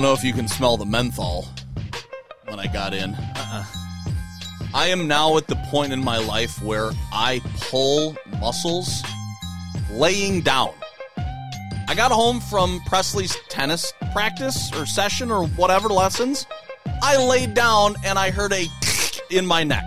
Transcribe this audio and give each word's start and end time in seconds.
Don't 0.00 0.08
know 0.08 0.14
if 0.14 0.24
you 0.24 0.32
can 0.32 0.48
smell 0.48 0.78
the 0.78 0.86
menthol 0.86 1.46
when 2.46 2.58
I 2.58 2.68
got 2.68 2.94
in. 2.94 3.14
Uh-uh. 3.14 3.64
I 4.72 4.86
am 4.86 5.06
now 5.06 5.36
at 5.36 5.46
the 5.46 5.56
point 5.68 5.92
in 5.92 6.02
my 6.02 6.16
life 6.16 6.62
where 6.62 6.92
I 7.12 7.42
pull 7.68 8.16
muscles 8.40 9.02
laying 9.90 10.40
down. 10.40 10.72
I 11.86 11.94
got 11.94 12.12
home 12.12 12.40
from 12.40 12.80
Presley's 12.86 13.36
tennis 13.50 13.92
practice 14.12 14.72
or 14.72 14.86
session 14.86 15.30
or 15.30 15.46
whatever 15.48 15.90
lessons. 15.90 16.46
I 17.02 17.22
laid 17.22 17.52
down 17.52 17.94
and 18.02 18.18
I 18.18 18.30
heard 18.30 18.54
a 18.54 18.68
in 19.30 19.44
my 19.44 19.64
neck. 19.64 19.84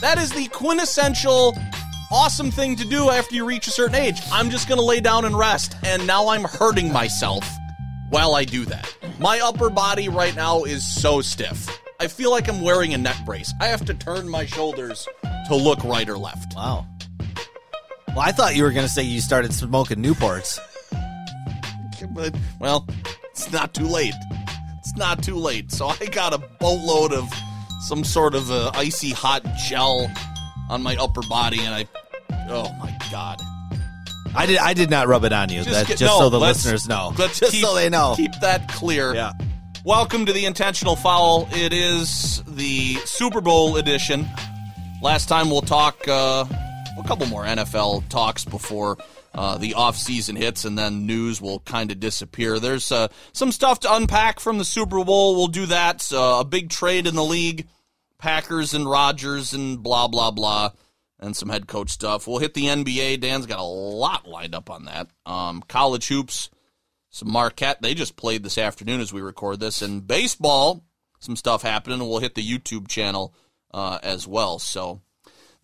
That 0.00 0.16
is 0.16 0.32
the 0.32 0.48
quintessential 0.48 1.54
awesome 2.10 2.50
thing 2.50 2.76
to 2.76 2.88
do 2.88 3.10
after 3.10 3.34
you 3.34 3.44
reach 3.44 3.66
a 3.66 3.72
certain 3.72 3.96
age. 3.96 4.22
I'm 4.32 4.48
just 4.48 4.68
going 4.68 4.78
to 4.78 4.86
lay 4.86 5.00
down 5.00 5.26
and 5.26 5.38
rest. 5.38 5.76
And 5.84 6.06
now 6.06 6.28
I'm 6.28 6.44
hurting 6.44 6.90
myself 6.90 7.46
while 8.10 8.34
I 8.34 8.44
do 8.44 8.64
that. 8.66 8.94
My 9.18 9.40
upper 9.40 9.70
body 9.70 10.08
right 10.08 10.34
now 10.34 10.64
is 10.64 10.86
so 10.86 11.20
stiff. 11.20 11.68
I 12.00 12.06
feel 12.06 12.30
like 12.30 12.48
I'm 12.48 12.62
wearing 12.62 12.94
a 12.94 12.98
neck 12.98 13.16
brace. 13.26 13.52
I 13.60 13.66
have 13.66 13.84
to 13.86 13.94
turn 13.94 14.28
my 14.28 14.46
shoulders 14.46 15.08
to 15.48 15.56
look 15.56 15.82
right 15.84 16.08
or 16.08 16.16
left. 16.16 16.54
Wow. 16.54 16.86
Well, 18.08 18.20
I 18.20 18.32
thought 18.32 18.56
you 18.56 18.62
were 18.62 18.70
going 18.70 18.86
to 18.86 18.92
say 18.92 19.02
you 19.02 19.20
started 19.20 19.52
smoking 19.52 19.98
Newports. 19.98 20.58
But, 22.14 22.34
well, 22.60 22.86
it's 23.30 23.52
not 23.52 23.74
too 23.74 23.86
late. 23.86 24.14
It's 24.78 24.96
not 24.96 25.22
too 25.22 25.36
late. 25.36 25.72
So 25.72 25.88
I 25.88 26.06
got 26.06 26.32
a 26.32 26.38
boatload 26.38 27.12
of 27.12 27.28
some 27.80 28.04
sort 28.04 28.34
of 28.34 28.50
uh, 28.50 28.70
icy 28.74 29.10
hot 29.10 29.44
gel 29.66 30.10
on 30.70 30.82
my 30.82 30.96
upper 30.96 31.22
body, 31.28 31.60
and 31.60 31.74
I, 31.74 31.88
oh 32.48 32.72
my 32.78 32.96
god. 33.10 33.40
I 34.36 34.46
did. 34.46 34.58
I 34.58 34.74
did 34.74 34.90
not 34.90 35.08
rub 35.08 35.24
it 35.24 35.32
on 35.32 35.48
you. 35.48 35.58
Just, 35.62 35.70
that, 35.70 35.86
get- 35.86 35.98
just 35.98 36.12
no, 36.12 36.18
so 36.20 36.30
the 36.30 36.38
listeners 36.38 36.88
know. 36.88 37.12
Let's 37.18 37.40
just 37.40 37.52
keep, 37.52 37.64
so 37.64 37.74
they 37.74 37.88
know. 37.88 38.14
Keep 38.16 38.32
that 38.40 38.68
clear. 38.68 39.14
Yeah. 39.14 39.32
Welcome 39.84 40.26
to 40.26 40.32
the 40.32 40.44
intentional 40.44 40.96
foul. 40.96 41.48
It 41.52 41.72
is 41.72 42.42
the 42.46 42.94
Super 43.04 43.40
Bowl 43.40 43.76
edition. 43.76 44.26
Last 45.02 45.28
time 45.28 45.50
we'll 45.50 45.60
talk 45.62 46.06
uh, 46.08 46.44
a 46.98 47.04
couple 47.06 47.26
more 47.26 47.44
NFL 47.44 48.08
talks 48.08 48.44
before 48.44 48.98
uh, 49.34 49.56
the 49.58 49.72
offseason 49.72 50.36
hits, 50.36 50.64
and 50.64 50.76
then 50.76 51.06
news 51.06 51.40
will 51.40 51.60
kind 51.60 51.90
of 51.90 52.00
disappear. 52.00 52.58
There's 52.58 52.90
uh, 52.92 53.08
some 53.32 53.52
stuff 53.52 53.80
to 53.80 53.94
unpack 53.94 54.40
from 54.40 54.58
the 54.58 54.64
Super 54.64 55.02
Bowl. 55.04 55.36
We'll 55.36 55.46
do 55.46 55.66
that. 55.66 56.12
Uh, 56.12 56.38
a 56.40 56.44
big 56.44 56.70
trade 56.70 57.06
in 57.06 57.14
the 57.14 57.24
league, 57.24 57.66
Packers 58.18 58.74
and 58.74 58.88
Rodgers, 58.88 59.52
and 59.52 59.82
blah 59.82 60.08
blah 60.08 60.32
blah, 60.32 60.70
and 61.20 61.36
some 61.36 61.48
head 61.48 61.66
coach 61.66 61.90
stuff. 61.90 62.26
We'll 62.26 62.38
hit 62.38 62.54
the 62.54 62.66
NBA. 62.66 63.20
Dan's 63.20 63.46
got 63.46 63.58
a 63.58 63.62
lot 63.62 64.26
lined 64.28 64.54
up 64.54 64.70
on 64.70 64.84
that. 64.84 65.08
Um, 65.26 65.62
college 65.62 66.08
hoops 66.08 66.50
some 67.10 67.30
Marquette. 67.30 67.82
They 67.82 67.94
just 67.94 68.16
played 68.16 68.42
this 68.42 68.58
afternoon 68.58 69.00
as 69.00 69.12
we 69.12 69.20
record 69.20 69.60
this, 69.60 69.82
and 69.82 70.06
baseball. 70.06 70.84
Some 71.20 71.36
stuff 71.36 71.62
happening. 71.62 71.98
We'll 71.98 72.20
hit 72.20 72.34
the 72.34 72.46
YouTube 72.46 72.88
channel 72.88 73.34
uh, 73.74 73.98
as 74.02 74.26
well. 74.26 74.60
So 74.60 75.00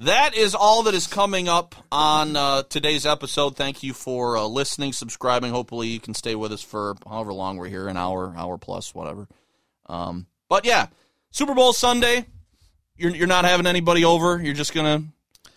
that 0.01 0.35
is 0.35 0.55
all 0.55 0.83
that 0.85 0.95
is 0.95 1.07
coming 1.07 1.49
up 1.49 1.77
on 1.93 2.35
uh, 2.35 2.65
today's 2.65 3.07
episode. 3.07 3.57
Thank 3.57 3.83
you 3.85 3.93
for 3.93 4.37
uh, 4.37 4.47
listening, 4.47 4.93
subscribing. 4.93 5.53
Hopefully, 5.53 5.89
you 5.89 6.01
can 6.01 6.15
stay 6.15 6.35
with 6.35 6.51
us 6.51 6.63
for 6.63 6.97
however 7.09 7.33
long 7.33 7.57
we're 7.57 7.69
here 7.69 7.87
an 7.87 7.97
hour, 7.97 8.35
hour 8.37 8.59
plus, 8.59 8.95
whatever. 8.95 9.29
Um, 9.87 10.27
but 10.49 10.65
yeah, 10.65 10.89
Super 11.31 11.55
Bowl 11.55 11.73
Sunday. 11.73 12.27
You're 12.97 13.15
you're 13.15 13.27
not 13.27 13.45
having 13.45 13.67
anybody 13.67 14.05
over. 14.05 14.43
You're 14.43 14.55
just 14.55 14.75
gonna 14.75 15.05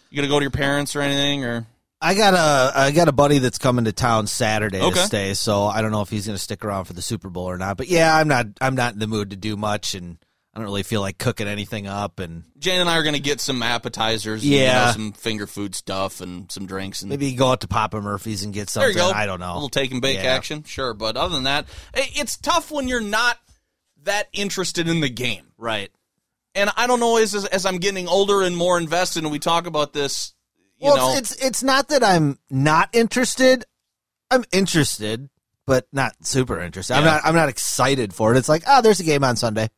you 0.10 0.16
gonna 0.18 0.28
go 0.28 0.40
to 0.40 0.44
your 0.44 0.52
parents 0.52 0.96
or 0.96 1.02
anything 1.02 1.44
or 1.46 1.66
I 2.00 2.14
got 2.14 2.34
a 2.36 2.78
I 2.80 2.92
got 2.92 3.08
a 3.08 3.12
buddy 3.12 3.40
that's 3.40 3.58
coming 3.58 3.86
to 3.86 3.92
town 3.92 4.28
Saturday 4.28 4.80
Okay. 4.82 4.92
to 5.00 5.06
stay, 5.08 5.34
so 5.34 5.66
I 5.66 5.82
don't 5.82 5.92
know 5.92 6.02
if 6.02 6.10
he's 6.12 6.28
going 6.28 6.36
to 6.38 6.42
stick 6.44 6.64
around 6.64 6.86
for 6.86 6.94
the 6.94 7.02
Super 7.02 7.28
Bowl 7.30 7.46
or 7.50 7.58
not. 7.58 7.76
But 7.76 7.88
yeah, 7.88 8.16
I'm 8.16 8.28
not 8.28 8.46
I'm 8.62 8.76
not 8.76 8.94
in 8.94 9.00
the 9.00 9.08
mood 9.08 9.32
to 9.32 9.36
do 9.36 9.58
much, 9.58 9.96
and 9.96 10.20
I 10.54 10.60
don't 10.60 10.66
really 10.66 10.84
feel 10.84 11.02
like 11.02 11.18
cooking 11.18 11.48
anything 11.48 11.88
up, 11.88 12.20
and 12.20 12.44
Jane 12.60 12.82
and 12.82 12.88
I 12.90 12.98
are 12.98 13.02
going 13.04 13.16
to 13.16 13.20
get 13.20 13.42
some 13.42 13.64
appetizers, 13.64 14.44
and, 14.44 14.52
you 14.52 14.60
Yeah. 14.60 14.86
know, 14.86 14.92
some 14.92 15.12
finger 15.14 15.48
food 15.48 15.74
stuff, 15.74 16.22
and 16.22 16.52
some 16.52 16.68
drinks, 16.68 17.02
and 17.02 17.10
maybe 17.10 17.34
go 17.34 17.48
out 17.52 17.62
to 17.62 17.68
Papa 17.68 18.00
Murphy's 18.00 18.44
and 18.44 18.54
get 18.54 18.68
there 18.68 18.84
something. 18.84 18.90
you 18.92 18.96
go. 18.98 19.10
I 19.12 19.26
don't 19.26 19.40
know. 19.40 19.54
a 19.54 19.56
little 19.56 19.68
take 19.70 19.92
and 19.92 20.00
bake 20.02 20.18
Yeah. 20.18 20.36
action, 20.36 20.64
sure. 20.66 20.94
But 20.94 21.18
other 21.18 21.34
than 21.34 21.46
that, 21.46 21.66
it's 21.96 22.38
tough 22.38 22.70
when 22.70 22.88
you're 22.88 23.02
not 23.02 23.38
that 24.04 24.28
interested 24.34 24.88
in 24.88 25.00
the 25.00 25.10
game, 25.10 25.48
Right. 25.58 25.90
And 26.58 26.72
I 26.76 26.88
don't 26.88 27.00
know 27.00 27.18
as 27.18 27.34
as, 27.34 27.66
I'm 27.66 27.78
getting 27.78 28.08
older 28.08 28.42
and 28.42 28.58
more 28.58 28.78
invested, 28.78 29.24
and 29.24 29.32
we 29.32 29.40
talk 29.40 29.68
about 29.68 29.94
this, 29.94 30.34
you 30.78 30.88
well, 30.88 31.14
know, 31.14 31.18
it's 31.18 31.36
it's 31.36 31.64
not 31.64 31.90
that 31.90 32.04
I'm 32.04 32.40
not 32.50 32.90
interested. 32.94 33.64
I'm 34.30 34.44
interested, 34.52 35.30
but 35.66 35.88
not 35.94 36.14
super 36.26 36.60
interested. 36.60 36.96
I'm 36.96 37.06
not 37.06 37.22
I'm 37.24 37.36
not 37.36 37.50
excited 37.50 38.14
for 38.14 38.34
it. 38.34 38.38
It's 38.38 38.50
like, 38.50 38.64
oh, 38.68 38.82
there's 38.82 39.00
a 39.00 39.06
game 39.06 39.24
on 39.24 39.36
Sunday. 39.36 39.70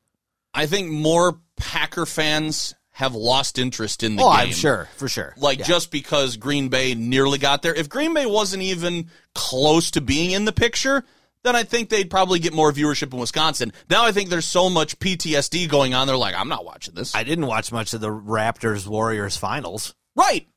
I 0.53 0.65
think 0.65 0.89
more 0.89 1.39
Packer 1.57 2.05
fans 2.05 2.73
have 2.91 3.15
lost 3.15 3.57
interest 3.57 4.03
in 4.03 4.15
the 4.15 4.23
oh, 4.23 4.31
game. 4.31 4.47
I'm 4.47 4.51
sure, 4.51 4.89
for 4.97 5.07
sure. 5.07 5.33
Like 5.37 5.59
Yeah. 5.59 5.65
just 5.65 5.91
because 5.91 6.37
Green 6.37 6.69
Bay 6.69 6.95
nearly 6.95 7.37
got 7.37 7.61
there. 7.61 7.73
If 7.73 7.87
Green 7.87 8.13
Bay 8.13 8.25
wasn't 8.25 8.63
even 8.63 9.09
close 9.33 9.91
to 9.91 10.01
being 10.01 10.31
in 10.31 10.45
the 10.45 10.51
picture, 10.51 11.05
then 11.43 11.55
I 11.55 11.63
think 11.63 11.89
they'd 11.89 12.09
probably 12.09 12.39
get 12.39 12.53
more 12.53 12.71
viewership 12.71 13.13
in 13.13 13.19
Wisconsin. 13.19 13.71
Now 13.89 14.05
I 14.05 14.11
think 14.11 14.29
there's 14.29 14.45
so 14.45 14.69
much 14.69 14.99
PTSD 14.99 15.69
going 15.69 15.93
on. 15.93 16.07
They're 16.07 16.17
like, 16.17 16.35
I'm 16.35 16.49
not 16.49 16.65
watching 16.65 16.95
this. 16.95 17.15
I 17.15 17.23
didn't 17.23 17.45
watch 17.47 17.71
much 17.71 17.93
of 17.93 18.01
the 18.01 18.09
Raptors 18.09 18.87
Warriors 18.87 19.37
finals. 19.37 19.93
right. 20.15 20.47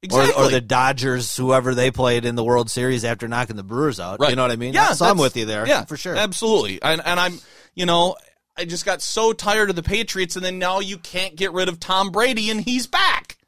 Exactly. 0.00 0.40
Or, 0.40 0.46
or 0.46 0.50
the 0.52 0.60
Dodgers, 0.60 1.36
whoever 1.36 1.74
they 1.74 1.90
played 1.90 2.24
in 2.24 2.36
the 2.36 2.44
World 2.44 2.70
Series 2.70 3.04
after 3.04 3.26
knocking 3.26 3.56
the 3.56 3.64
Brewers 3.64 3.98
out. 3.98 4.20
Right. 4.20 4.30
You 4.30 4.36
know 4.36 4.42
what 4.42 4.52
I 4.52 4.56
mean? 4.56 4.72
Yeah, 4.72 4.92
So 4.92 5.04
I'm 5.04 5.18
with 5.18 5.36
you 5.36 5.44
there. 5.44 5.66
Yeah, 5.66 5.86
for 5.86 5.96
sure. 5.96 6.14
Absolutely. 6.14 6.80
And, 6.80 7.02
and 7.04 7.18
I'm, 7.18 7.40
you 7.74 7.84
know, 7.84 8.14
I 8.56 8.64
just 8.64 8.84
got 8.84 9.02
so 9.02 9.32
tired 9.32 9.70
of 9.70 9.76
the 9.76 9.82
Patriots, 9.82 10.36
and 10.36 10.44
then 10.44 10.60
now 10.60 10.78
you 10.78 10.98
can't 10.98 11.34
get 11.34 11.52
rid 11.52 11.68
of 11.68 11.80
Tom 11.80 12.10
Brady, 12.10 12.48
and 12.50 12.60
he's 12.60 12.86
back. 12.86 13.38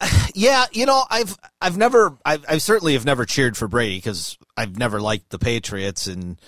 Yeah, 0.32 0.66
you 0.72 0.86
know, 0.86 1.02
I've 1.10 1.36
I've 1.60 1.76
never 1.76 2.16
I've, 2.24 2.44
I 2.48 2.58
certainly 2.58 2.92
have 2.94 3.04
never 3.04 3.26
cheered 3.26 3.56
for 3.56 3.66
Brady 3.68 3.96
because 3.96 4.38
I've 4.60 4.78
never 4.78 5.00
liked 5.00 5.30
the 5.30 5.38
Patriots 5.38 6.06
and 6.06 6.40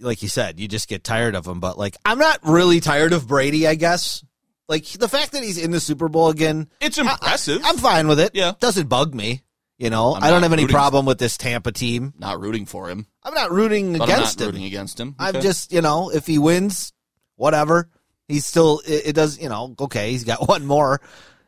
like 0.00 0.22
you 0.22 0.28
said, 0.28 0.60
you 0.60 0.68
just 0.68 0.88
get 0.88 1.02
tired 1.04 1.34
of 1.34 1.44
them. 1.44 1.60
But 1.60 1.76
like, 1.78 1.96
I'm 2.04 2.18
not 2.18 2.38
really 2.44 2.80
tired 2.80 3.12
of 3.12 3.26
Brady. 3.28 3.66
I 3.66 3.74
guess 3.74 4.24
like 4.68 4.84
the 4.86 5.08
fact 5.08 5.32
that 5.32 5.42
he's 5.42 5.58
in 5.58 5.70
the 5.70 5.80
Super 5.80 6.08
Bowl 6.08 6.28
again, 6.28 6.68
It's 6.80 6.98
impressive. 6.98 7.64
I, 7.64 7.70
am 7.70 7.78
fine 7.78 8.06
with 8.08 8.20
it. 8.20 8.32
Yeah. 8.34 8.52
doesn't 8.60 8.88
bug 8.88 9.14
me. 9.14 9.42
You 9.76 9.90
know, 9.90 10.14
I'm 10.16 10.22
I 10.24 10.30
don't 10.30 10.42
have 10.42 10.52
any 10.52 10.64
rooting- 10.64 10.74
problem 10.74 11.06
with 11.06 11.18
this 11.18 11.36
Tampa 11.36 11.70
team. 11.70 12.12
not 12.18 12.40
rooting 12.40 12.66
for 12.66 12.88
him, 12.90 13.06
I'm 13.22 13.32
not 13.34 13.52
rooting 13.52 13.96
but 13.96 14.08
against 14.08 14.40
I'm 14.40 14.46
not 14.46 14.48
him. 14.48 14.54
rooting 14.54 14.64
against 14.66 14.98
him. 15.00 15.14
I'm 15.20 15.40
just, 15.40 15.72
you 15.72 15.80
know, 15.82 16.10
if 16.10 16.26
he 16.26 16.38
wins, 16.38 16.92
whatever. 17.36 17.88
He's 18.26 18.44
still, 18.44 18.80
it, 18.86 19.06
it 19.06 19.12
does, 19.14 19.38
you 19.38 19.48
know, 19.48 19.74
okay, 19.80 20.10
he's 20.10 20.24
got 20.24 20.48
one 20.48 20.66
more. 20.66 21.00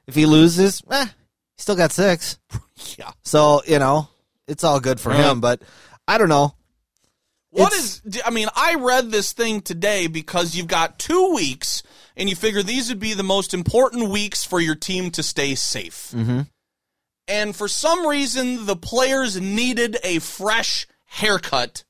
If 0.07 0.15
he 0.15 0.27
loses, 0.27 0.81
eh, 0.91 1.07
still 1.59 1.75
got 1.77 1.91
six. 1.93 2.39
yeah. 2.99 3.11
So, 3.25 3.63
you 3.67 3.79
know, 3.81 4.09
it's 4.47 4.63
all 4.65 4.79
good 4.81 5.01
for 5.01 5.11
Right. 5.11 5.21
him, 5.25 5.41
but 5.41 5.63
I 6.11 6.19
don't 6.19 6.29
know. 6.29 6.57
What 7.51 7.73
It's- 7.73 8.01
is? 8.05 8.21
I 8.25 8.31
mean, 8.31 8.49
I 8.57 8.75
read 8.75 9.11
this 9.13 9.33
thing 9.33 9.61
today 9.61 10.09
because 10.09 10.57
you've 10.57 10.67
got 10.67 10.99
two 10.99 11.33
weeks, 11.33 11.85
and 12.17 12.29
you 12.29 12.35
figure 12.35 12.65
these 12.65 12.89
would 12.89 12.99
be 12.99 13.15
the 13.15 13.23
most 13.23 13.55
important 13.55 14.11
weeks 14.11 14.45
for 14.45 14.61
your 14.61 14.75
team 14.75 15.13
to 15.13 15.23
stay 15.23 15.55
safe. 15.55 16.11
Mhm. 16.13 16.49
And 17.29 17.55
for 17.55 17.69
some 17.69 18.07
reason, 18.09 18.67
the 18.67 18.75
players 18.77 19.37
needed 19.37 19.99
a 20.03 20.19
fresh 20.19 20.89
haircut. 21.07 21.85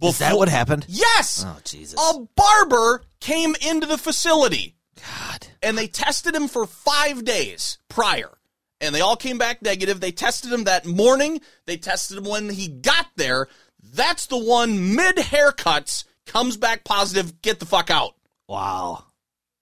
Is 0.00 0.18
that 0.18 0.38
what 0.38 0.48
happened? 0.48 0.86
Yes. 0.88 1.44
Oh, 1.44 1.58
Jesus. 1.64 1.98
A 2.00 2.20
barber 2.36 3.02
came 3.18 3.56
into 3.60 3.86
the 3.86 3.98
facility 3.98 4.76
God. 4.96 5.48
and 5.60 5.76
they 5.76 5.88
tested 5.88 6.34
him 6.36 6.46
for 6.46 6.66
five 6.66 7.24
days 7.24 7.78
prior. 7.88 8.38
And 8.80 8.94
they 8.94 9.00
all 9.00 9.16
came 9.16 9.38
back 9.38 9.60
negative. 9.62 10.00
They 10.00 10.12
tested 10.12 10.52
him 10.52 10.64
that 10.64 10.86
morning. 10.86 11.40
They 11.66 11.76
tested 11.76 12.18
him 12.18 12.24
when 12.24 12.48
he 12.48 12.68
got 12.68 13.08
there. 13.16 13.48
That's 13.82 14.26
the 14.26 14.38
one 14.38 14.94
mid 14.94 15.16
haircuts 15.16 16.04
comes 16.26 16.56
back 16.56 16.84
positive. 16.84 17.42
Get 17.42 17.60
the 17.60 17.66
fuck 17.66 17.90
out. 17.90 18.14
Wow. 18.48 19.04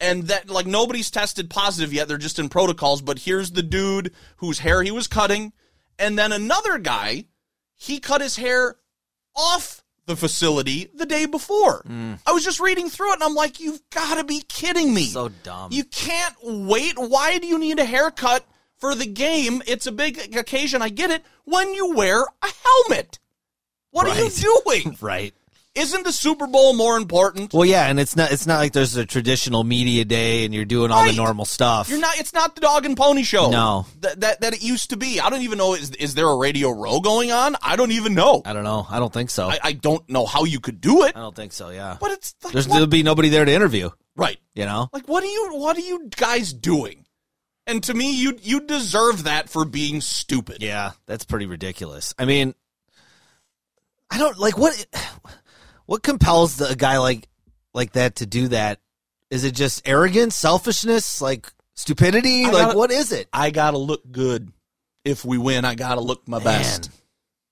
And 0.01 0.25
that 0.29 0.49
like 0.49 0.67
nobody's 0.67 1.11
tested 1.11 1.51
positive 1.51 1.93
yet. 1.93 2.07
They're 2.07 2.19
just 2.19 2.39
in 2.39 2.49
protocols. 2.49 3.03
But 3.03 3.19
here's 3.21 3.51
the 3.51 3.63
dude 3.63 4.13
whose 4.37 4.61
hair 4.61 4.83
he 4.83 4.93
was 4.93 5.09
cutting, 5.09 5.53
and 5.99 6.17
then 6.17 6.31
another 6.33 6.79
guy. 6.79 7.25
he 7.75 8.01
cut 8.01 8.21
his 8.21 8.37
hair 8.37 8.77
off 9.35 9.83
the 10.07 10.17
facility 10.17 10.91
the 10.95 11.07
day 11.07 11.27
before. 11.27 11.83
Mm. 11.83 12.19
I 12.27 12.33
was 12.33 12.45
just 12.45 12.61
reading 12.61 12.89
through 12.89 13.13
it 13.13 13.15
and 13.15 13.23
I'm 13.23 13.35
like, 13.35 13.61
you've 13.61 13.81
got 13.91 14.17
to 14.17 14.25
be 14.25 14.43
kidding 14.49 14.93
me. 14.93 15.05
So 15.05 15.29
dumb. 15.43 15.71
You 15.71 15.85
can't 15.85 16.35
wait. 16.43 16.95
Why 16.97 17.39
do 17.39 17.47
you 17.47 17.59
need 17.59 17.79
a 17.79 17.85
haircut 17.85 18.45
for 18.79 18.95
the 18.95 19.07
game? 19.07 19.63
It's 19.67 19.87
a 19.87 19.93
big 19.93 20.35
occasion. 20.37 20.83
I 20.83 20.89
get 20.89 21.11
it. 21.11 21.23
When 21.45 21.75
you 21.75 21.95
wear 21.95 22.23
a 22.23 22.49
helmet. 22.65 23.19
What 23.91 24.07
are 24.07 24.23
you 24.23 24.31
doing? 24.65 24.97
right. 25.01 25.35
Isn't 25.75 26.03
the 26.03 26.13
Super 26.13 26.49
Bowl 26.49 26.73
more 26.75 26.97
important? 26.97 27.53
Well, 27.53 27.65
yeah, 27.65 27.87
and 27.87 28.01
it's 28.01 28.17
not 28.17 28.33
it's 28.33 28.49
not 28.49 28.57
like 28.59 28.73
there's 28.73 28.97
a 28.97 29.07
traditional 29.07 29.63
media 29.63 30.05
day 30.05 30.45
and 30.45 30.53
you're 30.53 30.65
doing 30.65 30.91
all 30.91 31.03
Right. 31.05 31.13
the 31.13 31.17
normal 31.17 31.45
stuff. 31.45 31.89
You're 31.89 32.01
not. 32.01 32.19
It's 32.19 32.33
not 32.33 32.57
the 32.57 32.61
dog 32.63 32.85
and 32.85 32.97
pony 32.97 33.23
show. 33.23 33.49
No. 33.51 33.87
that 34.01 34.21
that, 34.21 34.41
that 34.41 34.55
it 34.55 34.63
used 34.63 34.91
to 34.91 34.97
be. 34.97 35.21
I 35.21 35.31
don't 35.31 35.43
even 35.43 35.57
know. 35.59 35.75
Is 35.75 35.91
is 35.93 36.15
there 36.17 36.27
a 36.29 36.37
Radio 36.37 36.71
Row 36.71 36.99
going 36.99 37.31
on? 37.31 37.55
I 37.63 37.77
don't 37.77 37.93
even 37.93 38.15
know. 38.15 38.43
I 38.45 38.55
don't 38.55 38.65
know. 38.65 38.89
I 38.91 38.99
don't 38.99 39.13
think 39.13 39.31
so. 39.31 39.47
I, 39.49 39.53
I, 39.53 39.59
I 39.65 39.73
don't 39.75 40.09
know 40.11 40.27
how 40.27 40.45
you 40.45 40.59
could 40.59 40.81
do 40.81 41.05
it. 41.05 41.17
I 41.17 41.21
don't 41.21 41.37
think 41.37 41.53
so. 41.53 41.69
Yeah. 41.71 41.97
But 42.01 42.11
it's 42.11 42.35
like, 42.43 42.55
There's 42.55 42.67
there'll 42.67 42.89
be 42.89 43.05
nobody 43.05 43.29
there 43.29 43.45
to 43.45 43.53
interview. 43.53 43.91
right. 44.17 44.39
You 44.57 44.65
know. 44.65 44.89
Like 44.93 45.07
what 45.07 45.23
are 45.23 45.29
you? 45.29 45.51
What 45.53 45.77
are 45.77 45.81
you 45.81 46.09
guys 46.17 46.53
doing? 46.53 47.05
And 47.69 47.83
to 47.85 47.95
me, 47.95 48.17
you 48.17 48.37
you 48.43 48.61
deserve 48.61 49.25
that 49.25 49.51
for 49.51 49.65
being 49.67 50.01
stupid. 50.01 50.63
Yeah, 50.63 50.93
that's 51.07 51.25
pretty 51.25 51.47
ridiculous. 51.47 52.15
I 52.19 52.25
mean, 52.25 52.55
I 54.11 54.19
don't 54.19 54.39
like 54.39 54.57
what 54.57 54.87
what 55.87 56.03
compels 56.03 56.57
the, 56.57 56.71
a 56.71 56.75
guy 56.75 56.99
like 56.99 57.29
like 57.75 57.93
that 57.93 58.17
to 58.17 58.27
do 58.27 58.49
that. 58.49 58.81
Is 59.31 59.45
it 59.45 59.55
just 59.55 59.87
arrogance, 59.87 60.35
selfishness, 60.35 61.21
like 61.21 61.53
stupidity? 61.75 62.45
I 62.47 62.51
like 62.51 62.67
gotta- 62.69 62.79
what 62.79 62.91
is 62.91 63.13
it? 63.13 63.29
I 63.33 63.51
gotta 63.51 63.79
look 63.79 64.03
good. 64.11 64.51
If 65.05 65.25
we 65.25 65.37
win, 65.39 65.65
I 65.65 65.75
gotta 65.75 66.01
look 66.01 66.27
my 66.27 66.39
Man. 66.39 66.45
best. 66.45 66.91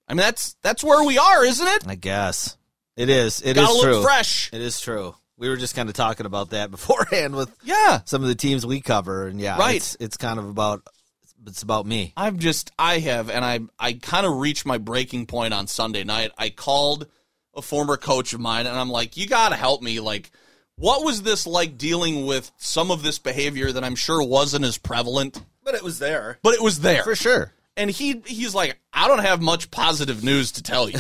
I 0.08 0.14
mean, 0.14 0.18
that's 0.18 0.56
that's 0.62 0.82
where 0.82 1.04
we 1.04 1.18
are, 1.18 1.44
isn't 1.44 1.66
it? 1.68 1.86
I 1.86 1.94
guess 1.94 2.56
it 2.96 3.10
is. 3.10 3.42
It 3.42 3.58
is 3.58 3.62
gotta 3.62 3.74
look 3.74 3.82
true. 3.84 4.02
fresh. 4.02 4.50
It 4.52 4.62
is 4.62 4.80
true. 4.80 5.14
We 5.38 5.48
were 5.48 5.56
just 5.56 5.74
kind 5.76 5.88
of 5.88 5.94
talking 5.94 6.26
about 6.26 6.50
that 6.50 6.70
beforehand 6.70 7.34
with 7.36 7.54
Yeah. 7.62 8.00
some 8.04 8.22
of 8.22 8.28
the 8.28 8.34
teams 8.34 8.64
we 8.64 8.80
cover, 8.80 9.26
and 9.26 9.40
yeah, 9.40 9.58
Right. 9.58 9.76
It's, 9.76 9.96
it's 10.00 10.16
kind 10.16 10.38
of 10.38 10.48
about 10.48 10.82
it's 11.46 11.62
about 11.62 11.86
me. 11.86 12.12
I've 12.16 12.38
just 12.38 12.72
I 12.78 12.98
have 13.00 13.30
and 13.30 13.44
I 13.44 13.60
I 13.78 13.92
kind 13.92 14.26
of 14.26 14.36
reached 14.38 14.66
my 14.66 14.78
breaking 14.78 15.26
point 15.26 15.54
on 15.54 15.66
Sunday 15.68 16.02
night. 16.02 16.32
I 16.36 16.48
called 16.50 17.06
a 17.54 17.62
former 17.62 17.96
coach 17.96 18.32
of 18.32 18.40
mine 18.40 18.66
and 18.66 18.76
I'm 18.76 18.90
like, 18.90 19.16
"You 19.16 19.26
got 19.28 19.50
to 19.50 19.56
help 19.56 19.80
me 19.82 20.00
like 20.00 20.30
what 20.76 21.04
was 21.04 21.22
this 21.22 21.46
like 21.46 21.78
dealing 21.78 22.26
with 22.26 22.50
some 22.56 22.90
of 22.90 23.02
this 23.02 23.18
behavior 23.18 23.70
that 23.72 23.84
I'm 23.84 23.94
sure 23.94 24.22
wasn't 24.22 24.64
as 24.64 24.76
prevalent, 24.76 25.40
But 25.64 25.74
it 25.74 25.82
was 25.84 25.98
there 26.00 26.38
but 26.42 26.54
it 26.54 26.62
was 26.62 26.80
there." 26.80 27.04
for 27.04 27.14
sure. 27.14 27.52
And 27.76 27.90
he 27.90 28.22
he's 28.26 28.54
like, 28.54 28.76
"I 28.92 29.06
don't 29.06 29.20
have 29.20 29.40
much 29.40 29.70
positive 29.70 30.24
news 30.24 30.50
to 30.52 30.62
tell 30.62 30.88
you." 30.90 30.98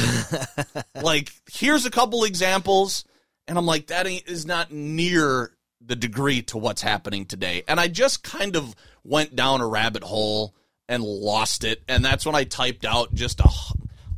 like, 1.02 1.32
here's 1.50 1.86
a 1.86 1.90
couple 1.90 2.22
examples 2.24 3.04
and 3.48 3.58
I'm 3.58 3.66
like, 3.66 3.88
that 3.88 4.06
is 4.06 4.46
not 4.46 4.72
near 4.72 5.52
the 5.80 5.96
degree 5.96 6.42
to 6.42 6.58
what's 6.58 6.82
happening 6.82 7.26
today." 7.26 7.62
And 7.68 7.78
I 7.78 7.88
just 7.88 8.22
kind 8.22 8.56
of 8.56 8.74
went 9.04 9.36
down 9.36 9.60
a 9.60 9.66
rabbit 9.66 10.02
hole 10.02 10.54
and 10.88 11.02
lost 11.02 11.64
it. 11.64 11.82
And 11.88 12.04
that's 12.04 12.24
when 12.24 12.34
I 12.34 12.44
typed 12.44 12.84
out 12.84 13.14
just 13.14 13.40
a, 13.40 13.48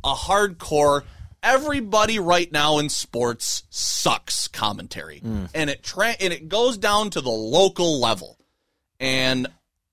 a 0.03 0.13
hardcore, 0.13 1.03
everybody 1.41 2.19
right 2.19 2.51
now 2.51 2.79
in 2.79 2.89
sports 2.89 3.63
sucks 3.69 4.47
commentary. 4.47 5.21
Mm. 5.21 5.49
And 5.53 5.69
it 5.69 5.83
tra- 5.83 6.15
and 6.19 6.33
it 6.33 6.49
goes 6.49 6.77
down 6.77 7.09
to 7.11 7.21
the 7.21 7.29
local 7.29 7.99
level. 7.99 8.37
And 8.99 9.47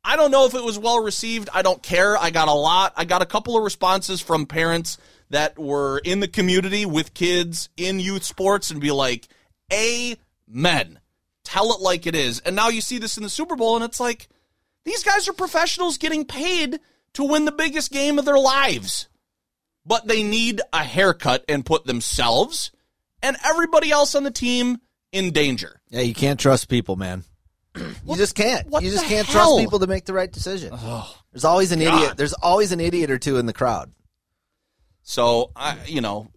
I 0.05 0.17
don't 0.17 0.31
know 0.31 0.47
if 0.47 0.55
it 0.55 0.63
was 0.63 0.79
well 0.79 1.03
received. 1.03 1.49
I 1.53 1.63
don't 1.63 1.83
care. 1.83 2.17
I 2.17 2.31
got 2.31 2.49
a 2.49 2.53
lot. 2.53 2.93
I 2.97 3.05
got 3.05 3.23
a 3.23 3.27
couple 3.27 3.57
of 3.57 3.65
responses 3.65 4.21
from 4.21 4.47
parents 4.47 4.99
that 5.31 5.59
were 5.59 5.99
in 5.99 6.21
the 6.21 6.29
community 6.29 6.87
with 6.87 7.15
kids 7.15 7.69
in 7.77 8.01
youth 8.01 8.25
sports 8.25 8.71
and 8.71 8.81
be 8.81 8.91
like, 8.91 9.29
Amen. 9.73 11.01
Tell 11.45 11.73
it 11.73 11.81
like 11.81 12.07
it 12.07 12.15
is. 12.15 12.41
And 12.41 12.57
now 12.57 12.69
you 12.69 12.81
see 12.81 12.99
this 12.99 13.17
in 13.17 13.23
the 13.23 13.29
Super 13.31 13.57
Bowl, 13.57 13.77
and 13.77 13.85
it's 13.85 14.01
like, 14.01 14.29
these 14.85 15.03
guys 15.03 15.29
are 15.29 15.33
professionals 15.33 15.99
getting 15.99 16.25
paid 16.25 16.81
to 17.15 17.25
win 17.25 17.45
the 17.45 17.53
biggest 17.53 17.91
game 17.91 18.19
of 18.19 18.25
their 18.25 18.39
lives. 18.39 19.09
But 19.85 20.07
they 20.07 20.23
need 20.23 20.61
a 20.73 20.83
haircut 20.83 21.45
and 21.49 21.65
put 21.65 21.87
themselves 21.87 22.71
and 23.23 23.37
everybody 23.45 23.91
else 23.91 24.15
on 24.15 24.25
the 24.25 24.31
team 24.31 24.79
in 25.13 25.33
danger. 25.33 25.81
Yeah, 25.89 26.03
you 26.03 26.15
can't 26.15 26.39
trust 26.39 26.69
people, 26.69 26.97
man. 26.97 27.25
you 27.77 28.17
just 28.17 28.35
can't. 28.35 28.69
what 28.69 28.83
you 28.83 28.91
just 28.91 29.07
can't 29.07 29.27
hell? 29.27 29.57
trust 29.57 29.59
people 29.59 29.79
to 29.81 29.87
make 29.87 30.05
the 30.05 30.13
right 30.13 30.31
decision. 30.31 30.71
Oh, 30.73 31.13
There's 31.33 31.45
always 31.45 31.73
an 31.73 31.83
idiot. 31.83 32.17
There's 32.17 32.33
always 32.35 32.73
an 32.73 32.81
idiot 32.81 33.11
or 33.11 33.19
two 33.19 33.39
in 33.39 33.47
the 33.47 33.53
crowd. 33.53 33.93
So 35.09 35.53
I, 35.55 35.77
you 35.87 36.01
know, 36.01 36.29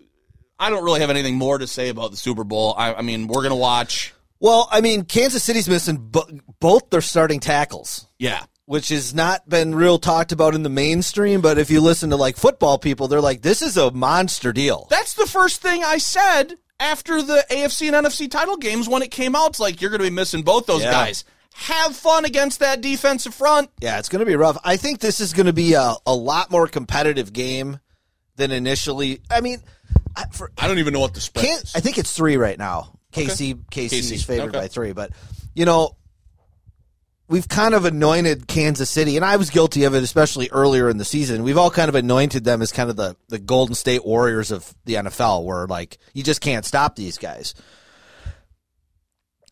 I 0.59 0.69
don't 0.69 0.83
really 0.83 0.99
have 1.01 1.09
anything 1.09 1.35
more 1.35 1.57
to 1.57 1.65
say 1.65 1.89
about 1.89 2.11
the 2.11 2.17
Super 2.17 2.43
Bowl. 2.43 2.75
I, 2.77 2.93
I 2.93 3.01
mean, 3.01 3.27
we're 3.27 3.41
gonna 3.41 3.55
watch. 3.55 4.13
Well, 4.39 4.69
I 4.71 4.79
mean, 4.81 5.03
Kansas 5.05 5.43
City's 5.43 5.67
missing 5.67 5.97
bo- 5.97 6.29
both 6.59 6.91
their 6.91 7.01
starting 7.01 7.39
tackles, 7.39 8.07
Yeah, 8.19 8.43
which 8.65 8.89
has 8.89 9.13
not 9.13 9.49
been 9.49 9.73
real 9.73 9.97
talked 9.97 10.31
about 10.31 10.53
in 10.53 10.61
the 10.63 10.69
mainstream. 10.69 11.41
But 11.41 11.57
if 11.57 11.71
you 11.71 11.81
listen 11.81 12.11
to 12.11 12.15
like 12.15 12.37
football 12.37 12.77
people, 12.77 13.07
they're 13.07 13.21
like, 13.21 13.41
"This 13.41 13.61
is 13.63 13.75
a 13.75 13.89
monster 13.91 14.53
deal." 14.53 14.85
that's 14.91 15.15
the 15.15 15.25
first 15.25 15.61
thing 15.63 15.83
I 15.83 15.97
said 15.97 16.53
after 16.79 17.21
the 17.23 17.43
AFC 17.49 17.87
and 17.91 18.05
NFC 18.05 18.29
title 18.29 18.55
games 18.57 18.87
when 18.87 19.01
it 19.01 19.09
came 19.09 19.35
out. 19.35 19.49
It's 19.49 19.59
like 19.59 19.81
you're 19.81 19.89
gonna 19.91 20.03
be 20.03 20.09
missing 20.11 20.43
both 20.43 20.67
those 20.67 20.83
Yeah. 20.83 20.91
guys. 20.91 21.25
Have 21.55 21.95
fun 21.95 22.23
against 22.23 22.59
that 22.59 22.79
defensive 22.81 23.33
front. 23.33 23.69
Yeah, 23.81 23.97
it's 23.99 24.07
going 24.07 24.19
to 24.21 24.25
be 24.25 24.35
rough. 24.37 24.57
I 24.63 24.77
think 24.77 24.99
this 24.99 25.19
is 25.19 25.33
going 25.33 25.47
to 25.47 25.51
be 25.51 25.73
a, 25.73 25.95
a 26.05 26.13
lot 26.13 26.51
more 26.51 26.67
competitive 26.67 27.33
game 27.33 27.79
than 28.39 28.51
initially. 28.51 29.21
I 29.29 29.41
mean, 29.41 29.59
I, 30.15 30.25
for, 30.31 30.51
I 30.57 30.67
don't 30.67 30.79
even 30.79 30.93
know 30.93 30.99
what 30.99 31.13
the 31.13 31.21
spread 31.21 31.45
is. 31.45 31.75
I 31.75 31.79
think 31.79 31.97
it's 31.97 32.11
three 32.11 32.37
right 32.37 32.57
now. 32.57 32.93
KC 33.13 33.55
KC 33.71 34.11
is 34.11 34.23
favored 34.23 34.49
okay. 34.49 34.59
by 34.59 34.67
three, 34.67 34.93
but 34.93 35.11
you 35.53 35.65
know 35.65 35.95
we've 37.27 37.47
kind 37.47 37.73
of 37.73 37.85
anointed 37.85 38.47
Kansas 38.47 38.89
City, 38.89 39.15
and 39.15 39.23
I 39.23 39.37
was 39.37 39.49
guilty 39.49 39.83
of 39.85 39.95
it, 39.95 40.03
especially 40.03 40.49
earlier 40.51 40.89
in 40.89 40.97
the 40.97 41.05
season. 41.05 41.43
We've 41.43 41.57
all 41.57 41.71
kind 41.71 41.87
of 41.87 41.95
anointed 41.95 42.43
them 42.43 42.61
as 42.61 42.71
kind 42.71 42.89
of 42.89 42.97
the 42.97 43.15
the 43.29 43.39
Golden 43.39 43.75
State 43.75 44.05
Warriors 44.05 44.51
of 44.51 44.73
the 44.85 44.95
NFL, 44.95 45.45
where 45.45 45.67
like 45.67 45.97
you 46.13 46.23
just 46.23 46.41
can't 46.41 46.65
stop 46.65 46.95
these 46.95 47.17
guys. 47.17 47.53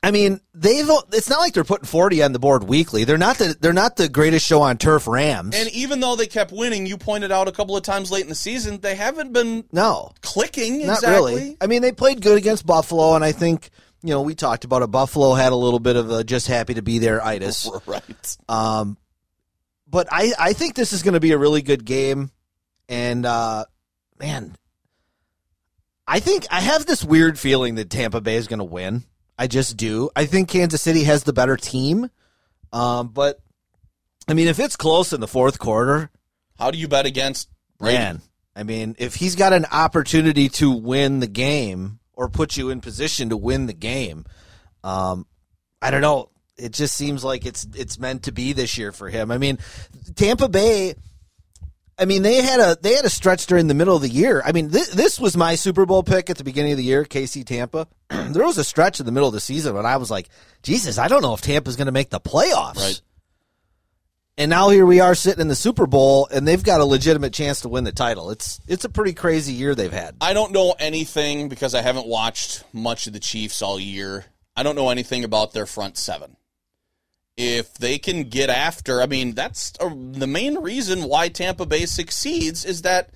I 0.04 0.12
mean, 0.12 0.40
they've. 0.54 0.88
It's 1.12 1.30
not 1.30 1.40
like 1.40 1.54
they're 1.54 1.64
putting 1.64 1.86
forty 1.86 2.22
on 2.24 2.32
the 2.32 2.40
board 2.40 2.64
weekly. 2.64 3.04
They're 3.04 3.18
not 3.18 3.38
the. 3.38 3.58
They're 3.60 3.74
not 3.74 3.96
the 3.96 4.08
greatest 4.08 4.46
show 4.46 4.62
on 4.62 4.78
turf. 4.78 5.08
Rams. 5.08 5.56
And 5.56 5.70
even 5.72 6.00
though 6.00 6.16
they 6.16 6.28
kept 6.28 6.52
winning, 6.52 6.86
you 6.86 6.98
pointed 6.98 7.32
out 7.32 7.48
a 7.48 7.52
couple 7.52 7.76
of 7.76 7.84
times 7.84 8.12
late 8.12 8.24
in 8.24 8.30
the 8.30 8.36
season, 8.36 8.80
they 8.80 8.96
haven't 8.96 9.34
been 9.34 9.66
no, 9.72 10.12
clicking 10.22 10.86
Not 10.86 10.98
exactly. 11.00 11.34
really. 11.34 11.58
I 11.60 11.68
mean, 11.68 11.82
they 11.82 11.92
played 11.92 12.22
good 12.22 12.38
against 12.38 12.66
Buffalo, 12.66 13.16
and 13.16 13.24
I 13.24 13.32
think 13.32 13.70
you 14.04 14.10
know 14.10 14.22
we 14.22 14.36
talked 14.36 14.66
about 14.66 14.82
it. 14.82 14.92
Buffalo 14.92 15.34
had 15.34 15.52
a 15.52 15.56
little 15.56 15.80
bit 15.80 15.96
of 15.96 16.12
a 16.12 16.24
just 16.24 16.48
happy 16.48 16.76
to 16.76 16.82
be 16.82 17.00
there 17.00 17.24
itis. 17.24 17.70
Right. 17.86 18.38
Um, 18.48 18.98
but 19.88 20.08
I 20.12 20.34
I 20.38 20.54
think 20.54 20.76
this 20.76 20.94
is 20.94 21.04
going 21.04 21.14
to 21.16 21.20
be 21.20 21.32
a 21.32 21.38
really 21.38 21.62
good 21.62 21.86
game, 21.86 22.32
and 22.88 23.26
uh, 23.26 23.66
man, 24.20 24.56
I 26.08 26.20
think 26.20 26.46
I 26.52 26.62
have 26.62 26.86
this 26.86 27.04
weird 27.04 27.40
feeling 27.40 27.76
that 27.76 27.90
Tampa 27.90 28.22
Bay 28.22 28.36
is 28.36 28.48
going 28.48 28.60
to 28.60 28.66
win. 28.66 29.04
I 29.38 29.48
just 29.48 29.78
do. 29.78 30.10
I 30.16 30.26
think 30.26 30.50
Kansas 30.50 30.82
City 30.82 31.04
has 31.04 31.24
the 31.24 31.34
better 31.34 31.58
team, 31.58 32.10
um, 32.74 33.10
but 33.10 33.40
I 34.28 34.34
mean, 34.34 34.48
if 34.48 34.60
it's 34.60 34.76
close 34.76 35.14
in 35.14 35.22
the 35.22 35.28
fourth 35.28 35.60
quarter, 35.60 36.10
How 36.58 36.72
do 36.72 36.78
you 36.78 36.88
bet 36.88 37.06
against 37.06 37.50
Brady? 37.78 37.98
Man, 37.98 38.22
I 38.56 38.64
mean, 38.64 38.96
if 38.98 39.16
he's 39.16 39.36
got 39.36 39.54
an 39.54 39.66
opportunity 39.72 40.50
to 40.50 40.72
win 40.72 41.20
the 41.20 41.28
game 41.28 42.00
or 42.14 42.28
put 42.30 42.58
you 42.58 42.70
in 42.72 42.82
position 42.82 43.30
to 43.30 43.38
win 43.38 43.68
the 43.68 43.74
game, 43.74 44.26
um, 44.84 45.28
I 45.82 45.92
don't 45.92 46.02
know. 46.02 46.32
It 46.58 46.74
just 46.74 46.96
seems 46.96 47.24
like 47.24 47.46
it's 47.46 47.68
it's 47.76 48.00
meant 48.00 48.24
to 48.24 48.32
be 48.32 48.54
this 48.54 48.80
year 48.80 48.92
for 48.92 49.10
him. 49.10 49.30
I 49.30 49.38
mean, 49.38 49.60
Tampa 50.16 50.50
Bay. 50.50 50.96
I 52.00 52.06
mean, 52.06 52.22
they 52.22 52.42
had 52.42 52.60
a 52.60 52.78
they 52.80 52.94
had 52.94 53.06
a 53.06 53.10
stretch 53.10 53.48
during 53.48 53.68
the 53.68 53.74
middle 53.74 53.96
of 53.96 54.04
the 54.04 54.10
year. 54.10 54.42
I 54.46 54.52
mean, 54.52 54.70
th- 54.70 54.92
this 54.92 55.20
was 55.20 55.36
my 55.36 55.56
Super 55.56 55.86
Bowl 55.86 56.04
pick 56.04 56.30
at 56.30 56.38
the 56.38 56.44
beginning 56.44 56.74
of 56.74 56.78
the 56.78 56.84
year, 56.84 57.04
KC 57.04 57.46
Tampa. 57.46 57.88
there 58.10 58.46
was 58.46 58.58
a 58.58 58.64
stretch 58.64 59.00
in 59.00 59.06
the 59.06 59.12
middle 59.12 59.28
of 59.28 59.34
the 59.34 59.40
season 59.40 59.74
when 59.74 59.86
I 59.86 59.98
was 59.98 60.12
like, 60.12 60.30
Jesus, 60.62 61.00
I 61.00 61.08
don't 61.08 61.24
know 61.24 61.34
if 61.34 61.42
Tampa's 61.42 61.76
going 61.76 61.88
to 61.88 61.92
make 61.92 62.12
the 62.12 62.20
playoffs. 62.20 62.78
Right. 62.78 63.02
And 64.40 64.52
now 64.52 64.70
here 64.70 64.86
we 64.86 65.00
are 65.00 65.16
sitting 65.16 65.42
in 65.42 65.48
the 65.48 65.56
Super 65.56 65.88
Bowl, 65.88 66.28
and 66.32 66.48
they've 66.48 66.64
got 66.64 66.80
a 66.80 66.86
legitimate 66.86 67.34
chance 67.34 67.62
to 67.62 67.70
win 67.70 67.86
the 67.86 67.92
title. 67.92 68.30
It's 68.30 68.62
it's 68.68 68.86
a 68.86 68.90
pretty 68.90 69.14
crazy 69.14 69.54
year 69.54 69.74
they've 69.74 69.92
had. 69.92 70.16
I 70.22 70.34
don't 70.34 70.52
know 70.52 70.76
anything 70.78 71.50
because 71.50 71.74
I 71.74 71.82
haven't 71.82 72.06
watched 72.06 72.64
much 72.72 73.08
of 73.08 73.14
the 73.14 73.20
Chiefs 73.20 73.64
all 73.64 73.80
year. 73.80 74.26
I 74.56 74.62
don't 74.62 74.76
know 74.76 74.90
anything 74.90 75.24
about 75.24 75.54
their 75.54 75.66
front 75.66 75.98
seven. 75.98 76.38
If 77.38 77.76
they 77.76 78.00
can 78.00 78.24
get 78.24 78.50
after, 78.50 79.02
I 79.02 79.06
mean, 79.06 79.36
that's 79.36 79.74
uh 79.80 79.90
the 79.90 80.28
main 80.28 80.58
reason 80.58 81.04
why 81.04 81.30
Tampa 81.30 81.66
Bay 81.66 81.86
succeeds 81.86 82.66
is 82.66 82.82
that 82.82 83.12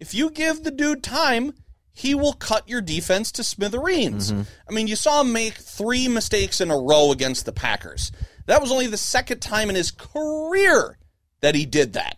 if 0.00 0.14
you 0.14 0.30
give 0.30 0.64
the 0.64 0.70
dude 0.70 1.02
time, 1.02 1.52
he 1.92 2.14
will 2.14 2.32
cut 2.34 2.68
your 2.68 2.80
defense 2.80 3.32
to 3.32 3.44
smithereens. 3.44 4.32
I 4.32 4.72
mean, 4.72 4.86
you 4.86 4.96
saw 4.96 5.20
him 5.22 5.32
make 5.32 5.54
three 5.54 6.08
mistakes 6.08 6.60
in 6.60 6.70
a 6.70 6.76
row 6.76 7.10
against 7.12 7.46
the 7.46 7.52
Packers. 7.52 8.12
That 8.46 8.60
was 8.60 8.70
only 8.70 8.86
the 8.86 8.96
second 8.96 9.40
time 9.40 9.70
in 9.70 9.76
his 9.76 9.90
career 9.90 10.98
that 11.40 11.54
he 11.54 11.66
did 11.66 11.94
that. 11.94 12.16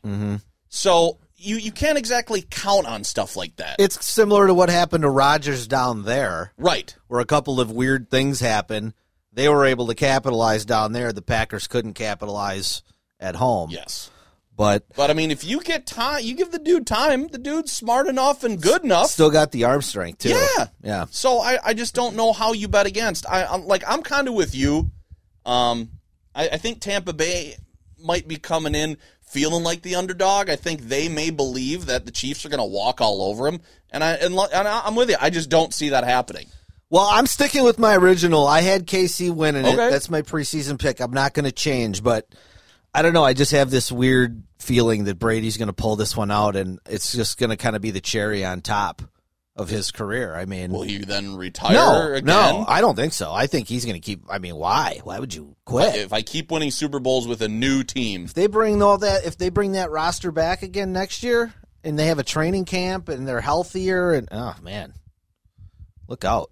So 0.69 1.19
you 1.37 1.57
you 1.57 1.73
can't 1.73 1.99
exactly 1.99 2.45
count 2.49 2.87
on 2.87 3.05
stuff 3.05 3.37
like 3.37 3.57
that. 3.57 3.77
It's 3.79 4.05
similar 4.05 4.47
to 4.47 4.55
what 4.55 4.69
happened 4.69 5.03
to 5.03 5.11
Rodgers 5.11 5.67
down 5.67 6.05
there, 6.05 6.53
right. 6.59 6.95
where 7.07 7.21
a 7.21 7.25
couple 7.25 7.61
of 7.61 7.71
weird 7.71 8.11
things 8.11 8.41
happened. 8.41 8.95
They 9.33 9.49
were 9.49 9.67
able 9.67 9.87
to 9.89 9.95
capitalize 9.95 10.65
down 10.65 10.93
there. 10.93 11.13
The 11.13 11.23
Packers 11.23 11.67
couldn't 11.67 11.95
capitalize 11.95 12.83
at 13.21 13.37
home. 13.37 13.71
Yes. 13.71 14.11
But 14.57 14.85
But 14.97 15.11
I 15.11 15.15
mean, 15.15 15.31
if 15.31 15.45
you 15.45 15.61
get 15.61 15.87
time, 15.87 16.25
you 16.25 16.35
give 16.35 16.51
the 16.51 16.59
dude 16.59 16.87
time. 16.87 17.29
The 17.29 17.39
dude's 17.39 17.71
smart 17.73 18.09
enough 18.09 18.43
and 18.43 18.61
good 18.61 18.83
enough. 18.83 19.07
still 19.11 19.31
got 19.31 19.53
the 19.53 19.65
arm 19.65 19.83
strength 19.83 20.19
too. 20.19 20.31
Yeah. 20.31 20.67
Yeah. 20.83 21.07
So 21.11 21.39
I, 21.39 21.59
I 21.65 21.75
just 21.75 21.95
don't 21.95 22.17
know 22.17 22.33
how 22.33 22.53
you 22.55 22.67
bet 22.67 22.87
against. 22.87 23.29
I, 23.29 23.45
I'm 23.45 23.67
like 23.67 23.85
I'm 23.87 24.03
kind 24.03 24.27
of 24.27 24.35
with 24.35 24.55
you. 24.57 24.91
Um, 25.47 25.91
I, 26.35 26.49
I 26.49 26.57
think 26.57 26.81
Tampa 26.81 27.13
Bay 27.13 27.55
might 28.03 28.27
be 28.27 28.37
coming 28.37 28.75
in 28.75 28.97
feeling 29.23 29.63
like 29.63 29.83
the 29.83 29.95
underdog. 29.95 30.51
I 30.51 30.57
think 30.57 30.83
they 30.83 31.09
may 31.09 31.31
believe 31.31 31.87
that 31.87 32.05
the 32.07 32.11
Chiefs 32.13 32.45
are 32.45 32.49
going 32.49 32.59
to 32.59 32.65
walk 32.65 33.01
all 33.01 33.23
over 33.23 33.45
them, 33.49 33.61
and 33.91 34.03
I 34.03 34.13
and, 34.15 34.35
and 34.35 34.69
I- 34.69 34.83
I'm 34.85 34.97
with 34.97 35.11
you. 35.11 35.17
I 35.21 35.31
just 35.31 35.51
don't 35.51 35.73
see 35.73 35.91
that 35.91 36.03
happening. 36.05 36.47
Well, 36.90 37.07
I'm 37.11 37.26
sticking 37.26 37.64
with 37.64 37.78
my 37.78 37.97
original. 37.97 38.47
I 38.47 38.62
had 38.62 38.87
KC 38.87 39.30
winning 39.30 39.66
it. 39.66 39.76
That's 39.76 40.09
my 40.09 40.23
preseason 40.23 40.78
pick. 40.78 41.00
I'm 41.00 41.12
not 41.12 41.35
going 41.35 41.45
to 41.45 41.52
change, 41.52 42.02
but 42.02 42.26
I 42.95 43.02
don't 43.02 43.12
know. 43.12 43.25
I 43.25 43.35
just 43.35 43.52
have 43.52 43.71
this 43.71 43.92
weird 43.92 44.42
feeling 44.59 45.04
that 45.04 45.18
Brady's 45.18 45.59
going 45.59 45.68
to 45.68 45.75
pull 45.75 45.97
this 45.97 46.16
one 46.16 46.30
out, 46.30 46.57
and 46.57 46.78
it's 46.87 47.12
just 47.12 47.38
going 47.38 47.50
to 47.50 47.57
kind 47.57 47.76
of 47.76 47.83
be 47.83 47.90
the 47.90 48.00
cherry 48.00 48.42
on 48.45 48.62
top 48.62 49.02
of 49.54 49.68
his 49.68 49.90
career. 49.90 50.35
I 50.35 50.47
mean, 50.47 50.71
Will 50.71 50.87
you 50.87 51.00
then 51.00 51.37
retire 51.37 51.75
no, 51.75 52.12
again? 52.14 52.25
no, 52.25 52.64
I 52.66 52.80
don't 52.80 52.95
think 52.95 53.12
so. 53.12 53.33
I 53.33 53.49
think 53.49 53.68
he's 53.68 53.85
going 53.85 53.97
to 53.97 54.00
keep. 54.00 54.23
I 54.30 54.38
mean, 54.38 54.57
why? 54.57 55.00
Why 55.04 55.18
would 55.18 55.35
you 55.35 55.57
quit? 55.66 55.95
If 55.95 56.14
I 56.14 56.23
keep 56.23 56.50
winning 56.50 56.71
Super 56.71 57.00
Bowls 57.00 57.28
with 57.28 57.42
a 57.42 57.49
new 57.49 57.83
team, 57.83 58.25
If 58.25 58.35
they 58.35 58.47
bring 58.47 58.80
all 58.83 58.97
that, 58.99 59.26
if 59.26 59.37
they 59.37 59.50
bring 59.50 59.73
that 59.73 59.90
roster 59.90 60.33
back 60.33 60.62
again 60.62 60.92
next 60.95 61.23
year, 61.23 61.52
and 61.85 61.99
they 61.99 62.07
have 62.07 62.18
a 62.18 62.25
training 62.25 62.64
camp 62.64 63.11
and 63.11 63.28
they're 63.28 63.42
healthier, 63.42 64.12
and 64.12 64.28
oh 64.33 64.54
man, 64.62 64.95
look 66.07 66.25
out! 66.25 66.50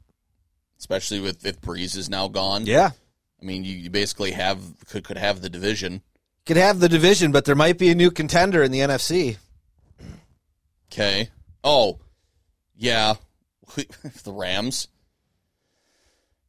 Especially 0.78 1.20
with 1.20 1.44
if 1.46 1.60
Brees 1.60 1.96
is 1.96 2.08
now 2.10 2.28
gone, 2.28 2.66
Yeah, 2.66 2.90
I 3.40 3.44
mean, 3.44 3.64
you, 3.64 3.74
you 3.76 3.90
basically 3.90 4.32
have 4.32 4.60
could 4.88 5.04
could 5.04 5.18
have 5.18 5.40
the 5.40 5.48
division. 5.50 6.02
could 6.44 6.56
have 6.56 6.80
the 6.80 6.88
division, 6.88 7.32
but 7.32 7.44
there 7.44 7.54
might 7.54 7.78
be 7.78 7.90
a 7.90 7.94
new 7.94 8.10
contender 8.10 8.62
in 8.62 8.70
the 8.72 8.80
NFC. 8.80 9.36
Okay. 10.92 11.30
Oh, 11.64 11.98
yeah. 12.76 13.14
the 14.24 14.32
Rams. 14.32 14.88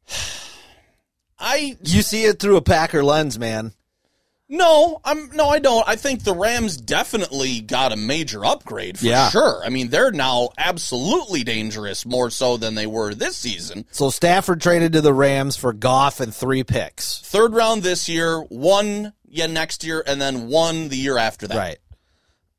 I 1.38 1.76
You 1.82 2.02
see 2.02 2.24
it 2.24 2.38
through 2.40 2.56
a 2.56 2.62
Packer 2.62 3.02
lens, 3.04 3.38
man. 3.38 3.72
No, 4.48 5.00
I'm 5.04 5.30
no, 5.30 5.48
I 5.48 5.58
don't. 5.58 5.86
I 5.88 5.96
think 5.96 6.24
the 6.24 6.34
Rams 6.34 6.76
definitely 6.76 7.60
got 7.60 7.92
a 7.92 7.96
major 7.96 8.44
upgrade 8.44 8.98
for 8.98 9.04
Yeah. 9.04 9.28
sure. 9.30 9.60
I 9.64 9.68
mean, 9.68 9.88
they're 9.88 10.10
now 10.10 10.50
absolutely 10.56 11.44
dangerous, 11.44 12.06
more 12.06 12.30
so 12.30 12.56
than 12.56 12.74
they 12.74 12.86
were 12.86 13.14
this 13.14 13.36
season. 13.36 13.84
So 13.90 14.10
Stafford 14.10 14.60
traded 14.60 14.92
to 14.94 15.00
the 15.00 15.12
Rams 15.12 15.56
for 15.56 15.72
Goff 15.72 16.20
and 16.20 16.34
three 16.34 16.64
picks. 16.64 17.18
Third 17.18 17.52
round 17.54 17.82
this 17.82 18.08
year, 18.08 18.40
one 18.40 19.12
yeah 19.28 19.46
next 19.46 19.84
year, 19.84 20.02
and 20.06 20.20
then 20.20 20.48
one 20.48 20.88
the 20.88 20.96
year 20.96 21.18
after 21.18 21.46
that. 21.48 21.56
Right. 21.58 21.78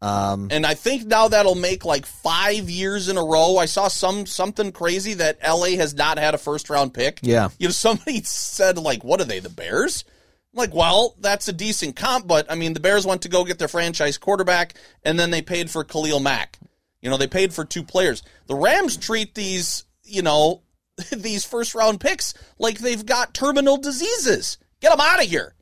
Um, 0.02 0.48
And 0.52 0.66
I 0.66 0.76
think 0.76 1.08
now 1.08 1.28
that'll 1.28 1.56
make 1.56 1.84
like 1.84 2.06
five 2.06 2.70
years 2.70 3.10
in 3.10 3.18
a 3.18 3.24
row. 3.26 3.58
I 3.58 3.66
saw 3.66 3.88
some 3.90 4.26
something 4.28 4.72
crazy 4.72 5.16
that 5.16 5.40
LA 5.46 5.72
has 5.78 5.94
not 5.94 6.18
had 6.18 6.34
a 6.36 6.38
first 6.38 6.70
round 6.70 6.94
pick. 6.94 7.20
Yeah. 7.22 7.50
You 7.58 7.68
know, 7.68 7.72
somebody 7.74 8.22
said 8.24 8.78
like, 8.78 9.04
"What 9.04 9.20
are 9.20 9.26
they, 9.26 9.40
the 9.40 9.50
Bears?" 9.50 10.06
I'm 10.54 10.58
like, 10.58 10.74
well, 10.74 11.16
that's 11.20 11.48
a 11.48 11.54
decent 11.54 11.96
comp, 11.96 12.28
but 12.28 12.52
I 12.52 12.56
mean, 12.56 12.74
the 12.74 12.80
Bears 12.80 13.06
went 13.06 13.22
to 13.24 13.30
go 13.30 13.46
get 13.46 13.60
their 13.60 13.68
franchise 13.68 14.18
quarterback, 14.18 14.74
and 15.04 15.20
then 15.20 15.30
they 15.30 15.42
paid 15.42 15.70
for 15.70 15.84
Khalil 15.84 16.20
Mack. 16.20 16.58
You 17.02 17.10
know, 17.10 17.18
they 17.18 17.28
paid 17.28 17.54
for 17.54 17.66
two 17.66 17.84
players. 17.84 18.24
The 18.48 18.56
Rams 18.56 18.98
treat 18.98 19.36
these, 19.36 19.86
you 20.04 20.22
know, 20.22 20.64
these 21.12 21.46
first 21.46 21.76
round 21.76 22.00
picks 22.00 22.34
like 22.58 22.80
they've 22.80 23.06
got 23.06 23.34
terminal 23.34 23.78
diseases. 23.78 24.58
Get 24.82 24.92
them 24.92 25.00
out 25.02 25.24
of 25.24 25.30
here. 25.30 25.54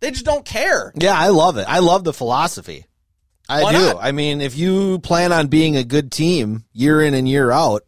They 0.00 0.10
just 0.10 0.24
don't 0.24 0.44
care. 0.44 0.92
yeah, 0.96 1.18
I 1.18 1.28
love 1.28 1.56
it. 1.56 1.66
I 1.68 1.78
love 1.78 2.04
the 2.04 2.12
philosophy. 2.12 2.86
I 3.48 3.62
Why 3.62 3.72
do. 3.72 3.78
not? 3.78 3.96
I 4.00 4.12
mean, 4.12 4.40
if 4.40 4.56
you 4.56 4.98
plan 5.00 5.32
on 5.32 5.48
being 5.48 5.76
a 5.76 5.84
good 5.84 6.10
team 6.10 6.64
year 6.72 7.00
in 7.00 7.14
and 7.14 7.28
year 7.28 7.50
out, 7.50 7.82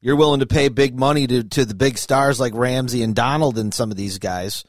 you're 0.00 0.16
willing 0.16 0.40
to 0.40 0.46
pay 0.46 0.68
big 0.68 0.98
money 0.98 1.26
to, 1.26 1.44
to 1.44 1.64
the 1.64 1.74
big 1.74 1.98
stars 1.98 2.40
like 2.40 2.54
Ramsey 2.54 3.02
and 3.02 3.14
Donald 3.14 3.58
and 3.58 3.72
some 3.72 3.90
of 3.90 3.96
these 3.96 4.18
guys. 4.18 4.64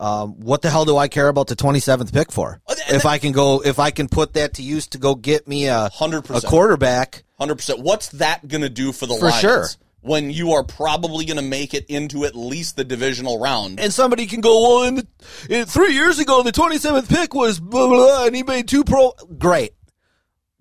Um, 0.00 0.40
what 0.40 0.62
the 0.62 0.70
hell 0.70 0.86
do 0.86 0.96
I 0.96 1.08
care 1.08 1.28
about 1.28 1.48
the 1.48 1.54
27th 1.56 2.10
pick 2.12 2.32
for? 2.32 2.60
Oh, 2.66 2.74
If 2.88 3.04
I 3.04 3.18
can 3.18 3.32
go, 3.32 3.62
if 3.62 3.78
I 3.78 3.90
can 3.90 4.08
put 4.08 4.32
that 4.32 4.54
to 4.54 4.62
use 4.62 4.86
to 4.88 4.98
go 4.98 5.14
get 5.14 5.46
me 5.46 5.66
a 5.66 5.90
100%. 5.92 6.42
a 6.42 6.46
quarterback, 6.46 7.22
Hundred 7.38 7.56
percent. 7.56 7.80
What's 7.80 8.08
that 8.10 8.46
going 8.48 8.62
to 8.62 8.68
do 8.70 8.92
for 8.92 9.06
the 9.06 9.14
For 9.16 9.26
Lions 9.26 9.40
sure. 9.40 9.66
when 10.00 10.30
you 10.30 10.52
are 10.52 10.64
probably 10.64 11.24
going 11.26 11.36
to 11.38 11.42
make 11.42 11.72
it 11.74 11.84
into 11.88 12.24
at 12.24 12.34
least 12.34 12.76
the 12.76 12.84
divisional 12.84 13.38
round? 13.38 13.78
and 13.78 13.92
somebody 13.92 14.26
can 14.26 14.40
go, 14.40 14.60
well, 14.62 14.82
in, 14.88 14.94
the, 14.96 15.06
in 15.50 15.66
three 15.66 15.92
years 15.94 16.18
ago, 16.18 16.42
the 16.42 16.52
27th 16.52 17.08
pick 17.08 17.34
was 17.34 17.60
blah, 17.60 17.86
blah, 17.88 17.96
blah, 17.96 18.24
and 18.26 18.34
he 18.34 18.42
made 18.42 18.68
two 18.68 18.84
pro. 18.84 19.12
Great. 19.38 19.72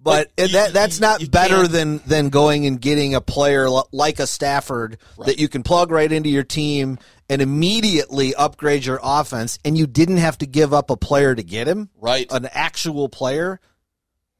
But 0.02 0.32
But 0.38 0.48
you- 0.50 0.54
that 0.58 0.72
that's 0.74 1.00
not 1.02 1.20
you 1.22 1.28
better 1.30 1.56
can't- 1.62 1.72
than 1.72 2.02
than 2.06 2.30
going 2.30 2.66
and 2.66 2.80
getting 2.80 3.16
a 3.16 3.22
player 3.22 3.68
like 3.92 4.20
a 4.20 4.28
Stafford 4.28 4.98
that 5.26 5.40
you 5.40 5.48
can 5.50 5.64
plug 5.64 5.92
right 5.92 6.10
into 6.12 6.30
your 6.30 6.44
team 6.44 6.98
and 7.30 7.42
immediately 7.42 8.34
upgrade 8.34 8.86
your 8.86 9.00
offense, 9.02 9.60
and 9.64 9.78
you 9.78 9.86
didn't 9.86 10.18
have 10.18 10.38
to 10.40 10.48
give 10.48 10.74
up 10.74 10.90
a 10.90 10.98
player 10.98 11.36
to 11.36 11.44
get 11.44 11.68
him, 11.68 11.90
right. 12.02 12.28
an 12.32 12.48
actual 12.52 13.08
player. 13.08 13.60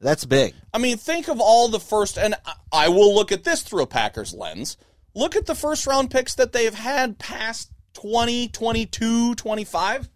That's 0.00 0.24
big. 0.24 0.54
I 0.74 0.78
mean, 0.78 0.96
think 0.96 1.28
of 1.28 1.40
all 1.40 1.68
the 1.68 1.78
first, 1.80 2.18
and 2.18 2.34
I- 2.44 2.54
I 2.72 2.88
will 2.88 3.14
look 3.14 3.32
at 3.32 3.44
this 3.44 3.62
through 3.62 3.82
a 3.82 3.86
Packers 3.86 4.34
lens. 4.34 4.76
Look 5.14 5.36
at 5.36 5.46
the 5.46 5.54
first 5.54 5.86
round 5.86 6.10
picks 6.10 6.34
that 6.34 6.52
they've 6.52 6.74
had 6.74 7.18
past 7.18 7.70
20, 7.94 8.48
22, 8.48 9.34
25. 9.34 10.08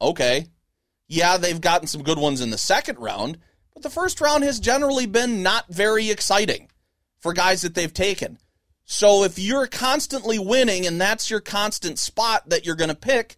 Okay. 0.00 0.46
Yeah, 1.06 1.36
they've 1.36 1.60
gotten 1.60 1.86
some 1.86 2.02
good 2.02 2.18
ones 2.18 2.40
in 2.40 2.50
the 2.50 2.58
second 2.58 2.98
round, 2.98 3.38
but 3.74 3.82
the 3.82 3.90
first 3.90 4.20
round 4.20 4.42
has 4.44 4.58
generally 4.58 5.06
been 5.06 5.42
not 5.42 5.66
very 5.68 6.10
exciting 6.10 6.70
for 7.18 7.32
guys 7.32 7.62
that 7.62 7.74
they've 7.74 7.92
taken. 7.92 8.38
So 8.84 9.24
if 9.24 9.38
you're 9.38 9.66
constantly 9.66 10.38
winning 10.38 10.86
and 10.86 11.00
that's 11.00 11.30
your 11.30 11.40
constant 11.40 11.98
spot 11.98 12.48
that 12.50 12.66
you're 12.66 12.76
going 12.76 12.90
to 12.90 12.94
pick, 12.94 13.36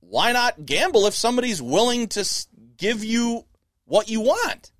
why 0.00 0.32
not 0.32 0.64
gamble 0.64 1.06
if 1.06 1.14
somebody's 1.14 1.60
willing 1.60 2.08
to 2.08 2.28
give 2.76 3.04
you 3.04 3.44
what 3.84 4.08
you 4.08 4.20
want? 4.20 4.72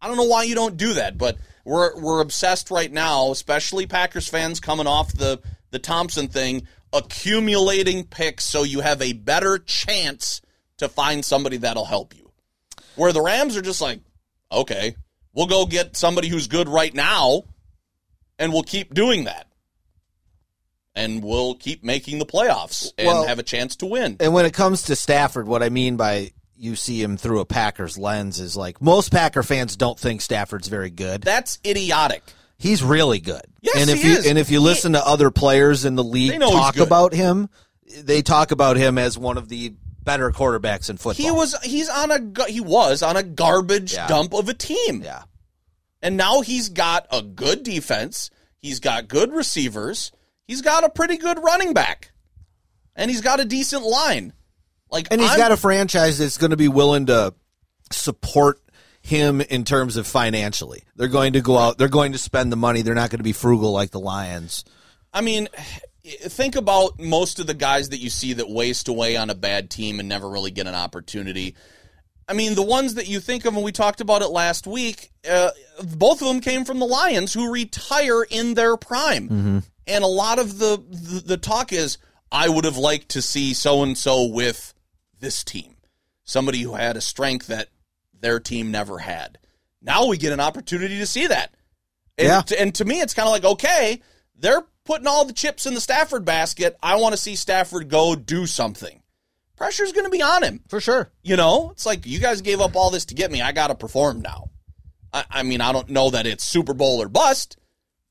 I 0.00 0.08
don't 0.08 0.16
know 0.16 0.24
why 0.24 0.44
you 0.44 0.54
don't 0.54 0.76
do 0.76 0.94
that, 0.94 1.16
but 1.16 1.38
we're 1.64 1.98
we're 1.98 2.20
obsessed 2.20 2.70
right 2.70 2.92
now, 2.92 3.30
especially 3.32 3.86
Packers 3.86 4.28
fans 4.28 4.60
coming 4.60 4.86
off 4.86 5.12
the 5.12 5.40
the 5.70 5.78
Thompson 5.78 6.28
thing, 6.28 6.66
accumulating 6.92 8.04
picks 8.04 8.44
so 8.44 8.62
you 8.62 8.80
have 8.80 9.02
a 9.02 9.14
better 9.14 9.58
chance 9.58 10.40
to 10.78 10.88
find 10.88 11.24
somebody 11.24 11.56
that'll 11.56 11.86
help 11.86 12.14
you. 12.14 12.30
Where 12.94 13.12
the 13.12 13.22
Rams 13.22 13.56
are 13.56 13.62
just 13.62 13.80
like, 13.80 14.00
okay, 14.52 14.94
we'll 15.32 15.46
go 15.46 15.66
get 15.66 15.96
somebody 15.96 16.28
who's 16.28 16.46
good 16.46 16.68
right 16.68 16.94
now, 16.94 17.44
and 18.38 18.52
we'll 18.52 18.62
keep 18.62 18.94
doing 18.94 19.24
that. 19.24 19.46
And 20.94 21.22
we'll 21.22 21.54
keep 21.54 21.84
making 21.84 22.18
the 22.18 22.26
playoffs 22.26 22.92
and 22.96 23.06
Well- 23.06 23.26
have 23.26 23.38
a 23.38 23.42
chance 23.42 23.76
to 23.76 23.86
win. 23.86 24.16
And 24.18 24.32
when 24.32 24.46
it 24.46 24.54
comes 24.54 24.82
to 24.82 24.96
Stafford, 24.96 25.46
what 25.46 25.62
I 25.62 25.68
mean 25.68 25.96
by 25.96 26.32
you 26.58 26.74
see 26.74 27.02
him 27.02 27.18
through 27.18 27.40
a 27.40 27.44
Packers 27.44 27.98
lens 27.98 28.40
is 28.40 28.56
like 28.56 28.80
most 28.80 29.10
Packer 29.12 29.42
fans 29.42 29.76
don't 29.76 29.98
think 30.00 30.22
Stafford's 30.22 30.68
very 30.68 30.88
good. 30.88 31.20
That's 31.20 31.58
idiotic. 31.66 32.22
He's 32.56 32.82
really 32.82 33.20
good. 33.20 33.42
Yes, 33.60 33.76
and 33.76 33.90
if 33.90 34.00
he 34.02 34.12
you 34.12 34.18
is. 34.18 34.26
and 34.26 34.38
if 34.38 34.50
you 34.50 34.60
listen 34.60 34.94
to 34.94 35.06
other 35.06 35.30
players 35.30 35.84
in 35.84 35.96
the 35.96 36.04
league 36.04 36.40
talk 36.40 36.78
about 36.78 37.12
him, 37.12 37.50
they 38.00 38.22
talk 38.22 38.52
about 38.52 38.78
him 38.78 38.96
as 38.96 39.18
one 39.18 39.36
of 39.36 39.50
the 39.50 39.74
better 40.02 40.30
quarterbacks 40.30 40.88
in 40.88 40.96
football. 40.96 41.26
He 41.26 41.30
was 41.30 41.54
he's 41.62 41.90
on 41.90 42.10
a 42.10 42.46
he 42.48 42.60
was 42.62 43.02
on 43.02 43.18
a 43.18 43.22
garbage 43.22 43.92
Yeah. 43.92 44.06
dump 44.06 44.32
of 44.32 44.48
a 44.48 44.54
team. 44.54 45.02
yeah. 45.04 45.24
And 46.06 46.16
now 46.16 46.40
he's 46.40 46.68
got 46.68 47.08
a 47.10 47.20
good 47.20 47.64
defense. 47.64 48.30
He's 48.58 48.78
got 48.78 49.08
good 49.08 49.32
receivers. 49.32 50.12
He's 50.46 50.62
got 50.62 50.84
a 50.84 50.88
pretty 50.88 51.16
good 51.16 51.42
running 51.42 51.74
back. 51.74 52.12
And 52.94 53.10
he's 53.10 53.22
got 53.22 53.40
a 53.40 53.44
decent 53.44 53.82
line. 53.82 54.32
Like 54.88 55.08
And 55.10 55.20
he's 55.20 55.30
I'm- 55.30 55.38
got 55.40 55.50
a 55.50 55.56
franchise 55.56 56.18
that's 56.18 56.38
going 56.38 56.52
to 56.52 56.56
be 56.56 56.68
willing 56.68 57.06
to 57.06 57.34
support 57.90 58.60
him 59.02 59.40
in 59.40 59.64
terms 59.64 59.96
of 59.96 60.06
financially. 60.06 60.84
They're 60.94 61.08
going 61.08 61.32
to 61.32 61.40
go 61.40 61.58
out, 61.58 61.76
they're 61.76 61.88
going 61.88 62.12
to 62.12 62.18
spend 62.18 62.52
the 62.52 62.56
money. 62.56 62.82
They're 62.82 62.94
not 62.94 63.10
going 63.10 63.18
to 63.18 63.24
be 63.24 63.32
frugal 63.32 63.72
like 63.72 63.90
the 63.90 63.98
Lions. 63.98 64.64
I 65.12 65.22
mean, 65.22 65.48
think 66.04 66.54
about 66.54 67.00
most 67.00 67.40
of 67.40 67.48
the 67.48 67.54
guys 67.54 67.88
that 67.88 67.98
you 67.98 68.10
see 68.10 68.34
that 68.34 68.48
waste 68.48 68.86
away 68.86 69.16
on 69.16 69.28
a 69.28 69.34
bad 69.34 69.70
team 69.70 69.98
and 69.98 70.08
never 70.08 70.30
really 70.30 70.52
get 70.52 70.68
an 70.68 70.76
opportunity. 70.76 71.56
I 72.28 72.32
mean, 72.34 72.54
the 72.56 72.62
ones 72.62 72.94
that 72.94 73.06
you 73.06 73.20
think 73.20 73.44
of, 73.44 73.54
and 73.54 73.64
we 73.64 73.70
talked 73.72 74.00
about 74.00 74.22
it 74.22 74.28
last 74.28 74.66
week, 74.66 75.12
uh, 75.30 75.50
both 75.96 76.20
of 76.22 76.28
them 76.28 76.40
came 76.40 76.64
from 76.64 76.80
the 76.80 76.86
Lions 76.86 77.32
who 77.32 77.52
retire 77.52 78.22
in 78.24 78.54
their 78.54 78.76
prime. 78.76 79.62
And 79.86 80.02
a 80.04 80.08
lot 80.08 80.38
of 80.40 80.58
the, 80.58 80.82
the, 80.90 81.20
the 81.24 81.36
talk 81.36 81.72
is, 81.72 81.98
I 82.32 82.48
would 82.48 82.64
have 82.64 82.76
liked 82.76 83.10
to 83.10 83.22
see 83.22 83.54
so 83.54 83.84
and 83.84 83.96
so 83.96 84.26
with 84.26 84.74
this 85.20 85.44
team. 85.44 85.76
Somebody 86.24 86.62
who 86.62 86.74
had 86.74 86.96
a 86.96 87.00
strength 87.00 87.46
that 87.46 87.68
their 88.18 88.40
team 88.40 88.72
never 88.72 88.98
had. 88.98 89.38
Now 89.80 90.06
we 90.06 90.16
get 90.16 90.32
an 90.32 90.40
opportunity 90.40 90.98
to 90.98 91.06
see 91.06 91.28
that. 91.28 91.54
And, 92.18 92.26
Yeah. 92.26 92.40
to, 92.42 92.60
and 92.60 92.74
to 92.74 92.84
me, 92.84 93.00
it's 93.00 93.14
kind 93.14 93.28
of 93.28 93.32
like, 93.32 93.44
okay, 93.44 94.02
they're 94.36 94.64
putting 94.84 95.06
all 95.06 95.24
the 95.24 95.32
chips 95.32 95.66
in 95.66 95.74
the 95.74 95.80
Stafford 95.80 96.24
basket. 96.24 96.76
I 96.82 96.96
want 96.96 97.12
to 97.12 97.16
see 97.20 97.36
Stafford 97.36 97.88
go 97.88 98.16
do 98.16 98.46
something. 98.46 99.00
Pressure's 99.56 99.92
going 99.92 100.04
to 100.04 100.10
be 100.10 100.22
on 100.22 100.42
him. 100.42 100.60
For 100.68 100.80
sure. 100.80 101.10
You 101.22 101.36
know, 101.36 101.70
it's 101.70 101.86
like 101.86 102.06
you 102.06 102.18
guys 102.20 102.42
gave 102.42 102.60
up 102.60 102.76
all 102.76 102.90
this 102.90 103.06
to 103.06 103.14
get 103.14 103.30
me. 103.30 103.40
I 103.42 103.52
got 103.52 103.68
to 103.68 103.74
perform 103.74 104.20
now. 104.20 104.50
I, 105.12 105.24
I 105.30 105.42
mean, 105.42 105.60
I 105.60 105.72
don't 105.72 105.88
know 105.88 106.10
that 106.10 106.26
it's 106.26 106.44
Super 106.44 106.74
Bowl 106.74 107.00
or 107.02 107.08
bust, 107.08 107.56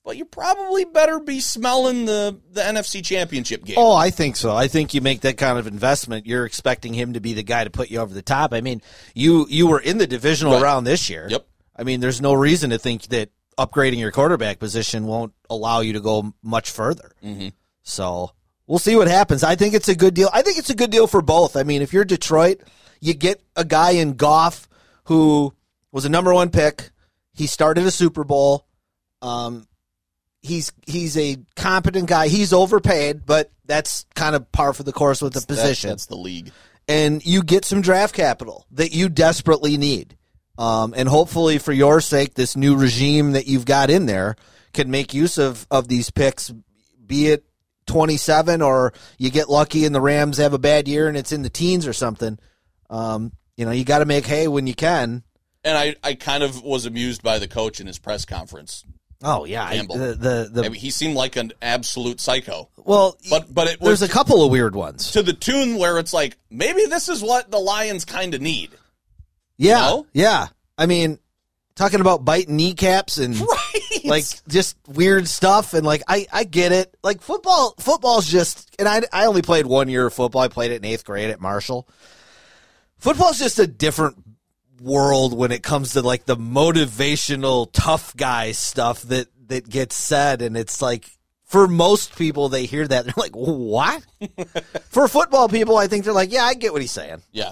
but 0.04 0.18
you 0.18 0.26
probably 0.26 0.86
better 0.86 1.20
be 1.20 1.40
smelling 1.40 2.06
the 2.06 2.40
the 2.52 2.62
NFC 2.62 3.04
Championship 3.04 3.64
game. 3.66 3.76
Oh, 3.78 3.94
I 3.96 4.10
think 4.10 4.36
so. 4.36 4.56
I 4.56 4.68
think 4.68 4.94
you 4.94 5.02
make 5.02 5.22
that 5.22 5.38
kind 5.38 5.58
of 5.60 5.68
investment. 5.68 6.26
You're 6.26 6.46
expecting 6.46 6.94
him 6.94 7.14
to 7.14 7.20
be 7.20 7.34
the 7.34 7.44
guy 7.44 7.64
to 7.64 7.70
put 7.70 7.90
you 7.92 8.00
over 8.00 8.14
the 8.14 8.22
top. 8.22 8.54
I 8.54 8.62
mean, 8.62 8.82
you 9.14 9.46
you 9.50 9.68
were 9.68 9.80
in 9.80 9.98
the 10.00 10.08
divisional 10.08 10.54
Right. 10.54 10.64
round 10.64 10.88
this 10.88 11.10
year. 11.10 11.28
Yep. 11.30 11.48
I 11.76 11.84
mean, 11.84 12.00
there's 12.00 12.22
no 12.22 12.34
reason 12.34 12.70
to 12.72 12.78
think 12.80 13.04
that 13.08 13.30
upgrading 13.58 14.00
your 14.00 14.12
quarterback 14.12 14.60
position 14.60 15.06
won't 15.06 15.34
allow 15.50 15.82
you 15.82 15.94
to 15.94 16.00
go 16.02 16.34
much 16.42 16.72
further. 16.72 17.12
Mm-hmm. 17.24 17.50
So 17.84 18.32
we'll 18.68 18.80
see 18.80 18.96
what 18.96 19.08
happens. 19.08 19.44
I 19.44 19.56
think 19.56 19.74
it's 19.74 19.90
a 19.90 19.96
good 19.96 20.14
deal. 20.14 20.30
I 20.34 20.42
think 20.42 20.58
it's 20.58 20.70
a 20.70 20.76
good 20.76 20.92
deal 20.92 21.08
for 21.08 21.22
both. 21.22 21.56
I 21.56 21.64
mean, 21.64 21.82
if 21.82 21.94
you're 21.94 22.06
Detroit, 22.06 22.62
you 23.02 23.14
get 23.14 23.42
a 23.56 23.66
guy 23.66 23.92
in 23.92 24.14
Goff 24.14 24.68
who 25.06 25.54
was 25.92 26.06
a 26.06 26.10
number 26.10 26.34
one 26.34 26.50
pick. 26.50 26.90
He 27.34 27.48
started 27.48 27.86
a 27.86 27.92
Super 27.92 28.24
Bowl. 28.24 28.66
Um, 29.22 29.68
he's 30.42 30.72
he's 30.86 31.18
a 31.18 31.38
competent 31.56 32.08
guy. 32.08 32.28
He's 32.28 32.54
overpaid, 32.54 33.26
but 33.26 33.52
that's 33.66 34.06
kind 34.16 34.36
of 34.36 34.52
par 34.52 34.74
for 34.74 34.84
the 34.84 34.94
course 34.94 35.22
with 35.22 35.34
the 35.34 35.40
That- 35.42 35.48
position. 35.48 35.90
that's 35.90 36.06
the 36.06 36.16
league. 36.18 36.52
and 36.88 37.26
you 37.26 37.42
get 37.42 37.66
some 37.66 37.82
draft 37.82 38.14
capital 38.14 38.66
that 38.72 38.92
you 38.94 39.10
desperately 39.10 39.76
need. 39.78 40.16
Um, 40.58 40.94
and 40.96 41.10
hopefully, 41.10 41.58
for 41.58 41.74
your 41.74 42.00
sake, 42.00 42.36
this 42.36 42.56
new 42.56 42.76
regime 42.78 43.32
that 43.34 43.48
you've 43.48 43.66
got 43.66 43.90
in 43.90 44.06
there 44.06 44.36
can 44.72 44.90
make 44.92 45.14
use 45.14 45.38
of 45.38 45.66
of 45.72 45.88
these 45.88 46.10
picks, 46.12 46.54
be 47.06 47.28
it 47.28 47.44
twenty 47.88 48.18
seven 48.18 48.62
or 48.62 48.94
you 49.18 49.30
get 49.32 49.50
lucky 49.50 49.86
and 49.86 49.94
the 49.94 50.02
Rams 50.02 50.38
have 50.38 50.54
a 50.54 50.60
bad 50.60 50.88
year 50.88 51.08
and 51.08 51.18
it's 51.18 51.32
in 51.32 51.42
the 51.42 51.50
teens 51.50 51.88
or 51.88 51.94
something. 51.94 52.40
Um, 52.90 53.32
you 53.58 53.66
know, 53.66 53.72
you 53.72 53.84
got 53.84 54.00
to 54.00 54.06
make 54.06 54.26
hay 54.26 54.48
when 54.48 54.68
you 54.68 54.76
can. 54.76 55.24
And 55.64 55.78
I, 55.78 55.96
I 56.04 56.14
kind 56.14 56.44
of 56.44 56.62
was 56.62 56.86
amused 56.86 57.24
by 57.24 57.40
the 57.40 57.48
coach 57.48 57.80
in 57.80 57.88
his 57.88 57.98
press 57.98 58.26
conference. 58.26 58.84
Oh 59.24 59.46
yeah, 59.46 59.64
I, 59.64 59.78
the 59.78 60.16
the, 60.20 60.50
the 60.52 60.66
I 60.66 60.70
mean, 60.70 60.80
he 60.80 60.92
seemed 60.92 61.16
like 61.16 61.36
an 61.38 61.54
absolute 61.62 62.20
psycho. 62.20 62.70
well, 62.78 63.18
But 63.30 63.52
but 63.52 63.68
it 63.70 63.80
there's 63.80 64.02
a 64.02 64.10
couple 64.10 64.44
of 64.44 64.52
weird 64.52 64.76
ones. 64.76 65.12
to 65.12 65.24
the 65.24 65.34
tune 65.34 65.78
where 65.78 65.98
it's 65.98 66.14
like 66.14 66.38
maybe 66.52 66.86
this 66.86 67.10
is 67.10 67.24
what 67.24 67.50
the 67.50 67.58
Lions 67.58 68.06
kind 68.06 68.36
of 68.36 68.42
need. 68.42 68.72
Yeah, 69.58 69.80
know? 69.80 70.08
yeah. 70.14 70.48
I 70.78 70.86
mean, 70.86 71.18
talking 71.76 72.02
about 72.02 72.24
biting 72.26 72.56
kneecaps 72.56 73.18
and 73.18 73.36
Right. 73.40 74.06
like 74.06 74.26
just 74.48 74.78
weird 74.88 75.28
stuff 75.28 75.74
and 75.74 75.86
like 75.86 76.04
I 76.08 76.26
I 76.32 76.44
get 76.44 76.72
it. 76.72 76.96
Like 77.04 77.22
football 77.22 77.76
football's 77.80 78.28
just 78.28 78.76
and 78.80 78.88
I 78.88 79.02
I 79.12 79.26
only 79.26 79.42
played 79.42 79.66
one 79.66 79.90
year 79.90 80.08
of 80.08 80.14
football. 80.14 80.42
I 80.42 80.48
played 80.48 80.72
it 80.72 80.84
in 80.84 80.90
8th 80.92 81.06
grade 81.06 81.30
at 81.30 81.42
Marshall. 81.42 81.88
Football's 82.98 83.38
just 83.40 83.60
a 83.60 83.68
different 83.68 84.18
world 84.82 85.38
when 85.38 85.52
it 85.52 85.64
comes 85.64 85.94
to 85.94 86.02
like 86.02 86.26
the 86.26 86.36
motivational 86.38 87.68
tough 87.72 88.16
guy 88.16 88.52
stuff 88.52 89.02
that 89.04 89.28
that 89.48 89.70
gets 89.70 89.96
said 89.96 90.42
and 90.42 90.58
it's 90.58 90.82
like 90.82 91.10
for 91.46 91.68
most 91.68 92.16
people 92.18 92.50
they 92.50 92.66
hear 92.66 92.86
that 92.88 93.06
they're 93.06 93.14
like 93.16 93.36
what 93.36 94.04
for 94.90 95.08
football 95.08 95.48
people 95.48 95.78
i 95.78 95.88
think 95.88 96.04
they're 96.04 96.14
like 96.14 96.32
yeah 96.32 96.44
i 96.44 96.54
get 96.56 96.74
what 96.74 96.82
he's 96.82 96.92
saying 96.92 97.22
yeah. 97.32 97.52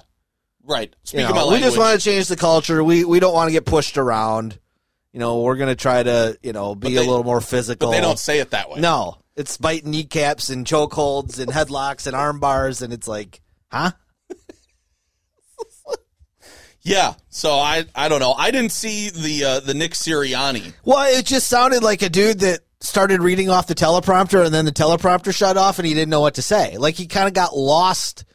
Right. 0.65 0.89
you 0.89 0.95
Speaking 1.03 1.35
know, 1.35 1.47
of 1.47 1.53
we 1.53 1.59
just 1.59 1.77
want 1.77 1.99
to 1.99 2.03
change 2.03 2.27
the 2.27 2.35
culture. 2.37 2.83
We 2.83 3.03
we 3.05 3.19
don't 3.19 3.33
want 3.33 3.49
to 3.49 3.51
get 3.51 3.65
pushed 3.65 3.97
around. 3.97 4.57
You 5.11 5.19
know, 5.19 5.41
we're 5.41 5.57
going 5.57 5.69
to 5.69 5.75
try 5.75 6.01
to 6.01 6.37
you 6.41 6.53
know 6.53 6.73
be 6.75 6.95
they- 6.95 6.97
a 6.97 7.07
little 7.07 7.23
more 7.23 7.41
physical. 7.41 7.89
but 7.89 7.95
they 7.95 8.01
don't 8.01 8.17
say 8.19 8.39
it 8.39 8.51
that 8.51 8.69
way. 8.69 8.79
No, 8.79 9.17
it's 9.35 9.57
biting 9.57 9.91
kneecaps 9.91 10.49
and 10.49 10.65
chokeholds 10.65 11.39
and 11.39 11.51
headlocks 11.51 12.07
and 12.07 12.15
arm 12.15 12.39
bars, 12.39 12.81
and 12.81 12.93
it's 12.93 13.07
like, 13.07 13.41
huh? 13.71 13.91
Yeah. 16.85 17.13
So 17.29 17.51
I 17.53 17.85
I 17.95 18.09
don't 18.09 18.19
know. 18.19 18.33
I 18.33 18.51
didn't 18.51 18.73
see 18.73 19.09
the 19.09 19.45
uh, 19.45 19.59
the 19.61 19.73
Nick 19.73 19.91
Sirianni. 19.93 20.73
Well, 20.83 21.17
it 21.17 21.25
just 21.25 21.47
sounded 21.47 21.81
like 21.81 22.01
a 22.01 22.09
dude 22.09 22.39
that 22.41 22.59
started 22.81 23.21
reading 23.21 23.49
off 23.49 23.67
the 23.67 23.73
teleprompter, 23.75 24.45
and 24.45 24.53
then 24.53 24.65
the 24.65 24.71
teleprompter 24.73 25.33
shut 25.33 25.55
off, 25.55 25.79
and 25.79 25.87
he 25.87 25.93
didn't 25.93 26.09
know 26.09 26.19
what 26.19 26.33
to 26.35 26.41
say. 26.41 26.77
Like 26.77 26.95
he 26.95 27.07
kind 27.07 27.27
of 27.29 27.33
got 27.33 27.55
lost 27.55 28.25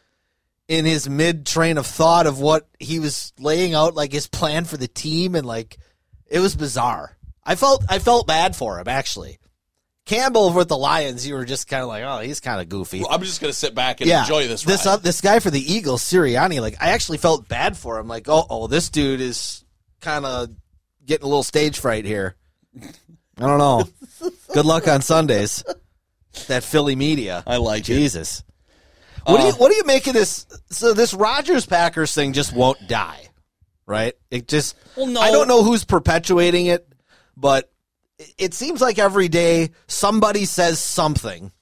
in 0.68 0.84
his 0.84 1.08
mid 1.08 1.46
train 1.46 1.78
of 1.78 1.86
thought 1.86 2.26
of 2.26 2.38
what 2.38 2.68
he 2.78 3.00
was 3.00 3.32
laying 3.38 3.74
out, 3.74 3.94
like 3.94 4.12
his 4.12 4.28
plan 4.28 4.64
for 4.64 4.76
the 4.76 4.88
team, 4.88 5.34
and 5.34 5.46
like 5.46 5.78
it 6.26 6.38
was 6.38 6.54
bizarre. 6.54 7.16
I 7.42 7.54
felt 7.56 7.84
I 7.88 7.98
felt 7.98 8.26
bad 8.26 8.54
for 8.54 8.78
him 8.78 8.88
actually. 8.88 9.38
Campbell 10.04 10.54
with 10.54 10.68
the 10.68 10.76
Lions, 10.76 11.26
you 11.26 11.34
were 11.34 11.44
just 11.44 11.68
kind 11.68 11.82
of 11.82 11.88
like, 11.88 12.02
oh, 12.02 12.20
he's 12.20 12.40
kind 12.40 12.62
of 12.62 12.68
goofy. 12.70 13.04
I'm 13.08 13.22
just 13.22 13.42
gonna 13.42 13.52
sit 13.52 13.74
back 13.74 14.00
and 14.00 14.08
yeah, 14.08 14.22
enjoy 14.22 14.48
this. 14.48 14.62
This 14.62 14.86
uh, 14.86 14.96
this 14.96 15.20
guy 15.20 15.38
for 15.40 15.50
the 15.50 15.60
Eagles, 15.60 16.02
Sirianni, 16.02 16.60
like 16.60 16.76
I 16.80 16.90
actually 16.90 17.18
felt 17.18 17.48
bad 17.48 17.76
for 17.76 17.98
him. 17.98 18.08
Like, 18.08 18.28
oh, 18.28 18.46
oh, 18.48 18.66
this 18.68 18.88
dude 18.88 19.20
is 19.20 19.64
kind 20.00 20.24
of 20.24 20.50
getting 21.04 21.24
a 21.24 21.28
little 21.28 21.42
stage 21.42 21.78
fright 21.78 22.04
here. 22.04 22.36
I 22.80 23.46
don't 23.46 23.58
know. 23.58 23.84
Good 24.52 24.64
luck 24.64 24.88
on 24.88 25.02
Sundays. 25.02 25.62
That 26.46 26.64
Philly 26.64 26.96
media. 26.96 27.42
I 27.46 27.56
like 27.56 27.80
it. 27.80 27.94
Jesus. 27.94 28.44
What 29.28 29.38
do 29.38 29.44
you 29.44 29.52
um, 29.52 29.58
what 29.58 29.70
do 29.70 29.76
you 29.76 29.84
make 29.84 30.06
of 30.06 30.14
this? 30.14 30.46
So 30.70 30.92
this 30.94 31.12
Rodgers 31.12 31.66
Packers 31.66 32.14
thing 32.14 32.32
just 32.32 32.54
won't 32.54 32.88
die, 32.88 33.28
right? 33.86 34.14
It 34.30 34.48
just. 34.48 34.76
Well, 34.96 35.06
no. 35.06 35.20
I 35.20 35.30
don't 35.30 35.48
know 35.48 35.62
who's 35.62 35.84
perpetuating 35.84 36.66
it, 36.66 36.88
but 37.36 37.70
it- 38.38 38.54
seems 38.54 38.80
like 38.80 38.98
every 38.98 39.28
day 39.28 39.70
somebody 39.86 40.44
says 40.44 40.78
something 40.78 41.52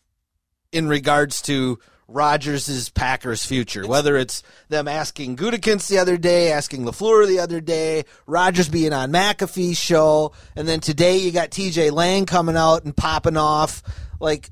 in 0.73 0.89
regards 0.89 1.43
to 1.43 1.79
Rodgers' 2.09 2.89
Packers 2.91 3.45
future. 3.45 3.85
Whether 3.87 4.17
it's 4.17 4.43
them 4.69 4.87
asking 4.87 5.37
Gutekunst 5.37 5.89
the 5.89 5.99
other 5.99 6.17
day, 6.17 6.53
asking 6.53 6.85
LaFleur 6.85 7.27
the 7.27 7.41
other 7.41 7.61
day, 7.61 8.05
Rodgers 8.27 8.69
being 8.69 8.93
on 8.93 9.11
McAfee's 9.11 9.77
show, 9.77 10.33
and 10.55 10.69
then 10.69 10.79
today 10.79 11.17
you 11.19 11.33
got 11.33 11.51
TJ 11.51 11.91
Lang 11.91 12.27
coming 12.27 12.57
out 12.57 12.85
and 12.85 12.97
popping 12.97 13.37
off. 13.37 13.83
Like 14.21 14.51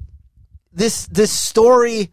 this 0.72 1.06
this 1.06 1.30
story 1.30 2.10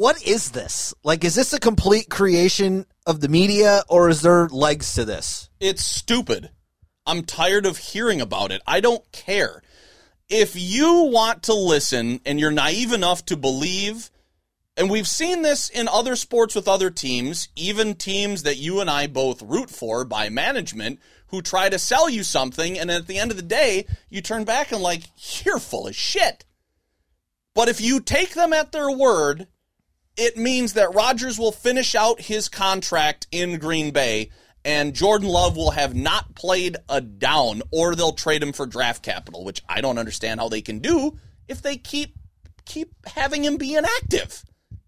what 0.00 0.26
is 0.26 0.52
this? 0.52 0.94
Like 1.04 1.24
is 1.24 1.34
this 1.34 1.52
a 1.52 1.60
complete 1.60 2.08
creation 2.08 2.86
of 3.06 3.20
the 3.20 3.28
media 3.28 3.82
or 3.86 4.08
is 4.08 4.22
there 4.22 4.48
legs 4.48 4.94
to 4.94 5.04
this? 5.04 5.50
It's 5.60 5.84
stupid. 5.84 6.48
I'm 7.04 7.22
tired 7.22 7.66
of 7.66 7.76
hearing 7.76 8.18
about 8.18 8.50
it. 8.50 8.62
I 8.66 8.80
don't 8.80 9.04
care. 9.12 9.62
If 10.30 10.56
you 10.56 11.10
want 11.12 11.42
to 11.42 11.52
listen 11.52 12.22
and 12.24 12.40
you're 12.40 12.50
naive 12.50 12.94
enough 12.94 13.26
to 13.26 13.36
believe, 13.36 14.10
and 14.74 14.88
we've 14.88 15.06
seen 15.06 15.42
this 15.42 15.68
in 15.68 15.86
other 15.86 16.16
sports 16.16 16.54
with 16.54 16.66
other 16.66 16.88
teams, 16.88 17.50
even 17.54 17.94
teams 17.94 18.44
that 18.44 18.56
you 18.56 18.80
and 18.80 18.88
I 18.88 19.06
both 19.06 19.42
root 19.42 19.68
for 19.68 20.06
by 20.06 20.30
management 20.30 20.98
who 21.26 21.42
try 21.42 21.68
to 21.68 21.78
sell 21.78 22.08
you 22.08 22.22
something, 22.22 22.78
and 22.78 22.90
at 22.90 23.06
the 23.06 23.18
end 23.18 23.32
of 23.32 23.36
the 23.36 23.42
day, 23.42 23.84
you 24.08 24.22
turn 24.22 24.44
back 24.44 24.72
and 24.72 24.80
like, 24.80 25.02
you're 25.44 25.58
full 25.58 25.88
of 25.88 25.94
shit. 25.94 26.46
But 27.54 27.68
if 27.68 27.82
you 27.82 28.00
take 28.00 28.32
them 28.32 28.54
at 28.54 28.72
their 28.72 28.90
word, 28.90 29.46
it 30.20 30.36
means 30.36 30.74
that 30.74 30.94
Rodgers 30.94 31.38
will 31.38 31.50
finish 31.50 31.94
out 31.94 32.20
his 32.20 32.50
contract 32.50 33.26
in 33.32 33.58
Green 33.58 33.90
Bay 33.90 34.30
and 34.64 34.94
Jordan 34.94 35.28
Love 35.28 35.56
will 35.56 35.70
have 35.70 35.94
not 35.94 36.34
played 36.34 36.76
a 36.90 37.00
down 37.00 37.62
or 37.70 37.94
they'll 37.94 38.12
trade 38.12 38.42
him 38.42 38.52
for 38.52 38.66
draft 38.66 39.02
capital, 39.02 39.44
which 39.44 39.62
I 39.66 39.80
don't 39.80 39.96
understand 39.96 40.38
how 40.38 40.50
they 40.50 40.60
can 40.60 40.80
do 40.80 41.18
if 41.48 41.62
they 41.62 41.78
keep 41.78 42.14
keep 42.66 42.92
having 43.06 43.44
him 43.44 43.56
be 43.56 43.74
inactive. 43.74 44.44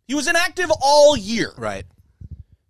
He 0.06 0.14
was 0.14 0.28
inactive 0.28 0.70
all 0.82 1.16
year. 1.16 1.52
Right. 1.56 1.86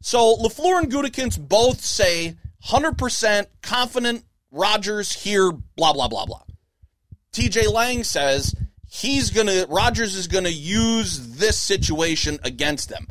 So 0.01 0.37
LaFleur 0.37 0.79
and 0.79 0.93
Gutekunst 0.93 1.49
both 1.49 1.81
say 1.85 2.37
100% 2.67 3.47
confident 3.63 4.25
Rodgers 4.53 5.13
here, 5.13 5.51
blah, 5.51 5.93
blah, 5.93 6.09
blah, 6.09 6.27
blah. 6.27 6.43
TJ 7.33 7.73
Lang 7.73 8.05
says 8.05 8.55
he's 8.93 9.31
going 9.31 9.47
to, 9.47 9.67
Rodgers 9.71 10.15
is 10.15 10.29
going 10.29 10.45
to 10.45 10.53
use 10.53 11.37
this 11.39 11.59
situation 11.59 12.39
against 12.45 12.91
them. 12.91 13.07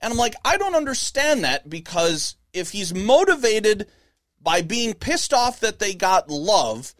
And 0.00 0.12
I'm 0.12 0.18
like, 0.18 0.34
I 0.44 0.56
don't 0.56 0.74
understand 0.74 1.44
that 1.44 1.70
because 1.70 2.34
if 2.52 2.70
he's 2.70 2.92
motivated 2.92 3.86
by 4.42 4.62
being 4.62 4.92
pissed 4.92 5.32
off 5.32 5.60
that 5.60 5.78
they 5.78 5.94
got 5.94 6.28
love 6.30 6.96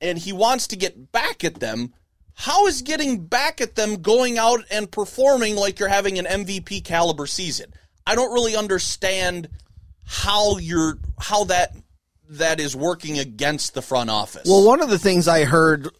and 0.00 0.16
he 0.16 0.32
wants 0.32 0.68
to 0.68 0.76
get 0.76 1.12
back 1.12 1.44
at 1.44 1.56
them, 1.56 1.92
how 2.32 2.66
is 2.66 2.80
getting 2.80 3.26
back 3.26 3.60
at 3.60 3.74
them 3.74 4.00
going 4.00 4.38
out 4.38 4.60
and 4.70 4.90
performing 4.90 5.54
like 5.54 5.78
you're 5.78 5.90
having 5.90 6.18
an 6.18 6.24
MVP 6.24 6.82
caliber 6.82 7.26
season? 7.26 7.74
I 8.06 8.14
don't 8.14 8.32
really 8.32 8.56
understand 8.56 9.50
how 10.06 10.56
you're 10.56 10.98
how 11.20 11.44
that 11.44 11.76
that 12.30 12.58
is 12.58 12.74
working 12.74 13.18
against 13.18 13.74
the 13.74 13.82
front 13.82 14.08
office. 14.08 14.46
Well, 14.48 14.64
one 14.64 14.80
of 14.80 14.88
the 14.88 14.98
things 14.98 15.28
I 15.28 15.44
heard 15.44 15.90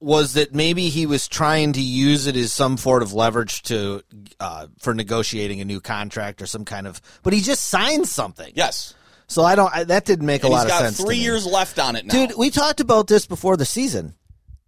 was 0.00 0.32
that 0.32 0.54
maybe 0.54 0.88
he 0.88 1.04
was 1.06 1.28
trying 1.28 1.74
to 1.74 1.80
use 1.80 2.26
it 2.26 2.34
as 2.36 2.52
some 2.52 2.76
sort 2.78 3.02
of 3.02 3.12
leverage 3.12 3.62
to 3.64 4.02
uh, 4.40 4.66
for 4.80 4.94
negotiating 4.94 5.60
a 5.60 5.64
new 5.64 5.80
contract 5.80 6.40
or 6.40 6.46
some 6.46 6.64
kind 6.64 6.86
of. 6.86 7.00
But 7.22 7.32
he 7.34 7.40
just 7.40 7.66
signed 7.66 8.08
something. 8.08 8.52
yes. 8.56 8.94
So 9.26 9.44
I 9.44 9.54
don't. 9.54 9.72
I, 9.72 9.84
that 9.84 10.06
didn't 10.06 10.26
make 10.26 10.42
And 10.42 10.52
a 10.52 10.56
lot 10.56 10.66
of 10.66 10.72
sense. 10.72 11.00
three 11.00 11.18
years 11.18 11.46
left 11.46 11.78
on 11.78 11.94
it 11.94 12.04
now. 12.04 12.26
Dude, 12.26 12.36
we 12.36 12.50
talked 12.50 12.80
about 12.80 13.06
this 13.06 13.26
before 13.26 13.56
the 13.56 13.64
season. 13.64 14.14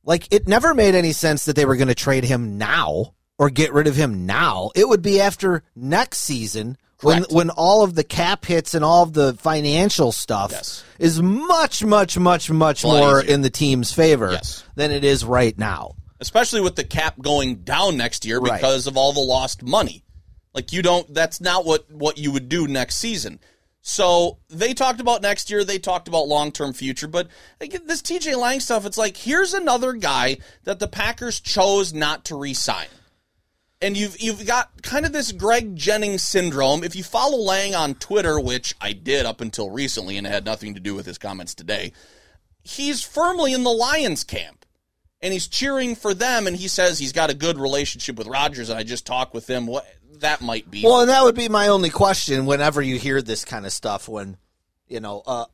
Like, 0.05 0.33
it 0.33 0.47
never 0.47 0.73
made 0.73 0.95
any 0.95 1.13
sense 1.13 1.47
that 1.47 1.57
they 1.57 1.65
were 1.65 1.75
going 1.77 1.89
to 1.89 1.95
trade 1.97 2.23
him 2.25 2.59
now 2.59 3.15
or 3.39 3.51
get 3.51 3.73
rid 3.73 3.89
of 3.89 3.97
him 3.97 4.25
now. 4.27 4.71
It 4.77 4.89
would 4.89 5.03
be 5.03 5.21
after 5.21 5.65
next 5.75 6.19
season 6.19 6.77
Correct. 7.03 7.33
when 7.33 7.51
all 7.51 7.83
of 7.83 7.95
the 7.95 8.05
cap 8.05 8.45
hits 8.45 8.75
and 8.75 8.85
all 8.85 9.03
of 9.03 9.13
the 9.13 9.35
financial 9.35 10.13
stuff 10.13 10.53
Yes. 10.53 10.85
is 10.99 11.21
much, 11.21 11.85
much, 11.85 12.17
much, 12.19 12.51
much 12.51 12.85
more 12.85 13.21
easier. 13.21 13.35
in 13.35 13.43
the 13.43 13.51
team's 13.51 13.93
favor 13.93 14.31
Yes. 14.33 14.63
than 14.77 14.91
it 14.91 15.05
is 15.05 15.25
right 15.25 15.59
now. 15.59 15.93
especially 16.21 16.61
with 16.61 16.77
the 16.77 16.85
cap 16.85 17.17
going 17.21 17.57
down 17.65 17.97
next 17.97 18.25
year 18.25 18.39
Right. 18.39 18.61
because 18.61 18.87
of 18.87 18.97
all 18.97 19.13
the 19.13 19.19
lost 19.21 19.63
money. 19.65 20.05
Like 20.55 20.73
you 20.73 20.81
don't 20.81 21.13
that's 21.13 21.41
not 21.41 21.65
what 21.65 21.91
what 21.91 22.17
you 22.19 22.31
would 22.31 22.49
do 22.49 22.69
next 22.69 22.97
season. 22.99 23.41
So 23.85 24.39
they 24.49 24.73
talked 24.75 25.01
about 25.01 25.23
next 25.23 25.51
year, 25.51 25.65
they 25.65 25.81
talked 25.81 26.07
about 26.07 26.29
long-term 26.29 26.75
future, 26.75 27.09
but 27.09 27.27
again, 27.61 27.81
this 27.87 28.01
TJ 28.01 28.37
Lang 28.37 28.61
stuff 28.61 28.87
it's 28.87 28.97
like 28.97 29.17
here's 29.17 29.53
another 29.55 29.95
guy 29.95 30.37
that 30.63 30.79
the 30.79 30.87
Packers 30.87 31.41
chose 31.41 31.93
not 31.93 32.25
to 32.27 32.37
re-sign. 32.37 32.87
And 33.83 33.97
you've 33.97 34.21
you've 34.21 34.47
got 34.47 34.83
kind 34.83 35.05
of 35.05 35.13
this 35.13 35.33
Greg 35.33 35.75
Jennings 35.75 36.23
syndrome. 36.23 36.85
If 36.85 36.95
you 36.95 37.03
follow 37.03 37.39
Lang 37.39 37.75
on 37.75 37.97
Twitter, 37.97 38.39
which 38.39 38.75
I 38.81 38.93
did 38.93 39.27
up 39.27 39.41
until 39.41 39.71
recently 39.71 40.17
and 40.17 40.27
it 40.27 40.31
had 40.31 40.45
nothing 40.45 40.75
to 40.75 40.81
do 40.81 40.95
with 40.95 41.05
his 41.05 41.19
comments 41.19 41.53
today, 41.53 41.93
he's 42.63 43.03
firmly 43.03 43.53
in 43.53 43.65
the 43.65 43.73
Lions 43.73 44.23
camp 44.23 44.65
and 45.21 45.33
he's 45.33 45.49
cheering 45.49 45.97
for 45.97 46.15
them 46.15 46.47
and 46.47 46.57
he 46.57 46.69
says 46.69 47.01
he's 47.01 47.13
got 47.13 47.29
a 47.29 47.35
good 47.35 47.59
relationship 47.59 48.17
with 48.17 48.29
Rodgers, 48.29 48.71
and 48.71 48.79
I 48.79 48.85
just 48.85 49.05
talked 49.05 49.35
with 49.35 49.51
him 49.51 49.67
what 49.67 49.85
that 50.21 50.41
might 50.41 50.71
be 50.71 50.85
Well, 50.85 51.01
and 51.01 51.11
that 51.11 51.25
would 51.25 51.35
be 51.35 51.49
my 51.49 51.69
only 51.69 51.91
question 51.91 52.47
whenever 52.47 52.81
you 52.81 52.99
hear 52.99 53.21
this 53.21 53.45
kind 53.45 53.67
of 53.67 53.73
stuff 53.73 54.09
when, 54.09 54.37
you 54.87 55.01
know, 55.01 55.23
uh, 55.27 55.47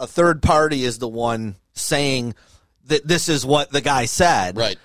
a 0.00 0.08
third 0.08 0.42
party 0.42 0.84
is 0.84 0.98
the 0.98 1.08
one 1.08 1.54
saying 1.74 2.34
that 2.86 3.06
this 3.06 3.28
is 3.28 3.46
what 3.46 3.70
the 3.70 3.80
guy 3.80 4.06
said. 4.06 4.56
right 4.56 4.78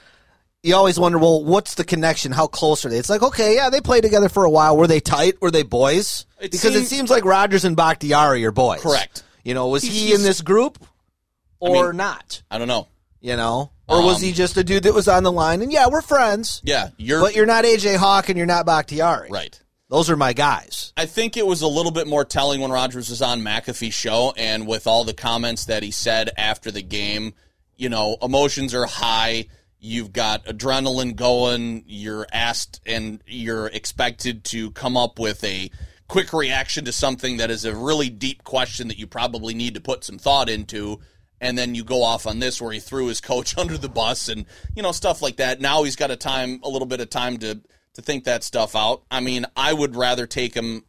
you 0.65 0.75
always 0.75 0.99
wonder, 0.99 1.17
well, 1.19 1.43
what's 1.43 1.75
the 1.75 1.83
connection? 1.83 2.31
How 2.31 2.47
close 2.47 2.85
are 2.85 2.89
they? 2.89 2.97
It's 2.97 3.09
like, 3.09 3.21
okay, 3.21 3.55
yeah, 3.55 3.69
they 3.69 3.81
played 3.81 4.03
together 4.03 4.29
for 4.29 4.43
a 4.45 4.49
while. 4.49 4.75
Were 4.75 4.87
they 4.87 4.99
tight? 4.99 5.39
Were 5.41 5.51
they 5.51 5.63
boys? 5.63 6.25
It 6.39 6.51
because 6.51 6.75
it 6.75 6.87
seems 6.87 7.09
like 7.09 7.23
Rodgers 7.23 7.65
and 7.65 7.75
Bakhtiari 7.75 8.43
are 8.45 8.51
boys. 8.51 8.81
Correct. 8.81 9.23
You 9.43 9.53
know, 9.53 9.67
was 9.67 9.83
he 9.83 10.13
in 10.13 10.23
this 10.23 10.41
group 10.41 10.83
or 11.59 11.87
mean- 11.89 11.97
not? 11.97 12.41
I 12.49 12.57
don't 12.57 12.67
know 12.67 12.87
You 13.21 13.35
know, 13.35 13.71
or 13.87 14.03
was 14.03 14.17
Um, 14.17 14.23
he 14.23 14.31
just 14.33 14.57
a 14.57 14.63
dude 14.63 14.83
that 14.83 14.93
was 14.93 15.07
on 15.07 15.23
the 15.23 15.31
line? 15.31 15.61
And 15.61 15.71
yeah, 15.71 15.87
we're 15.87 16.01
friends, 16.01 16.61
yeah 16.63 16.89
you're, 16.97 17.21
but 17.21 17.35
you're 17.35 17.45
not 17.45 17.63
AJ 17.63 17.97
Hawk 17.97 18.29
and 18.29 18.37
you're 18.37 18.47
not 18.47 18.65
Bakhtiari. 18.65 19.29
right 19.29 19.59
Those 19.89 20.09
are 20.09 20.15
my 20.15 20.33
guys. 20.33 20.93
I 20.97 21.05
think 21.05 21.37
it 21.37 21.45
was 21.45 21.61
a 21.61 21.67
little 21.67 21.91
bit 21.91 22.07
more 22.07 22.25
telling 22.25 22.59
when 22.61 22.71
Rodgers 22.71 23.09
was 23.11 23.21
on 23.21 23.41
McAfee's 23.41 23.93
show 23.93 24.33
and 24.35 24.67
with 24.67 24.87
all 24.87 25.03
the 25.03 25.13
comments 25.13 25.65
that 25.65 25.83
he 25.83 25.91
said 25.91 26.31
after 26.37 26.71
the 26.71 26.81
game. 26.81 27.33
You 27.77 27.89
know, 27.89 28.17
emotions 28.21 28.73
are 28.73 28.85
high. 28.87 29.47
You've 29.85 30.13
got 30.13 30.45
adrenaline 30.45 31.15
going. 31.15 31.83
You're 31.85 32.25
asked 32.33 32.81
and 32.87 33.21
you're 33.27 33.67
expected 33.67 34.43
to 34.45 34.71
come 34.71 34.97
up 34.97 35.19
with 35.19 35.43
a 35.43 35.69
quick 36.07 36.33
reaction 36.33 36.85
to 36.85 36.91
something 36.91 37.37
that 37.37 37.51
is 37.51 37.65
a 37.65 37.75
really 37.75 38.09
deep 38.09 38.43
question 38.43 38.87
that 38.87 38.97
you 38.97 39.05
probably 39.05 39.53
need 39.53 39.75
to 39.75 39.81
put 39.81 40.03
some 40.03 40.17
thought 40.17 40.49
into. 40.49 41.01
And 41.39 41.55
then 41.55 41.75
you 41.75 41.83
go 41.83 42.01
off 42.01 42.25
on 42.25 42.39
this 42.39 42.59
where 42.59 42.71
he 42.71 42.79
threw 42.79 43.05
his 43.05 43.21
coach 43.21 43.55
under 43.59 43.77
the 43.77 43.87
bus 43.87 44.27
and, 44.27 44.47
you 44.75 44.81
know, 44.81 44.91
stuff 44.91 45.21
like 45.21 45.37
that. 45.37 45.61
Now 45.61 45.83
he's 45.83 45.95
got 45.95 46.09
a 46.09 46.15
time, 46.15 46.61
a 46.63 46.69
little 46.69 46.87
bit 46.87 46.99
of 46.99 47.11
time 47.11 47.37
to, 47.37 47.61
to 47.93 48.01
think 48.01 48.23
that 48.23 48.43
stuff 48.43 48.75
out. 48.75 49.03
I 49.11 49.19
mean, 49.19 49.45
I 49.55 49.71
would 49.71 49.95
rather 49.95 50.25
take 50.25 50.55
him 50.55 50.83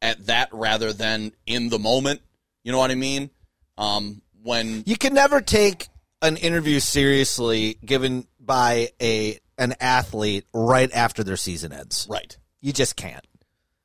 at 0.00 0.26
that 0.26 0.48
rather 0.52 0.92
than 0.92 1.30
in 1.46 1.68
the 1.68 1.78
moment. 1.78 2.22
You 2.64 2.72
know 2.72 2.78
what 2.78 2.90
I 2.90 2.96
mean? 2.96 3.30
Um, 3.78 4.20
when 4.42 4.82
You 4.84 4.96
can 4.96 5.14
never 5.14 5.40
take 5.40 5.86
an 6.22 6.36
interview 6.36 6.78
seriously 6.78 7.78
given 7.84 8.26
by 8.44 8.90
a 9.00 9.38
an 9.58 9.74
athlete 9.80 10.44
right 10.52 10.90
after 10.92 11.22
their 11.22 11.36
season 11.36 11.72
ends. 11.72 12.06
right 12.10 12.36
You 12.60 12.72
just 12.72 12.96
can't. 12.96 13.24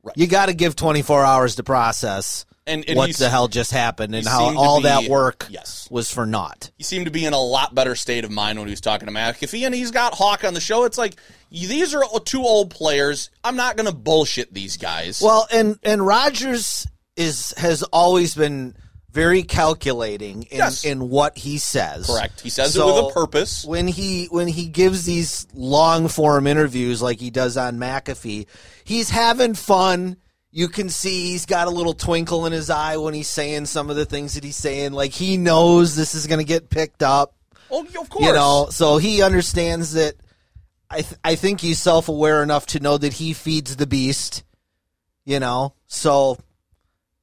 Right. 0.04 0.18
You 0.18 0.28
got 0.28 0.46
to 0.48 0.54
give 0.54 0.76
24 0.76 1.24
hours 1.24 1.56
to 1.56 1.64
process 1.64 2.46
and, 2.68 2.88
and 2.88 2.98
what 2.98 3.16
the 3.16 3.30
hell 3.30 3.48
just 3.48 3.72
happened 3.72 4.14
and 4.14 4.28
how 4.28 4.56
all 4.56 4.80
be- 4.80 4.84
that 4.84 5.10
work 5.10 5.48
yes. 5.50 5.88
was 5.90 6.12
for 6.12 6.26
naught. 6.26 6.72
he 6.78 6.84
seemed 6.84 7.06
to 7.06 7.12
be 7.12 7.26
in 7.26 7.34
a 7.34 7.40
lot 7.40 7.74
better 7.74 7.96
state 7.96 8.26
of 8.26 8.32
mind 8.32 8.60
when 8.60 8.68
he 8.68 8.72
was 8.72 8.82
talking 8.82 9.08
to 9.08 9.14
McAfee, 9.14 9.66
and 9.66 9.74
he's 9.74 9.92
got 9.92 10.14
Hawk 10.14 10.44
on 10.44 10.54
the 10.54 10.60
show. 10.60 10.84
It's 10.84 10.98
like 10.98 11.16
these 11.50 11.96
are 11.96 12.04
two 12.26 12.42
old 12.42 12.72
players. 12.72 13.30
I'm 13.44 13.56
not 13.56 13.78
going 13.78 13.90
to 13.90 13.96
bullshit 13.96 14.54
these 14.54 14.78
guys. 14.78 15.22
Well, 15.22 15.48
and 15.52 15.80
and 15.84 16.06
Rodgers 16.06 16.86
is 17.16 17.54
has 17.58 17.84
always 17.84 18.36
been 18.36 18.76
very 19.18 19.42
calculating 19.42 20.44
in, 20.44 20.58
Yes. 20.60 20.84
in 20.86 21.10
what 21.10 21.36
he 21.38 21.58
says. 21.58 22.06
correct. 22.06 22.42
He 22.42 22.50
says 22.52 22.74
So, 22.74 22.88
it 22.88 23.02
with 23.04 23.12
a 23.12 23.14
purpose. 23.14 23.66
When 23.66 23.88
he 23.88 24.26
when 24.26 24.48
he 24.48 24.68
gives 24.68 25.06
these 25.06 25.48
long 25.56 26.08
form 26.08 26.46
interviews 26.46 27.02
like 27.02 27.20
he 27.20 27.32
does 27.32 27.58
on 27.58 27.78
McAfee, 27.80 28.46
he's 28.84 29.10
having 29.10 29.56
fun. 29.56 30.18
You 30.52 30.68
can 30.68 30.90
see 30.90 31.32
he's 31.32 31.46
got 31.48 31.68
a 31.68 31.72
little 31.72 31.94
twinkle 31.94 32.46
in 32.46 32.54
his 32.54 32.70
eye 32.70 32.98
when 32.98 33.14
he's 33.16 33.28
saying 33.28 33.66
some 33.66 33.90
of 33.90 33.96
the 33.96 34.06
things 34.06 34.36
that 34.36 34.44
he's 34.44 34.56
saying. 34.56 34.94
Like 34.94 35.12
he 35.12 35.36
knows 35.38 35.96
this 35.96 36.14
is 36.16 36.28
going 36.28 36.40
to 36.40 36.46
get 36.46 36.70
picked 36.70 37.02
up. 37.04 37.34
Oh, 37.72 37.84
of 37.84 38.10
course. 38.10 38.26
You 38.26 38.34
know, 38.34 38.68
so 38.70 38.98
he 38.98 39.22
understands 39.24 39.94
that. 39.94 40.14
I 40.90 41.02
th- 41.02 41.20
I 41.24 41.36
think 41.36 41.60
he's 41.60 41.82
self 41.82 42.08
aware 42.08 42.42
enough 42.44 42.68
to 42.68 42.80
know 42.80 42.98
that 42.98 43.14
he 43.14 43.34
feeds 43.34 43.76
the 43.76 43.88
beast. 43.88 44.44
You 45.26 45.40
know, 45.40 45.74
so 45.88 46.38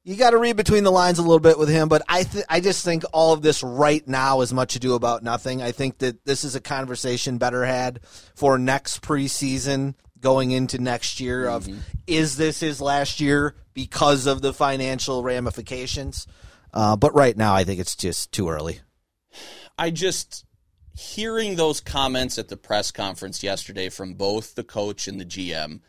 you 0.05 0.15
got 0.15 0.29
to 0.29 0.37
read 0.37 0.55
between 0.55 0.83
the 0.83 0.91
lines 0.91 1.17
a 1.17 1.23
little 1.23 1.39
bit 1.39 1.57
with 1.57 1.67
him. 1.67 1.89
But 1.89 2.03
I 2.07 2.23
th- 2.23 2.45
I 2.47 2.59
just 2.59 2.85
think 2.85 3.03
all 3.11 3.33
of 3.33 3.41
this 3.41 3.63
right 3.63 4.07
now 4.07 4.41
is 4.41 4.53
much 4.53 4.75
ado 4.75 4.93
about 4.93 5.23
nothing. 5.23 5.63
I 5.63 5.71
think 5.71 5.97
that 5.97 6.23
this 6.25 6.43
is 6.43 6.55
a 6.55 6.61
conversation 6.61 7.39
better 7.39 7.65
had 7.65 7.99
for 8.35 8.59
next 8.59 9.01
preseason 9.01 9.95
going 10.21 10.51
into 10.51 10.77
next 10.77 11.19
year. 11.19 11.47
Of 11.47 11.67
is 12.05 12.37
this 12.37 12.59
his 12.59 12.79
last 12.79 13.19
year 13.19 13.55
because 13.73 14.27
of 14.27 14.43
the 14.43 14.53
financial 14.53 15.23
ramifications? 15.23 16.27
Uh, 16.71 16.95
but 16.95 17.15
right 17.15 17.35
now, 17.35 17.55
I 17.55 17.63
think 17.63 17.79
it's 17.79 17.95
just 17.95 18.31
too 18.31 18.47
early. 18.47 18.81
I 19.77 19.89
just 19.89 20.45
hearing 20.95 21.55
those 21.55 21.81
comments 21.81 22.37
at 22.37 22.47
the 22.47 22.57
press 22.57 22.91
conference 22.91 23.41
yesterday 23.41 23.89
from 23.89 24.13
both 24.13 24.53
the 24.53 24.63
coach 24.63 25.07
and 25.07 25.19
the 25.19 25.25
GM. 25.25 25.81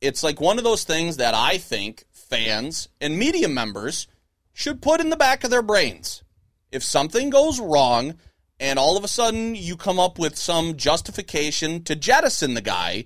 It's 0.00 0.24
like 0.24 0.40
one 0.40 0.58
of 0.58 0.64
those 0.64 0.82
things 0.82 1.18
that 1.18 1.32
I 1.32 1.58
think 1.58 2.06
fans 2.32 2.88
and 2.98 3.18
media 3.18 3.46
members 3.46 4.06
should 4.54 4.80
put 4.80 5.02
in 5.02 5.10
the 5.10 5.16
back 5.18 5.44
of 5.44 5.50
their 5.50 5.60
brains. 5.60 6.22
If 6.70 6.82
something 6.82 7.28
goes 7.28 7.60
wrong 7.60 8.14
and 8.58 8.78
all 8.78 8.96
of 8.96 9.04
a 9.04 9.08
sudden 9.08 9.54
you 9.54 9.76
come 9.76 10.00
up 10.00 10.18
with 10.18 10.38
some 10.38 10.78
justification 10.78 11.84
to 11.84 11.94
jettison 11.94 12.54
the 12.54 12.62
guy 12.62 13.04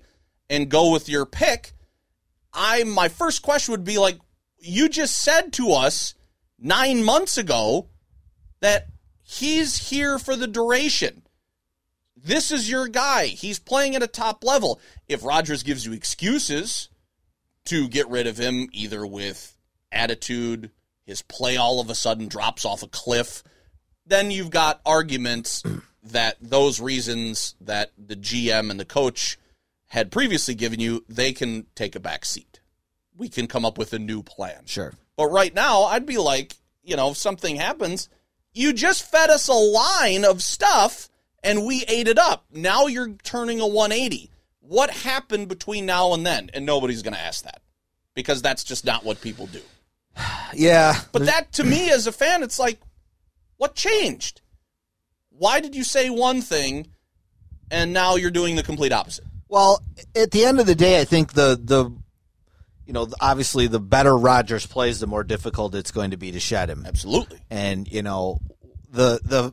and 0.49 0.69
go 0.69 0.93
with 0.93 1.09
your 1.09 1.27
pick, 1.27 1.73
I 2.53 2.85
my 2.85 3.09
first 3.09 3.43
question 3.43 3.73
would 3.73 3.83
be 3.83 3.99
like 3.99 4.21
you 4.61 4.89
just 4.89 5.17
said 5.17 5.53
to 5.55 5.73
us 5.73 6.15
9 6.61 7.03
months 7.03 7.37
ago 7.37 7.89
that 8.61 8.87
he's 9.25 9.91
here 9.91 10.21
for 10.21 10.37
the 10.37 10.47
duration. 10.47 11.23
This 12.17 12.53
is 12.53 12.71
your 12.71 12.87
guy. 12.87 13.27
He's 13.27 13.59
playing 13.59 13.97
at 13.97 14.05
a 14.05 14.07
top 14.07 14.45
level. 14.45 14.81
If 15.09 15.25
Rodgers 15.25 15.65
gives 15.65 15.85
you 15.85 15.93
excuses 15.93 16.91
to 17.67 17.89
get 17.89 18.09
rid 18.09 18.27
of 18.27 18.39
him, 18.39 18.69
either 18.73 19.07
with 19.07 19.57
attitude, 19.93 20.71
his 21.05 21.23
play 21.23 21.57
all 21.57 21.81
of 21.81 21.91
a 21.91 21.95
sudden 21.95 22.29
drops 22.29 22.65
off 22.65 22.83
a 22.83 22.89
cliff, 22.89 23.43
then 24.07 24.31
you've 24.31 24.51
got 24.51 24.81
arguments 24.85 25.63
that 26.03 26.37
those 26.41 26.81
reasons 26.81 27.55
that 27.61 27.93
the 27.99 28.17
GM 28.17 28.71
and 28.71 28.79
the 28.79 28.85
coach 28.85 29.39
had 29.89 30.11
previously 30.11 30.55
given 30.55 30.81
you, 30.81 31.05
they 31.09 31.33
can 31.33 31.67
take 31.75 31.95
a 31.95 32.01
back 32.01 32.25
seat. 32.25 32.61
We 33.17 33.29
can 33.29 33.47
come 33.47 33.65
up 33.65 33.79
with 33.79 33.93
a 33.93 33.99
new 33.99 34.23
plan. 34.23 34.63
Sure. 34.67 34.93
But 35.17 35.29
right 35.29 35.55
now, 35.55 35.85
I'd 35.85 36.07
be 36.07 36.19
like, 36.19 36.55
you 36.83 36.97
know, 36.97 37.11
if 37.11 37.17
something 37.17 37.57
happens, 37.57 38.09
you 38.53 38.73
just 38.73 39.11
fed 39.11 39.31
us 39.31 39.49
a 39.49 39.53
line 39.53 40.25
of 40.25 40.43
stuff 40.43 41.09
and 41.43 41.65
we 41.65 41.85
ate 41.89 42.09
it 42.09 42.19
up. 42.19 42.45
Now 42.53 42.87
you're 42.87 43.15
turning 43.23 43.61
a 43.61 43.67
180. 43.67 44.31
What 44.69 44.91
happened 44.91 45.49
between 45.49 45.87
now 45.87 46.13
and 46.13 46.27
then? 46.27 46.51
And 46.53 46.67
nobody's 46.67 47.03
going 47.03 47.15
to 47.15 47.21
ask 47.21 47.45
that 47.45 47.61
because 48.15 48.43
that's 48.43 48.65
just 48.65 48.85
not 48.85 49.05
what 49.05 49.21
people 49.21 49.47
do. 49.47 49.63
Yeah. 50.55 50.95
But 51.13 51.27
that 51.27 51.53
to 51.55 51.65
me 51.65 51.91
as 51.91 52.07
a 52.07 52.13
fan, 52.13 52.43
it's 52.43 52.59
like, 52.59 52.81
what 53.59 53.75
changed? 53.75 54.41
Why 55.31 55.61
did 55.61 55.75
you 55.75 55.85
say 55.85 56.09
one 56.09 56.41
thing 56.41 56.87
and 57.71 57.93
now 57.93 58.15
you're 58.17 58.31
doing 58.31 58.57
the 58.57 58.63
complete 58.63 58.93
opposite? 58.93 59.25
Well, 59.49 59.83
at 60.15 60.31
the 60.31 60.45
end 60.45 60.61
of 60.61 60.67
the 60.67 60.75
day, 60.75 61.01
I 61.01 61.05
think 61.05 61.33
the 61.33 61.61
the 61.63 61.91
you 62.87 62.93
know 62.93 63.09
obviously 63.21 63.67
the 63.67 63.81
better 63.81 64.17
Rodgers 64.17 64.67
plays, 64.67 65.01
the 65.01 65.07
more 65.07 65.25
difficult 65.25 65.75
it's 65.75 65.91
going 65.91 66.13
to 66.13 66.17
be 66.17 66.33
to 66.33 66.41
shed 66.41 66.71
him. 66.71 66.85
Absolutely. 66.87 67.41
And 67.51 67.87
you 67.91 68.03
know 68.03 68.39
the 68.91 69.21
the 69.25 69.53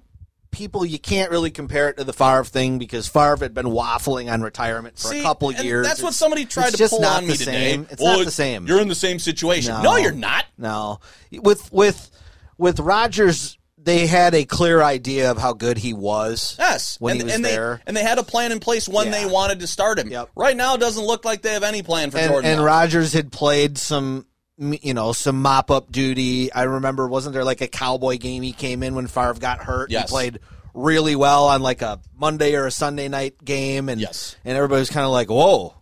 people 0.54 0.86
you 0.86 0.98
can't 1.00 1.30
really 1.32 1.52
compare 1.52 1.90
it 1.90 1.98
to 1.98 2.06
the 2.06 2.14
Favre 2.14 2.46
thing 2.46 2.78
because 2.78 3.08
Favre 3.10 3.36
had 3.42 3.54
been 3.54 3.66
waffling 3.66 4.32
on 4.32 4.42
retirement 4.42 4.98
for 4.98 5.10
See, 5.10 5.20
a 5.20 5.24
couple 5.24 5.50
and 5.50 5.60
years. 5.64 5.86
That's 5.86 6.02
what 6.02 6.14
somebody 6.14 6.46
tried 6.46 6.68
it's 6.68 6.72
to 6.74 6.78
just 6.78 6.92
pull 6.94 7.02
not 7.02 7.18
on 7.18 7.24
the 7.26 7.32
me 7.32 7.36
same. 7.36 7.82
today. 7.82 7.94
It's 7.94 8.02
Well, 8.02 8.14
not 8.14 8.22
oh, 8.22 8.24
the 8.24 8.32
same. 8.32 8.66
You're 8.68 8.80
in 8.80 8.88
the 8.88 8.96
same 8.96 9.20
situation. 9.20 9.74
No. 9.74 9.82
No, 9.82 9.96
you're 9.98 10.14
not. 10.14 10.46
No, 10.58 11.00
with 11.32 11.70
with 11.74 12.10
with 12.58 12.80
Rodgers. 12.80 13.58
they 13.78 14.08
had 14.08 14.34
a 14.34 14.46
clear 14.46 14.82
idea 14.82 15.30
of 15.30 15.38
how 15.38 15.52
good 15.52 15.78
he 15.78 15.92
was. 15.94 16.56
Yes, 16.58 16.96
when 17.02 17.14
and, 17.14 17.22
he 17.22 17.26
was 17.26 17.34
and 17.36 17.44
there. 17.44 17.76
they 17.78 17.84
and 17.88 17.98
they 17.98 18.04
had 18.04 18.18
a 18.18 18.24
plan 18.24 18.54
in 18.54 18.62
place 18.62 18.88
when 18.88 19.08
Yeah. 19.08 19.12
they 19.12 19.26
wanted 19.26 19.60
to 19.60 19.68
start 19.68 20.00
him. 20.00 20.08
Yep. 20.10 20.30
Right 20.38 20.56
now, 20.56 20.76
it 20.76 20.80
doesn't 20.80 21.04
look 21.04 21.26
like 21.26 21.42
they 21.42 21.52
have 21.52 21.64
any 21.64 21.82
plan 21.84 22.10
for 22.12 22.18
and, 22.20 22.30
Jordan. 22.30 22.50
and 22.52 22.60
Love. 22.62 22.66
Rodgers 22.68 23.12
had 23.12 23.30
played 23.34 23.78
some, 23.78 24.26
you 24.58 24.94
know, 24.94 25.12
some 25.14 25.42
mop 25.42 25.72
up 25.72 25.92
duty. 25.92 26.52
I 26.54 26.64
remember, 26.64 27.08
wasn't 27.08 27.34
there 27.34 27.44
like 27.44 27.62
a 27.62 27.68
Cowboy 27.68 28.18
game 28.18 28.44
he 28.44 28.54
came 28.54 28.84
in 28.84 28.96
when 28.96 29.08
Favre 29.08 29.34
got 29.36 29.60
hurt? 29.64 29.90
Yes. 29.92 30.10
He 30.10 30.14
played 30.14 30.40
really 30.74 31.16
well 31.16 31.48
on 31.48 31.62
like 31.62 31.82
a 31.82 32.00
Monday 32.16 32.56
or 32.56 32.66
a 32.68 32.72
Sunday 32.72 33.08
night 33.08 33.44
game, 33.44 33.90
and 33.90 34.00
Yes. 34.00 34.36
and 34.46 34.56
everybody 34.58 34.80
was 34.80 34.90
kind 34.90 35.06
of 35.06 35.12
like, 35.12 35.30
"Whoa, 35.30 35.74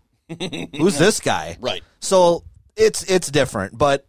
who's 0.78 0.98
this 0.98 1.20
guy?" 1.20 1.58
Right. 1.62 1.84
So 2.00 2.44
it's 2.76 3.04
it's 3.04 3.30
different, 3.30 3.78
but 3.78 4.06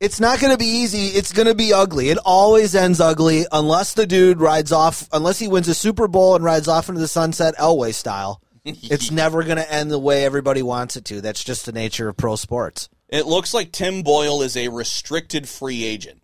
it's 0.00 0.18
not 0.20 0.40
going 0.40 0.52
to 0.52 0.58
be 0.58 0.66
easy. 0.66 1.08
It's 1.08 1.32
going 1.32 1.46
to 1.48 1.54
be 1.54 1.72
ugly. 1.72 2.08
It 2.08 2.18
always 2.24 2.74
ends 2.74 3.00
ugly 3.00 3.46
unless 3.52 3.92
the 3.94 4.06
dude 4.06 4.40
rides 4.40 4.72
off, 4.72 5.06
unless 5.12 5.38
he 5.38 5.46
wins 5.46 5.68
a 5.68 5.74
Super 5.74 6.08
Bowl 6.08 6.34
and 6.34 6.42
rides 6.44 6.68
off 6.68 6.88
into 6.88 7.00
the 7.02 7.08
sunset 7.08 7.54
Elway 7.56 7.92
style. 7.94 8.40
it's 8.64 9.10
never 9.10 9.42
going 9.42 9.56
to 9.58 9.72
end 9.72 9.90
the 9.90 9.98
way 9.98 10.24
everybody 10.24 10.62
wants 10.62 10.96
it 10.96 11.04
to. 11.06 11.20
That's 11.20 11.42
just 11.44 11.66
the 11.66 11.72
nature 11.72 12.08
of 12.08 12.16
pro 12.16 12.36
sports. 12.36 12.88
It 13.10 13.26
looks 13.26 13.52
like 13.52 13.72
Tim 13.72 14.02
Boyle 14.02 14.40
is 14.40 14.56
a 14.56 14.68
restricted 14.68 15.48
free 15.48 15.84
agent. 15.84 16.22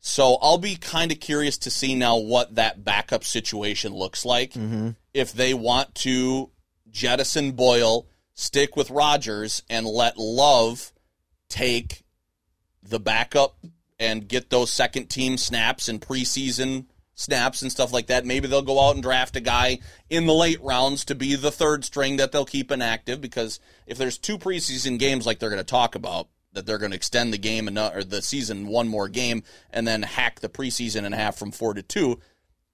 So 0.00 0.38
I'll 0.40 0.58
be 0.58 0.76
kind 0.76 1.10
of 1.10 1.18
curious 1.18 1.58
to 1.58 1.70
see 1.70 1.94
now 1.96 2.18
what 2.18 2.54
that 2.54 2.84
backup 2.84 3.24
situation 3.24 3.92
looks 3.92 4.24
like. 4.24 4.52
Mm-hmm. 4.52 4.90
If 5.14 5.32
they 5.32 5.54
want 5.54 5.94
to 5.96 6.50
jettison 6.90 7.52
Boyle, 7.52 8.06
stick 8.34 8.76
with 8.76 8.90
Rodgers, 8.90 9.62
and 9.68 9.86
let 9.86 10.16
Love 10.18 10.92
take 11.48 12.04
the 12.82 13.00
backup 13.00 13.56
and 13.98 14.28
get 14.28 14.50
those 14.50 14.72
second 14.72 15.08
team 15.08 15.38
snaps 15.38 15.88
and 15.88 16.00
preseason 16.00 16.84
snaps 17.16 17.62
and 17.62 17.72
stuff 17.72 17.92
like 17.92 18.06
that. 18.06 18.24
Maybe 18.24 18.46
they'll 18.46 18.62
go 18.62 18.80
out 18.80 18.94
and 18.94 19.02
draft 19.02 19.34
a 19.34 19.40
guy 19.40 19.80
in 20.08 20.26
the 20.26 20.34
late 20.34 20.62
rounds 20.62 21.04
to 21.06 21.16
be 21.16 21.34
the 21.34 21.50
third 21.50 21.84
string 21.84 22.18
that 22.18 22.30
they'll 22.30 22.44
keep 22.44 22.70
inactive 22.70 23.20
because 23.20 23.58
if 23.86 23.98
there's 23.98 24.18
two 24.18 24.38
preseason 24.38 24.98
games 24.98 25.26
like 25.26 25.38
they're 25.40 25.50
going 25.50 25.58
to 25.58 25.64
talk 25.64 25.94
about 25.94 26.28
that 26.52 26.66
they're 26.66 26.78
going 26.78 26.92
to 26.92 26.96
extend 26.96 27.32
the 27.32 27.38
game 27.38 27.68
and 27.68 27.78
or 27.78 28.04
the 28.04 28.22
season 28.22 28.66
one 28.68 28.86
more 28.86 29.08
game 29.08 29.42
and 29.70 29.88
then 29.88 30.02
hack 30.02 30.40
the 30.40 30.48
preseason 30.48 31.04
in 31.04 31.12
half 31.12 31.36
from 31.36 31.50
4 31.50 31.74
to 31.74 31.82
2 31.82 32.18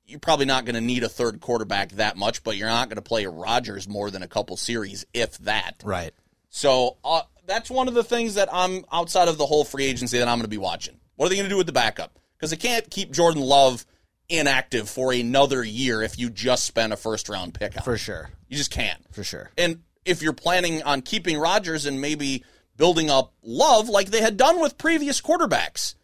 you're 0.06 0.18
probably 0.20 0.46
not 0.46 0.64
going 0.64 0.74
to 0.74 0.80
need 0.80 1.02
a 1.04 1.08
third 1.08 1.40
quarterback 1.40 1.90
that 1.92 2.16
much 2.16 2.44
but 2.44 2.56
you're 2.56 2.68
not 2.68 2.88
going 2.88 2.96
to 2.96 3.02
play 3.02 3.24
Rodgers 3.26 3.88
more 3.88 4.10
than 4.10 4.22
a 4.22 4.28
couple 4.28 4.56
series 4.56 5.04
if 5.14 5.38
that 5.38 5.82
Right. 5.84 6.12
so 6.48 6.96
uh, 7.04 7.22
that's 7.46 7.70
one 7.70 7.88
of 7.88 7.94
the 7.94 8.04
things 8.04 8.34
that 8.34 8.48
I'm 8.52 8.84
outside 8.92 9.28
of 9.28 9.38
the 9.38 9.46
whole 9.46 9.64
free 9.64 9.84
agency 9.86 10.18
that 10.18 10.28
I'm 10.28 10.38
going 10.38 10.42
to 10.44 10.48
be 10.48 10.58
watching. 10.58 10.98
What 11.16 11.26
are 11.26 11.28
they 11.30 11.36
going 11.36 11.48
to 11.48 11.50
do 11.50 11.56
with 11.56 11.66
the 11.66 11.72
backup? 11.72 12.18
Because 12.36 12.50
they 12.50 12.56
can't 12.56 12.88
keep 12.90 13.12
Jordan 13.12 13.42
Love 13.42 13.84
inactive 14.32 14.88
for 14.88 15.12
another 15.12 15.62
year 15.62 16.02
if 16.02 16.18
you 16.18 16.30
just 16.30 16.64
spent 16.64 16.92
a 16.92 16.96
first 16.96 17.28
round 17.28 17.54
pick 17.54 17.76
on 17.76 17.82
For 17.82 17.98
sure. 17.98 18.30
You 18.48 18.56
just 18.56 18.70
can't. 18.70 19.00
For 19.12 19.22
sure. 19.22 19.50
And 19.58 19.82
if 20.04 20.22
you're 20.22 20.32
planning 20.32 20.82
on 20.82 21.02
keeping 21.02 21.38
Rodgers 21.38 21.86
and 21.86 22.00
maybe 22.00 22.44
building 22.76 23.10
up 23.10 23.34
Love 23.42 23.88
like 23.88 24.10
they 24.10 24.20
had 24.20 24.36
done 24.36 24.60
with 24.60 24.78
previous 24.78 25.20
quarterbacks, 25.20 25.94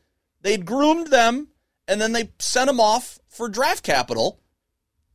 they'd 0.43 0.65
groomed 0.65 1.09
them 1.09 1.49
and 1.87 2.01
then 2.01 2.13
they 2.13 2.31
sent 2.39 2.69
them 2.69 2.81
off 2.81 3.19
for 3.29 3.49
draft 3.49 3.83
capital. 3.83 4.39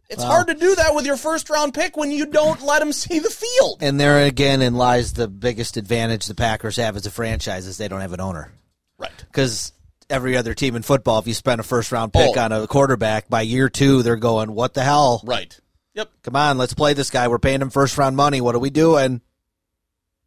It's 0.09 0.23
hard 0.23 0.47
to 0.47 0.53
do 0.53 0.75
that 0.75 0.93
with 0.93 1.05
your 1.07 1.17
first 1.17 1.49
round 1.49 1.73
pick 1.73 1.97
when 1.97 2.11
you 2.11 2.27
don't 2.27 2.61
let 2.61 2.79
them 2.79 2.93
see 2.93 3.19
the 3.19 3.29
field. 3.29 3.79
And 3.81 3.99
there 3.99 4.25
again, 4.25 4.61
in 4.61 4.75
lies 4.75 5.13
the 5.13 5.27
biggest 5.27 5.75
advantage 5.75 6.27
the 6.27 6.35
Packers 6.35 6.75
have 6.75 6.95
as 6.95 7.05
a 7.07 7.11
franchise 7.11 7.65
is 7.65 7.77
they 7.77 7.87
don't 7.87 8.01
have 8.01 8.13
an 8.13 8.21
owner. 8.21 8.51
Right. 8.99 9.11
Because 9.17 9.71
every 10.13 10.37
other 10.37 10.53
team 10.53 10.75
in 10.75 10.83
football, 10.83 11.19
if 11.19 11.27
you 11.27 11.33
spend 11.33 11.59
a 11.59 11.63
first 11.63 11.91
round 11.91 12.13
pick 12.13 12.37
Oh. 12.37 12.39
on 12.41 12.51
a 12.51 12.67
quarterback, 12.67 13.27
by 13.29 13.41
year 13.41 13.67
two, 13.69 14.03
they're 14.03 14.15
going, 14.15 14.53
what 14.53 14.73
the 14.73 14.83
hell? 14.83 15.21
Right. 15.25 15.59
Yep. 15.95 16.09
Come 16.23 16.35
on, 16.35 16.57
let's 16.57 16.73
play 16.73 16.93
this 16.93 17.09
guy. 17.09 17.27
We're 17.27 17.39
paying 17.39 17.61
him 17.61 17.69
first 17.69 17.97
round 17.97 18.15
money. 18.15 18.39
What 18.41 18.55
are 18.55 18.59
we 18.59 18.69
doing? 18.69 19.21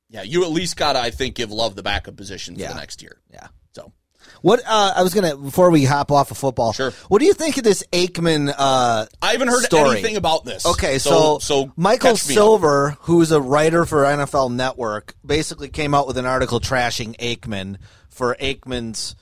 Yeah, 0.09 0.23
you 0.23 0.45
at 0.45 0.51
least 0.51 0.77
got 0.77 0.93
to, 0.93 1.01
I 1.01 1.11
think, 1.11 1.35
give 1.35 1.51
Love 1.51 1.75
the 1.75 1.83
backup 1.83 2.17
position 2.17 2.55
for 2.55 2.61
Yeah. 2.61 2.69
the 2.73 2.79
next 2.79 3.03
year. 3.03 3.21
Yeah. 3.33 3.49
So, 3.73 3.93
What 4.43 4.61
uh, 4.67 4.93
I 4.97 5.03
was 5.03 5.13
gonna 5.15 5.37
before 5.37 5.71
we 5.71 5.85
hop 5.85 6.13
off 6.13 6.31
of 6.31 6.39
football. 6.39 6.73
Sure. 6.73 6.93
What 7.09 7.19
do 7.19 7.27
you 7.27 7.35
think 7.35 7.57
of 7.59 7.65
this 7.65 7.83
Aikman? 7.93 8.55
Uh, 8.57 9.07
I 9.21 9.33
haven't 9.33 9.49
heard 9.49 9.65
story? 9.65 9.99
anything 9.99 10.17
about 10.17 10.45
this. 10.45 10.65
Okay, 10.67 10.99
so, 10.99 11.39
so 11.41 11.73
Michael 11.77 12.13
catch 12.13 12.21
up. 12.23 12.33
Silver, 12.33 12.97
who's 13.01 13.33
a 13.33 13.41
writer 13.41 13.85
for 13.85 14.05
NFL 14.05 14.51
Network, 14.53 15.15
basically 15.25 15.69
came 15.69 15.95
out 15.95 16.07
with 16.07 16.17
an 16.19 16.27
article 16.27 16.61
trashing 16.61 17.17
Aikman 17.19 17.77
for 18.09 18.37
Aikman's 18.41 19.17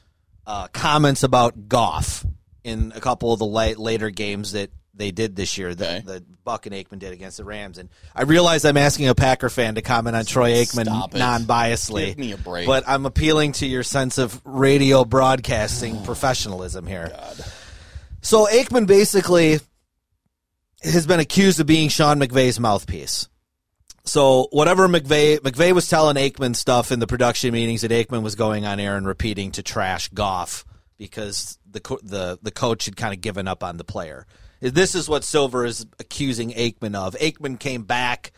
uh, 0.46 0.68
comments 0.68 1.22
about 1.22 1.68
Goff 1.68 2.24
in 2.62 2.92
a 2.94 3.00
couple 3.00 3.32
of 3.32 3.38
the 3.38 3.46
late, 3.46 3.78
later 3.78 4.10
games 4.10 4.52
that 4.52 4.70
they 4.94 5.10
did 5.10 5.34
this 5.36 5.58
year. 5.58 5.74
that 5.74 5.88
Okay. 5.88 6.00
the 6.06 6.24
Buck 6.44 6.66
and 6.66 6.74
Aikman 6.74 6.98
did 6.98 7.12
against 7.12 7.38
the 7.38 7.44
Rams, 7.44 7.78
and 7.78 7.88
I 8.14 8.22
realize 8.22 8.64
I'm 8.64 8.76
asking 8.76 9.08
a 9.08 9.14
Packer 9.14 9.48
fan 9.48 9.74
to 9.76 9.82
comment 9.82 10.14
on 10.14 10.24
Troy 10.24 10.52
Aikman 10.52 10.86
non-biasly. 11.14 12.06
Give 12.06 12.18
me 12.18 12.32
a 12.32 12.36
break. 12.36 12.66
But 12.66 12.84
I'm 12.86 13.06
appealing 13.06 13.52
to 13.52 13.66
your 13.66 13.82
sense 13.82 14.18
of 14.18 14.40
radio 14.44 15.04
broadcasting 15.04 16.02
professionalism 16.04 16.86
here. 16.86 17.12
So 18.20 18.46
Aikman 18.46 18.86
basically 18.86 19.58
has 20.82 21.06
been 21.06 21.20
accused 21.20 21.60
of 21.60 21.66
being 21.66 21.88
Sean 21.88 22.18
McVay's 22.20 22.60
mouthpiece. 22.60 23.28
So 24.04 24.48
whatever 24.50 24.86
McVay 24.86 25.38
McVay 25.38 25.72
was 25.72 25.88
telling 25.88 26.16
Aikman 26.16 26.54
stuff 26.54 26.92
in 26.92 27.00
the 27.00 27.06
production 27.06 27.52
meetings 27.52 27.80
that 27.80 27.90
Aikman 27.90 28.22
was 28.22 28.34
going 28.34 28.66
on 28.66 28.78
air 28.78 28.96
and 28.96 29.06
repeating 29.06 29.52
to 29.52 29.62
trash 29.62 30.08
Goff 30.10 30.64
because 30.98 31.58
the 31.70 31.80
co- 31.80 32.00
the 32.02 32.38
the 32.42 32.50
coach 32.50 32.84
had 32.84 32.96
kind 32.96 33.14
of 33.14 33.20
given 33.20 33.48
up 33.48 33.64
on 33.64 33.78
the 33.78 33.84
player. 33.84 34.26
This 34.60 34.94
is 34.94 35.08
what 35.08 35.24
Silver 35.24 35.64
is 35.64 35.86
accusing 35.98 36.52
Aikman 36.52 36.94
of. 36.94 37.14
Aikman 37.14 37.58
came 37.58 37.84
back 37.84 38.32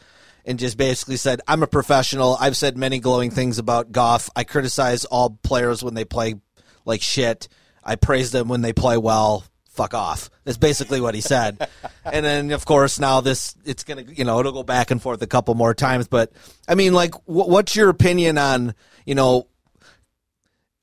and 0.44 0.58
just 0.58 0.76
basically 0.76 1.16
said, 1.16 1.40
"I'm 1.48 1.64
a 1.64 1.68
professional. 1.68 2.36
I've 2.38 2.56
said 2.56 2.76
many 2.76 3.00
glowing 3.00 3.32
things 3.32 3.58
about 3.58 3.90
Goff. 3.90 4.30
I 4.36 4.44
criticize 4.44 5.04
all 5.04 5.30
players 5.42 5.82
when 5.82 5.94
they 5.94 6.04
play 6.04 6.36
like 6.84 7.02
shit. 7.02 7.48
I 7.82 7.96
praise 7.96 8.30
them 8.30 8.48
when 8.48 8.62
they 8.62 8.72
play 8.72 8.96
well. 8.96 9.44
Fuck 9.76 9.94
off." 9.94 10.30
That's 10.44 10.58
basically 10.58 11.00
what 11.00 11.14
he 11.14 11.20
said. 11.20 11.68
and 12.04 12.24
then, 12.24 12.50
of 12.50 12.64
course, 12.64 12.98
now 12.98 13.20
this 13.20 13.54
it's 13.64 13.84
gonna 13.84 14.02
you 14.02 14.24
know 14.24 14.40
it'll 14.40 14.52
go 14.52 14.62
back 14.62 14.90
and 14.90 15.00
forth 15.00 15.22
a 15.22 15.26
couple 15.26 15.54
more 15.54 15.74
times. 15.74 16.08
But 16.08 16.32
I 16.66 16.74
mean, 16.74 16.92
like, 16.94 17.14
wh- 17.26 17.48
what's 17.48 17.76
your 17.76 17.88
opinion 17.90 18.38
on 18.38 18.74
you 19.04 19.14
know? 19.14 19.46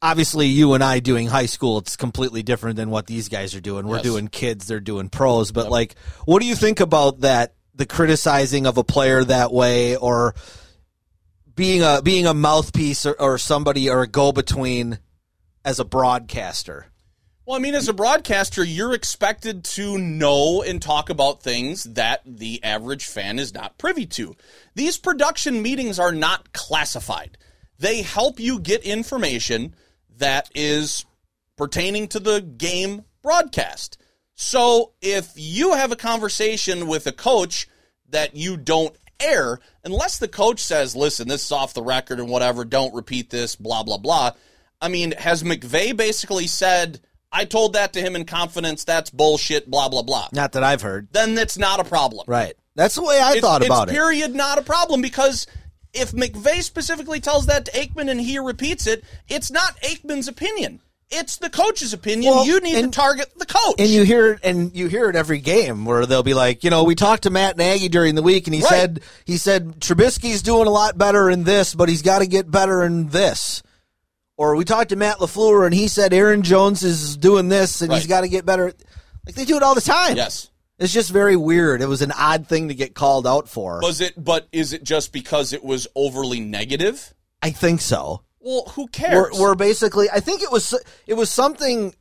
Obviously, 0.02 0.48
you 0.48 0.74
and 0.74 0.84
I 0.84 1.00
doing 1.00 1.28
high 1.28 1.46
school, 1.46 1.78
it's 1.78 1.96
completely 1.96 2.44
different 2.44 2.76
than 2.76 2.90
what 2.90 3.08
these 3.08 3.30
guys 3.30 3.56
are 3.56 3.62
doing. 3.62 3.88
We're 3.88 3.98
Yes. 3.98 4.04
doing 4.04 4.28
kids, 4.28 4.68
they're 4.68 4.82
doing 4.82 5.08
pros. 5.08 5.54
But 5.54 5.72
like, 5.72 5.96
what 6.26 6.42
do 6.42 6.46
you 6.46 6.56
think 6.56 6.82
about 6.82 7.22
that? 7.22 7.54
The 7.74 7.86
criticizing 7.86 8.68
of 8.68 8.78
a 8.78 8.84
player 8.84 9.24
that 9.24 9.54
way, 9.54 9.96
or 9.96 10.36
being 11.56 11.82
a 11.84 12.02
being 12.04 12.26
a 12.28 12.34
mouthpiece 12.34 13.06
or, 13.06 13.14
or 13.20 13.38
somebody 13.38 13.90
or 13.90 14.02
a 14.02 14.08
go 14.08 14.34
between 14.34 15.00
as 15.64 15.80
a 15.80 15.86
broadcaster. 15.86 16.88
Well, 17.46 17.58
I 17.58 17.60
mean, 17.60 17.76
as 17.76 17.90
a 17.90 17.94
broadcaster, 17.94 18.64
you're 18.64 18.94
expected 18.94 19.66
to 19.66 19.98
know 19.98 20.64
and 20.64 20.82
talk 20.82 21.10
about 21.10 21.44
things 21.44 21.84
that 21.84 22.22
the 22.26 22.64
average 22.64 23.06
fan 23.06 23.38
is 23.38 23.54
not 23.54 23.78
privy 23.78 24.06
to. 24.06 24.38
These 24.76 24.98
production 24.98 25.62
meetings 25.62 26.00
are 26.00 26.14
not 26.14 26.54
classified. 26.54 27.38
They 27.78 28.02
help 28.02 28.40
you 28.40 28.60
get 28.60 28.84
information 28.84 29.76
that 30.20 30.50
is 30.56 31.06
pertaining 31.58 32.08
to 32.10 32.20
the 32.22 32.40
game 32.40 33.04
broadcast. 33.22 33.98
So 34.36 34.94
if 35.02 35.34
you 35.36 35.74
have 35.74 35.92
a 35.92 35.98
conversation 35.98 36.88
with 36.88 37.08
a 37.08 37.12
coach 37.12 37.68
that 38.08 38.38
you 38.38 38.56
don't 38.56 38.96
air, 39.20 39.60
unless 39.84 40.18
the 40.18 40.30
coach 40.30 40.62
says, 40.62 40.96
listen, 40.96 41.28
this 41.28 41.44
is 41.44 41.52
off 41.52 41.74
the 41.74 41.84
record 41.84 42.22
and 42.22 42.30
whatever, 42.30 42.64
don't 42.64 42.96
repeat 42.96 43.32
this, 43.32 43.58
blah, 43.58 43.84
blah, 43.84 43.98
blah. 43.98 44.32
I 44.80 44.88
mean, 44.88 45.12
has 45.12 45.44
McVay 45.44 45.96
basically 45.96 46.48
said, 46.48 47.02
I 47.34 47.46
told 47.46 47.74
that 47.74 47.94
to 47.94 48.00
him 48.02 48.16
in 48.16 48.26
confidence, 48.26 48.84
that's 48.84 49.10
bullshit, 49.10 49.70
blah, 49.70 49.90
blah, 49.90 50.04
blah. 50.04 50.30
Not 50.32 50.52
that 50.54 50.64
I've 50.64 50.82
heard. 50.84 51.08
Then 51.12 51.34
that's 51.36 51.58
not 51.58 51.80
a 51.80 51.84
problem. 51.84 52.26
Right. 52.28 52.54
That's 52.76 52.96
the 52.96 53.02
way 53.04 53.20
I 53.20 53.32
It's- 53.32 53.42
thought 53.42 53.66
about 53.66 53.84
it's 53.90 53.92
it. 53.92 53.96
period 53.96 54.36
not 54.36 54.58
a 54.60 54.62
problem 54.62 55.02
because 55.02 55.48
if 55.94 56.12
McVay 56.12 56.62
specifically 56.64 57.20
tells 57.20 57.48
that 57.48 57.66
to 57.66 57.72
Aikman 57.72 58.10
and 58.10 58.22
he 58.22 58.38
repeats 58.40 58.88
it, 58.88 59.04
it's 59.28 59.52
not 59.52 59.76
Aikman's 59.82 60.28
opinion. 60.28 60.80
It's 61.16 61.38
the 61.38 61.50
coach's 61.52 61.94
opinion. 61.94 62.34
Well, 62.34 62.46
you 62.46 62.60
need 62.60 62.76
and- 62.76 62.92
to 62.92 63.00
target 63.00 63.32
the 63.38 63.46
coach. 63.46 63.76
And 63.78 63.90
you 63.90 64.02
hear 64.04 64.32
it, 64.34 64.40
and 64.44 64.76
you 64.76 64.88
hear 64.88 65.10
it 65.10 65.16
every 65.16 65.38
game 65.40 65.86
where 65.86 66.08
they'll 66.08 66.24
be 66.24 66.34
like, 66.34 66.64
you 66.64 66.72
know, 66.72 66.84
we 66.84 66.96
talked 66.96 67.24
to 67.24 67.30
Matt 67.30 67.58
Nagy 67.58 67.88
during 67.90 68.16
the 68.16 68.24
week, 68.24 68.48
and 68.48 68.56
he 68.56 68.62
Right. 68.62 68.70
said 68.70 69.02
he 69.26 69.38
said 69.38 69.80
Trubisky's 69.80 70.42
doing 70.42 70.66
a 70.66 70.72
lot 70.72 70.98
better 70.98 71.30
in 71.30 71.44
this, 71.44 71.76
but 71.76 71.90
he's 71.90 72.02
got 72.02 72.20
to 72.20 72.26
get 72.26 72.50
better 72.50 72.84
in 72.84 73.10
this. 73.10 73.62
Or 74.38 74.56
we 74.56 74.66
talked 74.66 74.90
to 74.90 74.96
Matt 74.96 75.18
LaFleur, 75.18 75.66
and 75.66 75.74
he 75.74 75.88
said 75.88 76.14
Aaron 76.14 76.42
Jones 76.42 76.84
is 76.84 77.18
doing 77.18 77.50
this, 77.50 77.82
and 77.82 77.94
he's 77.94 78.08
got 78.08 78.22
to 78.22 78.28
get 78.28 78.46
better. 78.46 78.74
Like 79.26 79.36
they 79.36 79.46
do 79.46 79.58
it 79.58 79.64
all 79.64 79.76
the 79.76 79.82
time. 79.82 80.18
Yes. 80.18 80.50
It's 80.80 80.92
just 80.92 81.12
very 81.12 81.36
weird. 81.36 81.82
It 81.82 81.88
was 81.88 82.02
an 82.02 82.12
odd 82.12 82.48
thing 82.48 82.70
to 82.70 82.76
get 82.76 82.96
called 82.96 83.28
out 83.28 83.48
for. 83.48 83.80
Was 83.82 84.02
it? 84.02 84.14
But 84.22 84.48
is 84.52 84.74
it 84.74 84.84
just 84.84 85.14
because 85.14 85.54
it 85.54 85.64
was 85.64 85.88
overly 85.96 86.40
negative? 86.40 87.14
I 87.42 87.52
think 87.52 87.80
so. 87.80 88.24
Well, 88.40 88.66
who 88.76 88.84
We're, 88.84 88.88
cares? 88.90 89.40
we're 89.40 89.56
basically. 89.56 90.10
I 90.10 90.20
think 90.20 90.42
it 90.42 90.52
was 90.52 90.74
it 91.08 91.14
was 91.14 91.30
something 91.30 91.94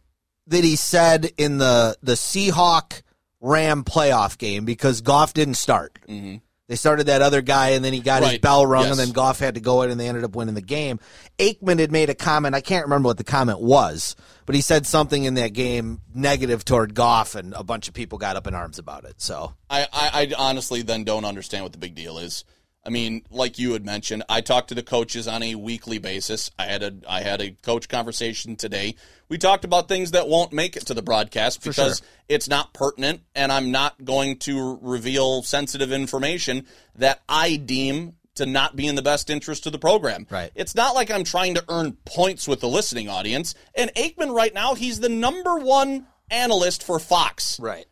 that 0.49 0.65
he 0.65 0.77
said 0.77 1.31
in 1.37 1.59
the 1.59 1.97
the 2.03 2.15
Seahawk 2.15 3.03
Ram 3.41 3.85
playoff 3.85 4.39
game 4.39 4.65
because 4.65 5.01
Goff 5.03 5.35
didn't 5.35 5.55
start. 5.55 5.99
Mm-hmm. 6.09 6.37
They 6.73 6.77
started 6.77 7.09
that 7.09 7.21
other 7.21 7.43
guy, 7.43 7.73
and 7.73 7.85
then 7.85 7.93
he 7.93 8.01
got 8.01 8.23
his 8.23 8.39
bell 8.39 8.65
rung, 8.65 8.85
Yes. 8.85 8.93
and 8.93 8.99
then 8.99 9.11
Goff 9.13 9.39
had 9.39 9.57
to 9.57 9.61
go 9.61 9.83
in, 9.83 9.91
and 9.91 10.01
they 10.01 10.09
ended 10.09 10.25
up 10.25 10.35
winning 10.35 10.55
the 10.55 10.63
game. 10.63 11.01
Aikman 11.39 11.79
had 11.79 11.93
made 11.93 12.09
a 12.09 12.15
comment. 12.15 12.55
I 12.55 12.63
can't 12.63 12.87
remember 12.87 13.09
what 13.09 13.19
the 13.19 13.25
comment 13.25 13.61
was, 13.61 14.17
but 14.47 14.55
he 14.55 14.63
said 14.63 14.87
something 14.87 15.25
in 15.25 15.35
that 15.35 15.53
game 15.53 16.01
negative 16.15 16.65
toward 16.65 16.95
Goff, 16.95 17.35
and 17.35 17.53
a 17.53 17.63
bunch 17.63 17.89
of 17.89 17.95
people 17.95 18.17
got 18.17 18.37
up 18.37 18.47
in 18.47 18.55
arms 18.55 18.79
about 18.79 19.05
it. 19.05 19.21
So 19.21 19.53
I, 19.69 19.83
I, 19.93 20.11
I 20.23 20.33
honestly 20.39 20.81
then 20.81 21.05
don't 21.05 21.27
understand 21.27 21.63
what 21.63 21.73
the 21.73 21.79
big 21.79 21.95
deal 21.95 22.17
is. 22.17 22.43
I 22.85 22.91
mean, 22.91 23.23
like 23.31 23.59
you 23.59 23.75
had 23.75 23.85
mentioned, 23.85 24.25
I 24.29 24.41
talk 24.41 24.67
to 24.69 24.75
the 24.75 24.83
coaches 24.83 25.29
on 25.29 25.43
a 25.43 25.55
weekly 25.55 25.99
basis. 25.99 26.51
I 26.59 26.65
had 26.65 26.83
a 26.83 26.93
I 27.09 27.21
had 27.21 27.41
a 27.41 27.51
coach 27.51 27.89
conversation 27.89 28.57
today. 28.57 28.97
We 29.29 29.39
talked 29.39 29.65
about 29.65 29.89
things 29.89 30.11
that 30.11 30.29
won't 30.29 30.53
make 30.53 30.77
it 30.77 30.87
to 30.87 30.95
the 30.95 31.03
broadcast 31.03 31.63
because 31.63 31.99
sure. 31.99 32.07
it's 32.29 32.49
not 32.49 32.75
pertinent, 32.75 33.23
and 33.35 33.53
I'm 33.53 33.71
not 33.71 34.05
going 34.05 34.39
to 34.41 34.79
reveal 34.83 35.43
sensitive 35.43 35.93
information 35.93 36.67
that 36.97 37.23
I 37.29 37.57
deem 37.57 38.17
to 38.35 38.47
not 38.47 38.75
be 38.75 38.87
in 38.87 38.95
the 38.95 39.03
best 39.03 39.31
interest 39.31 39.67
of 39.67 39.73
the 39.73 39.79
program. 39.79 40.27
Right. 40.29 40.51
It's 40.55 40.75
not 40.75 40.95
like 40.95 41.11
I'm 41.11 41.25
trying 41.25 41.55
to 41.55 41.65
earn 41.69 41.93
points 42.05 42.49
with 42.49 42.61
the 42.61 42.69
listening 42.69 43.09
audience. 43.09 43.55
And 43.75 43.93
Aikman 43.95 44.35
right 44.35 44.53
now, 44.53 44.75
he's 44.75 45.01
the 45.01 45.09
number 45.09 45.57
one 45.59 46.07
analyst 46.31 46.83
for 46.83 46.99
Fox. 46.99 47.61
right. 47.61 47.87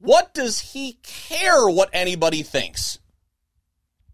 What 0.00 0.32
does 0.32 0.60
he 0.60 0.98
care 1.02 1.68
what 1.68 1.90
anybody 1.92 2.44
thinks? 2.44 3.00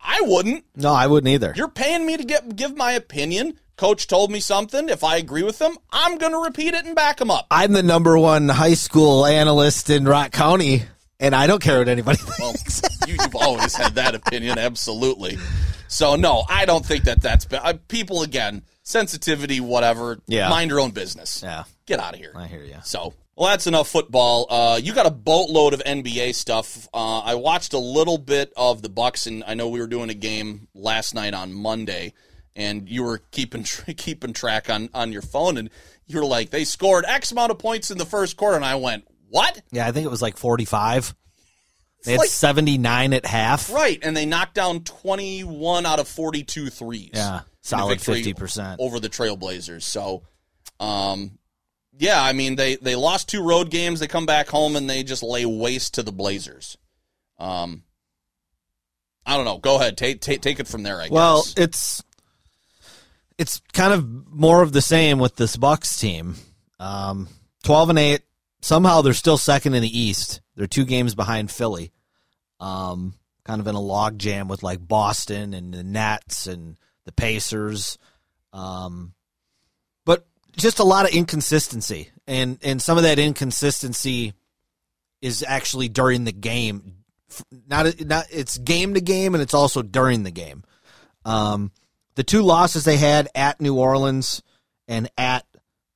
I 0.05 0.21
wouldn't. 0.23 0.65
No, 0.77 0.93
I 0.93 1.07
wouldn't 1.07 1.33
either. 1.33 1.55
You're 1.57 1.69
paying 1.69 2.05
me 2.07 2.17
to 2.17 2.25
get 2.25 2.55
give 2.57 2.77
my 2.77 2.93
opinion. 2.93 3.59
Coach 3.77 4.07
told 4.07 4.31
me 4.31 4.39
something. 4.39 4.89
If 4.89 5.03
I 5.03 5.17
agree 5.17 5.43
with 5.43 5.61
him, 5.61 5.77
I'm 5.91 6.19
going 6.19 6.33
to 6.33 6.39
repeat 6.39 6.75
it 6.75 6.85
and 6.85 6.95
back 6.95 7.21
him 7.21 7.31
up. 7.31 7.47
I'm 7.51 7.73
the 7.73 7.83
number 7.83 8.17
one 8.17 8.49
high 8.49 8.75
school 8.75 9.27
analyst 9.27 9.91
in 9.91 10.05
Rock 10.05 10.31
County, 10.31 10.85
and 11.19 11.35
I 11.35 11.49
don't 11.49 11.61
care 11.61 11.79
what 11.79 11.89
anybody 11.89 12.19
thinks. 12.19 12.83
Well, 12.83 12.91
you, 13.09 13.17
you've 13.21 13.35
always 13.35 13.75
had 13.75 13.97
that 13.97 14.15
opinion, 14.15 14.59
absolutely. 14.59 15.39
So 15.89 16.15
no, 16.17 16.45
I 16.49 16.67
don't 16.67 16.85
think 16.87 17.05
that 17.05 17.21
that's 17.21 17.47
uh, 17.53 17.75
people 17.89 18.23
again 18.23 18.63
sensitivity, 18.85 19.61
whatever. 19.61 20.21
Yeah. 20.27 20.49
mind 20.51 20.71
your 20.71 20.81
own 20.81 20.91
business. 20.93 21.43
yeah, 21.43 21.65
Get 21.87 21.99
out 21.99 22.15
of 22.15 22.21
here. 22.21 22.33
I 22.37 22.47
hear 22.47 22.63
you. 22.63 22.77
So, 22.85 23.15
well, 23.37 23.51
that's 23.51 23.67
enough 23.67 23.89
football. 23.89 24.47
Uh, 24.49 24.77
you 24.83 24.93
got 24.95 25.07
a 25.07 25.11
boatload 25.11 25.75
of 25.75 25.83
NBA 25.85 26.35
stuff. 26.35 26.89
Uh, 26.95 27.21
I 27.21 27.35
watched 27.35 27.73
a 27.73 27.79
little 27.79 28.19
bit 28.19 28.53
of 28.57 28.83
the 28.83 28.89
Bucks, 28.89 29.27
and 29.27 29.43
I 29.47 29.55
know 29.55 29.69
we 29.69 29.81
were 29.81 29.87
doing 29.87 30.11
a 30.11 30.15
game 30.15 30.69
last 30.75 31.15
night 31.15 31.35
on 31.35 31.53
Monday, 31.53 32.13
and 32.55 32.89
you 32.89 33.03
were 33.03 33.19
keeping 33.31 33.63
tr- 33.65 33.93
keeping 33.93 34.33
track 34.33 34.71
on 34.71 34.89
on 34.95 35.13
your 35.13 35.23
phone, 35.23 35.57
and 35.59 35.71
you 36.07 36.19
were 36.21 36.27
like, 36.27 36.51
they 36.51 36.65
scored 36.65 37.05
X 37.07 37.33
amount 37.33 37.51
of 37.51 37.59
points 37.59 37.91
in 37.91 37.99
the 37.99 38.07
first 38.07 38.37
quarter, 38.37 38.57
and 38.57 38.65
I 38.65 38.77
went, 38.77 39.05
what? 39.29 39.63
Yeah, 39.73 39.87
I 39.87 39.93
think 39.93 40.05
it 40.07 40.11
was 40.11 40.23
like 40.23 40.37
45. 40.37 41.15
They 42.05 42.13
had 42.13 42.19
like- 42.19 42.29
79 42.29 43.15
at 43.15 43.25
half. 43.27 43.73
Right, 43.73 43.99
and 44.03 44.15
they 44.17 44.27
knocked 44.27 44.55
down 44.55 44.85
21 44.85 45.87
out 45.87 45.99
of 45.99 46.07
42 46.07 46.69
threes. 46.69 47.11
Yeah, 47.15 47.41
solid 47.63 47.99
50%. 47.99 48.77
over 48.79 49.01
the 49.01 49.09
Trailblazers. 49.09 49.83
So, 49.83 50.23
um, 50.79 51.39
yeah, 51.99 52.23
I 52.23 52.33
mean 52.33 52.57
they 52.57 52.77
they 52.77 52.97
lost 52.97 53.29
two 53.29 53.43
road 53.43 53.71
games. 53.71 54.01
They 54.01 54.07
come 54.07 54.27
back 54.27 54.49
home 54.49 54.77
and 54.77 54.89
they 54.89 55.03
just 55.03 55.23
lay 55.23 55.47
waste 55.47 55.95
to 55.95 56.03
the 56.03 56.13
Blazers. 56.13 56.77
Um, 57.39 57.83
I 59.27 59.37
don't 59.37 59.45
know. 59.45 59.59
Go 59.59 59.77
ahead, 59.77 59.97
take 59.97 60.21
take, 60.21 60.43
take 60.43 60.61
it 60.61 60.69
from 60.69 60.83
there. 60.83 61.01
I 61.01 61.09
Well, 61.11 61.43
guess. 61.43 61.55
Well, 61.57 61.65
it's 61.65 62.03
it's 63.39 63.61
kind 63.73 63.93
of 63.93 64.07
more 64.33 64.63
of 64.63 64.73
the 64.73 64.81
same 64.81 65.19
with 65.19 65.37
this 65.37 65.57
Bucks 65.57 65.99
team. 65.99 66.37
Um, 66.79 67.29
12 67.65 67.91
and 67.91 67.99
8. 67.99 68.23
Somehow 68.61 69.01
they're 69.03 69.13
still 69.13 69.39
second 69.39 69.75
in 69.75 69.83
the 69.83 69.99
East. 69.99 70.41
They're 70.55 70.67
two 70.67 70.85
games 70.85 71.15
behind 71.15 71.51
Philly. 71.51 71.93
Um, 72.61 73.15
kind 73.45 73.61
of 73.61 73.67
in 73.67 73.75
a 73.75 73.81
log 73.81 74.19
jam 74.19 74.49
with 74.49 74.63
like 74.63 74.87
Boston 74.87 75.53
and 75.53 75.75
the 75.75 75.83
Nets 75.83 76.47
and 76.47 76.77
the 77.07 77.13
Pacers. 77.13 77.99
Um, 78.53 79.15
just 80.57 80.79
a 80.79 80.85
lot 80.85 81.07
of 81.09 81.15
inconsistency. 81.15 82.11
And 82.27 82.59
and 82.63 82.81
some 82.81 82.97
of 82.97 83.05
that 83.05 83.19
inconsistency 83.19 84.35
is 85.21 85.45
actually 85.47 85.89
during 85.89 86.25
the 86.25 86.33
game. 86.33 86.97
Not 87.69 88.01
not 88.01 88.27
it's 88.31 88.59
game 88.59 88.95
to 88.95 89.01
game 89.01 89.35
and 89.35 89.43
it's 89.43 89.55
also 89.55 89.83
during 89.83 90.23
the 90.23 90.31
game. 90.31 90.65
Um, 91.25 91.73
the 92.15 92.25
two 92.25 92.43
losses 92.43 92.85
they 92.85 92.97
had 92.97 93.29
at 93.35 93.61
New 93.61 93.77
Orleans 93.77 94.43
and 94.87 95.11
at 95.19 95.45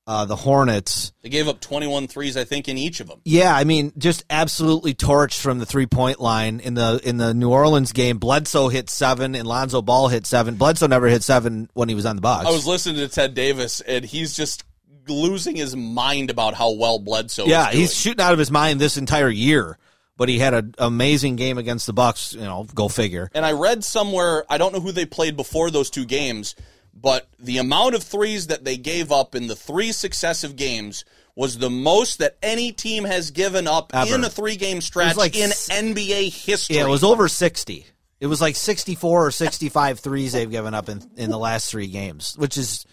uh, 0.08 0.24
the 0.24 0.34
Hornets. 0.34 1.12
they 1.20 1.28
gave 1.28 1.48
up 1.48 1.60
21 1.60 2.08
threes, 2.08 2.38
I 2.38 2.44
think, 2.44 2.66
in 2.66 2.78
each 2.78 3.00
of 3.00 3.08
them. 3.08 3.20
Yeah, 3.26 3.54
I 3.54 3.64
mean, 3.64 3.92
just 3.98 4.24
absolutely 4.30 4.94
torched 4.94 5.38
from 5.38 5.58
the 5.58 5.66
three 5.66 5.84
point 5.84 6.18
line 6.18 6.60
in 6.60 6.72
the 6.72 6.98
in 7.04 7.18
the 7.18 7.34
New 7.34 7.50
Orleans 7.50 7.92
game. 7.92 8.16
Bledsoe 8.16 8.68
hit 8.68 8.88
seven, 8.88 9.34
and 9.34 9.46
Lonzo 9.46 9.82
Ball 9.82 10.08
hit 10.08 10.24
seven. 10.26 10.54
Bledsoe 10.54 10.86
never 10.86 11.08
hit 11.08 11.22
seven 11.22 11.68
when 11.74 11.90
he 11.90 11.94
was 11.94 12.06
on 12.06 12.16
the 12.16 12.22
Bucks. 12.22 12.46
I 12.46 12.50
was 12.50 12.66
listening 12.66 12.96
to 12.96 13.08
Ted 13.08 13.34
Davis, 13.34 13.82
and 13.82 14.02
he's 14.02 14.34
just 14.34 14.64
losing 15.08 15.56
his 15.56 15.76
mind 15.76 16.30
about 16.30 16.54
how 16.54 16.72
well 16.72 16.98
Bledsoe. 16.98 17.44
yeah, 17.44 17.66
is 17.66 17.72
doing. 17.72 17.80
he's 17.82 17.94
shooting 17.94 18.24
out 18.24 18.32
of 18.32 18.38
his 18.38 18.50
mind 18.50 18.80
this 18.80 18.96
entire 18.96 19.30
year. 19.30 19.76
But 20.16 20.28
he 20.28 20.40
had 20.40 20.52
an 20.52 20.74
amazing 20.78 21.36
game 21.36 21.58
against 21.58 21.86
the 21.86 21.92
Bucks. 21.92 22.32
You 22.32 22.40
know, 22.40 22.66
go 22.74 22.88
figure. 22.88 23.30
And 23.34 23.46
I 23.46 23.52
read 23.52 23.84
somewhere, 23.84 24.44
I 24.50 24.58
don't 24.58 24.72
know 24.72 24.80
who 24.80 24.90
they 24.90 25.06
played 25.06 25.36
before 25.36 25.70
those 25.70 25.90
two 25.90 26.04
games, 26.06 26.56
but 27.00 27.28
the 27.38 27.58
amount 27.58 27.94
of 27.94 28.02
threes 28.02 28.48
that 28.48 28.64
they 28.64 28.76
gave 28.76 29.12
up 29.12 29.34
in 29.34 29.46
the 29.46 29.56
three 29.56 29.92
successive 29.92 30.56
games 30.56 31.04
was 31.36 31.58
the 31.58 31.70
most 31.70 32.18
that 32.18 32.36
any 32.42 32.72
team 32.72 33.04
has 33.04 33.30
given 33.30 33.68
up 33.68 33.92
Ever. 33.94 34.16
in 34.16 34.24
a 34.24 34.28
three 34.30 34.56
game 34.56 34.80
stretch 34.80 35.16
like 35.16 35.36
in 35.36 35.50
s- 35.50 35.68
NBA 35.68 36.32
history. 36.32 36.76
Yeah, 36.76 36.86
it 36.86 36.88
was 36.88 37.04
over 37.04 37.28
60. 37.28 37.86
It 38.20 38.26
was 38.26 38.40
like 38.40 38.56
64 38.56 39.26
or 39.26 39.30
65 39.30 40.00
threes 40.00 40.32
they've 40.32 40.50
given 40.50 40.74
up 40.74 40.88
in, 40.88 41.00
in 41.16 41.30
the 41.30 41.38
last 41.38 41.70
three 41.70 41.86
games, 41.86 42.34
which 42.36 42.58
is 42.58 42.84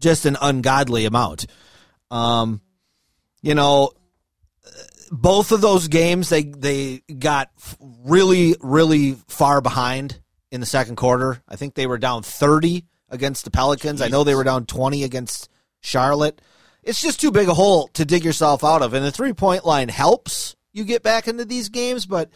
just 0.00 0.26
an 0.26 0.36
ungodly 0.42 1.06
amount. 1.06 1.46
Um, 2.10 2.60
you 3.40 3.54
know, 3.54 3.92
both 5.10 5.52
of 5.52 5.62
those 5.62 5.88
games 5.88 6.28
they 6.28 6.42
they 6.42 6.98
got 7.18 7.48
really 8.04 8.54
really 8.60 9.16
far 9.28 9.62
behind 9.62 10.20
in 10.50 10.60
the 10.60 10.66
second 10.66 10.96
quarter. 10.96 11.42
I 11.48 11.56
think 11.56 11.74
they 11.74 11.86
were 11.86 11.98
down 11.98 12.22
30 12.22 12.84
against 13.10 13.44
the 13.44 13.50
Pelicans. 13.50 14.02
I 14.02 14.08
know 14.08 14.24
they 14.24 14.34
were 14.34 14.44
down 14.44 14.66
20 14.66 15.04
against 15.04 15.48
Charlotte. 15.80 16.40
It's 16.82 17.00
just 17.00 17.20
too 17.20 17.30
big 17.30 17.48
a 17.48 17.54
hole 17.54 17.88
to 17.94 18.04
dig 18.04 18.24
yourself 18.24 18.64
out 18.64 18.82
of. 18.82 18.94
And 18.94 19.04
the 19.04 19.12
three 19.12 19.32
point 19.32 19.64
line 19.64 19.88
helps 19.88 20.56
you 20.72 20.84
get 20.84 21.02
back 21.02 21.28
into 21.28 21.44
these 21.44 21.68
games, 21.68 22.06
but 22.06 22.30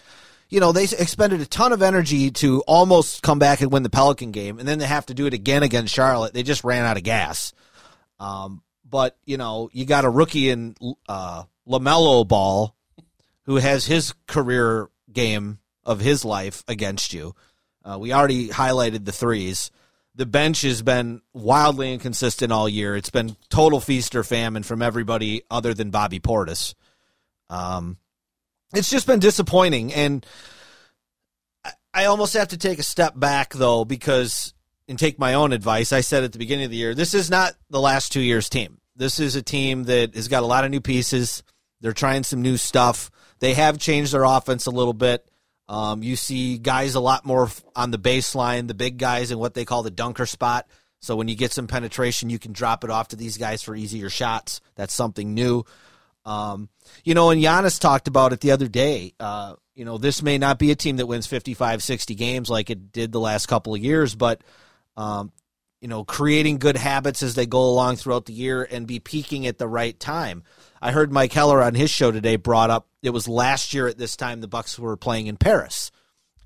you 0.49 0.61
know, 0.61 0.73
they 0.73 0.85
expended 0.85 1.41
a 1.41 1.47
ton 1.47 1.73
of 1.73 1.81
energy 1.81 2.31
to 2.31 2.61
almost 2.67 3.23
come 3.23 3.39
back 3.39 3.63
and 3.63 3.73
win 3.73 3.83
the 3.83 3.89
Pelican 3.89 4.33
game, 4.33 4.59
and 4.59 4.69
then 4.69 4.79
they 4.79 4.87
have 4.87 5.07
to 5.07 5.15
do 5.15 5.25
it 5.25 5.33
again 5.33 5.63
against 5.63 5.95
Charlotte. 5.95 6.35
They 6.35 6.43
just 6.43 6.63
ran 6.63 6.85
out 6.85 6.99
of 6.99 7.05
gas. 7.05 7.55
Um, 8.21 8.63
but 8.89 9.17
you 9.25 9.39
know, 9.39 9.71
you 9.73 9.87
got 9.87 10.05
a 10.05 10.11
rookie 10.11 10.51
in 10.51 10.77
uh, 11.09 11.45
Lamelo 11.67 12.29
Ball, 12.29 12.75
who 13.45 13.57
has 13.57 13.87
his 13.87 14.13
career 14.27 14.91
game 15.11 15.59
of 15.85 16.01
his 16.01 16.23
life 16.23 16.63
against 16.69 17.15
you. 17.15 17.35
Uh, 17.83 17.97
we 17.99 18.13
already 18.13 18.49
highlighted 18.49 19.07
the 19.07 19.13
threes. 19.13 19.71
The 20.15 20.27
bench 20.27 20.63
has 20.63 20.83
been 20.83 21.23
wildly 21.33 21.93
inconsistent 21.93 22.53
all 22.53 22.69
year. 22.69 22.97
It's 22.97 23.11
been 23.11 23.37
total 23.49 23.81
feast 23.81 24.15
or 24.15 24.23
famine 24.23 24.63
from 24.63 24.83
everybody 24.83 25.43
other 25.51 25.73
than 25.73 25.91
Bobby 25.91 26.21
Portis. 26.21 26.75
Um, 27.49 27.97
it's 28.75 28.91
just 28.91 29.07
been 29.07 29.21
disappointing, 29.21 29.93
and 29.93 30.25
I, 31.95 32.07
almost 32.07 32.35
have 32.35 32.49
to 32.49 32.59
take 32.59 32.79
a 32.79 32.83
step 32.83 33.19
back 33.19 33.53
though 33.53 33.85
because 33.85 34.55
and 34.89 34.99
take 34.99 35.19
my 35.19 35.35
own 35.35 35.53
advice. 35.53 35.93
I 35.93 36.01
said 36.01 36.25
at 36.25 36.33
the 36.33 36.39
beginning 36.39 36.65
of 36.67 36.71
the 36.71 36.77
year, 36.77 36.95
this 36.95 37.15
is 37.15 37.31
not 37.31 37.55
the 37.71 37.81
last 37.81 38.13
two 38.13 38.21
years' 38.21 38.49
team. 38.49 38.81
This 38.97 39.21
is 39.21 39.37
a 39.37 39.43
team 39.43 39.85
that 39.85 40.15
has 40.15 40.29
got 40.29 40.43
a 40.43 40.47
lot 40.47 40.65
of 40.65 40.71
new 40.71 40.81
pieces. 40.81 41.43
They're 41.81 41.93
trying 41.93 42.25
some 42.25 42.43
new 42.43 42.57
stuff. 42.57 43.11
They 43.41 43.55
have 43.55 43.79
changed 43.79 44.13
their 44.13 44.25
offense 44.25 44.67
a 44.67 44.71
little 44.71 44.93
bit. 44.93 45.29
Um, 45.73 46.03
you 46.03 46.17
see 46.17 46.59
guys 46.59 46.97
a 46.97 47.01
lot 47.01 47.25
more 47.25 47.49
on 47.75 47.91
the 47.93 47.99
baseline, 47.99 48.69
the 48.69 48.75
big 48.75 48.99
guys 48.99 49.31
in 49.31 49.39
what 49.39 49.55
they 49.55 49.65
call 49.65 49.83
the 49.83 49.91
dunker 49.91 50.27
spot. 50.27 50.69
So 51.01 51.17
when 51.17 51.29
you 51.29 51.35
get 51.35 51.51
some 51.51 51.67
penetration, 51.67 52.29
you 52.29 52.39
can 52.39 52.53
drop 52.53 52.85
it 52.85 52.91
off 52.91 53.09
to 53.09 53.17
these 53.17 53.39
guys 53.39 53.63
for 53.63 53.75
easier 53.75 54.11
shots. 54.11 54.61
That's 54.75 54.93
something 54.93 55.33
new. 55.33 55.65
Um, 56.27 56.69
you 57.05 57.15
know, 57.15 57.31
and 57.31 57.43
Giannis 57.43 57.81
talked 57.81 58.07
about 58.07 58.35
it 58.35 58.41
the 58.41 58.51
other 58.51 58.69
day. 58.69 59.15
Uh, 59.19 59.55
you 59.75 59.87
know, 59.87 59.97
this 59.97 60.23
may 60.23 60.37
not 60.37 60.59
be 60.59 60.73
a 60.73 60.77
team 60.77 60.99
that 60.99 61.07
wins 61.07 61.27
55, 61.27 61.83
60 61.83 62.15
games 62.17 62.51
like 62.51 62.69
it 62.69 62.93
did 62.93 63.11
the 63.11 63.19
last 63.19 63.47
couple 63.47 63.75
of 63.75 63.81
years, 63.81 64.15
but, 64.15 64.43
um, 64.99 65.33
you 65.81 65.89
know, 65.89 66.05
creating 66.05 66.59
good 66.59 66.77
habits 66.77 67.23
as 67.23 67.35
they 67.35 67.47
go 67.47 67.63
along 67.63 67.97
throughout 67.97 68.27
the 68.27 68.35
year 68.35 68.63
and 68.63 68.87
be 68.87 69.01
peaking 69.01 69.47
at 69.47 69.57
the 69.57 69.67
right 69.67 69.99
time. 69.99 70.43
I 70.83 70.91
heard 70.91 71.13
Mike 71.13 71.33
Heller 71.33 71.63
on 71.63 71.75
his 71.75 71.91
show 71.91 72.11
today 72.11 72.37
brought 72.37 72.69
up 72.69 72.89
it 73.03 73.11
was 73.11 73.29
last 73.29 73.75
year 73.75 73.89
at 73.89 73.99
this 73.99 74.17
time 74.17 74.41
the 74.41 74.49
Bucks 74.49 74.79
were 74.79 74.97
playing 74.97 75.27
in 75.27 75.37
Paris, 75.37 75.91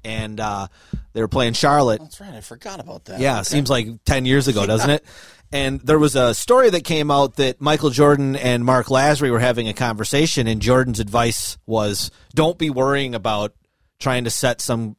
and 0.04 0.40
uh, 0.40 0.68
they 1.12 1.20
were 1.20 1.28
playing 1.28 1.52
Charlotte. 1.52 2.00
That's 2.00 2.20
right. 2.20 2.34
I 2.34 2.40
forgot 2.40 2.80
about 2.80 3.06
that. 3.06 3.20
Yeah, 3.20 3.42
seems 3.42 3.68
like 3.68 3.88
10 4.04 4.26
years 4.26 4.48
ago, 4.48 4.66
doesn't 4.66 4.90
it? 4.90 5.04
And 5.52 5.80
there 5.80 5.98
was 5.98 6.16
a 6.16 6.34
story 6.34 6.70
that 6.70 6.82
came 6.84 7.10
out 7.10 7.36
that 7.36 7.60
Michael 7.60 7.90
Jordan 7.90 8.34
and 8.34 8.64
Marc 8.64 8.88
Lasry 8.88 9.30
were 9.30 9.38
having 9.38 9.68
a 9.68 9.74
conversation, 9.74 10.46
and 10.46 10.60
Jordan's 10.60 10.98
advice 10.98 11.56
was 11.66 12.10
don't 12.34 12.58
be 12.58 12.70
worrying 12.70 13.14
about 13.14 13.54
trying 13.98 14.24
to 14.24 14.30
set 14.30 14.60
some, 14.60 14.96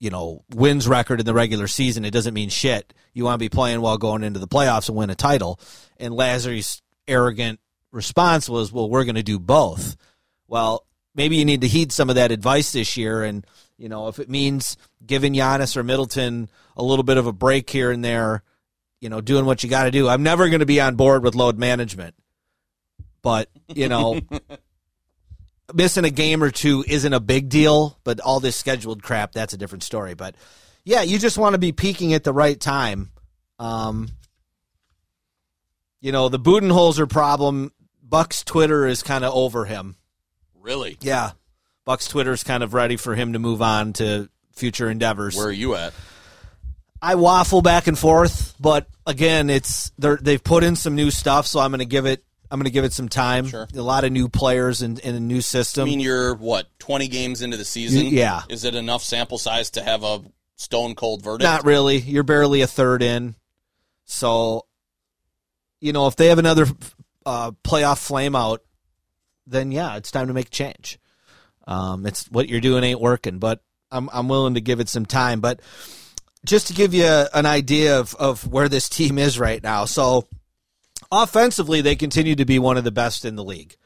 you 0.00 0.10
know, 0.10 0.42
wins 0.54 0.88
record 0.88 1.20
in 1.20 1.26
the 1.26 1.34
regular 1.34 1.68
season. 1.68 2.04
It 2.04 2.10
doesn't 2.10 2.34
mean 2.34 2.48
shit. 2.48 2.92
You 3.12 3.24
want 3.24 3.34
to 3.34 3.38
be 3.38 3.48
playing 3.48 3.80
while 3.80 3.98
going 3.98 4.24
into 4.24 4.40
the 4.40 4.48
playoffs 4.48 4.88
and 4.88 4.96
win 4.96 5.10
a 5.10 5.14
title. 5.14 5.60
And 5.98 6.12
Lasry's 6.12 6.82
arrogant 7.06 7.60
response 7.90 8.48
was, 8.48 8.72
well, 8.72 8.88
we're 8.88 9.04
going 9.04 9.14
to 9.14 9.22
do 9.22 9.38
both. 9.38 9.96
Well, 10.46 10.84
maybe 11.14 11.36
you 11.36 11.44
need 11.44 11.62
to 11.62 11.68
heed 11.68 11.92
some 11.92 12.08
of 12.08 12.16
that 12.16 12.32
advice 12.32 12.72
this 12.72 12.96
year. 12.96 13.22
And, 13.22 13.46
you 13.76 13.88
know, 13.88 14.08
if 14.08 14.18
it 14.18 14.28
means 14.28 14.76
giving 15.04 15.34
Giannis 15.34 15.76
or 15.76 15.82
Middleton 15.82 16.48
a 16.76 16.82
little 16.82 17.02
bit 17.02 17.16
of 17.16 17.26
a 17.26 17.32
break 17.32 17.68
here 17.70 17.90
and 17.90 18.04
there, 18.04 18.42
you 19.00 19.08
know, 19.08 19.20
doing 19.20 19.44
what 19.44 19.62
you 19.62 19.70
got 19.70 19.84
to 19.84 19.90
do. 19.90 20.08
I'm 20.08 20.22
never 20.22 20.48
going 20.48 20.60
to 20.60 20.66
be 20.66 20.80
on 20.80 20.96
board 20.96 21.22
with 21.22 21.34
load 21.34 21.58
management. 21.58 22.14
But, 23.22 23.48
you 23.68 23.88
know, 23.88 24.20
missing 25.74 26.04
a 26.04 26.10
game 26.10 26.42
or 26.42 26.50
two 26.50 26.84
isn't 26.86 27.12
a 27.12 27.20
big 27.20 27.48
deal, 27.48 27.98
but 28.04 28.20
all 28.20 28.40
this 28.40 28.56
scheduled 28.56 29.02
crap, 29.02 29.32
that's 29.32 29.52
a 29.52 29.58
different 29.58 29.82
story. 29.82 30.14
But 30.14 30.34
yeah, 30.84 31.02
you 31.02 31.18
just 31.18 31.38
want 31.38 31.54
to 31.54 31.58
be 31.58 31.72
peaking 31.72 32.14
at 32.14 32.24
the 32.24 32.32
right 32.32 32.58
time. 32.58 33.10
Um, 33.58 34.08
you 36.00 36.12
know, 36.12 36.28
the 36.28 36.38
Budenholzer 36.38 37.08
problem, 37.08 37.72
Buck's 38.08 38.42
Twitter 38.42 38.86
is 38.86 39.02
kind 39.02 39.24
of 39.24 39.34
over 39.34 39.64
him. 39.64 39.96
Really? 40.60 40.96
Yeah. 41.00 41.32
Buck's 41.84 42.08
Twitter 42.08 42.32
is 42.32 42.44
kind 42.44 42.62
of 42.62 42.74
ready 42.74 42.96
for 42.96 43.14
him 43.14 43.32
to 43.34 43.38
move 43.38 43.62
on 43.62 43.92
to 43.94 44.28
future 44.52 44.90
endeavors. 44.90 45.36
Where 45.36 45.46
are 45.46 45.52
you 45.52 45.74
at? 45.74 45.92
I 47.00 47.14
waffle 47.14 47.62
back 47.62 47.86
and 47.86 47.98
forth, 47.98 48.54
but 48.58 48.86
again, 49.06 49.50
it's 49.50 49.92
they're, 49.98 50.16
they've 50.16 50.42
put 50.42 50.64
in 50.64 50.74
some 50.74 50.96
new 50.96 51.10
stuff, 51.10 51.46
so 51.46 51.60
I'm 51.60 51.70
going 51.70 51.78
to 51.78 51.84
give 51.84 52.06
it 52.06 52.24
I'm 52.50 52.58
going 52.58 52.64
to 52.64 52.70
give 52.70 52.84
it 52.84 52.92
some 52.92 53.08
time. 53.08 53.46
Sure. 53.46 53.68
A 53.74 53.82
lot 53.82 54.04
of 54.04 54.12
new 54.12 54.28
players 54.28 54.80
and, 54.80 54.98
in 55.00 55.14
a 55.14 55.20
new 55.20 55.40
system. 55.42 55.82
I 55.82 55.84
mean, 55.84 56.00
you're 56.00 56.34
what 56.34 56.66
20 56.78 57.08
games 57.08 57.42
into 57.42 57.56
the 57.56 57.64
season. 57.64 58.06
Yeah. 58.06 58.42
Is 58.48 58.64
it 58.64 58.74
enough 58.74 59.02
sample 59.02 59.38
size 59.38 59.70
to 59.70 59.82
have 59.82 60.02
a 60.02 60.22
stone 60.56 60.94
cold 60.94 61.22
verdict? 61.22 61.42
Not 61.42 61.64
really. 61.64 61.98
You're 61.98 62.22
barely 62.22 62.62
a 62.62 62.66
third 62.66 63.02
in, 63.02 63.34
so 64.06 64.64
you 65.80 65.92
know 65.92 66.06
if 66.06 66.16
they 66.16 66.28
have 66.28 66.38
another 66.38 66.66
playoff 67.64 67.98
flame 67.98 68.36
out, 68.36 68.62
then 69.46 69.72
yeah, 69.72 69.96
it's 69.96 70.10
time 70.10 70.28
to 70.28 70.34
make 70.34 70.50
change. 70.50 70.98
Um, 71.66 72.06
it's 72.06 72.30
what 72.30 72.48
you're 72.48 72.60
doing 72.60 72.84
ain't 72.84 73.00
working, 73.00 73.38
but 73.38 73.62
I'm 73.90 74.08
I'm 74.12 74.28
willing 74.28 74.54
to 74.54 74.60
give 74.60 74.80
it 74.80 74.88
some 74.88 75.06
time. 75.06 75.40
But 75.40 75.60
just 76.44 76.68
to 76.68 76.72
give 76.72 76.94
you 76.94 77.06
an 77.06 77.46
idea 77.46 77.98
of, 77.98 78.14
of 78.14 78.46
where 78.46 78.68
this 78.68 78.88
team 78.88 79.18
is 79.18 79.38
right 79.38 79.62
now. 79.62 79.84
So 79.84 80.26
offensively, 81.10 81.80
they 81.80 81.96
continue 81.96 82.36
to 82.36 82.44
be 82.44 82.58
one 82.58 82.76
of 82.76 82.84
the 82.84 82.90
best 82.90 83.24
in 83.24 83.36
the 83.36 83.44
league. 83.44 83.76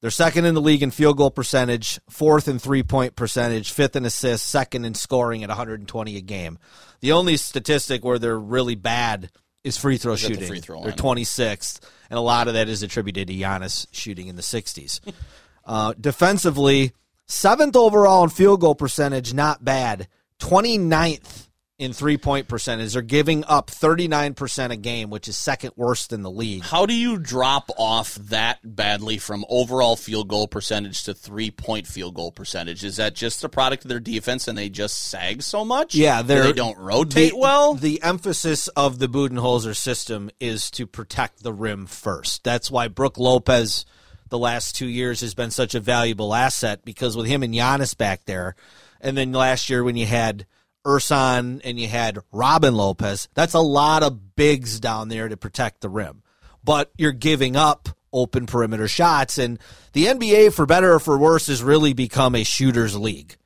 They're 0.00 0.10
second 0.10 0.44
in 0.44 0.54
the 0.54 0.60
league 0.60 0.82
in 0.82 0.90
field 0.90 1.16
goal 1.16 1.30
percentage, 1.30 1.98
fourth 2.10 2.48
in 2.48 2.58
three 2.58 2.82
point 2.82 3.16
percentage, 3.16 3.72
fifth 3.72 3.96
in 3.96 4.04
assists, 4.04 4.46
second 4.46 4.84
in 4.84 4.94
scoring 4.94 5.42
at 5.42 5.48
120 5.48 6.16
a 6.16 6.20
game. 6.20 6.58
The 7.00 7.12
only 7.12 7.36
statistic 7.36 8.04
where 8.04 8.18
they're 8.18 8.38
really 8.38 8.74
bad 8.74 9.30
is 9.66 9.76
free 9.76 9.98
throw 9.98 10.12
at 10.14 10.20
the 10.20 10.28
shooting. 10.28 10.48
free 10.48 10.60
throw 10.60 10.82
they're 10.82 10.92
26th, 10.92 11.80
and 12.08 12.16
a 12.16 12.22
lot 12.22 12.46
of 12.46 12.54
that 12.54 12.68
is 12.68 12.82
attributed 12.82 13.26
to 13.28 13.34
Giannis 13.34 13.86
shooting 13.90 14.28
in 14.28 14.36
the 14.36 14.42
60s. 14.42 15.00
uh, 15.64 15.92
defensively, 16.00 16.92
seventh 17.26 17.74
overall 17.74 18.24
in 18.24 18.30
field 18.30 18.60
goal 18.60 18.76
percentage, 18.76 19.34
not 19.34 19.64
bad. 19.64 20.06
29th 20.38 21.45
in 21.78 21.92
three 21.92 22.16
point 22.16 22.48
percentage. 22.48 22.94
They're 22.94 23.02
giving 23.02 23.44
up 23.44 23.70
39% 23.70 24.70
a 24.70 24.76
game, 24.76 25.10
which 25.10 25.28
is 25.28 25.36
second 25.36 25.72
worst 25.76 26.12
in 26.12 26.22
the 26.22 26.30
league. 26.30 26.62
How 26.62 26.86
do 26.86 26.94
you 26.94 27.18
drop 27.18 27.70
off 27.76 28.14
that 28.14 28.58
badly 28.64 29.18
from 29.18 29.44
overall 29.48 29.96
field 29.96 30.28
goal 30.28 30.48
percentage 30.48 31.04
to 31.04 31.14
three 31.14 31.50
point 31.50 31.86
field 31.86 32.14
goal 32.14 32.32
percentage? 32.32 32.84
Is 32.84 32.96
that 32.96 33.14
just 33.14 33.44
a 33.44 33.48
product 33.48 33.84
of 33.84 33.90
their 33.90 34.00
defense 34.00 34.48
and 34.48 34.56
they 34.56 34.68
just 34.68 34.96
sag 34.96 35.42
so 35.42 35.64
much? 35.64 35.94
Yeah, 35.94 36.22
they 36.22 36.52
don't 36.52 36.78
rotate 36.78 37.32
the, 37.32 37.38
well. 37.38 37.74
The 37.74 38.02
emphasis 38.02 38.68
of 38.68 38.98
the 38.98 39.08
Budenholzer 39.08 39.76
system 39.76 40.30
is 40.40 40.70
to 40.72 40.86
protect 40.86 41.42
the 41.42 41.52
rim 41.52 41.86
first. 41.86 42.42
That's 42.42 42.70
why 42.70 42.88
Brook 42.88 43.18
Lopez, 43.18 43.84
the 44.30 44.38
last 44.38 44.76
two 44.76 44.88
years, 44.88 45.20
has 45.20 45.34
been 45.34 45.50
such 45.50 45.74
a 45.74 45.80
valuable 45.80 46.34
asset 46.34 46.84
because 46.84 47.16
with 47.16 47.26
him 47.26 47.42
and 47.42 47.52
Giannis 47.52 47.96
back 47.96 48.24
there, 48.24 48.56
and 49.00 49.16
then 49.16 49.32
last 49.32 49.68
year 49.68 49.84
when 49.84 49.96
you 49.96 50.06
had 50.06 50.46
Ersan 50.86 51.60
and 51.64 51.78
you 51.78 51.88
had 51.88 52.18
Robin 52.32 52.74
Lopez, 52.74 53.28
that's 53.34 53.54
a 53.54 53.60
lot 53.60 54.02
of 54.02 54.36
bigs 54.36 54.80
down 54.80 55.08
there 55.08 55.28
to 55.28 55.36
protect 55.36 55.80
the 55.80 55.88
rim. 55.88 56.22
But 56.64 56.92
you're 56.96 57.12
giving 57.12 57.56
up 57.56 57.88
open 58.12 58.46
perimeter 58.46 58.88
shots, 58.88 59.36
and 59.36 59.58
the 59.92 60.06
NBA, 60.06 60.54
for 60.54 60.64
better 60.64 60.94
or 60.94 61.00
for 61.00 61.18
worse, 61.18 61.48
has 61.48 61.62
really 61.62 61.92
become 61.92 62.34
a 62.34 62.44
shooters 62.44 62.96
league 62.96 63.36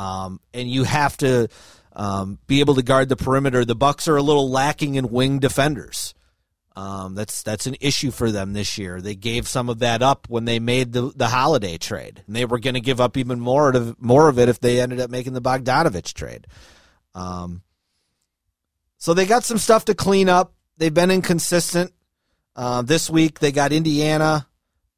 um, 0.00 0.40
and 0.54 0.70
you 0.70 0.84
have 0.84 1.16
to 1.18 1.48
um, 1.92 2.38
be 2.46 2.60
able 2.60 2.74
to 2.76 2.82
guard 2.82 3.08
the 3.08 3.16
perimeter. 3.16 3.64
The 3.64 3.74
Bucks 3.74 4.08
are 4.08 4.16
a 4.16 4.22
little 4.22 4.50
lacking 4.50 4.94
in 4.94 5.10
wing 5.10 5.38
defenders. 5.38 6.14
Um, 6.76 7.14
that's 7.14 7.42
that's 7.42 7.66
an 7.66 7.76
issue 7.80 8.10
for 8.10 8.30
them 8.30 8.52
this 8.52 8.78
year. 8.78 9.00
They 9.00 9.14
gave 9.14 9.46
some 9.46 9.68
of 9.68 9.80
that 9.80 10.02
up 10.02 10.26
when 10.30 10.46
they 10.46 10.58
made 10.58 10.92
the 10.92 11.12
the 11.14 11.28
holiday 11.28 11.76
trade, 11.76 12.22
and 12.26 12.34
they 12.34 12.44
were 12.44 12.60
going 12.60 12.74
to 12.74 12.80
give 12.80 13.00
up 13.00 13.16
even 13.16 13.40
more 13.40 13.70
of 13.70 14.00
more 14.00 14.28
of 14.28 14.38
it 14.38 14.48
if 14.48 14.60
they 14.60 14.80
ended 14.80 15.00
up 15.00 15.10
making 15.10 15.34
the 15.34 15.42
Bogdanovich 15.42 16.14
trade. 16.14 16.46
Um, 17.14 17.62
so 18.98 19.14
they 19.14 19.26
got 19.26 19.44
some 19.44 19.58
stuff 19.58 19.86
to 19.86 19.94
clean 19.94 20.28
up. 20.28 20.52
They've 20.76 20.92
been 20.94 21.10
inconsistent. 21.10 21.92
Uh, 22.56 22.82
this 22.82 23.08
week 23.08 23.38
they 23.38 23.52
got 23.52 23.72
Indiana 23.72 24.46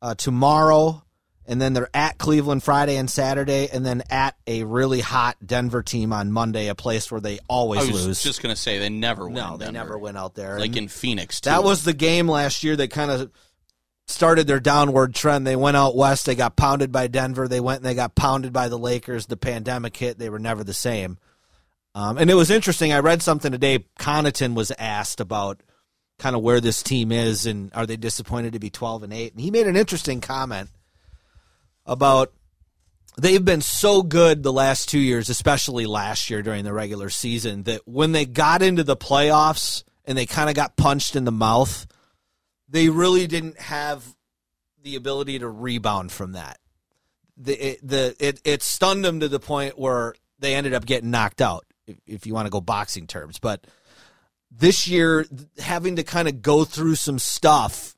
uh, 0.01 0.15
tomorrow, 0.15 1.03
and 1.47 1.61
then 1.61 1.73
they're 1.73 1.89
at 1.95 2.19
Cleveland 2.19 2.63
Friday 2.63 2.97
and 2.97 3.09
Saturday, 3.11 3.69
and 3.73 3.85
then 3.87 4.03
at 4.11 4.37
a 4.47 4.65
really 4.65 5.01
hot 5.01 5.37
Denver 5.45 5.83
team 5.83 6.13
on 6.13 6.33
Monday, 6.33 6.69
a 6.69 6.75
place 6.75 7.11
where 7.11 7.21
they 7.21 7.35
I 7.35 7.39
always 7.49 7.91
was 7.91 8.07
lose. 8.07 8.23
just 8.23 8.43
going 8.43 8.55
to 8.55 8.61
say 8.61 8.79
they 8.79 8.89
never 8.89 9.27
win. 9.27 9.35
no, 9.35 9.57
they 9.57 9.67
Denver. 9.67 9.73
never 9.79 9.99
win 9.99 10.17
out 10.17 10.35
there. 10.35 10.59
Like 10.59 10.69
And 10.71 10.79
in 10.79 10.89
Phoenix, 10.89 11.41
too. 11.41 11.51
that 11.51 11.63
was 11.63 11.85
the 11.85 11.93
game 11.93 12.29
last 12.29 12.65
year 12.65 12.75
that 12.77 12.91
kind 12.91 13.11
of 13.11 13.31
started 14.09 14.47
their 14.47 14.61
downward 14.61 15.15
trend. 15.15 15.47
They 15.47 15.57
went 15.57 15.77
out 15.77 15.95
west, 15.95 16.27
they 16.27 16.35
got 16.35 16.57
pounded 16.57 16.91
by 16.91 17.07
Denver. 17.07 17.47
They 17.49 17.61
went 17.61 17.79
and 17.79 17.87
they 17.87 17.95
got 17.95 18.15
pounded 18.17 18.53
by 18.53 18.69
the 18.69 18.79
Lakers. 18.79 19.27
The 19.27 19.37
pandemic 19.37 19.97
hit. 19.97 20.19
They 20.19 20.31
were 20.31 20.41
never 20.41 20.65
the 20.65 20.75
same. 20.75 21.19
Um, 21.95 22.17
and 22.19 22.31
it 22.31 22.35
was 22.35 22.51
interesting. 22.51 22.93
I 22.93 23.01
read 23.01 23.23
something 23.23 23.53
today. 23.53 23.85
Connaughton 23.99 24.55
was 24.55 24.73
asked 24.79 25.21
about 25.21 25.63
kind 26.23 26.37
of 26.37 26.43
where 26.43 26.61
this 26.61 26.83
team 26.83 27.11
is 27.11 27.47
and 27.47 27.73
are 27.75 27.85
they 27.85 27.97
disappointed 27.97 28.53
to 28.53 28.61
be 28.61 28.71
12 28.71 29.03
and 29.03 29.13
8 29.13 29.33
and 29.33 29.41
he 29.41 29.51
made 29.51 29.67
an 29.67 29.77
interesting 29.77 30.21
comment 30.21 30.71
about 31.85 32.33
they've 33.19 33.45
been 33.45 33.61
so 33.61 34.03
good 34.03 34.45
the 34.45 34.53
last 34.53 34.89
two 34.89 35.01
years 35.01 35.29
especially 35.29 35.85
last 35.85 36.31
year 36.31 36.41
during 36.41 36.63
the 36.65 36.73
regular 36.73 37.11
season 37.11 37.65
that 37.65 37.81
when 37.89 38.13
they 38.13 38.25
got 38.25 38.63
into 38.63 38.85
the 38.85 38.97
playoffs 38.97 39.83
and 40.05 40.17
they 40.17 40.25
kind 40.25 40.49
of 40.49 40.55
got 40.55 40.77
punched 40.77 41.17
in 41.17 41.25
the 41.25 41.33
mouth 41.33 41.89
they 42.69 42.89
really 42.89 43.27
didn't 43.27 43.59
have 43.59 44.05
the 44.81 44.95
ability 44.95 45.41
to 45.41 45.49
rebound 45.49 46.13
from 46.13 46.33
that 46.33 46.59
the 47.37 47.71
it, 47.71 47.81
the 47.83 48.15
it, 48.21 48.41
it 48.45 48.63
stunned 48.63 49.05
them 49.05 49.19
to 49.19 49.29
the 49.29 49.41
point 49.41 49.77
where 49.77 50.15
they 50.39 50.55
ended 50.55 50.73
up 50.73 50.87
getting 50.87 51.11
knocked 51.11 51.41
out 51.41 51.65
if, 51.87 51.97
if 52.07 52.27
you 52.27 52.35
want 52.35 52.47
to 52.47 52.51
go 52.51 52.61
boxing 52.61 53.07
terms 53.07 53.39
but 53.39 53.67
this 54.51 54.87
year 54.87 55.27
having 55.59 55.97
to 55.97 56.03
kind 56.03 56.29
of 56.29 56.43
go 56.43 56.65
through 56.65 56.95
some 56.95 57.19
stuff 57.19 57.97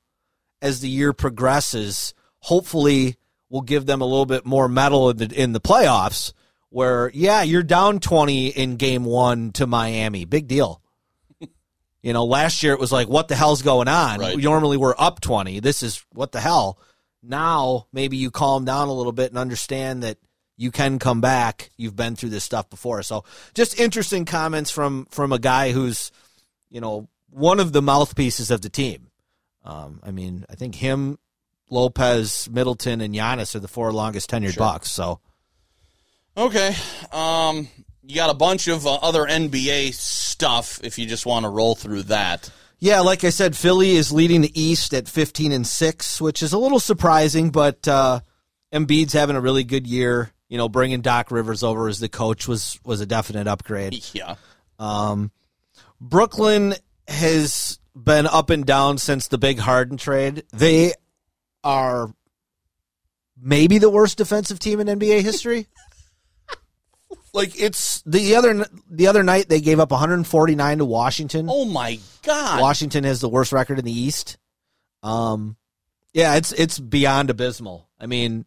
as 0.62 0.80
the 0.80 0.88
year 0.88 1.12
progresses 1.12 2.14
hopefully 2.40 3.16
will 3.50 3.62
give 3.62 3.86
them 3.86 4.00
a 4.00 4.04
little 4.04 4.26
bit 4.26 4.44
more 4.44 4.68
metal 4.68 5.10
in 5.10 5.16
the 5.16 5.42
in 5.42 5.52
the 5.52 5.60
playoffs 5.60 6.32
where 6.70 7.10
yeah 7.14 7.42
you're 7.42 7.62
down 7.62 8.00
20 8.00 8.48
in 8.48 8.76
game 8.76 9.04
1 9.04 9.52
to 9.52 9.66
Miami. 9.66 10.24
Big 10.24 10.48
deal. 10.48 10.80
You 12.02 12.12
know 12.12 12.24
last 12.24 12.62
year 12.62 12.74
it 12.74 12.80
was 12.80 12.92
like 12.92 13.08
what 13.08 13.28
the 13.28 13.36
hell's 13.36 13.62
going 13.62 13.88
on? 13.88 14.20
Right. 14.20 14.36
normally 14.36 14.76
we're 14.76 14.94
up 14.98 15.20
20 15.20 15.60
this 15.60 15.82
is 15.82 16.04
what 16.12 16.32
the 16.32 16.40
hell? 16.40 16.78
Now 17.22 17.86
maybe 17.92 18.16
you 18.16 18.30
calm 18.30 18.64
down 18.64 18.88
a 18.88 18.92
little 18.92 19.12
bit 19.12 19.30
and 19.30 19.38
understand 19.38 20.02
that 20.02 20.18
you 20.56 20.70
can 20.70 20.98
come 20.98 21.20
back 21.20 21.70
you've 21.76 21.96
been 21.96 22.16
through 22.16 22.30
this 22.30 22.44
stuff 22.44 22.68
before 22.70 23.02
so 23.02 23.24
just 23.54 23.78
interesting 23.78 24.24
comments 24.24 24.70
from 24.70 25.06
from 25.06 25.32
a 25.32 25.38
guy 25.38 25.72
who's 25.72 26.12
you 26.74 26.80
know, 26.80 27.08
one 27.30 27.60
of 27.60 27.72
the 27.72 27.80
mouthpieces 27.80 28.50
of 28.50 28.60
the 28.60 28.68
team. 28.68 29.06
Um, 29.64 30.00
I 30.02 30.10
mean, 30.10 30.44
I 30.50 30.56
think 30.56 30.74
him, 30.74 31.18
Lopez, 31.70 32.50
Middleton, 32.50 33.00
and 33.00 33.14
Giannis 33.14 33.54
are 33.54 33.60
the 33.60 33.68
four 33.68 33.92
longest 33.92 34.28
tenured 34.28 34.58
Bucks. 34.58 34.90
So 34.90 35.20
Okay. 36.36 36.74
Um, 37.12 37.68
you 38.02 38.16
got 38.16 38.28
a 38.28 38.34
bunch 38.34 38.66
of 38.66 38.86
uh, 38.88 38.96
other 38.96 39.24
NBA 39.24 39.94
stuff 39.94 40.80
if 40.82 40.98
you 40.98 41.06
just 41.06 41.26
want 41.26 41.44
to 41.44 41.48
roll 41.48 41.76
through 41.76 42.02
that. 42.04 42.50
Yeah, 42.80 43.00
like 43.00 43.22
I 43.22 43.30
said, 43.30 43.56
Philly 43.56 43.92
is 43.92 44.12
leading 44.12 44.40
the 44.40 44.60
East 44.60 44.92
at 44.92 45.08
15 45.08 45.52
and 45.52 45.66
6, 45.66 46.20
which 46.20 46.42
is 46.42 46.52
a 46.52 46.58
little 46.58 46.80
surprising, 46.80 47.50
but 47.50 47.86
uh, 47.86 48.18
Embiid's 48.72 49.12
having 49.12 49.36
a 49.36 49.40
really 49.40 49.64
good 49.64 49.86
year. 49.86 50.32
You 50.54 50.58
know, 50.58 50.68
bringing 50.68 51.00
Doc 51.00 51.32
Rivers 51.32 51.64
over 51.64 51.88
as 51.88 51.98
the 51.98 52.08
coach 52.08 52.46
was 52.46 52.78
was 52.84 53.00
a 53.00 53.06
definite 53.06 53.48
upgrade. 53.48 54.04
Yeah. 54.14 54.36
Um, 54.78 55.32
Brooklyn 56.00 56.74
has 57.08 57.80
been 57.96 58.28
up 58.28 58.50
and 58.50 58.64
down 58.64 58.98
since 58.98 59.26
the 59.26 59.36
big 59.36 59.58
Harden 59.58 59.96
trade. 59.96 60.44
They 60.52 60.92
are 61.64 62.14
maybe 63.36 63.78
the 63.78 63.90
worst 63.90 64.16
defensive 64.16 64.60
team 64.60 64.78
in 64.78 64.86
NBA 64.86 65.22
history. 65.22 65.66
like 67.32 67.60
it's 67.60 68.00
the 68.02 68.36
other 68.36 68.64
the 68.88 69.08
other 69.08 69.24
night 69.24 69.48
they 69.48 69.60
gave 69.60 69.80
up 69.80 69.90
149 69.90 70.78
to 70.78 70.84
Washington. 70.84 71.48
Oh 71.50 71.64
my 71.64 71.98
god. 72.22 72.60
Washington 72.60 73.02
has 73.02 73.20
the 73.20 73.28
worst 73.28 73.50
record 73.50 73.80
in 73.80 73.84
the 73.84 73.90
East. 73.90 74.38
Um, 75.02 75.56
yeah, 76.12 76.36
it's 76.36 76.52
it's 76.52 76.78
beyond 76.78 77.30
abysmal. 77.30 77.88
I 77.98 78.06
mean, 78.06 78.44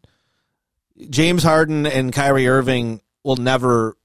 James 1.10 1.44
Harden 1.44 1.86
and 1.86 2.12
Kyrie 2.12 2.48
Irving 2.48 3.02
will 3.24 3.36
never 3.36 3.98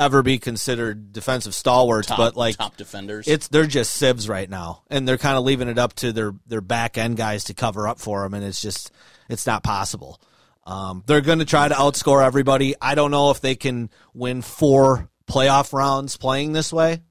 ever 0.00 0.22
be 0.22 0.38
considered 0.38 1.12
defensive 1.12 1.54
stalwarts, 1.54 2.08
top, 2.08 2.16
but 2.16 2.36
like 2.36 2.56
top 2.56 2.76
defenders. 2.76 3.28
it's 3.28 3.48
they're 3.48 3.66
just 3.66 3.94
sibs 3.94 4.28
right 4.28 4.48
now, 4.48 4.82
and 4.90 5.06
they're 5.06 5.18
kind 5.18 5.36
of 5.36 5.44
leaving 5.44 5.68
it 5.68 5.78
up 5.78 5.92
to 5.94 6.12
their 6.12 6.32
their 6.46 6.62
back 6.62 6.98
end 6.98 7.16
guys 7.16 7.44
to 7.44 7.54
cover 7.54 7.86
up 7.86 8.00
for 8.00 8.22
them, 8.22 8.34
and 8.34 8.44
it's 8.44 8.60
just 8.62 8.90
it's 9.28 9.46
not 9.46 9.62
possible. 9.62 10.20
Um, 10.64 11.04
they're 11.06 11.20
going 11.20 11.38
to 11.38 11.44
try 11.44 11.68
to 11.68 11.74
outscore 11.74 12.24
everybody. 12.24 12.74
I 12.80 12.94
don't 12.94 13.10
know 13.10 13.30
if 13.30 13.40
they 13.40 13.54
can 13.54 13.90
win 14.14 14.42
four 14.42 15.08
playoff 15.26 15.72
rounds 15.72 16.16
playing 16.16 16.52
this 16.52 16.72
way. 16.72 17.02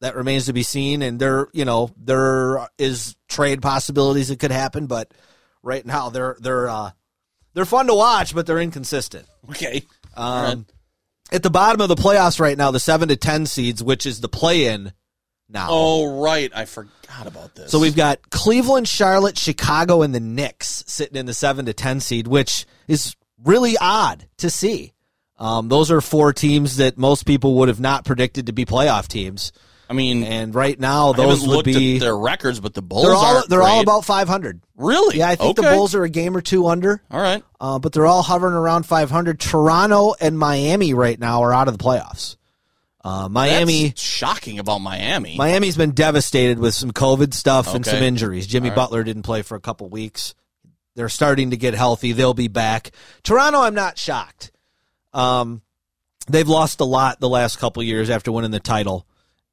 That 0.00 0.16
remains 0.16 0.46
to 0.46 0.52
be 0.52 0.62
seen, 0.62 1.02
and 1.02 1.20
there 1.20 1.48
you 1.52 1.64
know 1.64 1.90
there 1.96 2.68
is 2.78 3.16
trade 3.28 3.62
possibilities 3.62 4.28
that 4.28 4.38
could 4.38 4.50
happen, 4.50 4.86
but 4.86 5.12
right 5.62 5.84
now 5.84 6.08
they're 6.08 6.36
they're 6.40 6.68
uh, 6.68 6.90
they're 7.54 7.64
fun 7.64 7.86
to 7.86 7.94
watch, 7.94 8.34
but 8.34 8.46
they're 8.46 8.60
inconsistent. 8.60 9.26
okay. 9.50 9.84
Um, 10.16 10.66
At 11.32 11.42
the 11.42 11.50
bottom 11.50 11.80
of 11.80 11.88
the 11.88 11.94
playoffs 11.96 12.38
right 12.38 12.56
now, 12.56 12.70
the 12.70 12.78
seven 12.80 13.08
to 13.08 13.16
ten 13.16 13.46
seeds, 13.46 13.82
which 13.82 14.06
is 14.06 14.20
the 14.20 14.28
play-in 14.28 14.92
now. 15.48 15.68
Oh 15.70 16.20
right, 16.22 16.50
I 16.54 16.66
forgot 16.66 17.26
about 17.26 17.54
this. 17.54 17.70
So 17.70 17.78
we've 17.80 17.96
got 17.96 18.30
Cleveland, 18.30 18.86
Charlotte, 18.86 19.38
Chicago, 19.38 20.02
and 20.02 20.14
the 20.14 20.20
Knicks 20.20 20.84
sitting 20.86 21.16
in 21.16 21.26
the 21.26 21.34
seven 21.34 21.66
to 21.66 21.72
ten 21.72 22.00
seed, 22.00 22.26
which 22.26 22.66
is 22.86 23.16
really 23.42 23.76
odd 23.80 24.26
to 24.38 24.50
see. 24.50 24.92
Um, 25.38 25.68
those 25.68 25.90
are 25.90 26.00
four 26.00 26.32
teams 26.32 26.76
that 26.76 26.96
most 26.96 27.26
people 27.26 27.54
would 27.56 27.68
have 27.68 27.80
not 27.80 28.04
predicted 28.04 28.46
to 28.46 28.52
be 28.52 28.64
playoff 28.64 29.08
teams, 29.08 29.50
I 29.88 29.92
mean, 29.92 30.24
and 30.24 30.54
right 30.54 30.78
now 30.78 31.12
those 31.12 31.46
would 31.46 31.64
be 31.64 31.96
at 31.96 32.00
their 32.00 32.16
records, 32.16 32.60
but 32.60 32.74
the 32.74 32.82
Bulls 32.82 33.04
they're 33.04 33.14
all 33.14 33.42
they're 33.48 33.62
all 33.62 33.80
about 33.80 34.04
five 34.04 34.28
hundred. 34.28 34.60
really. 34.76 35.18
Yeah, 35.18 35.28
I 35.28 35.36
think 35.36 35.56
the 35.56 35.62
Bulls 35.62 35.94
are 35.94 36.04
a 36.04 36.08
game 36.08 36.36
or 36.36 36.40
two 36.40 36.66
under, 36.66 37.02
All 37.10 37.20
right. 37.20 37.42
uh, 37.60 37.78
but 37.78 37.92
they're 37.92 38.06
all 38.06 38.22
hovering 38.22 38.54
around 38.54 38.84
five 38.84 39.10
hundred. 39.10 39.40
Toronto 39.40 40.14
and 40.20 40.38
Miami 40.38 40.94
right 40.94 41.18
now 41.18 41.42
are 41.42 41.52
out 41.52 41.68
of 41.68 41.76
the 41.76 41.84
playoffs. 41.84 42.36
Uh, 43.04 43.28
Miami. 43.28 43.88
That's 43.88 44.00
shocking 44.00 44.58
about 44.58 44.78
Miami. 44.78 45.36
Miami's 45.36 45.76
been 45.76 45.90
devastated 45.90 46.58
with 46.58 46.74
some 46.74 46.90
COVID 46.90 47.34
stuff 47.34 47.74
and 47.74 47.84
some 47.84 48.02
injuries. 48.02 48.46
Jimmy 48.46 48.70
right. 48.70 48.76
Butler 48.76 49.04
didn't 49.04 49.24
play 49.24 49.42
for 49.42 49.56
a 49.56 49.60
couple 49.60 49.88
weeks. 49.90 50.34
They're 50.96 51.10
starting 51.10 51.50
to 51.50 51.58
get 51.58 51.74
healthy. 51.74 52.12
They'll 52.12 52.34
be 52.34 52.48
back. 52.48 52.92
Toronto, 53.22 53.60
I'm 53.60 53.74
not 53.74 53.98
shocked. 53.98 54.52
Um, 55.12 55.60
they've 56.28 56.48
lost 56.48 56.80
a 56.80 56.84
lot 56.84 57.20
the 57.20 57.28
last 57.28 57.58
couple 57.58 57.82
years 57.82 58.08
after 58.08 58.32
winning 58.32 58.52
the 58.52 58.60
title, 58.60 59.06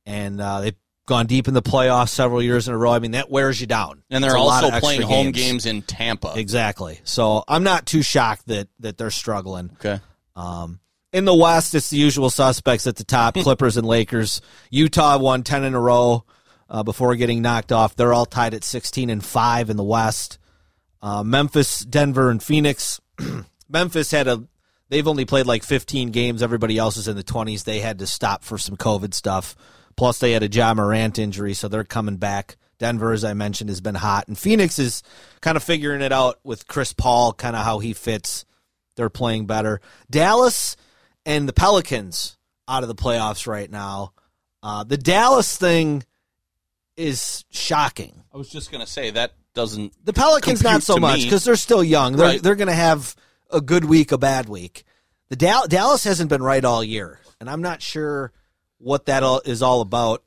and 0.05 0.39
uh, 0.41 0.61
they've 0.61 0.75
gone 1.05 1.27
deep 1.27 1.47
in 1.47 1.53
the 1.53 1.61
playoffs 1.61 2.09
several 2.09 2.41
years 2.41 2.67
in 2.67 2.73
a 2.73 2.77
row. 2.77 2.91
I 2.91 2.99
mean, 2.99 3.11
that 3.11 3.29
wears 3.29 3.59
you 3.59 3.67
down. 3.67 4.03
and 4.09 4.23
they're 4.23 4.31
It's 4.31 4.39
a 4.39 4.43
lot 4.43 4.63
also 4.63 4.79
playing 4.79 5.01
home 5.01 5.31
games 5.31 5.65
in 5.65 5.81
Tampa. 5.81 6.33
Exactly. 6.35 6.99
So 7.03 7.43
I'm 7.47 7.63
not 7.63 7.85
too 7.85 8.01
shocked 8.01 8.47
that 8.47 8.67
that 8.79 8.97
they're 8.97 9.11
struggling. 9.11 9.71
Okay. 9.73 9.99
Um, 10.35 10.79
in 11.11 11.25
the 11.25 11.35
West, 11.35 11.75
it's 11.75 11.89
the 11.89 11.97
usual 11.97 12.29
suspects 12.29 12.87
at 12.87 12.95
the 12.95 13.03
top: 13.03 13.33
Clippers 13.35 13.77
and 13.77 13.85
Lakers. 13.85 14.41
Utah 14.69 15.17
won 15.17 15.43
ten 15.43 15.63
in 15.63 15.73
a 15.73 15.79
row 15.79 16.23
uh, 16.69 16.83
before 16.83 17.15
getting 17.15 17.41
knocked 17.41 17.71
off. 17.71 17.95
They're 17.95 18.13
all 18.13 18.25
tied 18.25 18.53
at 18.53 18.63
sixteen 18.63 19.09
and 19.09 19.23
five 19.23 19.69
in 19.69 19.77
the 19.77 19.83
West. 19.83 20.37
Uh, 21.01 21.23
Memphis, 21.23 21.79
Denver, 21.79 22.29
and 22.29 22.41
Phoenix. 22.41 23.01
Memphis 23.69 24.11
had 24.11 24.27
a. 24.27 24.43
They've 24.89 25.07
only 25.07 25.23
played 25.23 25.45
like 25.45 25.63
15 25.63 26.11
games. 26.11 26.43
Everybody 26.43 26.77
else 26.77 26.97
is 26.97 27.07
in 27.07 27.15
the 27.15 27.23
20s. 27.23 27.63
They 27.63 27.79
had 27.79 27.99
to 27.99 28.07
stop 28.07 28.43
for 28.43 28.57
some 28.57 28.75
COVID 28.75 29.13
stuff. 29.13 29.55
Plus, 29.95 30.19
they 30.19 30.31
had 30.31 30.43
a 30.43 30.47
Ja 30.49 30.73
Morant 30.73 31.19
injury, 31.19 31.53
so 31.53 31.67
they're 31.67 31.83
coming 31.83 32.17
back. 32.17 32.57
Denver, 32.79 33.11
as 33.11 33.23
I 33.23 33.33
mentioned, 33.33 33.69
has 33.69 33.81
been 33.81 33.93
hot, 33.95 34.27
and 34.27 34.37
Phoenix 34.37 34.79
is 34.79 35.03
kind 35.41 35.55
of 35.55 35.63
figuring 35.63 36.01
it 36.01 36.11
out 36.11 36.39
with 36.43 36.67
Chris 36.67 36.93
Paul, 36.93 37.31
kind 37.33 37.55
of 37.55 37.63
how 37.63 37.77
he 37.79 37.93
fits. 37.93 38.43
They're 38.95 39.09
playing 39.09 39.45
better. 39.45 39.81
Dallas 40.09 40.75
and 41.25 41.47
the 41.47 41.53
Pelicans 41.53 42.37
out 42.67 42.81
of 42.83 42.89
the 42.89 42.95
playoffs 42.95 43.45
right 43.45 43.69
now. 43.69 44.13
Uh, 44.63 44.83
the 44.83 44.97
Dallas 44.97 45.55
thing 45.57 46.03
is 46.97 47.45
shocking. 47.51 48.23
I 48.33 48.37
was 48.37 48.49
just 48.49 48.71
gonna 48.71 48.87
say 48.87 49.11
that 49.11 49.33
doesn't. 49.53 49.93
The 50.05 50.13
Pelicans 50.13 50.63
not 50.63 50.83
so 50.83 50.97
much 50.97 51.23
because 51.23 51.43
they're 51.43 51.55
still 51.55 51.83
young. 51.83 52.15
They're 52.15 52.27
Right. 52.27 52.43
they're 52.43 52.55
going 52.55 52.67
to 52.69 52.73
have 52.73 53.15
a 53.49 53.59
good 53.61 53.83
week, 53.85 54.11
a 54.13 54.17
bad 54.17 54.47
week. 54.47 54.85
The 55.29 55.35
Dal- 55.35 55.67
Dallas 55.67 56.03
hasn't 56.05 56.29
been 56.29 56.41
right 56.41 56.63
all 56.63 56.83
year, 56.83 57.19
and 57.39 57.49
I'm 57.49 57.61
not 57.61 57.81
sure 57.81 58.31
what 58.81 59.05
that 59.05 59.23
all 59.23 59.41
is 59.45 59.61
all 59.61 59.81
about. 59.81 60.23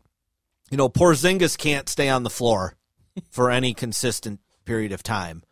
You 0.70 0.76
know, 0.76 0.88
Porzingis 0.88 1.58
can't 1.58 1.88
stay 1.88 2.08
on 2.08 2.22
the 2.22 2.30
floor 2.30 2.74
for 3.30 3.50
any 3.50 3.74
consistent 3.74 4.40
period 4.64 4.92
of 4.92 5.02
time. 5.02 5.42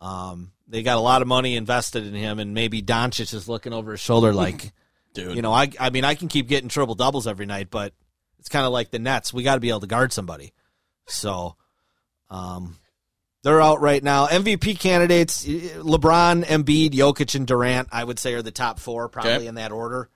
Um, 0.00 0.52
they 0.68 0.82
got 0.82 0.96
a 0.96 1.00
lot 1.00 1.22
of 1.22 1.28
money 1.28 1.56
invested 1.56 2.06
in 2.06 2.14
him, 2.14 2.38
and 2.38 2.54
maybe 2.54 2.82
Doncic 2.82 3.32
is 3.34 3.48
looking 3.48 3.72
over 3.72 3.92
his 3.92 4.00
shoulder 4.00 4.32
like, 4.34 4.72
Dude. 5.12 5.36
you 5.36 5.42
know, 5.42 5.52
I 5.52 5.70
I 5.78 5.90
mean, 5.90 6.04
I 6.04 6.14
can 6.14 6.28
keep 6.28 6.48
getting 6.48 6.68
triple 6.68 6.94
doubles 6.94 7.26
every 7.26 7.46
night, 7.46 7.68
but 7.70 7.92
it's 8.38 8.48
kind 8.48 8.66
of 8.66 8.72
like 8.72 8.90
the 8.90 8.98
Nets. 8.98 9.32
We 9.32 9.42
got 9.42 9.54
to 9.54 9.60
be 9.60 9.70
able 9.70 9.80
to 9.80 9.86
guard 9.86 10.12
somebody. 10.12 10.52
So, 11.06 11.56
um, 12.30 12.76
they're 13.42 13.60
out 13.60 13.80
right 13.80 14.02
now. 14.02 14.26
MVP 14.26 14.78
candidates: 14.80 15.44
LeBron, 15.46 16.44
Embiid, 16.44 16.90
Jokic, 16.92 17.34
and 17.34 17.46
Durant. 17.46 17.88
I 17.92 18.02
would 18.04 18.18
say 18.18 18.34
are 18.34 18.42
the 18.42 18.50
top 18.50 18.78
four, 18.78 19.08
probably 19.08 19.32
Okay. 19.34 19.46
in 19.46 19.56
that 19.56 19.72
order. 19.72 20.08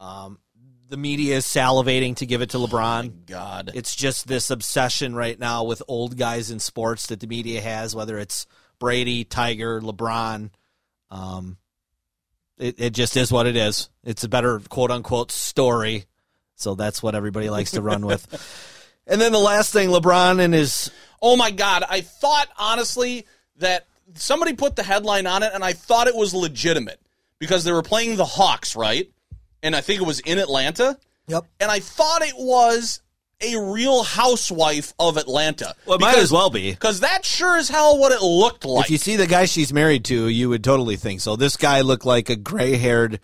Um, 0.00 0.38
the 0.88 0.96
media 0.96 1.36
is 1.36 1.46
salivating 1.46 2.16
to 2.16 2.26
give 2.26 2.42
it 2.42 2.50
to 2.50 2.58
LeBron. 2.58 3.26
God. 3.26 3.70
It's 3.74 3.94
just 3.94 4.26
this 4.28 4.50
obsession 4.50 5.14
right 5.14 5.38
now 5.38 5.64
with 5.64 5.82
old 5.88 6.16
guys 6.16 6.50
in 6.50 6.60
sports 6.60 7.06
that 7.06 7.20
the 7.20 7.26
media 7.26 7.60
has, 7.60 7.94
whether 7.94 8.18
it's 8.18 8.46
Brady, 8.78 9.24
Tiger, 9.24 9.80
LeBron. 9.80 10.50
Um, 11.10 11.56
it, 12.58 12.76
it 12.78 12.90
just 12.90 13.16
is 13.16 13.32
what 13.32 13.46
it 13.46 13.56
is. 13.56 13.88
It's 14.04 14.24
a 14.24 14.28
better 14.28 14.60
quote 14.60 14.90
unquote 14.90 15.32
story. 15.32 16.04
So 16.56 16.74
that's 16.74 17.02
what 17.02 17.14
everybody 17.14 17.50
likes 17.50 17.72
to 17.72 17.82
run 17.82 18.06
with. 18.06 18.70
And 19.06 19.20
then 19.20 19.32
the 19.32 19.38
last 19.38 19.70
thing, 19.70 19.90
LeBron 19.90 20.40
and 20.40 20.54
his 20.54 20.90
Oh 21.20 21.36
my 21.36 21.50
god! 21.50 21.84
I 21.88 22.00
thought 22.02 22.48
honestly 22.58 23.26
that 23.56 23.86
somebody 24.14 24.54
put 24.54 24.76
the 24.76 24.82
headline 24.82 25.26
on 25.26 25.42
it, 25.42 25.52
and 25.54 25.64
I 25.64 25.72
thought 25.72 26.06
it 26.06 26.14
was 26.14 26.34
legitimate 26.34 27.00
because 27.38 27.64
they 27.64 27.72
were 27.72 27.82
playing 27.82 28.16
the 28.16 28.24
Hawks, 28.24 28.76
right? 28.76 29.10
And 29.64 29.74
I 29.74 29.80
think 29.80 30.00
it 30.00 30.04
was 30.04 30.20
in 30.20 30.38
Atlanta. 30.38 30.96
Yep. 31.26 31.46
And 31.58 31.70
I 31.70 31.80
thought 31.80 32.22
it 32.22 32.36
was 32.36 33.00
a 33.40 33.56
real 33.58 34.04
housewife 34.04 34.92
of 34.98 35.16
Atlanta. 35.16 35.74
Well, 35.86 35.96
it 35.96 36.00
might 36.00 36.18
as 36.18 36.30
well 36.30 36.50
be. 36.50 36.70
because 36.70 37.00
that's 37.00 37.26
sure 37.26 37.56
as 37.56 37.68
hell 37.68 37.98
what 37.98 38.12
it 38.12 38.22
looked 38.22 38.64
like. 38.64 38.84
If 38.84 38.90
you 38.90 38.98
see 38.98 39.16
the 39.16 39.26
guy 39.26 39.46
she's 39.46 39.72
married 39.72 40.04
to, 40.06 40.28
you 40.28 40.48
would 40.50 40.62
totally 40.62 40.96
think 40.96 41.20
so. 41.20 41.34
This 41.34 41.56
guy 41.56 41.80
looked 41.80 42.04
like 42.04 42.28
a 42.30 42.36
gray 42.36 42.76
haired, 42.76 43.20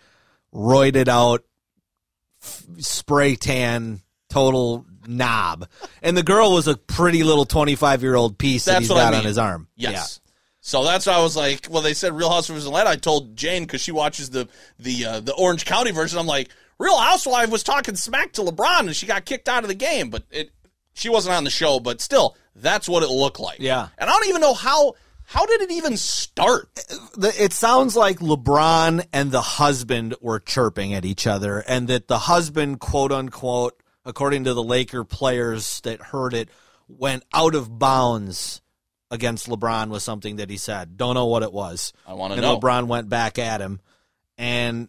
roided 0.52 1.08
out, 1.08 1.44
f- 2.42 2.64
spray 2.78 3.36
tan, 3.36 4.00
total 4.28 4.86
knob. 5.06 5.68
And 6.02 6.16
the 6.16 6.22
girl 6.22 6.52
was 6.52 6.68
a 6.68 6.76
pretty 6.76 7.22
little 7.22 7.44
25 7.44 8.02
year 8.02 8.14
old 8.14 8.38
piece 8.38 8.64
that 8.64 8.80
he's 8.80 8.88
what 8.90 8.98
I 8.98 9.04
got 9.04 9.10
mean. 9.12 9.20
on 9.20 9.26
his 9.26 9.38
arm. 9.38 9.68
Yes. 9.76 10.19
So 10.60 10.84
that's 10.84 11.06
why 11.06 11.14
I 11.14 11.22
was 11.22 11.36
like, 11.36 11.68
well, 11.70 11.82
they 11.82 11.94
said 11.94 12.12
Real 12.14 12.30
Housewives 12.30 12.64
of 12.64 12.68
Atlanta. 12.68 12.90
I 12.90 12.96
told 12.96 13.34
Jane 13.34 13.62
because 13.62 13.80
she 13.80 13.92
watches 13.92 14.30
the 14.30 14.48
the 14.78 15.06
uh, 15.06 15.20
the 15.20 15.34
Orange 15.34 15.64
County 15.64 15.90
version. 15.90 16.18
I'm 16.18 16.26
like, 16.26 16.50
Real 16.78 16.98
Housewife 16.98 17.50
was 17.50 17.62
talking 17.62 17.96
smack 17.96 18.32
to 18.32 18.42
LeBron 18.42 18.80
and 18.80 18.96
she 18.96 19.06
got 19.06 19.24
kicked 19.24 19.48
out 19.48 19.64
of 19.64 19.68
the 19.68 19.74
game, 19.74 20.10
but 20.10 20.24
it 20.30 20.50
she 20.92 21.08
wasn't 21.08 21.34
on 21.34 21.44
the 21.44 21.50
show. 21.50 21.80
But 21.80 22.00
still, 22.00 22.36
that's 22.54 22.88
what 22.88 23.02
it 23.02 23.08
looked 23.08 23.40
like. 23.40 23.58
Yeah. 23.60 23.88
And 23.96 24.10
I 24.10 24.12
don't 24.12 24.28
even 24.28 24.42
know 24.42 24.54
how 24.54 24.94
how 25.24 25.46
did 25.46 25.62
it 25.62 25.70
even 25.70 25.96
start. 25.96 26.68
it 27.16 27.52
sounds 27.52 27.94
like 27.94 28.18
LeBron 28.18 29.06
and 29.12 29.30
the 29.30 29.40
husband 29.40 30.16
were 30.20 30.40
chirping 30.40 30.92
at 30.92 31.04
each 31.04 31.26
other, 31.26 31.60
and 31.60 31.86
that 31.86 32.08
the 32.08 32.18
husband, 32.18 32.80
quote 32.80 33.12
unquote, 33.12 33.80
according 34.04 34.44
to 34.44 34.54
the 34.54 34.62
Laker 34.62 35.04
players 35.04 35.80
that 35.82 36.02
heard 36.02 36.34
it, 36.34 36.48
went 36.88 37.22
out 37.32 37.54
of 37.54 37.78
bounds 37.78 38.60
against 39.10 39.48
LeBron 39.48 39.88
was 39.88 40.02
something 40.04 40.36
that 40.36 40.50
he 40.50 40.56
said. 40.56 40.96
Don't 40.96 41.14
know 41.14 41.26
what 41.26 41.42
it 41.42 41.52
was. 41.52 41.92
I 42.06 42.14
want 42.14 42.34
to 42.34 42.40
know. 42.40 42.54
and. 42.54 42.62
LeBron 42.62 42.86
went 42.86 43.08
back 43.08 43.38
at 43.38 43.60
him, 43.60 43.80
and 44.38 44.88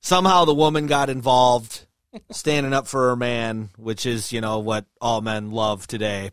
somehow 0.00 0.44
the 0.44 0.54
woman 0.54 0.86
got 0.86 1.10
involved, 1.10 1.86
standing 2.30 2.72
up 2.72 2.86
for 2.86 3.08
her 3.08 3.16
man, 3.16 3.70
which 3.76 4.06
is 4.06 4.32
you 4.32 4.40
know 4.40 4.58
what 4.58 4.84
all 5.00 5.20
men 5.20 5.50
love 5.50 5.86
today. 5.86 6.30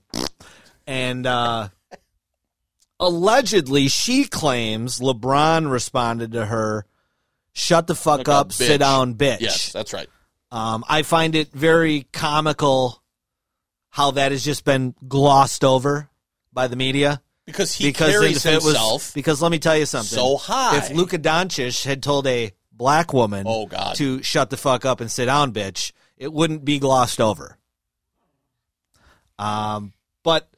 and 0.86 1.26
uh, 1.26 1.70
allegedly 3.00 3.88
she 3.88 4.26
claims 4.26 5.00
LeBron 5.00 5.70
responded 5.72 6.34
to 6.34 6.46
her, 6.46 6.86
"Shut 7.54 7.88
the 7.88 7.96
fuck 7.96 8.28
up, 8.28 8.50
a 8.50 8.54
sit 8.54 8.80
down, 8.80 9.16
bitch." 9.16 9.42
Yes, 9.42 9.72
that's 9.72 9.94
right. 9.94 10.10
Um, 10.52 10.84
I 10.88 11.02
find 11.02 11.36
it 11.36 11.52
very 11.52 12.08
comical 12.14 13.02
how 13.90 14.12
that 14.12 14.32
has 14.32 14.44
just 14.44 14.64
been 14.66 14.94
glossed 15.08 15.64
over 15.64 16.10
by 16.56 16.68
the 16.68 16.76
media. 16.76 17.22
Because 17.46 17.72
he 17.76 17.84
because 17.90 18.10
carries 18.12 18.44
it 18.48 18.56
was- 18.56 18.64
himself 18.66 19.14
because 19.14 19.40
let 19.44 19.52
me 19.52 19.60
tell 19.60 19.78
you 19.78 19.86
something. 19.86 20.18
so 20.18 20.38
high. 20.38 20.78
If 20.78 20.90
Luka 20.90 21.20
Doncic 21.20 21.86
had 21.86 22.02
told 22.02 22.26
a 22.26 22.52
black 22.72 23.14
woman 23.14 23.46
Oh, 23.48 23.68
God. 23.68 23.96
to 23.98 24.24
shut 24.24 24.50
the 24.50 24.58
fuck 24.58 24.84
up 24.84 25.00
and 25.00 25.12
sit 25.12 25.26
down, 25.26 25.54
bitch, 25.54 25.92
it 26.18 26.34
wouldn't 26.34 26.66
be 26.66 26.80
glossed 26.80 27.22
over. 27.22 27.60
Um, 29.38 29.94
but 30.24 30.50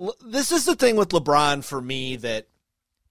l- 0.00 0.14
this 0.24 0.52
is 0.52 0.64
the 0.66 0.76
thing 0.76 0.96
with 0.96 1.08
LeBron 1.08 1.64
for 1.64 1.80
me 1.80 2.16
that 2.16 2.46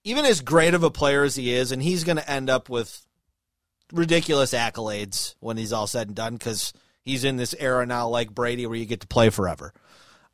even 0.03 0.25
as 0.25 0.41
great 0.41 0.73
of 0.73 0.83
a 0.83 0.91
player 0.91 1.23
as 1.23 1.35
he 1.35 1.51
is, 1.53 1.71
and 1.71 1.81
he's 1.81 2.03
going 2.03 2.17
to 2.17 2.29
end 2.29 2.49
up 2.49 2.69
with 2.69 3.05
ridiculous 3.91 4.53
accolades 4.53 5.35
when 5.39 5.57
he's 5.57 5.73
all 5.73 5.87
said 5.87 6.07
and 6.07 6.15
done 6.15 6.33
because 6.35 6.73
he's 7.03 7.23
in 7.23 7.37
this 7.37 7.53
era 7.59 7.85
now 7.85 8.07
like 8.07 8.33
Brady 8.33 8.65
where 8.65 8.77
you 8.77 8.85
get 8.85 9.01
to 9.01 9.07
play 9.07 9.29
forever. 9.29 9.73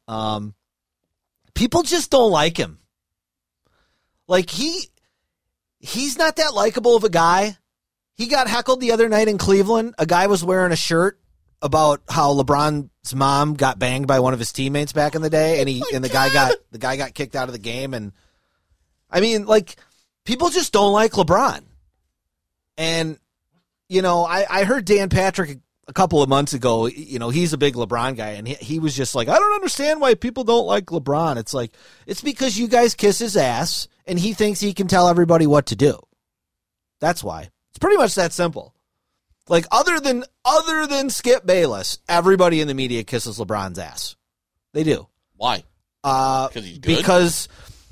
Um, 0.08 0.54
people 1.58 1.82
just 1.82 2.12
don't 2.12 2.32
like 2.32 2.56
him. 2.56 2.80
Like 4.28 4.50
he 4.50 4.90
he's 5.80 6.18
not 6.18 6.36
that 6.36 6.54
likable 6.54 6.96
of 6.96 7.04
a 7.04 7.10
guy. 7.10 7.58
He 8.14 8.28
got 8.28 8.48
heckled 8.48 8.80
the 8.80 8.92
other 8.92 9.10
night 9.10 9.28
in 9.28 9.38
Cleveland. 9.38 9.96
A 9.98 10.06
guy 10.06 10.28
was 10.28 10.44
wearing 10.44 10.72
a 10.72 10.78
shirt 10.78 11.20
about 11.62 12.02
how 12.08 12.34
LeBron's 12.34 13.16
mom 13.16 13.56
got 13.56 13.80
banged 13.80 14.08
by 14.08 14.20
one 14.20 14.34
of 14.34 14.40
his 14.40 14.54
teammates 14.54 14.94
back 14.94 15.16
in 15.16 15.22
the 15.24 15.30
day 15.30 15.60
and 15.60 15.68
he 15.68 15.82
oh 15.84 15.96
and 15.96 16.04
the 16.04 16.10
guy 16.10 16.32
got 16.32 16.56
the 16.72 16.78
guy 16.78 16.96
got 16.96 17.16
kicked 17.16 17.36
out 17.36 17.50
of 17.50 17.54
the 17.54 17.60
game 17.60 17.96
and 17.96 18.12
I 19.10 19.20
mean 19.20 19.46
like 19.46 19.76
people 20.26 20.50
just 20.50 20.72
don't 20.72 20.94
like 20.94 21.14
LeBron. 21.14 21.64
And 22.78 23.18
you 23.90 24.04
know, 24.04 24.26
I 24.26 24.46
I 24.48 24.64
heard 24.64 24.86
Dan 24.86 25.10
Patrick 25.10 25.58
a 25.88 25.94
couple 25.94 26.22
of 26.22 26.30
months 26.30 26.54
ago, 26.54 26.88
you 26.88 27.18
know, 27.20 27.30
he's 27.30 27.54
a 27.54 27.58
big 27.58 27.76
LeBron 27.76 28.18
guy, 28.18 28.32
and 28.32 28.48
he, 28.48 28.56
he 28.56 28.80
was 28.80 28.96
just 28.96 29.16
like, 29.16 29.28
I 29.30 29.40
don't 29.40 29.54
understand 29.56 30.02
why 30.02 30.16
people 30.16 30.44
don't 30.44 30.66
like 30.68 30.88
LeBron. 30.88 31.38
It's 31.38 31.54
like, 31.54 31.72
it's 32.06 32.22
because 32.22 32.58
you 32.58 32.68
guys 32.68 32.94
kiss 32.94 33.20
his 33.20 33.38
ass, 33.38 33.88
and 34.06 34.20
he 34.20 34.34
thinks 34.34 34.60
he 34.60 34.74
can 34.74 34.88
tell 34.88 35.08
everybody 35.08 35.48
what 35.48 35.68
to 35.68 35.76
do. 35.76 35.98
That's 37.00 37.24
why. 37.24 37.50
It's 37.70 37.80
pretty 37.80 37.98
much 37.98 38.16
that 38.16 38.34
simple. 38.34 38.74
Like 39.50 39.66
other 39.72 40.00
than 40.02 40.26
other 40.44 40.88
than 40.88 41.10
Skip 41.10 41.46
Bayless, 41.46 42.00
everybody 42.10 42.60
in 42.60 42.68
the 42.68 42.74
media 42.74 43.04
kisses 43.06 43.38
LeBron's 43.40 43.80
ass. 43.80 44.16
They 44.74 44.84
do. 44.84 45.08
Why? 45.38 45.64
Uh, 46.04 46.50
'Cause 46.50 46.66
he's 46.66 46.80
good? 46.80 46.98
because 46.98 47.48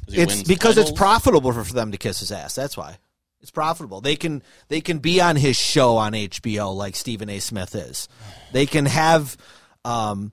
he 0.07 0.17
it's 0.21 0.43
because 0.43 0.77
it's 0.77 0.91
profitable 0.91 1.53
for, 1.53 1.63
for 1.63 1.73
them 1.73 1.91
to 1.93 1.97
kiss 1.97 2.19
his 2.19 2.31
ass. 2.33 2.55
That's 2.55 2.75
why. 2.75 2.97
It's 3.45 3.51
profitable. 3.51 4.01
They 4.01 4.15
can 4.15 4.41
they 4.69 4.81
can 4.81 4.97
be 4.97 5.21
on 5.21 5.35
his 5.35 5.55
show 5.55 5.97
on 5.97 6.13
HBO 6.13 6.75
like 6.75 6.95
Stephen 6.95 7.29
A. 7.29 7.37
Smith 7.37 7.75
is. 7.75 8.09
They 8.53 8.65
can 8.65 8.87
have 8.87 9.37
um, 9.83 10.31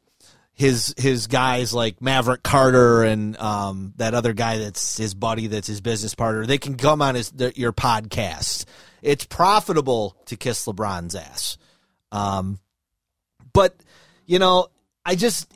his 0.54 0.94
his 0.96 1.26
guys 1.26 1.74
like 1.74 2.00
Maverick 2.00 2.42
Carter 2.42 3.02
and 3.02 3.36
um, 3.36 3.92
that 3.96 4.14
other 4.14 4.32
guy 4.32 4.56
that's 4.56 4.96
his 4.96 5.12
buddy 5.12 5.46
that's 5.46 5.66
his 5.66 5.82
business 5.82 6.14
partner. 6.14 6.46
They 6.46 6.56
can 6.56 6.78
come 6.78 7.02
on 7.02 7.16
his 7.16 7.30
your 7.54 7.74
podcast. 7.74 8.64
It's 9.02 9.26
profitable 9.26 10.16
to 10.26 10.36
kiss 10.38 10.64
LeBron's 10.64 11.14
ass. 11.14 11.58
Um, 12.12 12.60
but 13.52 13.76
you 14.24 14.38
know, 14.38 14.68
I 15.04 15.16
just 15.16 15.52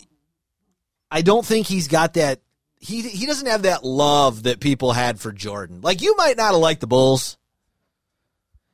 I 1.11 1.23
don't 1.23 1.47
think 1.47 1.67
he's 1.67 1.89
got 1.89 2.13
that. 2.15 2.43
He 2.79 3.01
he 3.01 3.25
doesn't 3.25 3.47
have 3.47 3.63
that 3.63 3.83
love 3.83 4.43
that 4.43 4.61
people 4.61 4.93
had 4.93 5.19
for 5.19 5.33
Jordan. 5.33 5.81
Like 5.81 6.03
you 6.03 6.15
might 6.17 6.37
not 6.37 6.53
have 6.53 6.61
liked 6.61 6.83
the 6.83 6.87
Bulls. 6.87 7.39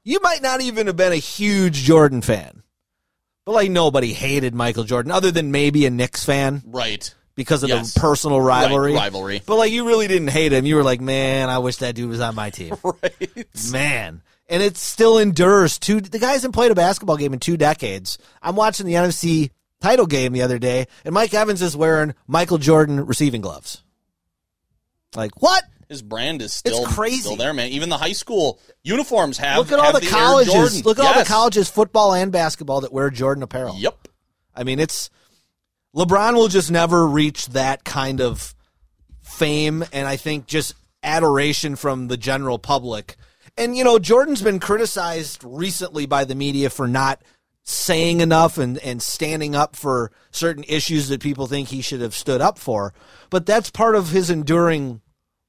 You 0.04 0.18
might 0.22 0.42
not 0.42 0.60
even 0.60 0.86
have 0.88 0.96
been 0.96 1.12
a 1.12 1.16
huge 1.16 1.74
Jordan 1.82 2.22
fan. 2.22 2.62
But 3.44 3.52
like 3.52 3.70
nobody 3.70 4.12
hated 4.12 4.54
Michael 4.54 4.84
Jordan 4.84 5.10
other 5.12 5.30
than 5.30 5.50
maybe 5.52 5.84
a 5.86 5.90
Knicks 5.90 6.24
fan 6.24 6.62
Right. 6.66 7.12
because 7.34 7.62
of 7.64 7.70
Yes. 7.70 7.92
the 7.94 8.00
personal 8.00 8.40
rivalry. 8.40 8.92
Right, 8.92 9.00
rivalry. 9.00 9.42
But 9.44 9.56
like 9.56 9.72
you 9.72 9.86
really 9.86 10.06
didn't 10.06 10.28
hate 10.28 10.52
him. 10.52 10.64
You 10.64 10.76
were 10.76 10.84
like, 10.84 11.00
"Man, 11.00 11.50
I 11.50 11.58
wish 11.58 11.76
that 11.78 11.94
dude 11.96 12.08
was 12.08 12.20
on 12.20 12.34
my 12.34 12.50
team." 12.50 12.74
Right. 12.84 13.46
Man. 13.72 14.22
And 14.48 14.62
it 14.62 14.76
still 14.76 15.18
endures. 15.18 15.78
Two 15.78 16.00
the 16.00 16.18
guy 16.18 16.32
hasn't 16.32 16.54
played 16.54 16.70
a 16.70 16.74
basketball 16.76 17.16
game 17.16 17.32
in 17.32 17.38
two 17.40 17.56
decades. 17.56 18.18
I'm 18.42 18.54
watching 18.54 18.86
the 18.86 18.94
NFC 18.94 19.50
title 19.80 20.06
game 20.06 20.32
the 20.32 20.42
other 20.42 20.58
day, 20.58 20.86
and 21.04 21.14
Mike 21.14 21.32
Evans 21.34 21.62
is 21.62 21.76
wearing 21.76 22.14
Michael 22.28 22.58
Jordan 22.58 23.06
receiving 23.06 23.40
gloves. 23.40 23.82
Like 25.16 25.32
what? 25.42 25.64
His 25.92 26.00
brand 26.00 26.40
is 26.40 26.54
still 26.54 26.86
crazy. 26.86 27.20
still 27.20 27.36
there, 27.36 27.52
man. 27.52 27.68
Even 27.68 27.90
the 27.90 27.98
high 27.98 28.14
school 28.14 28.58
uniforms 28.82 29.36
have. 29.36 29.58
Look 29.58 29.72
at 29.72 29.78
all 29.78 29.92
have 29.92 30.00
the 30.00 30.08
colleges. 30.08 30.82
Look 30.86 30.98
at 30.98 31.04
all 31.04 31.22
the 31.22 31.28
colleges, 31.28 31.68
football 31.68 32.14
and 32.14 32.32
basketball, 32.32 32.80
that 32.80 32.94
wear 32.94 33.10
Jordan 33.10 33.42
apparel. 33.42 33.76
Yep. 33.76 34.08
I 34.54 34.64
mean, 34.64 34.78
it's 34.78 35.10
LeBron 35.94 36.32
will 36.32 36.48
just 36.48 36.70
never 36.70 37.06
reach 37.06 37.48
that 37.48 37.84
kind 37.84 38.22
of 38.22 38.54
fame, 39.20 39.84
and 39.92 40.08
I 40.08 40.16
think 40.16 40.46
just 40.46 40.72
adoration 41.02 41.76
from 41.76 42.08
the 42.08 42.16
general 42.16 42.58
public. 42.58 43.16
And 43.58 43.76
you 43.76 43.84
know, 43.84 43.98
Jordan's 43.98 44.40
been 44.40 44.60
criticized 44.60 45.44
recently 45.44 46.06
by 46.06 46.24
the 46.24 46.34
media 46.34 46.70
for 46.70 46.88
not 46.88 47.20
saying 47.64 48.22
enough 48.22 48.56
and, 48.56 48.78
and 48.78 49.02
standing 49.02 49.54
up 49.54 49.76
for 49.76 50.10
certain 50.30 50.64
issues 50.68 51.08
that 51.08 51.20
people 51.20 51.46
think 51.46 51.68
he 51.68 51.82
should 51.82 52.00
have 52.00 52.14
stood 52.14 52.40
up 52.40 52.58
for. 52.58 52.94
But 53.28 53.44
that's 53.44 53.68
part 53.68 53.94
of 53.94 54.08
his 54.08 54.30
enduring 54.30 55.01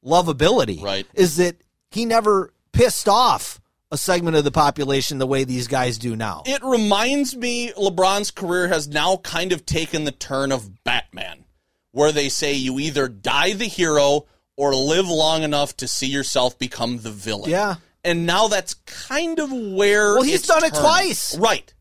lovability. 0.05 0.81
Right. 0.81 1.07
Is 1.13 1.37
that 1.37 1.57
he 1.91 2.05
never 2.05 2.53
pissed 2.71 3.07
off 3.07 3.61
a 3.91 3.97
segment 3.97 4.35
of 4.35 4.43
the 4.43 4.51
population 4.51 5.19
the 5.19 5.27
way 5.27 5.43
these 5.43 5.67
guys 5.67 5.99
do 5.99 6.15
now. 6.15 6.41
It 6.47 6.63
reminds 6.63 7.35
me 7.35 7.71
LeBron's 7.73 8.31
career 8.31 8.67
has 8.67 8.87
now 8.87 9.17
kind 9.17 9.51
of 9.51 9.67
taken 9.67 10.03
the 10.03 10.11
turn 10.11 10.51
of 10.51 10.83
Batman, 10.83 11.45
where 11.91 12.11
they 12.11 12.27
say 12.27 12.53
you 12.53 12.79
either 12.79 13.07
die 13.07 13.53
the 13.53 13.67
hero 13.67 14.25
or 14.57 14.73
live 14.73 15.07
long 15.07 15.43
enough 15.43 15.77
to 15.77 15.87
see 15.87 16.07
yourself 16.07 16.57
become 16.57 16.99
the 16.99 17.11
villain. 17.11 17.51
Yeah. 17.51 17.75
And 18.03 18.25
now 18.25 18.47
that's 18.47 18.73
kind 18.73 19.37
of 19.39 19.51
where 19.51 20.15
Well, 20.15 20.23
he's 20.23 20.47
done 20.47 20.63
it 20.63 20.73
twice. 20.73 21.37
Right. 21.37 21.71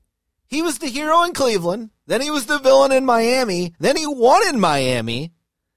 He 0.47 0.61
was 0.61 0.79
the 0.79 0.89
hero 0.89 1.23
in 1.23 1.33
Cleveland. 1.33 1.91
Then 2.07 2.21
he 2.21 2.31
was 2.31 2.45
the 2.45 2.59
villain 2.59 2.93
in 2.93 3.07
Miami. 3.07 3.75
Then 3.81 3.97
he 3.97 4.07
won 4.07 4.47
in 4.49 4.61
Miami. 4.61 5.33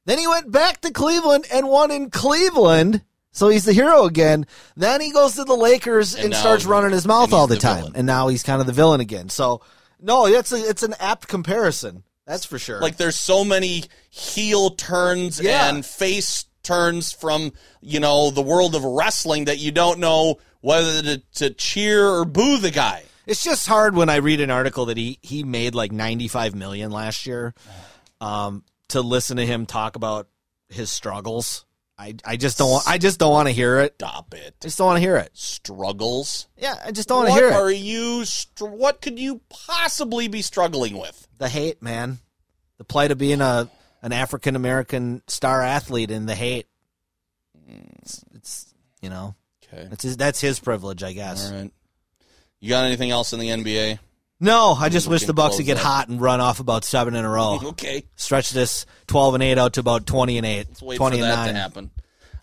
Then 0.06 0.18
he 0.20 0.28
went 0.28 0.52
back 0.52 0.82
to 0.82 0.92
Cleveland 0.92 1.46
and 1.52 1.68
won 1.68 1.92
in 1.92 2.10
Cleveland. 2.12 3.02
So 3.32 3.50
he's 3.50 3.66
the 3.66 3.74
hero 3.74 4.06
again. 4.06 4.46
Then 4.78 5.02
he 5.02 5.12
goes 5.12 5.36
to 5.36 5.44
the 5.44 5.56
Lakers 5.56 6.16
and, 6.16 6.26
And 6.26 6.36
starts 6.36 6.66
running 6.66 6.92
his 6.92 7.06
mouth 7.06 7.34
all 7.34 7.48
the, 7.48 7.56
the 7.56 7.62
time. 7.62 7.78
villain. 7.80 7.94
And 7.96 8.08
now 8.08 8.30
he's 8.30 8.44
kind 8.44 8.62
of 8.62 8.68
the 8.68 8.74
villain 8.74 9.02
again. 9.02 9.28
So 9.30 9.62
no, 10.00 10.26
it's 10.26 10.52
a, 10.52 10.58
it's 10.58 10.84
an 10.84 10.94
apt 11.00 11.28
comparison. 11.28 12.04
That's 12.26 12.46
for 12.46 12.58
sure. 12.58 12.80
Like 12.80 12.98
there's 12.98 13.18
so 13.18 13.44
many 13.44 13.84
heel 14.10 14.70
turns 14.72 15.40
Yeah. 15.42 15.70
and 15.70 15.86
face 15.86 16.46
turns 16.64 17.12
from, 17.12 17.52
you 17.82 18.00
know, 18.00 18.32
the 18.32 18.42
world 18.42 18.74
of 18.74 18.84
wrestling 18.84 19.46
that 19.46 19.60
you 19.60 19.72
don't 19.72 20.00
know 20.00 20.38
whether 20.62 21.02
to, 21.02 21.22
to 21.36 21.50
cheer 21.52 22.08
or 22.08 22.26
boo 22.26 22.58
the 22.58 22.72
guy. 22.72 23.04
It's 23.28 23.44
just 23.44 23.68
hard 23.68 23.96
when 23.96 24.10
I 24.10 24.18
read 24.18 24.40
an 24.40 24.50
article 24.52 24.86
that 24.86 24.98
he 24.98 25.20
he 25.22 25.44
made 25.44 25.76
like 25.76 25.92
95 25.92 26.56
million 26.56 26.90
last 26.92 27.26
year. 27.26 27.54
Um, 28.22 28.64
to 28.90 29.02
listen 29.02 29.38
to 29.38 29.46
him 29.46 29.66
talk 29.66 29.96
about 29.96 30.28
his 30.70 30.92
struggles. 30.92 31.66
I 31.98 32.16
I 32.26 32.36
just 32.36 32.58
don't 32.58 32.72
want 32.72 32.88
I 32.88 32.98
just 32.98 33.20
don't 33.20 33.32
want 33.32 33.48
to 33.48 33.54
hear 33.54 33.80
it. 33.80 33.96
Stop 34.00 34.34
it. 34.34 34.56
I 34.62 34.66
just 34.66 34.78
don't 34.78 34.88
want 34.88 34.98
to 34.98 35.02
hear 35.02 35.16
it. 35.16 35.30
Struggles. 35.34 36.48
Yeah, 36.58 36.76
I 36.86 36.92
just 36.92 37.08
don't 37.08 37.20
want 37.24 37.30
to 37.30 37.36
hear 37.36 37.48
it. 37.50 37.54
are 37.54 37.72
you? 37.72 38.26
Str- 38.26 38.66
what 38.66 39.02
could 39.02 39.18
you 39.18 39.40
possibly 39.50 40.28
be 40.28 40.42
struggling 40.42 40.98
with? 40.98 41.28
the 41.38 41.48
hate, 41.50 41.82
man. 41.82 42.20
The 42.78 42.84
plight 42.84 43.12
of 43.12 43.18
being 43.18 43.40
a 43.42 43.70
an 44.02 44.12
African 44.12 44.56
American 44.58 45.22
star 45.28 45.62
athlete 45.62 46.12
and 46.12 46.28
the 46.28 46.36
hate. 46.36 46.68
It's, 48.02 48.24
it's 48.34 48.74
you 49.02 49.10
know 49.10 49.36
Okay. 49.74 49.88
that's 49.90 50.04
his, 50.04 50.18
that's 50.18 50.40
his 50.42 50.60
privilege, 50.60 51.02
I 51.02 51.14
guess. 51.14 51.50
All 51.50 51.58
right. 51.58 51.72
You 52.60 52.70
got 52.70 52.86
anything 52.86 53.12
else 53.12 53.34
in 53.34 53.40
the 53.40 53.50
NBA? 53.50 54.00
No, 54.40 54.74
I 54.74 54.90
just 54.90 55.08
wish 55.08 55.24
the 55.24 55.34
Bucks 55.34 55.58
would 55.58 55.66
get 55.66 55.76
that. 55.78 55.84
hot 55.84 56.10
and 56.10 56.20
run 56.20 56.42
off 56.42 56.60
about 56.60 56.84
seven 56.84 57.16
in 57.16 57.24
a 57.24 57.30
row. 57.30 57.60
Okay. 57.76 58.06
Stretch 58.16 58.52
this 58.52 58.86
twelve 59.08 59.34
and 59.34 59.42
eight 59.44 59.58
out 59.58 59.74
to 59.74 59.80
about 59.80 60.06
twenty 60.06 60.38
and 60.38 60.46
eight. 60.46 60.68
Let's 60.68 60.82
wait 60.82 60.98
twenty 60.98 61.18
for 61.18 61.24
and 61.24 61.32
that 61.32 61.46
nine. 61.46 61.54
to 61.54 61.60
happen. 61.60 61.92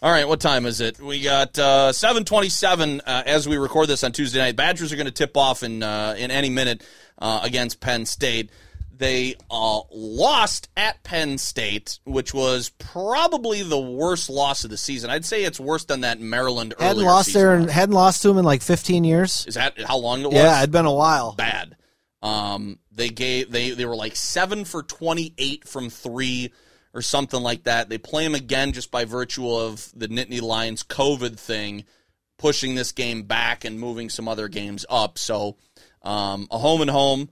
All 0.03 0.11
right, 0.11 0.27
what 0.27 0.41
time 0.41 0.67
is 0.67 0.81
it? 0.81 0.99
We 0.99 1.23
got 1.23 1.57
uh, 1.59 1.93
seven 1.93 2.25
twenty-seven 2.25 3.03
uh, 3.03 3.23
as 3.25 3.49
we 3.49 3.57
record 3.57 3.89
this 3.89 4.03
on 4.03 4.13
Tuesday 4.13 4.39
night. 4.41 4.57
Badgers 4.57 4.93
are 4.93 4.97
going 4.97 5.07
to 5.07 5.13
tip 5.13 5.37
off 5.37 5.63
in 5.63 5.83
uh, 5.83 6.15
in 6.19 6.31
any 6.31 6.51
minute 6.51 6.85
uh, 7.19 7.41
against 7.45 7.81
Penn 7.81 8.05
State. 8.07 8.51
They 8.97 9.37
uh, 9.51 9.81
lost 9.93 10.69
at 10.77 11.03
Penn 11.03 11.39
State, 11.39 11.99
which 12.05 12.33
was 12.35 12.71
probably 12.79 13.63
the 13.63 13.79
worst 13.79 14.29
loss 14.31 14.65
of 14.65 14.71
the 14.71 14.77
season. 14.77 15.11
I'd 15.11 15.25
say 15.25 15.45
it's 15.45 15.59
worse 15.61 15.85
than 15.85 16.01
that 16.03 16.21
Maryland 16.21 16.75
Hadn't 16.79 17.03
lost 17.05 17.27
season 17.27 17.67
there 17.67 17.73
hadn't 17.73 17.95
lost 17.95 18.23
to 18.23 18.31
him 18.31 18.39
in 18.39 18.45
like 18.45 18.63
fifteen 18.63 19.05
years. 19.05 19.45
Is 19.47 19.55
that 19.55 19.81
how 19.81 19.99
long 19.99 20.23
it 20.23 20.27
was? 20.29 20.35
Yeah, 20.35 20.59
it'd 20.59 20.73
been 20.73 20.87
a 20.87 20.93
while. 20.93 21.33
bad. 21.33 21.77
Um, 22.23 22.79
they 22.93 23.09
gave 23.09 23.51
they 23.51 23.71
they 23.71 23.85
were 23.85 23.97
like 23.97 24.17
seven 24.17 24.65
for 24.65 24.83
twenty 24.83 25.35
eight 25.39 25.67
from 25.67 25.91
three, 25.91 26.53
or 26.95 27.03
something 27.03 27.43
like 27.43 27.65
that. 27.65 27.89
They 27.89 27.99
play 27.99 28.25
them 28.25 28.35
again 28.35 28.73
just 28.73 28.91
by 28.91 29.05
virtue 29.05 29.51
of 29.51 29.91
the 29.95 30.09
Nittany 30.09 30.41
Lions 30.43 30.83
COVID 30.83 31.39
thing, 31.39 31.85
pushing 32.39 32.75
this 32.75 32.93
game 32.93 33.23
back 33.23 33.65
and 33.65 33.81
moving 33.81 34.09
some 34.09 34.29
other 34.29 34.49
games 34.49 34.85
up. 34.89 35.19
So 35.19 35.57
um, 36.03 36.49
a 36.51 36.59
home 36.59 36.81
and 36.81 36.91
home. 36.91 37.31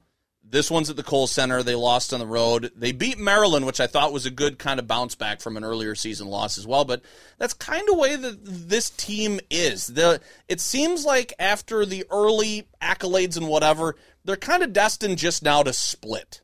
This 0.50 0.68
one's 0.68 0.90
at 0.90 0.96
the 0.96 1.04
Kohl 1.04 1.28
Center. 1.28 1.62
They 1.62 1.76
lost 1.76 2.12
on 2.12 2.18
the 2.18 2.26
road. 2.26 2.72
They 2.74 2.90
beat 2.90 3.18
Maryland, 3.18 3.66
which 3.66 3.78
I 3.78 3.86
thought 3.86 4.12
was 4.12 4.26
a 4.26 4.32
good 4.32 4.58
kind 4.58 4.80
of 4.80 4.88
bounce 4.88 5.14
back 5.14 5.40
from 5.40 5.56
an 5.56 5.62
earlier 5.62 5.94
season 5.94 6.26
loss 6.26 6.58
as 6.58 6.66
well. 6.66 6.84
But 6.84 7.02
that's 7.38 7.54
kind 7.54 7.88
of 7.88 7.96
way 7.96 8.16
that 8.16 8.44
this 8.44 8.90
team 8.90 9.38
is. 9.48 9.86
The 9.86 10.20
it 10.48 10.60
seems 10.60 11.04
like 11.04 11.32
after 11.38 11.86
the 11.86 12.04
early 12.10 12.66
accolades 12.82 13.36
and 13.36 13.46
whatever, 13.46 13.94
they're 14.24 14.36
kind 14.36 14.64
of 14.64 14.72
destined 14.72 15.18
just 15.18 15.44
now 15.44 15.62
to 15.62 15.72
split. 15.72 16.40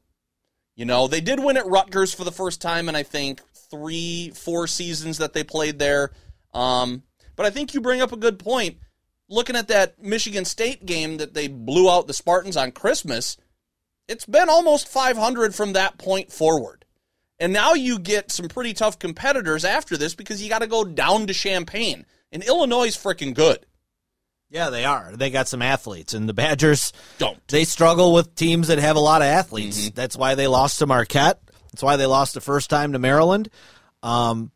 You 0.77 0.85
know, 0.85 1.09
they 1.09 1.21
did 1.21 1.41
win 1.41 1.57
at 1.57 1.67
Rutgers 1.67 2.15
for 2.15 2.23
the 2.23 2.31
first 2.31 2.63
time 2.63 2.89
in 2.89 2.95
I 2.95 3.03
think 3.03 3.41
three, 3.71 4.31
four 4.31 4.69
seasons 4.69 5.19
that 5.19 5.33
they 5.33 5.43
played 5.43 5.81
there. 5.81 6.13
Um, 6.55 7.03
but 7.35 7.45
I 7.45 7.51
think 7.51 7.75
you 7.75 7.81
bring 7.81 8.01
up 8.01 8.13
a 8.13 8.17
good 8.17 8.39
point. 8.39 8.77
Looking 9.29 9.57
at 9.57 9.67
that 9.67 10.01
Michigan 10.01 10.45
State 10.45 10.87
game 10.87 11.17
that 11.17 11.35
they 11.35 11.49
blew 11.49 11.91
out 11.91 12.07
the 12.07 12.15
Spartans 12.15 12.57
on 12.57 12.71
Christmas 12.71 13.37
it's 14.09 14.27
been 14.27 14.49
almost 14.49 14.89
500 14.89 15.55
from 15.55 15.73
that 15.73 15.99
point 15.99 16.33
forward. 16.33 16.85
And 17.39 17.53
now 17.53 17.75
you 17.75 17.99
get 17.99 18.33
some 18.33 18.49
pretty 18.49 18.73
tough 18.73 18.99
competitors 18.99 19.65
after 19.65 19.97
this 19.97 20.15
because 20.15 20.43
you 20.43 20.49
got 20.49 20.61
to 20.61 20.67
go 20.67 20.85
down 20.85 21.27
to 21.27 21.35
Champaign. 21.35 22.07
And 22.33 22.43
Illinois 22.43 22.87
is 22.87 22.97
freaking 22.97 23.35
good. 23.35 23.67
Yeah, 24.49 24.71
they 24.71 24.85
are. 24.85 25.13
They 25.15 25.31
got 25.31 25.49
some 25.49 25.61
athletes, 25.61 26.15
and 26.15 26.29
the 26.29 26.35
Badgers 26.35 26.93
don't. 27.19 27.47
They 27.49 27.65
struggle 27.65 28.15
with 28.15 28.35
teams 28.37 28.69
that 28.69 28.79
have 28.79 28.97
a 28.97 29.01
lot 29.01 29.21
of 29.21 29.27
athletes. 29.27 29.79
Mm-hmm. 29.79 29.95
That's 29.95 30.17
why 30.17 30.35
they 30.35 30.47
lost 30.47 30.79
to 30.79 30.87
Marquette. 30.87 31.41
That's 31.73 31.83
why 31.83 31.97
they 31.97 32.07
lost 32.07 32.35
the 32.35 32.41
first 32.41 32.71
time 32.71 32.93
to 32.93 32.99
Maryland. 32.99 33.51
Um, 34.05 34.53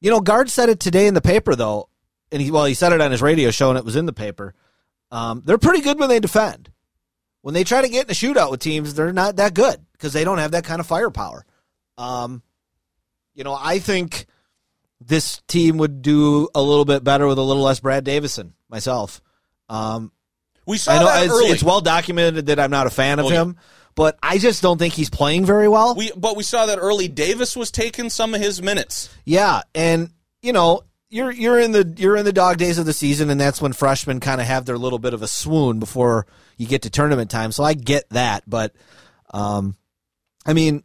you 0.00 0.10
know, 0.10 0.20
Gard 0.20 0.50
said 0.50 0.68
it 0.68 0.80
today 0.80 1.06
in 1.06 1.14
the 1.14 1.22
paper, 1.22 1.56
though, 1.56 1.88
and 2.30 2.42
he 2.42 2.50
well, 2.50 2.66
he 2.66 2.74
said 2.74 2.92
it 2.92 3.00
on 3.00 3.10
his 3.10 3.22
radio 3.22 3.50
show, 3.50 3.70
and 3.70 3.78
it 3.78 3.86
was 3.86 3.96
in 3.96 4.04
the 4.04 4.12
paper. 4.12 4.54
Um, 5.10 5.42
they're 5.44 5.58
pretty 5.58 5.80
good 5.80 5.98
when 5.98 6.10
they 6.10 6.20
defend 6.20 6.70
when 7.42 7.54
they 7.54 7.64
try 7.64 7.82
to 7.82 7.88
get 7.88 8.06
in 8.06 8.10
a 8.10 8.14
shootout 8.14 8.50
with 8.50 8.60
teams, 8.60 8.94
they're 8.94 9.12
not 9.12 9.36
that 9.36 9.54
good 9.54 9.84
because 9.92 10.12
they 10.12 10.24
don't 10.24 10.38
have 10.38 10.52
that 10.52 10.64
kind 10.64 10.80
of 10.80 10.86
firepower. 10.86 11.44
Um, 11.98 12.42
you 13.34 13.44
know, 13.44 13.56
I 13.58 13.78
think 13.78 14.26
this 15.00 15.42
team 15.48 15.78
would 15.78 16.02
do 16.02 16.48
a 16.54 16.62
little 16.62 16.84
bit 16.84 17.04
better 17.04 17.26
with 17.26 17.38
a 17.38 17.42
little 17.42 17.62
less 17.62 17.80
Brad 17.80 18.04
Davison. 18.04 18.54
Myself, 18.68 19.20
um, 19.68 20.12
we 20.66 20.78
saw 20.78 20.92
I 20.92 20.98
know 20.98 21.04
that 21.06 21.24
it's, 21.24 21.32
early. 21.32 21.50
it's, 21.50 21.62
well 21.62 21.80
documented 21.80 22.46
that 22.46 22.58
I'm 22.58 22.70
not 22.70 22.86
a 22.86 22.90
fan 22.90 23.18
of 23.18 23.26
oh, 23.26 23.28
him, 23.28 23.56
yeah. 23.56 23.62
but 23.94 24.18
I 24.22 24.38
just 24.38 24.62
don't 24.62 24.78
think 24.78 24.94
he's 24.94 25.10
playing 25.10 25.44
very 25.44 25.68
well. 25.68 25.94
We 25.94 26.10
but 26.16 26.36
we 26.36 26.42
saw 26.42 26.66
that 26.66 26.78
early. 26.78 27.08
Davis 27.08 27.56
was 27.56 27.70
taking 27.70 28.08
some 28.08 28.34
of 28.34 28.40
his 28.40 28.62
minutes. 28.62 29.10
Yeah, 29.24 29.62
and 29.74 30.10
you 30.40 30.52
know, 30.52 30.82
you're 31.12 31.30
you're 31.30 31.58
in 31.58 31.72
the 31.72 31.94
you're 31.98 32.16
in 32.16 32.24
the 32.24 32.32
dog 32.32 32.56
days 32.56 32.78
of 32.78 32.86
the 32.86 32.92
season, 32.94 33.28
and 33.28 33.38
that's 33.38 33.60
when 33.60 33.74
freshmen 33.74 34.18
kind 34.18 34.40
of 34.40 34.46
have 34.46 34.64
their 34.64 34.78
little 34.78 34.98
bit 34.98 35.12
of 35.12 35.22
a 35.22 35.28
swoon 35.28 35.78
before 35.78 36.26
you 36.56 36.66
get 36.66 36.82
to 36.82 36.90
tournament 36.90 37.30
time. 37.30 37.52
So 37.52 37.62
I 37.62 37.74
get 37.74 38.08
that, 38.10 38.48
but 38.48 38.74
um, 39.32 39.76
I 40.46 40.54
mean, 40.54 40.84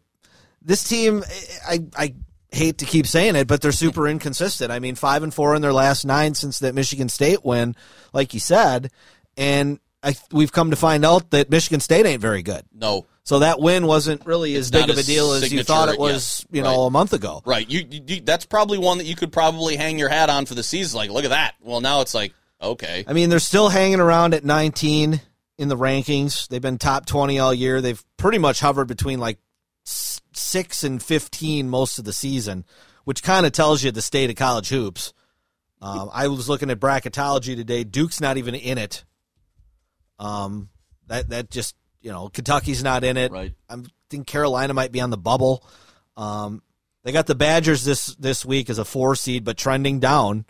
this 0.62 0.84
team, 0.84 1.24
I 1.66 1.80
I 1.96 2.16
hate 2.52 2.80
to 2.80 2.86
keep 2.86 3.08
saying 3.08 3.38
it, 3.38 3.48
but 3.48 3.62
they're 3.62 3.72
super 3.72 4.06
inconsistent. 4.06 4.70
I 4.70 4.80
mean, 4.80 4.96
five 4.96 5.24
and 5.24 5.34
four 5.34 5.56
in 5.56 5.62
their 5.62 5.74
last 5.74 6.04
nine 6.04 6.36
since 6.36 6.60
that 6.60 6.76
Michigan 6.76 7.08
State 7.08 7.46
win, 7.46 7.74
like 8.12 8.34
you 8.34 8.42
said, 8.42 8.92
and 9.38 9.80
I, 10.04 10.16
we've 10.34 10.52
come 10.52 10.72
to 10.72 10.76
find 10.76 11.06
out 11.06 11.32
that 11.32 11.50
Michigan 11.50 11.80
State 11.80 12.06
ain't 12.06 12.22
very 12.22 12.44
good. 12.44 12.64
No. 12.74 13.06
So 13.28 13.40
that 13.40 13.60
win 13.60 13.86
wasn't 13.86 14.26
really 14.26 14.56
as 14.56 14.72
big 14.72 14.90
of 14.90 14.98
a 14.98 15.04
deal 15.04 15.34
as 15.34 15.52
you 15.52 15.62
thought 15.62 15.90
it 15.90 16.00
was, 16.00 16.46
you 16.50 16.62
know, 16.62 16.84
right. 16.84 16.88
a 16.88 16.90
month 16.92 17.12
ago. 17.12 17.42
Right. 17.46 17.70
You, 17.70 17.84
you, 17.90 18.22
that's 18.22 18.46
probably 18.46 18.78
one 18.78 19.00
that 19.00 19.04
you 19.04 19.18
could 19.18 19.34
probably 19.34 19.76
hang 19.76 20.00
your 20.00 20.08
hat 20.08 20.30
on 20.30 20.46
for 20.46 20.56
the 20.56 20.64
season. 20.64 20.96
Like, 20.96 21.10
look 21.10 21.26
at 21.26 21.32
that. 21.32 21.56
Well, 21.62 21.82
now 21.82 22.00
it's 22.00 22.14
like, 22.14 22.34
okay. 22.62 23.04
I 23.06 23.12
mean, 23.12 23.30
they're 23.30 23.40
still 23.40 23.68
hanging 23.68 24.00
around 24.00 24.34
at 24.34 24.46
19 24.46 25.20
in 25.58 25.68
the 25.68 25.76
rankings. 25.76 26.48
They've 26.48 26.62
been 26.62 26.78
top 26.78 27.06
20 27.06 27.38
all 27.38 27.54
year. 27.54 27.82
They've 27.82 28.02
pretty 28.16 28.38
much 28.38 28.62
hovered 28.62 28.88
between 28.88 29.20
like 29.20 29.40
6 29.84 30.84
and 30.86 31.04
15 31.04 31.70
most 31.70 32.00
of 32.00 32.06
the 32.06 32.14
season, 32.14 32.64
which 33.04 33.24
kind 33.24 33.46
of 33.46 33.52
tells 33.52 33.84
you 33.84 33.92
the 33.92 34.02
state 34.02 34.30
of 34.30 34.38
college 34.38 34.70
hoops. 34.70 35.12
Um, 35.82 36.10
I 36.14 36.30
was 36.30 36.48
looking 36.48 36.70
at 36.70 36.80
bracketology 36.80 37.58
today. 37.58 37.84
Duke's 37.84 38.22
not 38.22 38.38
even 38.38 38.56
in 38.56 38.78
it. 38.78 39.04
Um, 40.18 40.70
that 41.08 41.28
that 41.32 41.52
just 41.52 41.76
you 42.02 42.12
know, 42.12 42.30
Kentucky's 42.30 42.84
not 42.84 43.04
in 43.04 43.18
it. 43.18 43.32
Right. 43.32 43.54
I 43.70 43.78
think 44.10 44.28
Carolina 44.28 44.74
might 44.74 44.92
be 44.92 45.02
on 45.02 45.10
the 45.10 45.18
bubble. 45.18 45.66
Um, 46.16 46.62
they 47.04 47.12
got 47.12 47.28
the 47.28 47.36
Badgers 47.36 47.84
this 47.84 48.08
this 48.16 48.46
week 48.46 48.70
as 48.70 48.80
a 48.80 48.86
four 48.86 49.16
seed, 49.16 49.44
but 49.44 49.58
trending 49.58 50.00
down. 50.00 50.46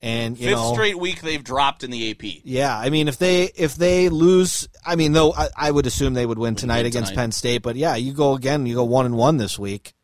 And 0.00 0.36
you 0.36 0.48
fifth 0.48 0.56
know, 0.56 0.72
straight 0.72 0.98
week 0.98 1.20
they've 1.20 1.44
dropped 1.44 1.84
in 1.84 1.92
the 1.92 2.10
AP. 2.10 2.42
Yeah, 2.42 2.76
I 2.76 2.90
mean 2.90 3.06
if 3.06 3.18
they 3.18 3.44
if 3.54 3.76
they 3.76 4.08
lose, 4.08 4.68
I 4.84 4.96
mean 4.96 5.12
though 5.12 5.32
I, 5.32 5.48
I 5.56 5.70
would 5.70 5.86
assume 5.86 6.14
they 6.14 6.26
would 6.26 6.40
win 6.40 6.56
tonight 6.56 6.86
against 6.86 7.10
tonight. 7.10 7.22
Penn 7.22 7.32
State. 7.32 7.62
But 7.62 7.76
yeah, 7.76 7.94
you 7.94 8.12
go 8.12 8.34
again, 8.34 8.66
you 8.66 8.74
go 8.74 8.82
one 8.82 9.06
and 9.06 9.16
one 9.16 9.36
this 9.36 9.60
week. 9.60 9.94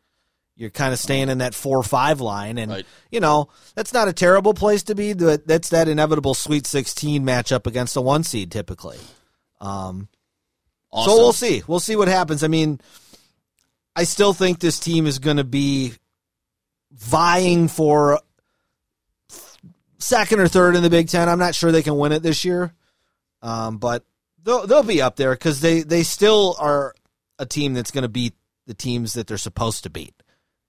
You're 0.55 0.69
kind 0.69 0.93
of 0.93 0.99
staying 0.99 1.27
in 1.27 1.39
that 1.39 1.53
four 1.53 1.83
five 1.83 2.21
line, 2.21 2.57
and 2.57 2.71
right. 2.71 2.85
you 3.11 3.19
know 3.19 3.49
that's 3.75 3.93
not 3.93 4.07
a 4.07 4.13
terrible 4.13 4.53
place 4.53 4.83
to 4.83 4.95
be. 4.95 5.11
That's 5.11 5.69
that 5.69 5.89
inevitable 5.89 6.33
Sweet 6.33 6.65
Sixteen 6.65 7.25
matchup 7.25 7.67
against 7.67 7.97
a 7.97 8.01
one 8.01 8.23
seed 8.23 8.51
typically. 8.53 8.99
Um, 9.59 10.07
Awesome. 10.91 11.11
So 11.11 11.17
we'll 11.17 11.33
see. 11.33 11.63
We'll 11.67 11.79
see 11.79 11.95
what 11.95 12.07
happens. 12.07 12.43
I 12.43 12.47
mean, 12.47 12.79
I 13.95 14.03
still 14.03 14.33
think 14.33 14.59
this 14.59 14.79
team 14.79 15.05
is 15.05 15.19
going 15.19 15.37
to 15.37 15.43
be 15.43 15.93
vying 16.91 17.67
for 17.67 18.19
second 19.99 20.39
or 20.39 20.47
third 20.47 20.75
in 20.75 20.83
the 20.83 20.89
Big 20.89 21.09
Ten. 21.09 21.29
I'm 21.29 21.39
not 21.39 21.55
sure 21.55 21.71
they 21.71 21.83
can 21.83 21.97
win 21.97 22.11
it 22.11 22.23
this 22.23 22.43
year, 22.43 22.73
um, 23.41 23.77
but 23.77 24.03
they'll 24.43 24.65
they'll 24.65 24.83
be 24.83 25.01
up 25.01 25.15
there 25.15 25.33
because 25.33 25.61
they 25.61 25.81
they 25.81 26.03
still 26.03 26.55
are 26.59 26.93
a 27.37 27.45
team 27.45 27.73
that's 27.73 27.91
going 27.91 28.03
to 28.03 28.09
beat 28.09 28.33
the 28.65 28.73
teams 28.73 29.13
that 29.13 29.27
they're 29.27 29.37
supposed 29.37 29.83
to 29.83 29.89
beat. 29.89 30.13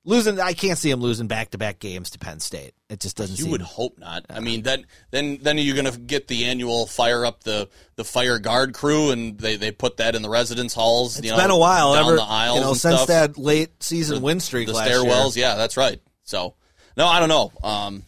Losing, 0.02 0.40
I 0.40 0.54
can't 0.54 0.78
see 0.78 0.90
them 0.90 1.00
losing 1.00 1.26
back 1.26 1.50
to 1.50 1.58
back 1.58 1.78
games 1.78 2.10
to 2.10 2.18
Penn 2.18 2.40
State. 2.40 2.72
It 2.88 3.00
just 3.00 3.18
doesn't. 3.18 3.36
You 3.36 3.44
seem, 3.44 3.52
would 3.52 3.60
hope 3.60 3.98
not. 3.98 4.24
I 4.30 4.40
mean, 4.40 4.62
then 4.62 4.86
then 5.10 5.38
then 5.42 5.58
are 5.58 5.60
you 5.60 5.74
going 5.74 5.92
to 5.92 5.98
get 5.98 6.26
the 6.26 6.46
annual 6.46 6.86
fire 6.86 7.26
up 7.26 7.44
the 7.44 7.68
the 7.96 8.04
fire 8.04 8.38
Gard 8.38 8.72
crew, 8.72 9.10
and 9.10 9.38
they, 9.38 9.56
they 9.56 9.72
put 9.72 9.98
that 9.98 10.14
in 10.14 10.22
the 10.22 10.30
residence 10.30 10.72
halls. 10.72 11.18
It's 11.18 11.26
you 11.26 11.32
know, 11.32 11.36
It's 11.36 11.44
been 11.44 11.50
a 11.50 11.58
while, 11.58 11.92
down 11.92 12.06
ever, 12.06 12.16
the 12.16 12.22
aisles, 12.22 12.56
you 12.56 12.64
know, 12.64 12.72
since 12.72 12.94
stuff. 12.94 13.08
that 13.08 13.36
late 13.36 13.82
season 13.82 14.16
the, 14.16 14.22
win 14.22 14.40
streak. 14.40 14.68
The 14.68 14.72
stairwells, 14.72 15.36
year. 15.36 15.48
yeah, 15.48 15.56
that's 15.56 15.76
right. 15.76 16.00
So 16.22 16.54
no, 16.96 17.06
I 17.06 17.20
don't 17.20 17.28
know. 17.28 17.52
Um, 17.62 18.04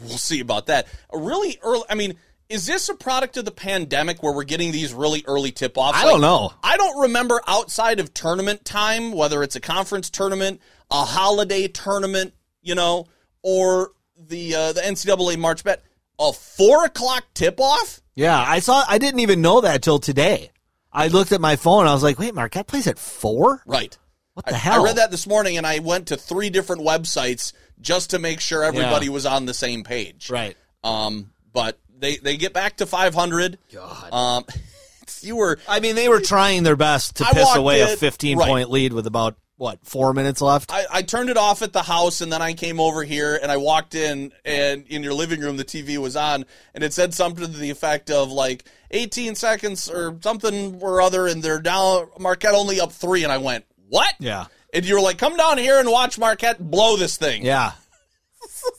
we'll 0.00 0.16
see 0.16 0.40
about 0.40 0.66
that. 0.66 0.86
A 1.12 1.18
really 1.18 1.58
early. 1.62 1.84
I 1.90 1.96
mean, 1.96 2.14
is 2.48 2.66
this 2.66 2.88
a 2.88 2.94
product 2.94 3.36
of 3.36 3.44
the 3.44 3.50
pandemic 3.50 4.22
where 4.22 4.32
we're 4.32 4.44
getting 4.44 4.72
these 4.72 4.94
really 4.94 5.24
early 5.26 5.52
tip 5.52 5.76
offs? 5.76 5.98
I 5.98 6.04
like, 6.04 6.12
don't 6.12 6.20
know. 6.20 6.52
I 6.62 6.76
don't 6.76 7.02
remember 7.02 7.40
outside 7.46 8.00
of 8.00 8.14
tournament 8.14 8.64
time, 8.64 9.12
whether 9.12 9.42
it's 9.42 9.56
a 9.56 9.60
conference 9.60 10.10
tournament, 10.10 10.60
a 10.90 11.04
holiday 11.04 11.68
tournament, 11.68 12.34
you 12.62 12.74
know, 12.74 13.06
or 13.42 13.92
the 14.18 14.54
uh, 14.54 14.72
the 14.72 14.80
NCAA 14.80 15.38
March 15.38 15.64
Bet, 15.64 15.82
a 16.18 16.32
four 16.32 16.84
o'clock 16.84 17.24
tip 17.34 17.60
off. 17.60 18.00
Yeah, 18.14 18.38
I 18.38 18.60
saw. 18.60 18.84
I 18.88 18.98
didn't 18.98 19.20
even 19.20 19.40
know 19.40 19.60
that 19.60 19.82
till 19.82 19.98
today. 19.98 20.50
I 20.92 21.08
looked 21.08 21.32
at 21.32 21.40
my 21.40 21.56
phone. 21.56 21.86
I 21.86 21.92
was 21.92 22.02
like, 22.02 22.18
"Wait, 22.18 22.34
Marquette 22.34 22.66
plays 22.66 22.86
at 22.86 22.98
four? 22.98 23.62
Right. 23.66 23.96
What 24.34 24.46
the 24.46 24.54
I, 24.54 24.58
hell?" 24.58 24.82
I 24.82 24.84
read 24.84 24.96
that 24.96 25.10
this 25.10 25.26
morning, 25.26 25.56
and 25.58 25.66
I 25.66 25.80
went 25.80 26.08
to 26.08 26.16
three 26.16 26.50
different 26.50 26.82
websites 26.82 27.52
just 27.80 28.10
to 28.10 28.18
make 28.18 28.40
sure 28.40 28.64
everybody 28.64 29.06
yeah. 29.06 29.12
was 29.12 29.26
on 29.26 29.46
the 29.46 29.54
same 29.54 29.84
page. 29.84 30.30
Right. 30.30 30.56
Um, 30.82 31.32
but 31.52 31.78
they 31.98 32.16
they 32.16 32.36
get 32.36 32.52
back 32.52 32.78
to 32.78 32.86
500. 32.86 33.58
God. 33.72 34.12
Um, 34.12 34.44
you 35.20 35.36
were. 35.36 35.58
I 35.68 35.80
mean, 35.80 35.94
they 35.94 36.08
were 36.08 36.20
trying 36.20 36.62
their 36.62 36.76
best 36.76 37.16
to 37.16 37.24
I 37.26 37.32
piss 37.32 37.54
away 37.54 37.82
in, 37.82 37.88
a 37.88 37.96
15 37.96 38.38
right. 38.38 38.48
point 38.48 38.70
lead 38.70 38.92
with 38.92 39.06
about 39.06 39.36
what 39.56 39.84
four 39.84 40.12
minutes 40.12 40.40
left. 40.40 40.72
I, 40.72 40.84
I 40.92 41.02
turned 41.02 41.30
it 41.30 41.36
off 41.36 41.62
at 41.62 41.72
the 41.72 41.82
house, 41.82 42.20
and 42.20 42.32
then 42.32 42.42
I 42.42 42.52
came 42.52 42.80
over 42.80 43.02
here, 43.04 43.38
and 43.40 43.50
I 43.50 43.56
walked 43.56 43.94
in, 43.94 44.32
and 44.44 44.86
in 44.86 45.02
your 45.02 45.14
living 45.14 45.40
room, 45.40 45.56
the 45.56 45.64
TV 45.64 45.96
was 45.98 46.16
on, 46.16 46.44
and 46.74 46.84
it 46.84 46.92
said 46.92 47.14
something 47.14 47.44
to 47.44 47.58
the 47.58 47.70
effect 47.70 48.10
of 48.10 48.30
like 48.30 48.64
18 48.90 49.34
seconds 49.34 49.90
or 49.90 50.18
something 50.22 50.80
or 50.82 51.00
other, 51.00 51.26
and 51.26 51.42
they're 51.42 51.60
down. 51.60 52.08
Marquette 52.18 52.54
only 52.54 52.80
up 52.80 52.92
three, 52.92 53.24
and 53.24 53.32
I 53.32 53.38
went, 53.38 53.64
"What?" 53.88 54.14
Yeah. 54.18 54.46
And 54.72 54.84
you 54.84 54.94
were 54.94 55.00
like, 55.00 55.18
"Come 55.18 55.36
down 55.36 55.58
here 55.58 55.78
and 55.78 55.90
watch 55.90 56.18
Marquette 56.18 56.58
blow 56.58 56.96
this 56.96 57.16
thing." 57.16 57.44
Yeah. 57.44 57.72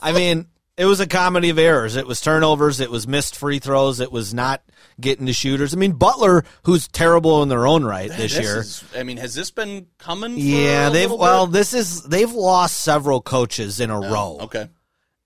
I 0.01 0.11
mean, 0.11 0.47
it 0.78 0.86
was 0.86 0.99
a 0.99 1.07
comedy 1.07 1.49
of 1.49 1.57
errors. 1.57 1.95
It 1.95 2.05
was 2.05 2.21
turnovers. 2.21 2.80
It 2.80 2.91
was 2.91 3.07
missed 3.07 3.36
free 3.36 3.57
throws. 3.57 3.99
It 3.99 4.11
was 4.11 4.34
not 4.34 4.61
getting 5.01 5.25
to 5.25 5.34
shooters. 5.34 5.73
I 5.73 5.78
mean, 5.78 5.93
Butler, 5.93 6.45
who's 6.63 6.88
terrible 6.88 7.41
in 7.41 7.49
their 7.49 7.65
own 7.65 7.84
right 7.84 8.09
this, 8.09 8.36
this 8.36 8.39
year. 8.39 8.59
Is, 8.59 8.84
I 8.95 9.01
mean, 9.01 9.17
has 9.17 9.34
this 9.34 9.49
been 9.49 9.88
coming? 9.97 10.36
yeah, 10.38 10.89
they've 10.89 11.11
well, 11.11 11.47
this 11.47 11.73
is 11.73 12.03
they've 12.03 12.32
lost 12.32 12.80
several 12.82 13.21
coaches 13.21 13.80
in 13.80 13.89
a 13.89 13.99
yeah, 13.99 14.13
row. 14.13 14.38
Okay, 14.41 14.69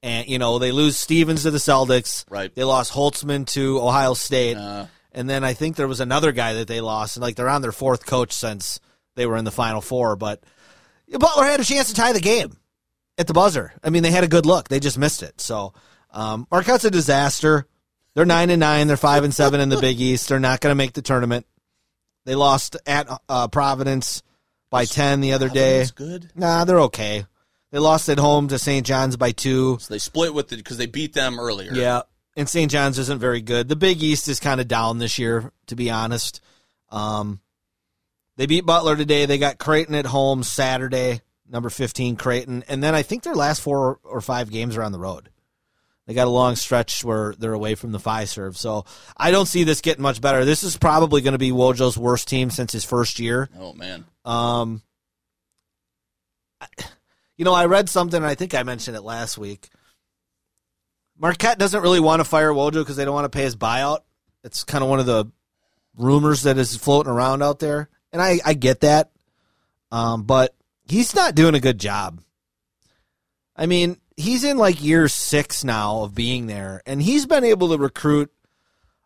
and 0.01 0.27
you 0.27 0.39
know 0.39 0.57
they 0.57 0.71
lose 0.71 0.97
Stevens 0.97 1.43
to 1.43 1.51
the 1.51 1.57
Celtics. 1.57 2.25
Right. 2.29 2.53
They 2.55 2.63
lost 2.63 2.93
Holtmann 2.93 3.45
to 3.47 3.81
Ohio 3.81 4.13
State, 4.13 4.55
uh, 4.55 4.85
and 5.11 5.29
then 5.29 5.43
I 5.43 5.53
think 5.53 5.75
there 5.75 5.87
was 5.87 5.99
another 5.99 6.31
guy 6.31 6.53
that 6.53 6.69
they 6.69 6.79
lost, 6.79 7.17
and 7.17 7.21
like 7.21 7.35
they're 7.35 7.49
on 7.49 7.61
their 7.61 7.73
fourth 7.73 8.05
coach 8.05 8.31
since 8.31 8.79
they 9.15 9.25
were 9.25 9.35
in 9.35 9.43
the 9.45 9.51
Final 9.51 9.81
Four. 9.81 10.15
But 10.15 10.41
Butler 11.11 11.45
had 11.45 11.59
a 11.59 11.65
chance 11.65 11.89
to 11.89 11.93
tie 11.93 12.13
the 12.13 12.21
game. 12.21 12.55
At 13.21 13.27
the 13.27 13.33
buzzer. 13.33 13.73
I 13.83 13.89
mean, 13.89 14.03
they 14.03 14.11
had 14.11 14.25
a 14.25 14.27
good 14.27 14.45
look. 14.45 14.67
They 14.67 14.79
just 14.79 14.97
missed 14.97 15.23
it. 15.23 15.39
So 15.39 15.73
um, 16.11 16.47
Marquette's 16.51 16.83
a 16.83 16.91
disaster. 16.91 17.67
They're 18.13 18.25
nine 18.25 18.49
and 18.49 18.59
nine. 18.59 18.87
They're 18.87 18.97
five 18.97 19.23
and 19.23 19.33
seven 19.33 19.61
in 19.61 19.69
the 19.69 19.79
Big 19.79 20.01
East. 20.01 20.27
They're 20.27 20.39
not 20.39 20.59
going 20.59 20.71
to 20.71 20.75
make 20.75 20.93
the 20.93 21.01
tournament. 21.01 21.45
They 22.25 22.35
lost 22.35 22.75
at 22.85 23.07
uh, 23.29 23.47
Providence 23.47 24.21
by 24.69 24.85
ten 24.85 25.21
the 25.21 25.33
other 25.33 25.47
day. 25.47 25.85
Good. 25.95 26.31
Nah, 26.35 26.65
they're 26.65 26.81
okay. 26.81 27.25
They 27.71 27.79
lost 27.79 28.09
at 28.09 28.19
home 28.19 28.49
to 28.49 28.59
St. 28.59 28.85
John's 28.85 29.15
by 29.15 29.31
two. 29.31 29.77
So 29.79 29.93
they 29.93 29.97
split 29.97 30.33
with 30.33 30.51
it 30.51 30.57
because 30.57 30.77
they 30.77 30.87
beat 30.87 31.13
them 31.13 31.39
earlier. 31.39 31.71
Yeah, 31.73 32.01
and 32.35 32.49
St. 32.49 32.69
John's 32.69 32.99
isn't 32.99 33.19
very 33.19 33.41
good. 33.41 33.69
The 33.69 33.77
Big 33.77 34.03
East 34.03 34.27
is 34.27 34.39
kind 34.39 34.59
of 34.59 34.67
down 34.67 34.97
this 34.97 35.17
year, 35.17 35.51
to 35.67 35.75
be 35.75 35.89
honest. 35.89 36.41
Um, 36.89 37.39
they 38.35 38.45
beat 38.45 38.65
Butler 38.65 38.95
today. 38.95 39.25
They 39.25 39.37
got 39.37 39.57
Creighton 39.57 39.95
at 39.95 40.05
home 40.05 40.43
Saturday, 40.43 41.21
number 41.51 41.69
fifteen 41.69 42.15
Creighton, 42.15 42.63
and 42.67 42.81
then 42.81 42.95
I 42.95 43.03
think 43.03 43.23
their 43.23 43.35
last 43.35 43.61
four 43.61 43.99
or 44.03 44.21
five 44.21 44.49
games 44.49 44.77
are 44.77 44.83
on 44.83 44.91
the 44.91 44.99
road. 44.99 45.29
They 46.07 46.15
got 46.15 46.27
a 46.27 46.31
long 46.31 46.55
stretch 46.55 47.03
where 47.03 47.35
they're 47.37 47.53
away 47.53 47.75
from 47.75 47.91
the 47.91 47.99
Fiserv, 47.99 48.57
so 48.57 48.85
I 49.15 49.29
don't 49.29 49.45
see 49.45 49.63
this 49.63 49.81
getting 49.81 50.01
much 50.01 50.19
better. 50.19 50.45
This 50.45 50.63
is 50.63 50.75
probably 50.75 51.21
going 51.21 51.33
to 51.33 51.37
be 51.37 51.51
Wojo's 51.51 51.97
worst 51.97 52.27
team 52.27 52.49
since 52.49 52.71
his 52.71 52.83
first 52.83 53.19
year. 53.19 53.49
Oh 53.59 53.73
man. 53.73 54.05
Um, 54.25 54.81
you 57.37 57.45
know, 57.45 57.53
I 57.53 57.65
read 57.65 57.89
something, 57.89 58.17
and 58.17 58.25
I 58.25 58.35
think 58.35 58.55
I 58.55 58.63
mentioned 58.63 58.97
it 58.97 59.01
last 59.03 59.37
week. 59.37 59.69
Marquette 61.17 61.59
doesn't 61.59 61.81
really 61.83 61.99
want 61.99 62.19
to 62.19 62.23
fire 62.23 62.51
Wojo 62.51 62.73
because 62.73 62.95
they 62.95 63.05
don't 63.05 63.13
want 63.13 63.31
to 63.31 63.37
pay 63.37 63.43
his 63.43 63.55
buyout. 63.55 63.99
It's 64.43 64.63
kind 64.63 64.83
of 64.83 64.89
one 64.89 64.99
of 64.99 65.05
the 65.05 65.25
rumors 65.95 66.43
that 66.43 66.57
is 66.57 66.75
floating 66.75 67.11
around 67.11 67.43
out 67.43 67.59
there, 67.59 67.89
and 68.11 68.21
I, 68.21 68.39
I 68.43 68.53
get 68.55 68.79
that. 68.81 69.11
Um, 69.91 70.23
but 70.23 70.55
he's 70.91 71.15
not 71.15 71.35
doing 71.35 71.55
a 71.55 71.59
good 71.59 71.79
job. 71.79 72.21
I 73.55 73.65
mean, 73.65 73.97
he's 74.17 74.43
in 74.43 74.57
like 74.57 74.83
year 74.83 75.07
six 75.07 75.63
now 75.63 76.03
of 76.03 76.13
being 76.13 76.47
there, 76.47 76.81
and 76.85 77.01
he's 77.01 77.25
been 77.25 77.45
able 77.45 77.69
to 77.69 77.77
recruit 77.77 78.31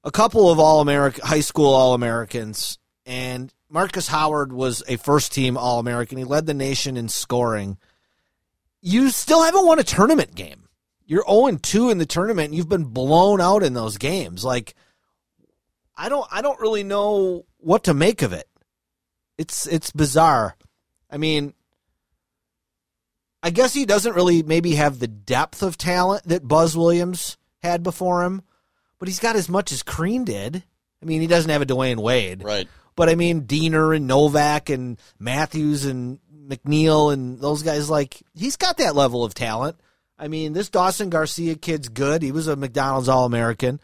a 0.03 0.11
couple 0.11 0.49
of 0.49 0.59
all 0.59 0.81
American 0.81 1.25
high 1.25 1.41
school 1.41 1.73
all 1.73 1.93
Americans, 1.93 2.79
and 3.05 3.53
Marcus 3.69 4.07
Howard 4.07 4.51
was 4.51 4.83
a 4.87 4.97
first 4.97 5.31
team 5.31 5.57
all 5.57 5.79
American. 5.79 6.17
He 6.17 6.23
led 6.23 6.47
the 6.47 6.53
nation 6.53 6.97
in 6.97 7.07
scoring. 7.07 7.77
You 8.81 9.09
still 9.09 9.43
haven't 9.43 9.65
won 9.65 9.79
a 9.79 9.83
tournament 9.83 10.35
game. 10.35 10.69
You're 11.05 11.25
0 11.27 11.57
2 11.61 11.91
in 11.91 11.99
the 11.99 12.05
tournament, 12.05 12.47
and 12.47 12.55
you've 12.55 12.69
been 12.69 12.85
blown 12.85 13.39
out 13.39 13.61
in 13.61 13.73
those 13.73 13.97
games. 13.97 14.43
Like 14.43 14.73
I 15.95 16.09
don't 16.09 16.27
I 16.31 16.41
don't 16.41 16.59
really 16.59 16.83
know 16.83 17.45
what 17.57 17.83
to 17.83 17.93
make 17.93 18.23
of 18.23 18.33
it. 18.33 18.47
It's 19.37 19.67
it's 19.67 19.91
bizarre. 19.91 20.55
I 21.11 21.17
mean, 21.17 21.53
I 23.45 23.51
guess 23.51 23.75
he 23.75 23.85
doesn't 23.85 24.15
really 24.15 24.41
maybe 24.41 24.73
have 24.73 24.97
the 24.97 25.07
depth 25.07 25.61
of 25.61 25.77
talent 25.77 26.23
that 26.27 26.47
Buzz 26.47 26.75
Williams 26.75 27.37
had 27.61 27.83
before 27.83 28.23
him, 28.23 28.41
but 28.97 29.07
he's 29.07 29.19
got 29.19 29.35
as 29.35 29.47
much 29.47 29.71
as 29.71 29.83
Crean 29.83 30.23
did. 30.23 30.63
I 30.99 31.05
mean, 31.05 31.21
he 31.21 31.27
doesn't 31.27 31.51
have 31.51 31.61
a 31.61 31.65
Dwyane 31.67 31.99
Wade. 31.99 32.43
Right. 32.43 32.67
But 32.95 33.07
I 33.07 33.13
mean, 33.13 33.41
Diener 33.41 33.93
and 33.93 34.07
Novak 34.07 34.71
and 34.71 34.99
Matthews 35.19 35.85
and 35.85 36.17
McNeal 36.35 37.13
and 37.13 37.39
those 37.39 37.61
guys, 37.61 37.87
like, 37.87 38.19
he's 38.33 38.55
got 38.55 38.77
that 38.77 38.95
level 38.95 39.23
of 39.23 39.35
talent. 39.35 39.79
I 40.17 40.27
mean, 40.27 40.53
this 40.53 40.69
Dawson 40.69 41.11
Garcia 41.11 41.53
kid's 41.53 41.89
good. 41.89 42.23
He 42.23 42.31
was 42.31 42.47
a 42.47 42.55
McDonald's 42.55 43.09
All 43.09 43.25
American. 43.25 43.79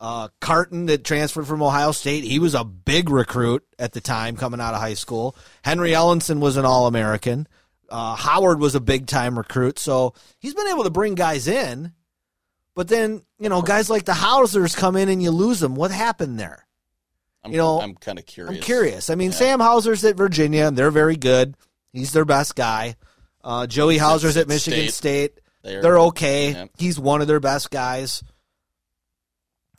Uh, 0.00 0.28
Carton 0.40 0.86
that 0.86 1.04
transferred 1.04 1.46
from 1.46 1.62
Ohio 1.62 1.92
State, 1.92 2.24
he 2.24 2.38
was 2.38 2.54
a 2.54 2.64
big 2.64 3.10
recruit 3.10 3.62
at 3.78 3.92
the 3.92 4.00
time 4.00 4.36
coming 4.36 4.58
out 4.58 4.72
of 4.72 4.80
high 4.80 4.94
school. 4.94 5.36
Henry 5.62 5.90
Ellenson 5.90 6.40
was 6.40 6.56
an 6.56 6.64
All 6.64 6.86
American. 6.86 7.46
Uh, 7.92 8.14
Howard 8.16 8.58
was 8.58 8.74
a 8.74 8.80
big 8.80 9.06
time 9.06 9.36
recruit. 9.36 9.78
So 9.78 10.14
he's 10.40 10.54
been 10.54 10.68
able 10.68 10.84
to 10.84 10.90
bring 10.90 11.14
guys 11.14 11.46
in. 11.46 11.92
But 12.74 12.88
then, 12.88 13.20
you 13.38 13.50
know, 13.50 13.60
guys 13.60 13.90
like 13.90 14.06
the 14.06 14.14
Hausers 14.14 14.74
come 14.74 14.96
in 14.96 15.10
and 15.10 15.22
you 15.22 15.30
lose 15.30 15.60
them. 15.60 15.74
What 15.74 15.90
happened 15.90 16.40
there? 16.40 16.66
I'm, 17.44 17.50
You 17.52 17.58
know, 17.58 17.80
I'm 17.82 17.94
kind 17.94 18.18
of 18.18 18.24
curious. 18.24 18.56
I'm 18.56 18.62
curious. 18.62 19.10
I 19.10 19.14
mean, 19.14 19.30
Sam 19.32 19.60
Hauser's 19.60 20.02
at 20.06 20.16
Virginia, 20.16 20.66
and 20.66 20.76
they're 20.78 20.90
very 20.90 21.16
good. 21.16 21.54
He's 21.92 22.12
their 22.12 22.24
best 22.24 22.56
guy. 22.56 22.96
Uh, 23.44 23.66
Joey 23.66 23.98
Hauser's 23.98 24.38
at 24.38 24.48
Michigan 24.48 24.88
State. 24.88 24.92
State. 25.34 25.40
They're- 25.62 25.82
They're 25.82 25.98
okay. 26.00 26.52
Yep. 26.52 26.70
He's 26.78 26.98
one 26.98 27.20
of 27.20 27.26
their 27.28 27.40
best 27.40 27.70
guys. 27.70 28.22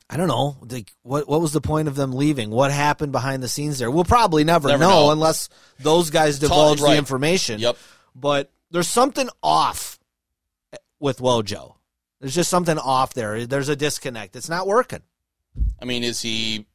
I 0.10 0.18
don't 0.18 0.28
know. 0.28 0.58
Like, 0.70 0.92
what 1.02 1.28
what 1.28 1.42
was 1.42 1.54
the 1.54 1.62
point 1.62 1.88
of 1.88 1.96
them 1.96 2.12
leaving? 2.14 2.52
What 2.52 2.72
happened 2.72 3.12
behind 3.12 3.42
the 3.42 3.48
scenes 3.48 3.80
there? 3.80 3.90
We'll 3.90 4.04
probably 4.04 4.44
never, 4.44 4.68
Never 4.68 4.80
know, 4.84 5.06
know. 5.08 5.12
unless 5.12 5.50
those 5.80 6.10
guys 6.12 6.38
divulge 6.40 6.82
right. 6.82 6.92
the 6.92 6.98
information. 6.98 7.60
Yep. 7.60 7.78
But 8.16 8.52
there's 8.72 8.88
something 8.88 9.30
off 9.42 10.00
with 11.00 11.20
Wojo. 11.20 11.76
There's 12.20 12.36
just 12.36 12.50
something 12.50 12.78
off 12.78 13.14
there. 13.14 13.46
There's 13.46 13.70
a 13.70 13.76
disconnect. 13.76 14.36
It's 14.36 14.50
not 14.50 14.68
working. 14.68 15.02
I 15.82 15.86
mean, 15.86 16.04
is 16.04 16.22
he 16.22 16.66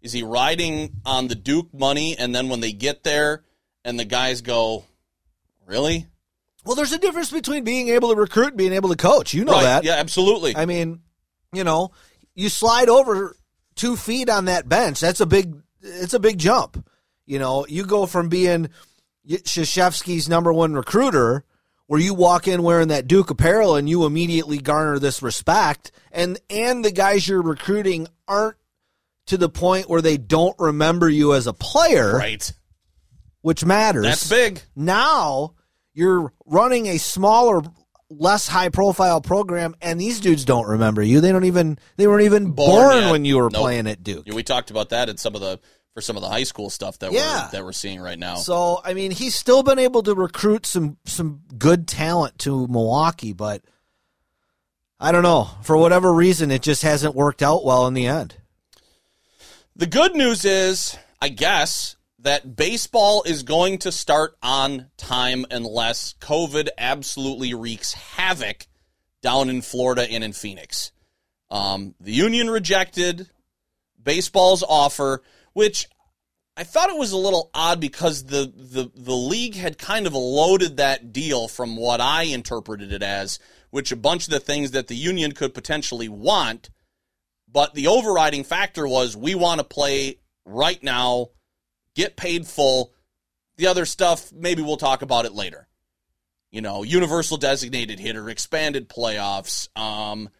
is 0.00 0.12
he 0.12 0.22
riding 0.22 1.00
on 1.04 1.28
the 1.28 1.34
Duke 1.34 1.72
money, 1.72 2.16
and 2.18 2.34
then 2.34 2.48
when 2.48 2.60
they 2.60 2.72
get 2.72 3.04
there, 3.04 3.44
and 3.84 3.98
the 3.98 4.04
guys 4.04 4.40
go, 4.40 4.84
really? 5.66 6.06
Well, 6.64 6.74
there's 6.74 6.92
a 6.92 6.98
difference 6.98 7.30
between 7.30 7.64
being 7.64 7.88
able 7.88 8.08
to 8.08 8.16
recruit 8.16 8.48
and 8.48 8.56
being 8.56 8.72
able 8.72 8.88
to 8.88 8.96
coach. 8.96 9.34
You 9.34 9.44
know 9.44 9.52
right? 9.52 9.62
that. 9.62 9.84
Yeah, 9.84 9.94
absolutely. 9.94 10.56
I 10.56 10.66
mean, 10.66 11.00
you 11.52 11.64
know, 11.64 11.92
you 12.34 12.48
slide 12.48 12.88
over 12.88 13.36
two 13.74 13.96
feet 13.96 14.30
on 14.30 14.46
that 14.46 14.68
bench. 14.68 15.00
That's 15.00 15.20
a 15.20 15.26
big. 15.26 15.54
It's 15.82 16.14
a 16.14 16.20
big 16.20 16.38
jump. 16.38 16.88
You 17.26 17.38
know, 17.38 17.66
you 17.66 17.84
go 17.84 18.06
from 18.06 18.28
being 18.28 18.70
Krzyzewski's 19.28 20.28
number 20.28 20.52
one 20.52 20.74
recruiter, 20.74 21.44
where 21.86 22.00
you 22.00 22.14
walk 22.14 22.48
in 22.48 22.62
wearing 22.62 22.88
that 22.88 23.06
Duke 23.06 23.30
apparel 23.30 23.76
and 23.76 23.88
you 23.88 24.04
immediately 24.04 24.58
garner 24.58 24.98
this 24.98 25.22
respect, 25.22 25.92
and 26.12 26.38
and 26.50 26.84
the 26.84 26.92
guys 26.92 27.26
you're 27.26 27.42
recruiting 27.42 28.08
aren't 28.28 28.56
to 29.26 29.36
the 29.36 29.48
point 29.48 29.88
where 29.88 30.02
they 30.02 30.16
don't 30.16 30.56
remember 30.58 31.08
you 31.08 31.34
as 31.34 31.46
a 31.46 31.52
player, 31.52 32.16
right. 32.16 32.52
which 33.40 33.64
matters. 33.64 34.04
That's 34.04 34.28
big. 34.28 34.60
Now 34.76 35.54
you're 35.94 36.32
running 36.44 36.86
a 36.88 36.98
smaller, 36.98 37.62
less 38.10 38.46
high 38.48 38.68
profile 38.68 39.20
program, 39.20 39.74
and 39.80 39.98
these 40.00 40.20
dudes 40.20 40.44
don't 40.44 40.66
remember 40.66 41.02
you. 41.02 41.20
They 41.20 41.32
don't 41.32 41.44
even 41.44 41.78
they 41.96 42.06
weren't 42.06 42.24
even 42.24 42.50
Born 42.50 43.00
born, 43.00 43.10
when 43.10 43.24
you 43.24 43.36
were 43.36 43.50
Nope. 43.50 43.62
playing 43.62 43.86
at 43.86 44.02
Duke. 44.02 44.24
Yeah, 44.26 44.34
we 44.34 44.42
talked 44.42 44.70
about 44.70 44.90
that 44.90 45.08
in 45.08 45.16
some 45.16 45.34
of 45.34 45.40
the 45.40 45.58
for 45.94 46.00
some 46.00 46.16
of 46.16 46.22
the 46.22 46.28
high 46.28 46.42
school 46.42 46.68
stuff 46.70 46.98
that 46.98 47.12
Yeah. 47.12 47.44
we're 47.46 47.50
that 47.52 47.64
we're 47.64 47.72
seeing 47.72 48.00
right 48.00 48.18
now. 48.18 48.34
So 48.36 48.80
I 48.84 48.94
mean, 48.94 49.12
he's 49.12 49.34
still 49.34 49.62
been 49.62 49.78
able 49.78 50.02
to 50.02 50.14
recruit 50.14 50.66
some 50.66 50.98
some 51.06 51.42
good 51.56 51.86
talent 51.88 52.38
to 52.40 52.66
Milwaukee, 52.66 53.32
but 53.32 53.62
I 55.00 55.12
don't 55.12 55.22
know 55.22 55.48
for 55.62 55.76
whatever 55.76 56.12
reason, 56.12 56.50
it 56.50 56.62
just 56.62 56.82
hasn't 56.82 57.14
worked 57.14 57.42
out 57.42 57.64
well 57.64 57.86
in 57.86 57.94
the 57.94 58.06
end. 58.06 58.36
The 59.76 59.86
good 59.86 60.14
news 60.14 60.44
is, 60.44 60.96
I 61.20 61.28
guess, 61.30 61.96
that 62.20 62.56
baseball 62.56 63.22
is 63.24 63.42
going 63.42 63.78
to 63.78 63.92
start 63.92 64.36
on 64.42 64.86
time 64.96 65.44
unless 65.50 66.14
COVID 66.20 66.68
absolutely 66.78 67.54
wreaks 67.54 67.92
havoc 67.92 68.66
down 69.20 69.48
in 69.48 69.62
Florida 69.62 70.08
and 70.10 70.22
in 70.24 70.32
Phoenix. 70.32 70.90
Um, 71.50 71.94
the 72.00 72.12
union 72.12 72.50
rejected 72.50 73.28
baseball's 74.02 74.62
offer, 74.62 75.22
which 75.54 75.88
I 76.56 76.62
thought 76.62 76.90
it 76.90 76.98
was 76.98 77.12
a 77.12 77.16
little 77.16 77.50
odd 77.54 77.80
because 77.80 78.24
the, 78.24 78.52
the, 78.54 78.90
the 78.94 79.14
league 79.14 79.56
had 79.56 79.78
kind 79.78 80.06
of 80.06 80.14
loaded 80.14 80.76
that 80.76 81.12
deal 81.12 81.48
from 81.48 81.76
what 81.76 82.00
I 82.00 82.24
interpreted 82.24 82.92
it 82.92 83.02
as, 83.02 83.40
which 83.70 83.90
a 83.90 83.96
bunch 83.96 84.26
of 84.26 84.30
the 84.30 84.40
things 84.40 84.70
that 84.70 84.86
the 84.86 84.94
union 84.94 85.32
could 85.32 85.54
potentially 85.54 86.08
want 86.08 86.70
but 87.54 87.72
the 87.72 87.86
overriding 87.86 88.42
factor 88.42 88.86
was 88.86 89.16
we 89.16 89.36
want 89.36 89.60
to 89.60 89.64
play 89.64 90.18
right 90.44 90.82
now, 90.82 91.28
get 91.94 92.16
paid 92.16 92.48
full. 92.48 92.92
The 93.56 93.68
other 93.68 93.86
stuff, 93.86 94.32
maybe 94.32 94.60
we'll 94.60 94.76
talk 94.76 95.02
about 95.02 95.24
it 95.24 95.32
later. 95.32 95.68
You 96.50 96.62
know, 96.62 96.82
universal 96.82 97.36
designated 97.36 98.00
hitter, 98.00 98.28
expanded 98.28 98.88
playoffs, 98.88 99.68
um, 99.78 100.30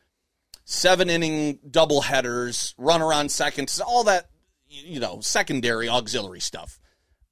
seven 0.65 1.09
inning 1.09 1.61
double 1.71 2.01
headers, 2.01 2.75
runner 2.79 3.13
on 3.13 3.29
seconds, 3.29 3.81
all 3.81 4.05
that, 4.05 4.29
you 4.75 5.01
know, 5.01 5.21
secondary 5.21 5.89
auxiliary 5.89 6.41
stuff. 6.41 6.79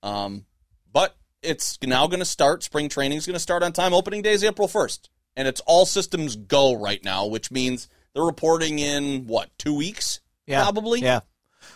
Um, 0.02 0.46
but 0.92 1.16
it's 1.42 1.78
now 1.82 2.06
going 2.06 2.20
to 2.20 2.24
start. 2.24 2.62
Spring 2.62 2.88
training 2.88 3.18
is 3.18 3.26
going 3.26 3.34
to 3.34 3.40
start 3.40 3.62
on 3.62 3.72
time. 3.72 3.92
Opening 3.94 4.22
day 4.22 4.32
is 4.32 4.44
April 4.44 4.68
1st. 4.68 5.08
And 5.36 5.48
it's 5.48 5.60
all 5.62 5.86
systems 5.86 6.36
go 6.36 6.74
right 6.74 7.02
now, 7.02 7.26
which 7.26 7.50
means 7.50 7.88
they're 8.14 8.22
reporting 8.22 8.78
in 8.78 9.26
what, 9.26 9.50
two 9.58 9.74
weeks? 9.74 10.20
Probably. 10.62 11.00
Yeah. 11.00 11.20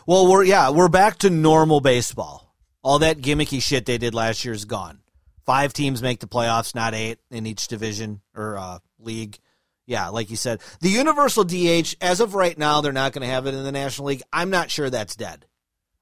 Well, 0.06 0.30
we're 0.30 0.44
yeah, 0.44 0.70
we're 0.70 0.88
back 0.88 1.18
to 1.18 1.30
normal 1.30 1.80
baseball. 1.80 2.54
All 2.82 2.98
that 3.00 3.18
gimmicky 3.18 3.62
shit 3.62 3.86
they 3.86 3.98
did 3.98 4.14
last 4.14 4.44
year 4.44 4.52
is 4.54 4.64
gone. 4.64 5.00
Five 5.44 5.72
teams 5.72 6.02
make 6.02 6.20
the 6.20 6.26
playoffs, 6.26 6.74
not 6.74 6.94
eight 6.94 7.18
in 7.30 7.46
each 7.46 7.68
division 7.68 8.20
or 8.34 8.58
uh, 8.58 8.78
league. 8.98 9.38
Yeah, 9.86 10.08
like 10.08 10.30
you 10.30 10.36
said, 10.36 10.60
the 10.80 10.88
universal 10.88 11.44
DH 11.44 11.94
as 12.00 12.20
of 12.20 12.34
right 12.34 12.58
now, 12.58 12.80
they're 12.80 12.92
not 12.92 13.12
going 13.12 13.26
to 13.26 13.32
have 13.32 13.46
it 13.46 13.54
in 13.54 13.62
the 13.62 13.72
National 13.72 14.08
League. 14.08 14.22
I'm 14.32 14.50
not 14.50 14.70
sure 14.70 14.90
that's 14.90 15.14
dead. 15.14 15.46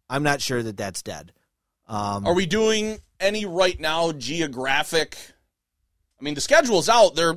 I'm 0.09 0.23
not 0.23 0.41
sure 0.41 0.63
that 0.63 0.77
that's 0.77 1.03
dead. 1.03 1.33
Um, 1.87 2.27
Are 2.27 2.35
we 2.35 2.47
doing 2.47 2.99
any 3.21 3.47
right 3.47 3.79
now 3.79 4.13
geographic 4.13 5.17
I 6.21 6.25
mean, 6.25 6.35
the 6.35 6.41
schedule's 6.41 6.89
out. 6.89 7.17
There, 7.17 7.37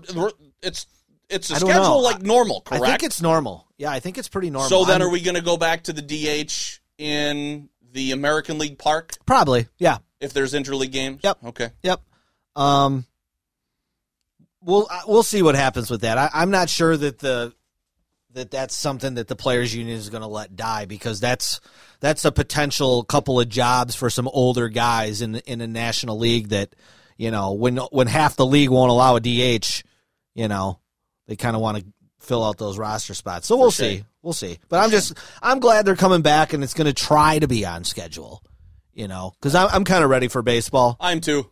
it's 0.61 0.85
it's 1.29 1.49
a 1.49 1.55
schedule 1.55 1.81
know. 1.81 1.97
like 1.97 2.21
normal, 2.21 2.61
correct? 2.61 2.83
I 2.85 2.87
think 2.87 3.03
it's 3.03 3.21
normal. 3.21 3.67
Yeah, 3.77 3.91
I 3.91 3.99
think 3.99 4.17
it's 4.17 4.29
pretty 4.29 4.49
normal. 4.49 4.69
so 4.69 4.85
then, 4.85 5.01
I'm- 5.01 5.09
are 5.09 5.11
we 5.11 5.19
going 5.21 5.35
to 5.35 5.41
go 5.41 5.57
back 5.57 5.83
to 5.83 5.93
the 5.93 6.01
DH 6.01 6.79
in 6.97 7.67
the 7.91 8.11
American 8.13 8.59
League 8.59 8.77
Park 8.77 9.13
probably? 9.25 9.67
Yeah. 9.77 9.97
if 10.21 10.31
there's 10.31 10.53
interleague 10.53 10.91
games? 10.91 11.19
Yep. 11.23 11.37
Okay. 11.47 11.69
Yep. 11.83 12.01
Um, 12.55 13.05
we'll 14.61 14.87
uh, 14.89 15.01
we'll 15.07 15.23
see 15.23 15.41
what 15.41 15.55
happens 15.55 15.91
with 15.91 16.01
that. 16.01 16.17
I, 16.17 16.29
I'm 16.33 16.49
not 16.49 16.69
sure 16.69 16.95
that 16.95 17.19
the 17.19 17.53
that 18.37 18.51
that's 18.51 18.75
something 18.75 19.15
that 19.15 19.27
the 19.27 19.35
players 19.35 19.75
union 19.75 19.97
is 19.97 20.09
going 20.09 20.21
to 20.21 20.27
let 20.27 20.55
die 20.55 20.85
because 20.85 21.19
that's 21.19 21.59
that's 21.99 22.23
a 22.25 22.31
potential 22.31 23.03
couple 23.03 23.39
of 23.39 23.49
jobs 23.49 23.95
for 23.95 24.09
some 24.09 24.27
older 24.29 24.69
guys 24.69 25.21
in 25.21 25.35
in 25.35 25.59
a 25.61 25.67
national 25.67 26.17
league 26.17 26.49
that 26.49 26.75
you 27.17 27.31
know 27.31 27.53
when 27.53 27.77
when 27.77 28.07
half 28.07 28.35
the 28.35 28.45
league 28.45 28.69
won't 28.69 28.91
allow 28.91 29.15
a 29.15 29.19
DH, 29.19 29.83
you 30.33 30.47
know 30.47 30.79
they 31.27 31.35
kind 31.35 31.55
of 31.55 31.61
want 31.61 31.79
to 31.79 31.85
fill 32.19 32.43
out 32.43 32.57
those 32.57 32.77
roster 32.77 33.13
spots. 33.13 33.47
So 33.47 33.57
we'll 33.57 33.71
sure. 33.71 33.85
see. 33.85 34.03
We'll 34.21 34.33
see. 34.33 34.59
But 34.69 34.83
I'm 34.83 34.91
just 34.91 35.17
I'm 35.41 35.59
glad 35.59 35.85
they're 35.85 35.95
coming 35.95 36.21
back 36.21 36.53
and 36.53 36.63
it's 36.63 36.73
going 36.73 36.87
to 36.87 36.93
try 36.93 37.39
to 37.39 37.47
be 37.47 37.65
on 37.65 37.83
schedule. 37.83 38.43
You 38.93 39.07
know, 39.07 39.33
because 39.39 39.55
I'm 39.55 39.69
I'm 39.71 39.83
kind 39.83 40.03
of 40.03 40.09
ready 40.09 40.27
for 40.27 40.41
baseball. 40.41 40.97
I'm 40.99 41.21
too. 41.21 41.49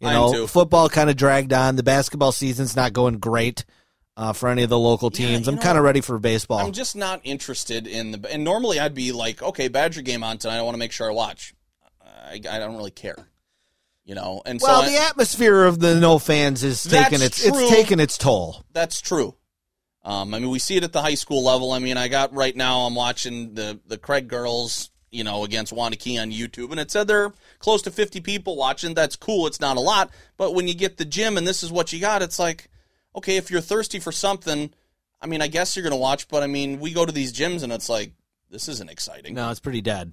You 0.00 0.08
I'm 0.08 0.14
know, 0.14 0.32
too. 0.32 0.46
football 0.46 0.88
kind 0.90 1.08
of 1.08 1.16
dragged 1.16 1.52
on. 1.52 1.76
The 1.76 1.82
basketball 1.82 2.32
season's 2.32 2.76
not 2.76 2.92
going 2.92 3.18
great 3.18 3.64
uh, 4.16 4.32
for 4.32 4.48
any 4.48 4.62
of 4.62 4.70
the 4.70 4.78
local 4.78 5.10
teams. 5.10 5.46
you 5.46 5.52
I'm 5.52 5.58
kind 5.58 5.76
of 5.78 5.84
ready 5.84 6.00
for 6.00 6.18
baseball. 6.18 6.58
I'm 6.58 6.72
just 6.72 6.96
not 6.96 7.20
interested 7.24 7.86
in 7.86 8.12
the. 8.12 8.32
And 8.32 8.44
normally 8.44 8.78
I'd 8.80 8.94
be 8.94 9.12
like, 9.12 9.42
okay, 9.42 9.68
Badger 9.68 10.02
game 10.02 10.24
on 10.24 10.38
tonight. 10.38 10.58
I 10.58 10.62
want 10.62 10.74
to 10.74 10.78
make 10.78 10.92
sure 10.92 11.10
I 11.10 11.14
watch. 11.14 11.54
I, 12.04 12.34
I 12.34 12.58
don't 12.58 12.76
really 12.76 12.90
care, 12.90 13.28
you 14.04 14.14
know. 14.14 14.42
And 14.44 14.60
well, 14.60 14.82
so 14.82 14.86
I- 14.88 14.90
the 14.90 14.98
atmosphere 14.98 15.64
of 15.64 15.78
the 15.78 15.94
no 16.00 16.18
fans 16.18 16.64
is 16.64 16.82
taking 16.82 17.22
its 17.22 17.42
true. 17.46 17.58
it's 17.58 17.70
taking 17.70 18.00
its 18.00 18.18
toll. 18.18 18.64
that's 18.72 19.00
true. 19.00 19.36
Um, 20.02 20.34
I 20.34 20.38
mean, 20.38 20.50
we 20.50 20.60
see 20.60 20.76
it 20.76 20.84
at 20.84 20.92
the 20.92 21.02
high 21.02 21.16
school 21.16 21.42
level. 21.44 21.72
I 21.72 21.80
mean, 21.80 21.96
I 21.96 22.06
got 22.06 22.32
right 22.32 22.54
now. 22.54 22.80
I'm 22.80 22.94
watching 22.94 23.54
the 23.54 23.80
the 23.86 23.98
Craig 23.98 24.28
girls, 24.28 24.90
you 25.10 25.24
know, 25.24 25.42
against 25.44 25.74
Waunakee 25.74 26.20
on 26.20 26.30
YouTube, 26.30 26.70
and 26.70 26.78
it 26.78 26.90
said 26.92 27.08
they're 27.08 27.32
close 27.58 27.82
to 27.82 27.90
50 27.90 28.20
people 28.20 28.56
watching. 28.56 28.94
That's 28.94 29.16
cool. 29.16 29.46
It's 29.48 29.60
not 29.60 29.76
a 29.76 29.80
lot, 29.80 30.10
but 30.36 30.54
when 30.54 30.68
you 30.68 30.74
get 30.74 30.96
the 30.96 31.04
gym 31.04 31.36
and 31.36 31.46
this 31.46 31.62
is 31.64 31.72
what 31.72 31.92
you 31.92 32.00
got, 32.00 32.22
it's 32.22 32.38
like, 32.38 32.68
okay, 33.16 33.36
if 33.36 33.50
you're 33.50 33.60
thirsty 33.60 33.98
for 33.98 34.12
something, 34.12 34.70
I 35.20 35.26
mean, 35.26 35.42
I 35.42 35.46
guess 35.48 35.74
you're 35.76 35.82
gonna 35.82 35.96
watch. 35.96 36.28
But 36.28 36.42
I 36.42 36.46
mean, 36.46 36.78
we 36.80 36.92
go 36.92 37.04
to 37.06 37.12
these 37.12 37.32
gyms 37.32 37.62
and 37.62 37.72
it's 37.72 37.88
like, 37.88 38.12
this 38.50 38.68
isn't 38.68 38.90
exciting. 38.90 39.34
No, 39.34 39.50
it's 39.50 39.60
pretty 39.60 39.80
dead. 39.80 40.12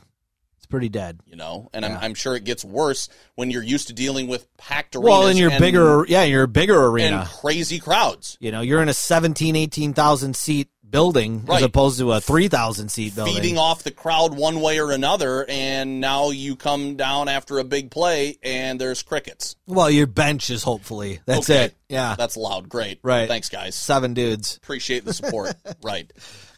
It's 0.57 0.65
pretty 0.65 0.87
dead. 0.89 1.19
you 1.25 1.35
know 1.35 1.69
and 1.73 1.83
I'm, 1.83 1.97
I'm 1.97 2.13
sure 2.13 2.37
it 2.37 2.45
gets 2.45 2.63
worse 2.63 3.09
when 3.35 3.51
you're 3.51 3.61
used 3.61 3.87
to 3.87 3.93
dealing 3.93 4.27
with 4.29 4.47
packed 4.57 4.95
arenas 4.95 5.09
Well, 5.09 5.27
in 5.27 5.35
your 5.35 5.51
and, 5.51 5.59
bigger 5.59 6.05
yeah, 6.07 6.23
your 6.23 6.47
bigger 6.47 6.85
and 6.85 6.93
arena. 6.93 7.27
crazy 7.41 7.79
crowds 7.79 8.37
you 8.39 8.49
know, 8.51 8.61
you're 8.61 8.81
in 8.81 8.87
a 8.87 8.93
17, 8.93 9.57
18,000 9.57 10.35
seat 10.37 10.69
building 10.93 11.43
Right. 11.45 11.57
as 11.57 11.63
opposed 11.63 11.99
to 11.99 12.13
a 12.13 12.21
3,000 12.21 12.87
seat 12.89 13.15
building. 13.15 13.33
feeding 13.33 13.57
off 13.57 13.83
the 13.83 13.91
crowd 13.91 14.33
one 14.37 14.61
way 14.61 14.79
or 14.79 14.91
another 14.91 15.45
and 15.49 15.99
now 15.99 16.29
you 16.29 16.55
come 16.55 16.95
down 16.95 17.27
after 17.27 17.59
a 17.59 17.63
big 17.65 17.91
play 17.91 18.37
and 18.41 18.79
there's 18.79 19.03
crickets 19.03 19.55
well, 19.67 19.89
your 19.89 20.07
bench 20.07 20.49
is 20.49 20.63
hopefully. 20.63 21.19
That's 21.25 21.49
Okay. 21.49 21.65
it. 21.65 21.75
Yeah. 21.89 22.15
that's 22.17 22.37
loud 22.37 22.69
great 22.69 22.99
Right. 23.03 23.27
thanks 23.27 23.49
guys 23.49 23.75
Seven 23.75 24.13
dudes. 24.13 24.55
appreciate 24.57 25.03
the 25.03 25.13
support 25.13 25.55
right 25.83 26.09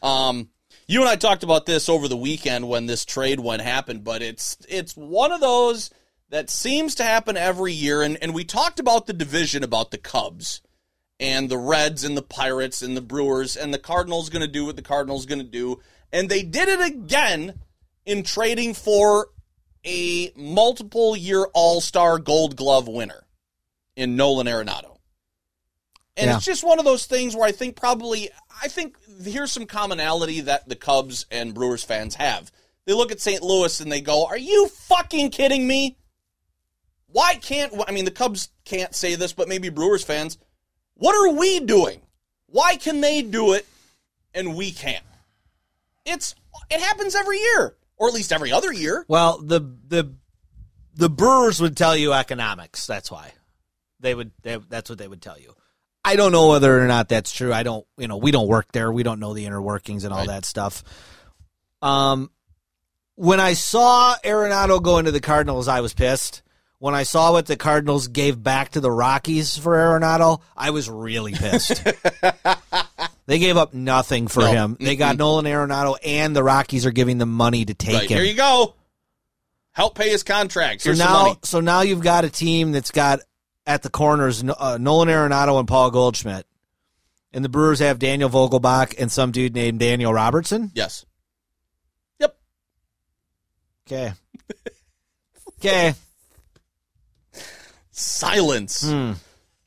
um 0.03 0.49
you 0.87 0.99
and 1.01 1.09
I 1.09 1.15
talked 1.15 1.41
about 1.43 1.65
this 1.65 1.89
over 1.89 2.07
the 2.07 2.15
weekend 2.17 2.69
when 2.69 2.85
this 2.85 3.05
trade 3.05 3.39
went 3.39 3.63
happened, 3.63 4.03
but 4.03 4.21
it's 4.21 4.55
it's 4.69 4.93
one 4.95 5.31
of 5.31 5.41
those 5.41 5.89
that 6.29 6.49
seems 6.51 6.93
to 6.95 7.03
happen 7.03 7.37
every 7.37 7.73
year. 7.73 8.03
And, 8.03 8.17
and 8.21 8.35
we 8.35 8.43
talked 8.43 8.79
about 8.79 9.07
the 9.07 9.13
division 9.13 9.63
about 9.63 9.89
the 9.89 9.97
Cubs 9.97 10.61
and 11.19 11.49
the 11.49 11.57
Reds 11.57 12.03
and 12.03 12.17
the 12.17 12.21
Pirates 12.21 12.81
and 12.81 12.95
the 12.95 13.01
Brewers 13.01 13.55
and 13.55 13.73
the 13.73 13.79
Cardinals 13.79 14.29
going 14.29 14.41
to 14.41 14.47
do 14.51 14.65
what 14.65 14.75
the 14.75 14.81
Cardinals 14.81 15.25
going 15.25 15.39
to 15.39 15.45
do. 15.45 15.79
And 16.11 16.29
they 16.29 16.43
did 16.43 16.67
it 16.69 16.81
again 16.81 17.59
in 18.05 18.23
trading 18.23 18.73
for 18.73 19.29
a 19.85 20.31
multiple 20.35 21.15
year 21.15 21.45
All 21.53 21.79
Star 21.81 22.19
Gold 22.19 22.55
Glove 22.55 22.87
winner 22.87 23.23
in 23.95 24.15
Nolan 24.15 24.47
Arenado. 24.47 24.97
And 26.17 26.29
Yeah. 26.29 26.37
it's 26.37 26.45
just 26.45 26.63
one 26.63 26.79
of 26.79 26.85
those 26.85 27.05
things 27.05 27.35
where 27.35 27.45
I 27.47 27.51
think 27.51 27.75
probably 27.75 28.29
I 28.61 28.67
think 28.69 28.95
here's 29.23 29.51
some 29.51 29.65
commonality 29.65 30.41
that 30.41 30.67
the 30.67 30.75
Cubs 30.75 31.25
and 31.29 31.53
Brewers 31.53 31.83
fans 31.83 32.15
have. 32.15 32.51
They 32.85 32.93
look 32.93 33.11
at 33.11 33.19
St. 33.19 33.41
Louis 33.41 33.79
and 33.81 33.91
they 33.91 33.99
go, 34.01 34.25
"Are 34.25 34.37
you 34.37 34.67
fucking 34.69 35.31
kidding 35.31 35.67
me? 35.67 35.97
Why 37.07 37.35
can't 37.35 37.73
I 37.87 37.91
mean 37.91 38.05
the 38.05 38.11
Cubs 38.11 38.49
can't 38.63 38.95
say 38.95 39.15
this, 39.15 39.33
but 39.33 39.47
maybe 39.49 39.69
Brewers 39.69 40.03
fans, 40.03 40.37
what 40.95 41.15
are 41.15 41.37
we 41.37 41.59
doing? 41.59 42.01
Why 42.47 42.77
can 42.77 43.01
they 43.01 43.21
do 43.21 43.53
it 43.53 43.65
and 44.33 44.55
we 44.55 44.71
can't?" 44.71 45.03
It's 46.05 46.35
it 46.69 46.79
happens 46.79 47.15
every 47.15 47.39
year, 47.39 47.75
or 47.97 48.07
at 48.07 48.13
least 48.13 48.31
every 48.31 48.51
other 48.51 48.71
year. 48.71 49.05
Well, 49.07 49.39
the 49.41 49.59
the 49.59 50.13
the 50.95 51.09
Brewers 51.09 51.59
would 51.61 51.75
tell 51.75 51.95
you 51.95 52.13
economics. 52.13 52.87
That's 52.87 53.11
why 53.11 53.33
they 53.99 54.15
would. 54.15 54.31
They, 54.43 54.57
that's 54.69 54.89
what 54.89 54.99
they 54.99 55.07
would 55.07 55.21
tell 55.21 55.39
you. 55.39 55.53
I 56.03 56.15
don't 56.15 56.31
know 56.31 56.49
whether 56.49 56.79
or 56.79 56.87
not 56.87 57.09
that's 57.09 57.33
true. 57.33 57.51
I 57.51 57.63
don't. 57.63 57.85
You 57.97 58.07
know, 58.07 58.17
we 58.17 58.31
don't 58.31 58.47
work 58.47 58.71
there. 58.71 58.91
We 58.91 59.03
don't 59.03 59.19
know 59.19 59.33
the 59.33 59.45
inner 59.45 59.61
workings 59.61 60.03
and 60.03 60.13
all 60.13 60.19
Right. 60.19 60.27
that 60.27 60.45
stuff. 60.45 60.83
Um, 61.81 62.29
when 63.15 63.39
I 63.39 63.53
saw 63.53 64.15
Arenado 64.23 64.81
go 64.81 64.97
into 64.99 65.11
the 65.11 65.19
Cardinals, 65.21 65.67
I 65.67 65.81
was 65.81 65.93
pissed. 65.93 66.41
When 66.79 66.93
I 66.93 67.03
saw 67.03 67.31
what 67.31 67.45
the 67.45 67.55
Cardinals 67.55 68.07
gave 68.09 68.41
back 68.41 68.71
to 68.71 68.79
the 68.81 68.91
Rockies 68.91 69.57
for 69.57 69.75
Arenado, 69.75 70.41
I 70.57 70.71
was 70.71 70.89
really 70.89 71.31
pissed. 71.31 71.81
they 73.25 73.39
gave 73.39 73.55
up 73.57 73.73
nothing 73.73 74.27
for 74.27 74.41
No. 74.41 74.51
him. 74.51 74.77
They 74.79 74.95
got 74.95 75.17
Nolan 75.17 75.45
Arenado, 75.45 75.95
and 76.03 76.35
the 76.35 76.43
Rockies 76.43 76.85
are 76.85 76.91
giving 76.91 77.17
them 77.17 77.31
money 77.31 77.63
to 77.65 77.73
take 77.73 77.95
Right 77.95 78.09
him. 78.11 78.17
here 78.17 78.25
you 78.25 78.35
go. 78.35 78.75
Help 79.71 79.95
pay 79.95 80.09
his 80.09 80.23
contract. 80.23 80.81
So 80.81 80.89
Here's 80.89 80.99
some 80.99 81.07
now, 81.11 81.21
money. 81.23 81.39
so 81.43 81.59
now 81.59 81.81
you've 81.81 82.01
got 82.03 82.25
a 82.25 82.29
team 82.29 82.71
that's 82.71 82.91
got 82.91 83.19
at 83.65 83.81
the 83.81 83.89
corners 83.89 84.43
uh, 84.43 84.77
Nolan 84.79 85.07
Arenado 85.07 85.57
and 85.59 85.67
Paul 85.67 85.91
Goldschmidt, 85.91 86.45
and 87.33 87.43
the 87.43 87.49
Brewers 87.49 87.79
have 87.79 87.99
Daniel 87.99 88.29
Vogelbach 88.29 88.95
and 88.99 89.11
some 89.11 89.31
dude 89.31 89.53
named 89.55 89.79
Daniel 89.79 90.13
Robertson. 90.13 90.71
Yes. 90.75 91.05
Yep. 92.19 92.37
Okay, 93.87 94.13
okay. 95.59 95.93
Silence. 97.97 98.83
Hmm. 98.89 99.13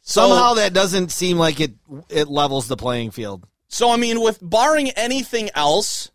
So, 0.02 0.28
Somehow 0.28 0.54
that 0.54 0.72
doesn't 0.72 1.12
seem 1.12 1.38
like 1.38 1.60
it. 1.60 1.74
It 2.08 2.28
levels 2.28 2.68
the 2.68 2.76
playing 2.76 3.10
field. 3.10 3.46
so 3.68 3.90
I 3.90 3.96
mean, 3.96 4.20
with 4.20 4.38
barring 4.40 4.90
anything 4.90 5.50
else, 5.54 6.10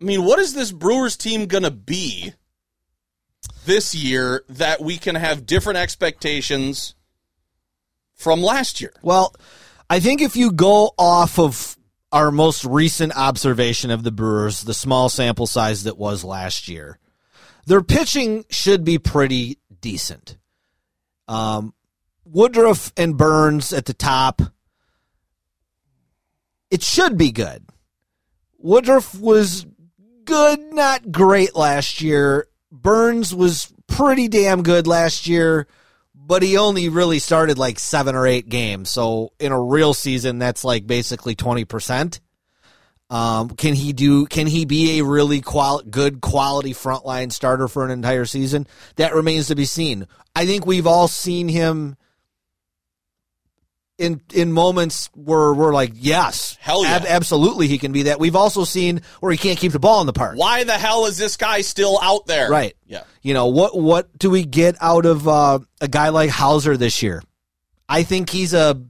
I 0.00 0.04
mean, 0.04 0.24
what 0.24 0.38
is 0.38 0.54
this 0.54 0.72
Brewers 0.72 1.16
team 1.16 1.46
gonna 1.46 1.70
be 1.70 2.32
this 3.64 3.94
year 3.94 4.44
that 4.48 4.80
we 4.80 4.96
can 4.96 5.14
have 5.14 5.46
different 5.46 5.78
expectations 5.78 6.94
from 8.14 8.42
last 8.42 8.80
year? 8.80 8.92
Well, 9.02 9.34
I 9.88 10.00
think 10.00 10.20
if 10.20 10.36
you 10.36 10.52
go 10.52 10.92
off 10.98 11.38
of 11.38 11.76
our 12.12 12.30
most 12.30 12.64
recent 12.64 13.16
observation 13.16 13.90
of 13.90 14.02
the 14.02 14.12
Brewers, 14.12 14.62
the 14.62 14.74
small 14.74 15.08
sample 15.08 15.46
size 15.46 15.84
that 15.84 15.98
was 15.98 16.24
last 16.24 16.68
year, 16.68 16.98
their 17.66 17.82
pitching 17.82 18.44
should 18.50 18.84
be 18.84 18.98
pretty 18.98 19.58
decent. 19.80 20.36
Um, 21.28 21.74
Woodruff 22.24 22.92
and 22.96 23.16
Burns 23.16 23.72
at 23.72 23.86
the 23.86 23.94
top. 23.94 24.42
It 26.70 26.82
should 26.82 27.16
be 27.16 27.30
good. 27.32 27.64
Woodruff 28.58 29.14
was 29.14 29.66
good, 30.24 30.60
not 30.72 31.12
great 31.12 31.54
last 31.54 32.00
year. 32.00 32.48
Burns 32.72 33.34
was 33.34 33.72
pretty 33.86 34.28
damn 34.28 34.62
good 34.62 34.86
last 34.86 35.28
year, 35.28 35.68
but 36.14 36.42
he 36.42 36.56
only 36.56 36.88
really 36.88 37.20
started 37.20 37.58
like 37.58 37.78
seven 37.78 38.16
or 38.16 38.26
eight 38.26 38.48
games. 38.48 38.90
So 38.90 39.32
in 39.38 39.52
a 39.52 39.60
real 39.60 39.94
season, 39.94 40.38
that's 40.38 40.64
like 40.64 40.86
basically 40.86 41.34
twenty 41.36 41.64
percent. 41.64 42.20
Um, 43.08 43.50
can 43.50 43.74
he 43.74 43.92
do? 43.92 44.26
Can 44.26 44.46
he 44.48 44.64
be 44.64 44.98
a 44.98 45.04
really 45.04 45.40
qual- 45.40 45.82
good 45.82 46.20
quality 46.20 46.74
frontline 46.74 47.30
starter 47.30 47.68
for 47.68 47.84
an 47.84 47.90
entire 47.90 48.24
season? 48.24 48.66
That 48.96 49.14
remains 49.14 49.46
to 49.48 49.54
be 49.54 49.64
seen. 49.64 50.06
I 50.34 50.44
think 50.44 50.66
we've 50.66 50.86
all 50.88 51.06
seen 51.06 51.48
him 51.48 51.96
in 53.98 54.20
in 54.34 54.52
moments 54.52 55.08
where 55.14 55.54
we're 55.54 55.72
like, 55.72 55.92
yes, 55.94 56.58
Hell 56.60 56.84
yeah. 56.84 57.02
absolutely, 57.06 57.68
he 57.68 57.78
can 57.78 57.92
be 57.92 58.02
that. 58.04 58.18
We've 58.20 58.36
also 58.36 58.64
seen 58.64 59.00
where 59.20 59.32
he 59.32 59.38
can't 59.38 59.58
keep 59.58 59.72
the 59.72 59.78
ball 59.78 60.00
in 60.00 60.06
the 60.06 60.12
park. 60.12 60.36
Why 60.36 60.64
the 60.64 60.72
hell 60.74 61.06
is 61.06 61.16
this 61.16 61.36
guy 61.36 61.60
still 61.62 61.98
out 62.02 62.26
there? 62.26 62.50
Right. 62.50 62.74
Yeah. 62.86 63.04
You 63.22 63.34
know 63.34 63.46
what? 63.46 63.78
What 63.78 64.16
do 64.18 64.30
we 64.30 64.44
get 64.44 64.76
out 64.80 65.06
of 65.06 65.26
uh, 65.26 65.60
a 65.80 65.88
guy 65.88 66.10
like 66.10 66.30
Houser 66.30 66.76
this 66.76 67.02
year? 67.02 67.22
I 67.88 68.02
think 68.02 68.30
he's 68.30 68.52
a, 68.52 68.82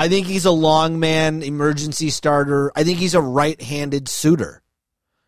I 0.00 0.08
think 0.08 0.26
he's 0.26 0.46
a 0.46 0.50
long 0.50 0.98
man 0.98 1.42
emergency 1.42 2.08
starter. 2.10 2.72
I 2.74 2.84
think 2.84 2.98
he's 2.98 3.14
a 3.14 3.20
right-handed 3.20 4.08
Suter. 4.08 4.62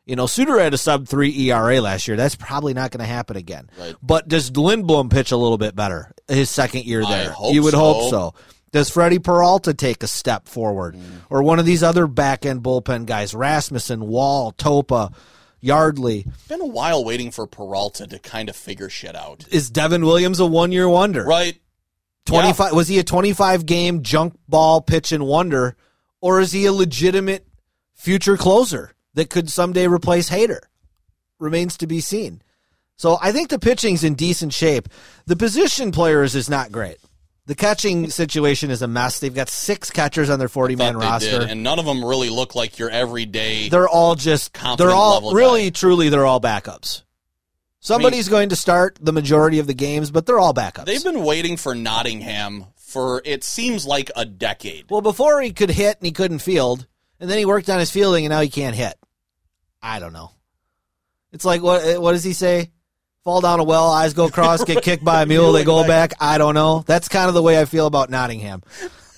You 0.07 0.17
know, 0.17 0.27
Suter 0.27 0.59
had 0.59 0.75
a 0.75 0.79
sub 0.79 1.07
three 1.07 1.51
ERA 1.51 1.81
last 1.81 2.09
year. 2.09 2.17
That's 2.17 2.35
probably 2.35 2.73
not 2.75 2.91
going 2.91 3.01
to 3.07 3.13
happen 3.13 3.37
again. 3.37 3.69
Right. 3.79 3.95
But 4.03 4.27
does 4.29 4.51
Lindblom 4.51 5.11
pitch 5.11 5.31
a 5.31 5.37
little 5.37 5.59
bit 5.59 5.77
better 5.77 6.13
his 6.27 6.51
second 6.51 6.87
year 6.87 7.05
there? 7.05 7.35
you 7.51 7.63
would 7.63 7.73
so. 7.73 7.79
hope 7.79 8.11
so. 8.11 8.35
Does 8.73 8.89
Freddie 8.89 9.19
Peralta 9.19 9.75
take 9.75 10.03
a 10.03 10.07
step 10.09 10.49
forward, 10.49 10.95
Mm. 10.97 11.03
or 11.29 11.43
one 11.43 11.59
of 11.59 11.67
these 11.67 11.83
other 11.83 12.07
back 12.07 12.47
end 12.47 12.63
bullpen 12.63 13.05
guys, 13.05 13.35
Rasmussen, 13.35 14.07
Wall, 14.09 14.53
Topa, 14.53 15.13
Yardley? 15.61 16.27
Been 16.49 16.63
a 16.63 16.67
while 16.67 17.05
waiting 17.05 17.31
for 17.31 17.47
Peralta 17.47 18.07
to 18.07 18.19
kind 18.19 18.49
of 18.49 18.57
figure 18.57 18.89
shit 18.89 19.15
out. 19.15 19.45
Is 19.51 19.69
Devin 19.71 20.05
Williams 20.07 20.41
a 20.41 20.47
one 20.47 20.73
year 20.73 20.89
wonder? 20.89 21.23
Right. 21.25 21.59
Twenty 22.25 22.53
five 22.53 22.73
was 22.73 22.89
he 22.89 22.99
a 22.99 23.05
twenty 23.05 23.33
five 23.33 23.67
game 23.67 24.03
junk 24.03 24.39
ball 24.49 24.81
pitch 24.81 25.13
and 25.13 25.27
wonder, 25.27 25.77
or 26.21 26.41
is 26.41 26.53
he 26.53 26.67
a 26.67 26.73
legitimate 26.73 27.47
future 27.95 28.37
closer 28.37 28.93
that 29.15 29.31
could 29.31 29.51
someday 29.51 29.87
replace 29.87 30.31
Hader? 30.31 30.61
Remains 31.39 31.77
to 31.79 31.87
be 31.87 32.01
seen. 32.01 32.43
So 32.97 33.19
I 33.21 33.33
think 33.33 33.49
the 33.49 33.59
pitching's 33.59 34.05
in 34.05 34.15
decent 34.15 34.53
shape. 34.53 34.89
The 35.27 35.35
position 35.35 35.91
players 35.91 36.37
is 36.37 36.49
not 36.49 36.71
great. 36.71 36.99
The 37.47 37.57
catching 37.57 38.09
situation 38.09 38.71
is 38.71 38.83
a 38.83 38.87
mess. 38.87 39.19
They've 39.19 39.35
got 39.35 39.49
six 39.49 39.91
catchers 39.91 40.31
on 40.31 40.39
their 40.39 40.49
forty 40.49 40.77
man 40.77 40.97
roster. 40.97 41.41
did, 41.41 41.51
and 41.51 41.65
none 41.65 41.81
of 41.81 41.85
them 41.85 42.05
really 42.05 42.31
look 42.31 42.55
like 42.55 42.79
your 42.79 42.89
everyday. 42.89 43.69
they're 43.69 43.89
all 43.89 44.15
just 44.15 44.57
they're 44.79 44.91
all 44.91 45.35
really 45.35 45.65
guy. 45.65 45.71
truly 45.71 46.09
they're 46.09 46.25
all 46.25 46.41
backups. 46.41 47.03
Somebody's 47.83 48.29
going 48.29 48.51
to 48.51 48.57
start 48.57 48.97
the 49.01 49.13
majority 49.13 49.59
of 49.59 49.67
the 49.67 49.75
games, 49.75 50.13
but 50.13 50.25
they're 50.25 50.39
all 50.39 50.55
backups. 50.55 50.85
They've 50.85 51.03
been 51.03 51.25
waiting 51.25 51.57
for 51.57 51.75
Nottingham 51.75 52.67
for 52.77 53.23
it 53.25 53.43
seems 53.43 53.85
like 53.85 54.11
a 54.15 54.25
decade. 54.25 54.85
Well, 54.89 55.01
before 55.01 55.41
he 55.41 55.53
could 55.53 55.71
hit 55.71 55.97
and 55.97 56.07
he 56.07 56.13
couldn't 56.13 56.39
field, 56.39 56.87
and 57.19 57.29
then 57.29 57.39
he 57.39 57.45
worked 57.45 57.69
on 57.69 57.81
his 57.81 57.91
fielding 57.91 58.25
and 58.25 58.31
now 58.31 58.41
he 58.41 58.51
can't 58.51 58.77
hit. 58.77 58.95
I 59.83 59.99
don't 59.99 60.13
know. 60.13 60.31
It's 61.33 61.45
like 61.45 61.61
what 61.61 62.01
what 62.01 62.13
does 62.13 62.23
he 62.23 62.35
say? 62.35 62.71
Fall 63.25 63.41
down 63.41 63.59
a 63.59 63.65
well, 63.65 63.91
eyes 63.91 64.15
go 64.15 64.29
cross, 64.29 64.63
get 64.63 64.83
kicked 64.83 65.05
by 65.05 65.23
a 65.23 65.27
mule, 65.33 65.51
they 65.51 65.65
go 65.65 65.85
back. 65.85 66.13
I 66.21 66.39
don't 66.39 66.55
know. 66.55 66.85
That's 66.87 67.09
kind 67.09 67.29
of 67.29 67.35
the 67.35 67.43
way 67.43 67.61
I 67.61 67.65
feel 67.65 67.87
about 67.87 68.11
Nottingham. 68.11 68.63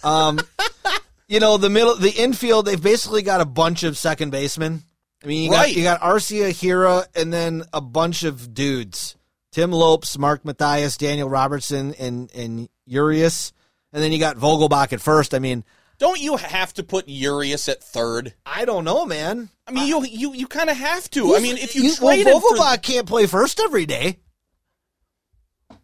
Um, 0.02 0.40
you 1.28 1.40
know, 1.40 1.58
the 1.58 1.70
middle, 1.70 1.96
the 1.96 2.10
infield, 2.10 2.64
they've 2.64 2.82
basically 2.82 3.22
got 3.22 3.42
a 3.42 3.46
bunch 3.46 3.82
of 3.82 3.98
second 3.98 4.30
basemen. 4.30 4.84
I 5.24 5.26
mean, 5.26 5.44
you 5.44 5.50
got 5.50 5.56
Right. 5.56 5.74
you 5.76 5.82
got 5.82 6.00
Arcia, 6.02 6.50
Hiura, 6.50 7.06
and 7.16 7.32
then 7.32 7.64
a 7.72 7.80
bunch 7.80 8.24
of 8.24 8.52
dudes: 8.52 9.16
Tim 9.52 9.72
Lopes, 9.72 10.18
Mark 10.18 10.44
Mathias, 10.44 10.96
Daniel 10.98 11.28
Robertson, 11.28 11.94
and 11.94 12.30
and 12.34 12.68
Urias, 12.86 13.52
and 13.92 14.02
then 14.02 14.12
you 14.12 14.18
got 14.18 14.36
Vogelbach 14.36 14.92
at 14.92 15.00
first. 15.00 15.32
I 15.32 15.38
mean, 15.38 15.64
Don't 15.98 16.20
you 16.20 16.36
have 16.36 16.74
to 16.74 16.82
put 16.82 17.08
Urias 17.08 17.68
at 17.68 17.82
third? 17.82 18.34
I 18.44 18.64
don't 18.66 18.84
know, 18.84 19.06
man. 19.06 19.48
I 19.66 19.72
mean, 19.72 19.86
you 19.86 20.04
you 20.04 20.34
you 20.34 20.46
kind 20.46 20.68
of 20.68 20.76
have 20.76 21.08
to. 21.10 21.34
I 21.34 21.40
mean, 21.40 21.56
if 21.56 21.74
you, 21.74 21.94
well, 22.00 22.14
traded 22.14 22.32
for 22.32 22.40
Vogelbach 22.40 22.82
can't 22.82 23.06
play 23.06 23.26
first 23.26 23.58
every 23.60 23.86
day. 23.86 24.18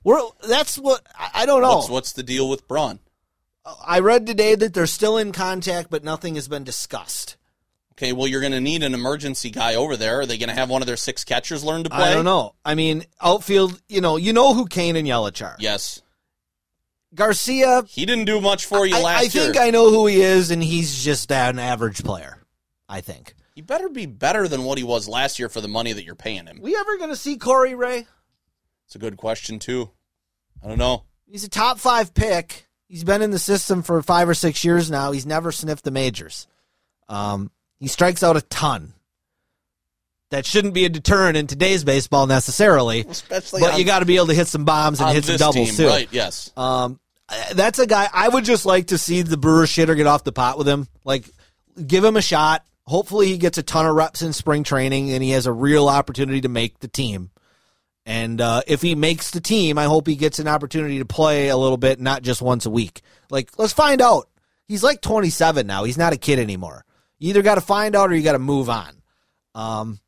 We're 0.04 0.20
that's 0.46 0.76
what 0.76 1.06
I, 1.18 1.30
I 1.42 1.46
don't 1.46 1.62
know. 1.62 1.76
what's 1.76 1.88
what's 1.88 2.12
the 2.12 2.22
deal 2.22 2.48
with 2.48 2.68
Braun? 2.68 3.00
I 3.86 4.00
read 4.00 4.26
today 4.26 4.54
that 4.54 4.72
they're 4.74 4.86
still 4.86 5.16
in 5.18 5.32
contact, 5.32 5.90
but 5.90 6.02
nothing 6.02 6.34
has 6.34 6.48
been 6.48 6.64
discussed. 6.64 7.36
Okay, 8.00 8.14
well, 8.14 8.26
you're 8.26 8.40
going 8.40 8.54
to 8.54 8.62
need 8.62 8.82
an 8.82 8.94
emergency 8.94 9.50
guy 9.50 9.74
over 9.74 9.94
there. 9.94 10.20
Are 10.20 10.26
they 10.26 10.38
going 10.38 10.48
to 10.48 10.54
have 10.54 10.70
one 10.70 10.80
of 10.80 10.86
their 10.86 10.96
six 10.96 11.22
catchers 11.22 11.62
learn 11.62 11.84
to 11.84 11.90
play? 11.90 11.98
I 11.98 12.14
don't 12.14 12.24
know. 12.24 12.54
I 12.64 12.74
mean, 12.74 13.04
outfield. 13.20 13.78
You 13.90 14.00
know, 14.00 14.16
you 14.16 14.32
know 14.32 14.54
who 14.54 14.64
Cain 14.64 14.96
and 14.96 15.06
Yelich 15.06 15.44
are. 15.44 15.54
Yes, 15.58 16.00
Garcia. 17.14 17.82
he 17.86 18.06
didn't 18.06 18.24
do 18.24 18.40
much 18.40 18.64
for 18.64 18.86
you 18.86 18.96
I, 18.96 19.02
last 19.02 19.24
I 19.24 19.28
think. 19.28 19.58
I 19.58 19.68
know 19.68 19.90
who 19.90 20.06
he 20.06 20.22
is, 20.22 20.50
and 20.50 20.62
he's 20.62 21.04
just 21.04 21.30
an 21.30 21.58
average 21.58 22.02
player. 22.02 22.38
I 22.88 23.02
think. 23.02 23.34
he 23.54 23.60
better 23.60 23.90
be 23.90 24.06
better 24.06 24.48
than 24.48 24.64
what 24.64 24.78
he 24.78 24.84
was 24.84 25.06
last 25.06 25.38
year 25.38 25.50
for 25.50 25.60
the 25.60 25.68
money 25.68 25.92
that 25.92 26.02
you're 26.02 26.14
paying 26.14 26.46
him. 26.46 26.58
We 26.62 26.74
ever 26.74 26.96
going 26.96 27.10
to 27.10 27.16
see 27.16 27.36
Corey 27.36 27.74
Ray? 27.74 28.06
It's 28.86 28.94
a 28.94 28.98
good 28.98 29.18
question 29.18 29.58
too. 29.58 29.90
I 30.64 30.68
don't 30.68 30.78
know. 30.78 31.04
He's 31.26 31.44
a 31.44 31.50
top 31.50 31.78
five 31.78 32.14
pick. 32.14 32.66
He's 32.88 33.04
been 33.04 33.20
in 33.20 33.30
the 33.30 33.38
system 33.38 33.82
for 33.82 34.02
five 34.02 34.26
or 34.26 34.34
six 34.34 34.64
years 34.64 34.90
now. 34.90 35.12
He's 35.12 35.26
never 35.26 35.52
sniffed 35.52 35.84
the 35.84 35.90
majors. 35.90 36.48
Um, 37.06 37.50
he 37.80 37.88
strikes 37.88 38.22
out 38.22 38.36
a 38.36 38.42
ton. 38.42 38.94
That 40.30 40.46
shouldn't 40.46 40.74
be 40.74 40.84
a 40.84 40.88
deterrent 40.88 41.36
in 41.36 41.48
today's 41.48 41.82
baseball 41.82 42.28
necessarily, 42.28 43.00
Especially 43.08 43.60
but 43.62 43.72
on- 43.72 43.78
you 43.80 43.84
got 43.84 43.98
to 43.98 44.04
be 44.04 44.14
able 44.14 44.28
to 44.28 44.34
hit 44.34 44.46
some 44.46 44.64
bombs 44.64 45.00
and 45.00 45.10
hit 45.10 45.24
some 45.24 45.36
doubles 45.36 45.56
team, 45.70 45.74
too. 45.74 45.88
right? 45.88 46.08
Yes. 46.12 46.52
Um, 46.56 47.00
that's 47.52 47.80
a 47.80 47.86
guy 47.86 48.08
I 48.12 48.28
would 48.28 48.44
just 48.44 48.64
like 48.64 48.88
to 48.88 48.98
see 48.98 49.22
the 49.22 49.36
Brewer 49.36 49.64
shitter 49.64 49.96
get 49.96 50.06
off 50.06 50.22
the 50.22 50.30
pot 50.32 50.56
with 50.56 50.68
him. 50.68 50.86
Like, 51.04 51.24
give 51.84 52.04
him 52.04 52.16
a 52.16 52.22
shot. 52.22 52.64
Hopefully, 52.86 53.26
he 53.26 53.38
gets 53.38 53.58
a 53.58 53.62
ton 53.64 53.86
of 53.86 53.94
reps 53.96 54.22
in 54.22 54.32
spring 54.32 54.62
training 54.62 55.10
and 55.12 55.22
he 55.22 55.30
has 55.30 55.46
a 55.46 55.52
real 55.52 55.88
opportunity 55.88 56.40
to 56.42 56.48
make 56.48 56.78
the 56.78 56.88
team. 56.88 57.30
And 58.06 58.40
uh, 58.40 58.62
if 58.68 58.82
he 58.82 58.94
makes 58.94 59.30
the 59.32 59.40
team, 59.40 59.78
I 59.78 59.84
hope 59.84 60.06
he 60.06 60.16
gets 60.16 60.38
an 60.38 60.46
opportunity 60.48 60.98
to 61.00 61.04
play 61.04 61.48
a 61.48 61.56
little 61.56 61.76
bit, 61.76 62.00
not 62.00 62.22
just 62.22 62.40
once 62.40 62.66
a 62.66 62.70
week. 62.70 63.02
Like, 63.30 63.50
let's 63.58 63.72
find 63.72 64.00
out. 64.00 64.28
He's 64.66 64.82
like 64.84 65.00
27 65.00 65.66
now. 65.66 65.82
He's 65.84 65.98
not 65.98 66.12
a 66.12 66.16
kid 66.16 66.38
anymore. 66.38 66.84
You 67.20 67.30
either 67.30 67.42
got 67.42 67.54
to 67.56 67.60
find 67.60 67.94
out 67.94 68.10
or 68.10 68.14
you 68.14 68.24
got 68.24 68.32
to 68.32 68.38
move 68.38 68.68
on. 68.68 69.00
Um, 69.54 70.00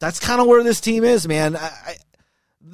that's 0.00 0.18
kind 0.18 0.40
of 0.40 0.46
where 0.46 0.64
this 0.64 0.80
team 0.80 1.04
is, 1.04 1.28
man. 1.28 1.54
I, 1.56 1.60
I, 1.60 1.96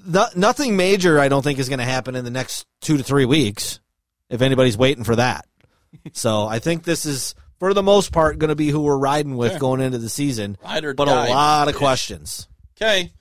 no, 0.06 0.26
nothing 0.36 0.76
major, 0.76 1.18
I 1.18 1.28
don't 1.28 1.42
think, 1.42 1.58
is 1.58 1.68
going 1.68 1.80
to 1.80 1.84
happen 1.84 2.14
in 2.14 2.24
the 2.24 2.30
next 2.30 2.66
two 2.80 2.96
to 2.96 3.02
three 3.02 3.24
weeks, 3.24 3.80
if 4.30 4.40
anybody's 4.42 4.78
waiting 4.78 5.04
for 5.04 5.16
that. 5.16 5.46
so 6.12 6.46
I 6.46 6.60
think 6.60 6.84
this 6.84 7.04
is, 7.04 7.34
for 7.58 7.74
the 7.74 7.82
most 7.82 8.12
part, 8.12 8.38
going 8.38 8.48
to 8.48 8.56
be 8.56 8.68
who 8.68 8.80
we're 8.80 8.96
riding 8.96 9.36
with 9.36 9.58
going 9.58 9.80
into 9.80 9.98
the 9.98 10.08
season. 10.08 10.56
Ride 10.62 10.84
or 10.84 10.94
but 10.94 11.08
a 11.08 11.14
lot 11.14 11.68
of 11.68 11.74
questions. 11.74 12.48
Okay. 12.76 13.12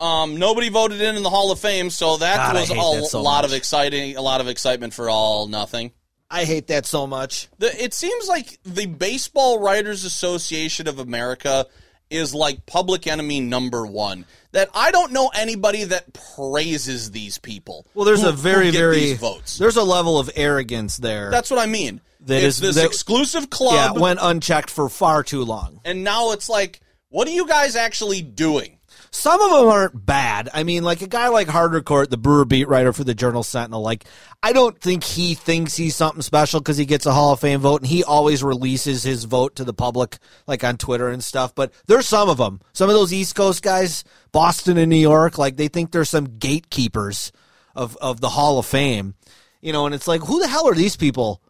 Um, 0.00 0.38
nobody 0.38 0.68
voted 0.68 1.00
in 1.00 1.16
in 1.16 1.22
the 1.22 1.30
Hall 1.30 1.52
of 1.52 1.60
Fame, 1.60 1.88
so 1.88 2.16
that 2.16 2.36
God, 2.36 2.54
was 2.54 2.70
a 2.70 2.74
that 2.74 3.06
so 3.06 3.22
lot 3.22 3.42
much. 3.42 3.52
of 3.52 3.56
exciting, 3.56 4.16
a 4.16 4.20
lot 4.20 4.40
of 4.40 4.48
excitement 4.48 4.92
for 4.92 5.08
all 5.08 5.46
nothing. 5.46 5.92
I 6.32 6.44
hate 6.44 6.68
that 6.68 6.86
so 6.86 7.06
much. 7.06 7.48
The, 7.58 7.82
it 7.84 7.92
seems 7.94 8.26
like 8.26 8.58
the 8.64 8.86
Baseball 8.86 9.60
Writers 9.60 10.04
Association 10.04 10.88
of 10.88 10.98
America 10.98 11.66
is 12.10 12.34
like 12.34 12.64
public 12.66 13.06
enemy 13.06 13.40
number 13.40 13.86
one. 13.86 14.24
That 14.52 14.68
I 14.74 14.90
don't 14.90 15.12
know 15.12 15.30
anybody 15.34 15.84
that 15.84 16.12
praises 16.36 17.10
these 17.10 17.38
people. 17.38 17.86
Well, 17.94 18.04
there's 18.04 18.22
who- 18.22 18.28
a 18.30 18.32
very, 18.32 18.70
very 18.70 19.14
votes. 19.14 19.58
There's 19.58 19.76
a 19.76 19.82
level 19.82 20.18
of 20.18 20.30
arrogance 20.34 20.96
there. 20.96 21.30
That's 21.30 21.50
what 21.50 21.60
I 21.60 21.66
mean. 21.66 22.00
That 22.20 22.42
it's 22.42 22.56
is- 22.56 22.60
this 22.60 22.76
that- 22.76 22.86
exclusive 22.86 23.42
yeah, 23.44 23.56
club, 23.56 23.98
went 23.98 24.18
unchecked 24.22 24.70
for 24.70 24.88
far 24.88 25.22
too 25.22 25.44
long. 25.44 25.80
and 25.84 26.02
now 26.04 26.32
it's 26.32 26.48
like, 26.48 26.80
what 27.08 27.28
are 27.28 27.32
you 27.32 27.46
guys 27.46 27.76
actually 27.76 28.22
doing? 28.22 28.78
Some 29.14 29.42
of 29.42 29.50
them 29.50 29.68
aren't 29.68 30.06
bad. 30.06 30.48
I 30.54 30.62
mean, 30.62 30.84
like 30.84 31.02
a 31.02 31.06
guy 31.06 31.28
like 31.28 31.46
Haudricourt, 31.46 32.08
the 32.08 32.16
Brewer 32.16 32.46
beat 32.46 32.66
writer 32.66 32.94
for 32.94 33.04
the 33.04 33.14
Journal 33.14 33.42
Sentinel, 33.42 33.82
like 33.82 34.06
I 34.42 34.54
don't 34.54 34.80
think 34.80 35.04
he 35.04 35.34
thinks 35.34 35.76
he's 35.76 35.94
something 35.94 36.22
special 36.22 36.60
because 36.60 36.78
he 36.78 36.86
gets 36.86 37.04
a 37.04 37.12
Hall 37.12 37.34
of 37.34 37.40
Fame 37.40 37.60
vote, 37.60 37.82
and 37.82 37.90
he 37.90 38.02
always 38.02 38.42
releases 38.42 39.02
his 39.02 39.24
vote 39.24 39.54
to 39.56 39.64
the 39.64 39.74
public, 39.74 40.16
like 40.46 40.64
on 40.64 40.78
Twitter 40.78 41.08
and 41.08 41.22
stuff. 41.22 41.54
But 41.54 41.74
there's 41.86 42.08
some 42.08 42.30
of 42.30 42.38
them, 42.38 42.60
some 42.72 42.88
of 42.88 42.94
those 42.94 43.12
East 43.12 43.34
Coast 43.34 43.62
guys, 43.62 44.02
Boston 44.32 44.78
and 44.78 44.88
New 44.88 44.96
York, 44.96 45.36
like 45.36 45.58
they 45.58 45.68
think 45.68 45.92
they're 45.92 46.06
some 46.06 46.38
gatekeepers 46.38 47.32
of 47.76 47.96
of 47.98 48.22
the 48.22 48.30
Hall 48.30 48.58
of 48.58 48.64
Fame, 48.64 49.14
you 49.60 49.74
know. 49.74 49.84
And 49.84 49.94
it's 49.94 50.08
like, 50.08 50.22
who 50.22 50.40
the 50.40 50.48
hell 50.48 50.66
are 50.66 50.74
these 50.74 50.96
people 50.96 51.42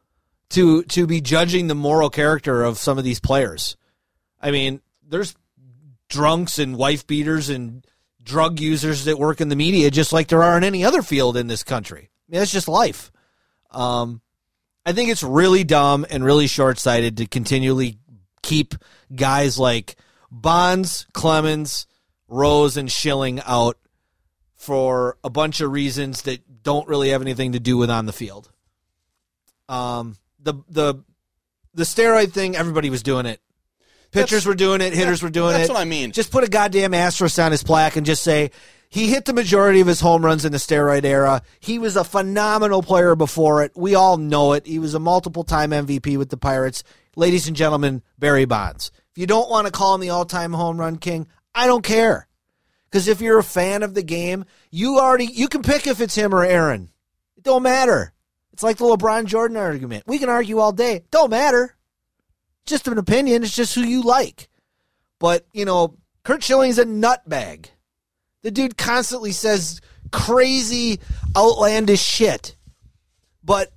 to 0.50 0.82
to 0.82 1.06
be 1.06 1.20
judging 1.20 1.68
the 1.68 1.76
moral 1.76 2.10
character 2.10 2.64
of 2.64 2.76
some 2.78 2.98
of 2.98 3.04
these 3.04 3.20
players? 3.20 3.76
I 4.40 4.50
mean, 4.50 4.80
there's 5.08 5.36
drunks 6.12 6.58
and 6.58 6.76
wife 6.76 7.06
beaters 7.06 7.48
and 7.48 7.86
drug 8.22 8.60
users 8.60 9.06
that 9.06 9.18
work 9.18 9.40
in 9.40 9.48
the 9.48 9.56
media 9.56 9.90
just 9.90 10.12
like 10.12 10.28
there 10.28 10.42
are 10.42 10.58
in 10.58 10.62
any 10.62 10.84
other 10.84 11.00
field 11.00 11.36
in 11.38 11.46
this 11.46 11.64
country. 11.64 12.10
I 12.10 12.30
mean, 12.30 12.38
that's 12.38 12.52
just 12.52 12.68
life. 12.68 13.10
Um, 13.70 14.20
I 14.84 14.92
think 14.92 15.10
it's 15.10 15.22
really 15.22 15.64
dumb 15.64 16.04
and 16.10 16.22
really 16.22 16.46
short 16.46 16.78
sighted 16.78 17.16
to 17.16 17.26
continually 17.26 17.98
keep 18.42 18.74
guys 19.14 19.58
like 19.58 19.96
Bonds, 20.30 21.06
Clemens, 21.14 21.86
Rose, 22.28 22.76
and 22.76 22.92
Schilling 22.92 23.40
out 23.46 23.78
for 24.54 25.16
a 25.24 25.30
bunch 25.30 25.62
of 25.62 25.72
reasons 25.72 26.22
that 26.22 26.62
don't 26.62 26.88
really 26.88 27.08
have 27.08 27.22
anything 27.22 27.52
to 27.52 27.60
do 27.60 27.78
with 27.78 27.90
on 27.90 28.04
the 28.04 28.12
field. 28.12 28.50
Um, 29.68 30.16
the 30.38 30.54
the 30.68 31.02
the 31.72 31.84
steroid 31.84 32.32
thing, 32.32 32.54
everybody 32.54 32.90
was 32.90 33.02
doing 33.02 33.24
it. 33.24 33.40
Pitchers 34.12 34.46
were 34.46 34.54
doing 34.54 34.80
it, 34.80 34.92
hitters 34.92 35.22
were 35.22 35.30
doing 35.30 35.52
that's 35.52 35.64
it. 35.64 35.68
That's 35.68 35.78
what 35.78 35.80
I 35.80 35.84
mean. 35.84 36.12
Just 36.12 36.30
put 36.30 36.44
a 36.44 36.48
goddamn 36.48 36.94
asterisk 36.94 37.38
on 37.38 37.50
his 37.50 37.62
plaque 37.62 37.96
and 37.96 38.04
just 38.04 38.22
say 38.22 38.50
he 38.88 39.08
hit 39.08 39.24
the 39.24 39.32
majority 39.32 39.80
of 39.80 39.86
his 39.86 40.00
home 40.00 40.22
runs 40.22 40.44
in 40.44 40.52
the 40.52 40.58
steroid 40.58 41.04
era. 41.04 41.42
He 41.60 41.78
was 41.78 41.96
a 41.96 42.04
phenomenal 42.04 42.82
player 42.82 43.16
before 43.16 43.62
it. 43.62 43.72
We 43.74 43.94
all 43.94 44.18
know 44.18 44.52
it. 44.52 44.66
He 44.66 44.78
was 44.78 44.92
a 44.92 44.98
multiple 45.00 45.44
time 45.44 45.70
MVP 45.70 46.18
with 46.18 46.28
the 46.28 46.36
Pirates. 46.36 46.84
Ladies 47.16 47.48
and 47.48 47.56
gentlemen, 47.56 48.02
Barry 48.18 48.44
Bonds. 48.44 48.92
If 49.10 49.18
you 49.18 49.26
don't 49.26 49.48
want 49.48 49.66
to 49.66 49.72
call 49.72 49.94
him 49.94 50.02
the 50.02 50.10
all 50.10 50.26
time 50.26 50.52
home 50.52 50.78
run 50.78 50.98
king, 50.98 51.26
I 51.54 51.66
don't 51.66 51.82
care. 51.82 52.28
Because 52.90 53.08
if 53.08 53.22
you're 53.22 53.38
a 53.38 53.44
fan 53.44 53.82
of 53.82 53.94
the 53.94 54.02
game, 54.02 54.44
you 54.70 54.98
already 54.98 55.24
you 55.24 55.48
can 55.48 55.62
pick 55.62 55.86
if 55.86 56.02
it's 56.02 56.14
him 56.14 56.34
or 56.34 56.44
Aaron. 56.44 56.90
It 57.38 57.44
don't 57.44 57.62
matter. 57.62 58.12
It's 58.52 58.62
like 58.62 58.76
the 58.76 58.84
LeBron 58.84 59.24
Jordan 59.24 59.56
argument. 59.56 60.04
We 60.06 60.18
can 60.18 60.28
argue 60.28 60.58
all 60.58 60.72
day. 60.72 61.04
Don't 61.10 61.30
matter. 61.30 61.74
Just 62.66 62.88
an 62.88 62.98
opinion. 62.98 63.42
It's 63.42 63.54
just 63.54 63.74
who 63.74 63.82
you 63.82 64.02
like. 64.02 64.48
But, 65.18 65.46
you 65.52 65.64
know, 65.64 65.96
Curt 66.24 66.42
Schilling's 66.42 66.78
a 66.78 66.84
nutbag. 66.84 67.66
The 68.42 68.50
dude 68.50 68.76
constantly 68.76 69.32
says 69.32 69.80
crazy, 70.10 71.00
outlandish 71.36 72.02
shit. 72.02 72.56
But 73.44 73.72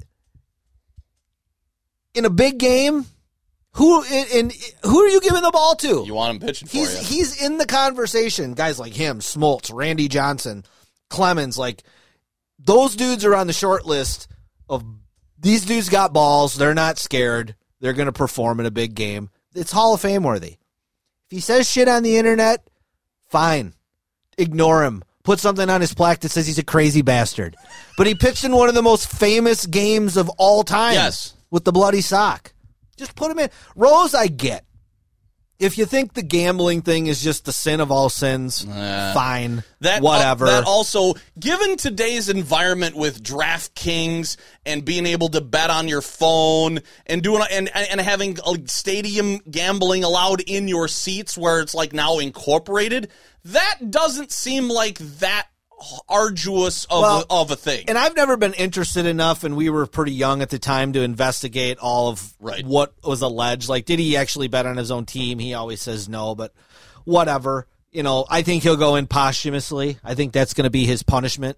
in 2.14 2.26
a 2.26 2.30
big 2.30 2.58
game, 2.58 3.06
who 3.74 4.04
in, 4.04 4.26
in 4.34 4.52
who 4.84 5.02
are 5.02 5.08
you 5.08 5.22
giving 5.22 5.42
the 5.42 5.52
ball 5.52 5.76
to? 5.76 6.04
You 6.06 6.14
want 6.14 6.36
him 6.36 6.48
pitching 6.48 6.68
for 6.68 6.78
he's 6.78 7.12
you. 7.12 7.18
he's 7.18 7.44
in 7.44 7.58
the 7.58 7.66
conversation. 7.66 8.54
Guys 8.54 8.80
like 8.80 8.94
him, 8.94 9.20
Smoltz, 9.20 9.72
Randy 9.74 10.08
Johnson, 10.08 10.64
Clemens, 11.10 11.58
like 11.58 11.84
those 12.58 12.96
dudes 12.96 13.26
are 13.26 13.36
on 13.36 13.48
the 13.48 13.54
short 13.54 13.86
list 13.86 14.28
of 14.70 14.84
these 15.38 15.66
dudes 15.66 15.90
got 15.90 16.14
balls. 16.14 16.56
They're 16.56 16.74
not 16.74 16.98
scared. 16.98 17.56
They're 17.86 17.94
going 17.94 18.08
to 18.08 18.12
perform 18.12 18.60
in 18.60 18.66
a 18.66 18.72
big 18.72 18.96
game. 18.96 19.30
It's 19.54 19.72
Hall 19.72 19.94
of 19.94 20.02
Fame 20.02 20.24
worthy. 20.24 20.58
If 21.28 21.30
he 21.30 21.40
says 21.40 21.70
shit 21.70 21.88
on 21.88 22.02
the 22.02 22.18
internet, 22.18 22.68
fine. 23.28 23.76
Ignore 24.40 24.84
him. 24.86 25.04
Put 25.22 25.40
something 25.40 25.70
on 25.70 25.82
his 25.82 25.94
plaque 25.94 26.22
that 26.22 26.30
says 26.30 26.48
he's 26.48 26.58
a 26.58 26.64
crazy 26.64 27.04
bastard. 27.04 27.56
But 27.96 28.08
he 28.08 28.16
pitched 28.16 28.44
in 28.44 28.54
one 28.54 28.70
of 28.70 28.74
the 28.74 28.82
most 28.82 29.08
famous 29.08 29.68
games 29.68 30.18
of 30.18 30.30
all 30.40 30.64
time. 30.64 30.96
Yes. 30.96 31.36
With 31.52 31.64
the 31.64 31.72
bloody 31.72 32.02
sock. 32.02 32.54
Just 32.98 33.16
put 33.16 33.30
him 33.30 33.38
in. 33.38 33.52
Rose, 33.76 34.16
I 34.16 34.26
get. 34.30 34.66
If 35.58 35.78
you 35.78 35.86
think 35.86 36.14
the 36.14 36.22
gambling 36.22 36.82
thing 36.82 37.08
is 37.08 37.24
just 37.24 37.46
the 37.46 37.54
sin 37.54 37.80
of 37.80 37.90
all 37.90 38.10
sins, 38.10 38.64
fine. 38.64 39.64
That 39.80 40.02
whatever. 40.02 40.48
that 40.48 40.66
also, 40.66 41.14
given 41.40 41.78
today's 41.78 42.28
environment 42.28 42.96
with 42.96 43.24
DraftKings 43.24 44.36
and 44.66 44.84
being 44.84 45.06
able 45.06 45.30
to 45.30 45.40
bet 45.40 45.70
on 45.70 45.88
your 45.88 46.02
phone 46.02 46.80
and 47.06 47.24
doing 47.24 47.42
and 47.50 47.70
and 47.74 48.02
having 48.02 48.38
a 48.46 48.68
stadium 48.68 49.40
gambling 49.50 50.04
allowed 50.04 50.42
in 50.42 50.68
your 50.68 50.90
seats, 50.90 51.38
where 51.38 51.62
it's 51.62 51.74
like 51.74 51.94
now 51.94 52.20
incorporated, 52.20 53.10
that 53.46 53.78
doesn't 53.90 54.34
seem 54.34 54.70
like 54.70 54.98
that 54.98 55.48
arduous 56.10 56.86
of 56.86 57.02
Well, 57.02 57.26
a, 57.30 57.42
of 57.42 57.52
a 57.52 57.56
thing. 57.56 57.86
and 57.88 57.98
I've 57.98 58.16
never 58.16 58.38
been 58.38 58.54
interested 58.54 59.06
enough, 59.06 59.44
and 59.44 59.56
we 59.56 59.70
were 59.70 59.86
pretty 59.88 60.14
young 60.14 60.42
at 60.42 60.50
the 60.50 60.60
time 60.60 60.94
to 60.94 61.02
investigate 61.02 61.78
all 61.80 62.10
of 62.10 62.34
Right. 62.40 62.66
what 62.66 62.94
was 63.04 63.22
alleged. 63.22 63.70
Like, 63.70 63.86
did 63.86 64.00
he 64.00 64.18
actually 64.18 64.48
bet 64.48 64.66
on 64.66 64.78
his 64.78 64.92
own 64.92 65.06
team? 65.06 65.40
He 65.40 65.54
always 65.54 65.82
says 65.82 66.08
no, 66.10 66.36
but 66.36 66.54
whatever. 67.04 67.68
You 67.92 68.04
know, 68.04 68.26
I 68.30 68.42
think 68.42 68.64
he'll 68.64 68.76
go 68.76 68.96
in 68.96 69.08
posthumously. 69.08 69.98
I 70.04 70.16
think 70.16 70.34
that's 70.34 70.54
going 70.54 70.66
to 70.66 70.70
be 70.70 70.86
his 70.86 71.04
punishment. 71.04 71.58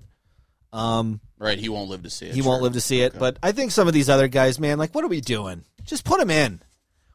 Um, 0.74 1.20
right, 1.40 1.58
he 1.58 1.70
won't 1.70 1.90
live 1.90 2.04
to 2.04 2.10
see 2.10 2.28
it. 2.28 2.36
he 2.36 2.42
sure. 2.42 2.50
won't 2.52 2.62
live 2.62 2.74
to 2.74 2.82
see 2.82 3.02
it. 3.02 3.18
But 3.18 3.38
I 3.42 3.52
think 3.54 3.72
some 3.72 3.88
of 3.88 3.94
these 3.94 4.10
other 4.10 4.28
guys, 4.28 4.60
man, 4.60 4.78
like, 4.78 4.94
what 4.94 5.04
are 5.04 5.08
we 5.08 5.22
doing? 5.22 5.64
Just 5.86 6.04
put 6.04 6.20
him 6.20 6.30
in. 6.30 6.62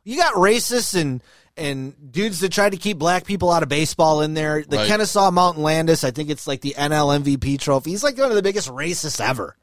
You 0.05 0.17
got 0.17 0.35
racists 0.35 0.99
and 1.01 1.23
and 1.57 2.13
dudes 2.13 2.41
that 2.41 2.51
try 2.53 2.71
to 2.71 2.77
keep 2.77 2.99
black 2.99 3.25
people 3.27 3.51
out 3.51 3.63
of 3.63 3.69
baseball 3.69 4.23
in 4.23 4.35
there. 4.35 4.63
The 4.67 4.79
Right. 4.79 4.89
Kennesaw 4.89 5.31
Mountain 5.31 5.63
Landis, 5.63 6.05
I 6.05 6.11
think 6.11 6.31
it's 6.31 6.47
like 6.47 6.61
the 6.61 6.75
NL 6.77 7.23
MVP 7.23 7.59
trophy. 7.61 7.91
He's 7.91 8.03
like 8.03 8.17
one 8.17 8.31
of 8.31 8.37
the 8.37 8.43
biggest 8.43 8.69
racists 8.69 9.21
ever. 9.21 9.57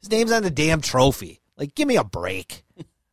His 0.00 0.10
name's 0.10 0.32
on 0.32 0.42
the 0.42 0.50
damn 0.50 0.80
trophy. 0.80 1.40
Like, 1.56 1.74
give 1.74 1.88
me 1.88 1.96
a 1.96 2.04
break. 2.04 2.62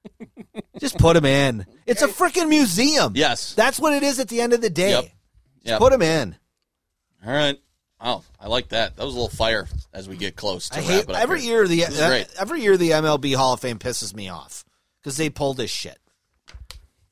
Just 0.80 0.98
put 0.98 1.16
him 1.18 1.26
in. 1.26 1.66
It's 1.86 2.02
a 2.02 2.08
freaking 2.08 2.50
museum. 2.50 3.14
Yes. 3.16 3.54
That's 3.56 3.80
what 3.80 3.94
it 3.94 4.04
is 4.04 4.20
at 4.20 4.28
the 4.28 4.42
end 4.42 4.54
of 4.54 4.62
the 4.62 4.70
day. 4.70 4.92
Yep. 4.92 5.06
Yep. 5.64 5.80
Put 5.80 5.94
him 5.94 6.02
in. 6.02 6.36
All 7.26 7.34
right. 7.34 7.60
Oh, 8.00 8.24
I 8.40 8.48
like 8.48 8.70
that. 8.70 8.96
That 8.98 9.06
was 9.06 9.16
a 9.16 9.18
little 9.18 9.36
fire 9.36 9.68
as 9.94 10.08
we 10.08 10.16
get 10.18 10.36
close. 10.36 10.70
To 10.70 10.78
I 10.78 10.82
hate 10.82 11.10
every 11.10 11.42
here. 11.42 11.66
year 11.66 11.68
the 11.68 11.86
great. 12.08 12.28
every 12.38 12.62
year 12.62 12.78
the 12.78 12.92
MLB 12.92 13.36
Hall 13.36 13.54
of 13.54 13.62
Fame 13.62 13.80
pisses 13.80 14.14
me 14.14 14.30
off 14.30 14.64
because 15.02 15.18
they 15.18 15.30
pull 15.30 15.54
this 15.56 15.72
shit. 15.72 15.98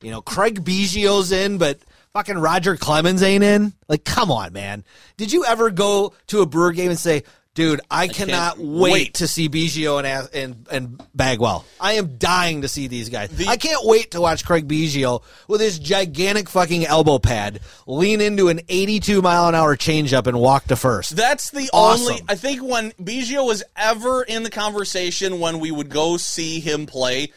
You 0.04 0.12
know, 0.12 0.22
Craig 0.22 0.64
Biggio's 0.64 1.32
in, 1.32 1.58
but 1.58 1.80
fucking 2.14 2.38
Roger 2.38 2.76
Clemens 2.78 3.24
ain't 3.24 3.44
in. 3.44 3.74
Like, 3.88 4.04
come 4.04 4.30
on, 4.32 4.54
man. 4.54 4.84
Did 5.18 5.32
you 5.32 5.46
ever 5.46 5.72
go 5.72 6.14
to 6.28 6.42
a 6.42 6.46
Brewer 6.46 6.74
game 6.74 6.90
and 6.90 7.00
say, 7.00 7.24
"Dude, 7.56 7.80
I, 7.90 8.08
cannot 8.08 8.58
wait, 8.60 8.92
wait." 8.92 9.14
to 9.16 9.28
see 9.28 9.48
Biggio 9.48 10.04
and 10.04 10.30
and 10.34 10.68
and 10.70 11.04
Bagwell. 11.16 11.64
I 11.80 11.94
am 11.94 12.18
dying 12.18 12.64
to 12.64 12.68
see 12.68 12.88
these 12.88 13.10
guys. 13.10 13.30
The- 13.30 13.48
I 13.48 13.58
can't 13.58 13.86
wait 13.86 14.12
to 14.12 14.22
watch 14.22 14.44
Craig 14.46 14.68
Biggio 14.68 15.24
with 15.48 15.62
his 15.62 15.80
gigantic 15.80 16.50
fucking 16.50 16.86
elbow 16.86 17.18
pad 17.20 17.62
lean 17.88 18.20
into 18.22 18.50
an 18.50 18.60
82 18.68 19.22
mile 19.22 19.48
an 19.48 19.56
hour 19.56 19.78
changeup 19.78 20.28
and 20.28 20.38
walk 20.40 20.66
to 20.66 20.76
first. 20.76 21.16
That's 21.16 21.50
the 21.52 21.70
Awesome. 21.72 22.08
only. 22.14 22.22
I 22.28 22.36
think 22.36 22.62
when 22.62 22.92
Biggio 23.02 23.46
was 23.46 23.64
ever 23.78 24.22
in 24.24 24.44
the 24.44 24.50
conversation 24.50 25.40
when 25.40 25.60
we 25.60 25.72
would 25.72 25.90
go 25.90 26.18
see 26.18 26.60
him 26.60 26.86
play, 26.88 27.32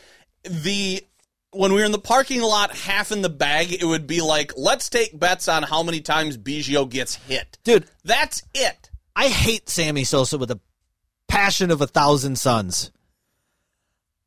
the 0.44 1.02
when 1.56 1.72
we 1.72 1.80
were 1.80 1.86
in 1.86 1.92
the 1.92 1.98
parking 1.98 2.42
lot, 2.42 2.74
half 2.74 3.12
in 3.12 3.22
the 3.22 3.28
bag, 3.28 3.72
it 3.72 3.84
would 3.84 4.06
be 4.06 4.20
like, 4.20 4.52
let's 4.56 4.88
take 4.88 5.18
bets 5.18 5.48
on 5.48 5.62
how 5.62 5.82
many 5.82 6.00
times 6.00 6.36
Biggio 6.36 6.88
gets 6.88 7.14
hit. 7.14 7.58
Dude, 7.64 7.86
That's 8.04 8.42
it. 8.54 8.90
I 9.14 9.28
hate 9.28 9.68
Sammy 9.68 10.04
Sosa 10.04 10.36
with 10.36 10.50
a 10.50 10.60
passion 11.28 11.70
of 11.70 11.80
a 11.80 11.86
thousand 11.86 12.36
suns. 12.36 12.90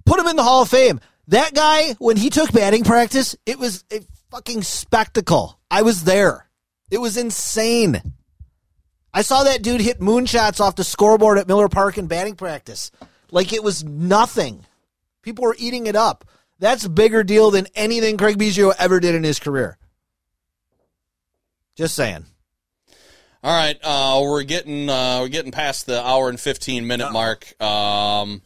Put 0.05 0.19
him 0.19 0.27
in 0.27 0.35
the 0.35 0.43
Hall 0.43 0.63
of 0.63 0.69
Fame. 0.69 0.99
That 1.27 1.53
guy, 1.53 1.93
when 1.99 2.17
he 2.17 2.31
took 2.31 2.51
batting 2.51 2.83
practice, 2.83 3.35
it 3.45 3.59
was 3.59 3.83
a 3.91 4.01
fucking 4.31 4.63
spectacle. 4.63 5.59
I 5.69 5.83
was 5.83 6.03
there. 6.03 6.49
It 6.89 6.99
was 6.99 7.17
insane. 7.17 8.01
I 9.13 9.21
saw 9.21 9.43
that 9.43 9.61
dude 9.61 9.81
hit 9.81 9.99
moonshots 9.99 10.59
off 10.59 10.75
the 10.75 10.83
scoreboard 10.83 11.37
at 11.37 11.47
Miller 11.47 11.69
Park 11.69 11.97
in 11.97 12.07
batting 12.07 12.35
practice. 12.35 12.91
Like 13.31 13.53
it 13.53 13.63
was 13.63 13.83
nothing. 13.83 14.65
People 15.21 15.43
were 15.43 15.55
eating 15.59 15.87
it 15.87 15.95
up. 15.95 16.25
That's 16.59 16.85
a 16.85 16.89
bigger 16.89 17.23
deal 17.23 17.51
than 17.51 17.67
anything 17.73 18.17
Craig 18.17 18.37
Biggio 18.37 18.73
ever 18.77 18.99
did 18.99 19.15
in 19.15 19.23
his 19.23 19.39
career. 19.39 19.77
Just 21.75 21.95
saying. 21.95 22.25
All 23.41 23.57
right, 23.57 23.79
uh, 23.81 24.19
we're 24.21 24.43
getting 24.43 24.89
uh, 24.89 25.19
we're 25.21 25.29
getting 25.29 25.53
past 25.53 25.85
the 25.85 26.05
hour 26.05 26.27
and 26.27 26.37
fifteen 26.37 26.87
minute 26.87 27.13
mark. 27.13 27.59
Um, 27.61 28.41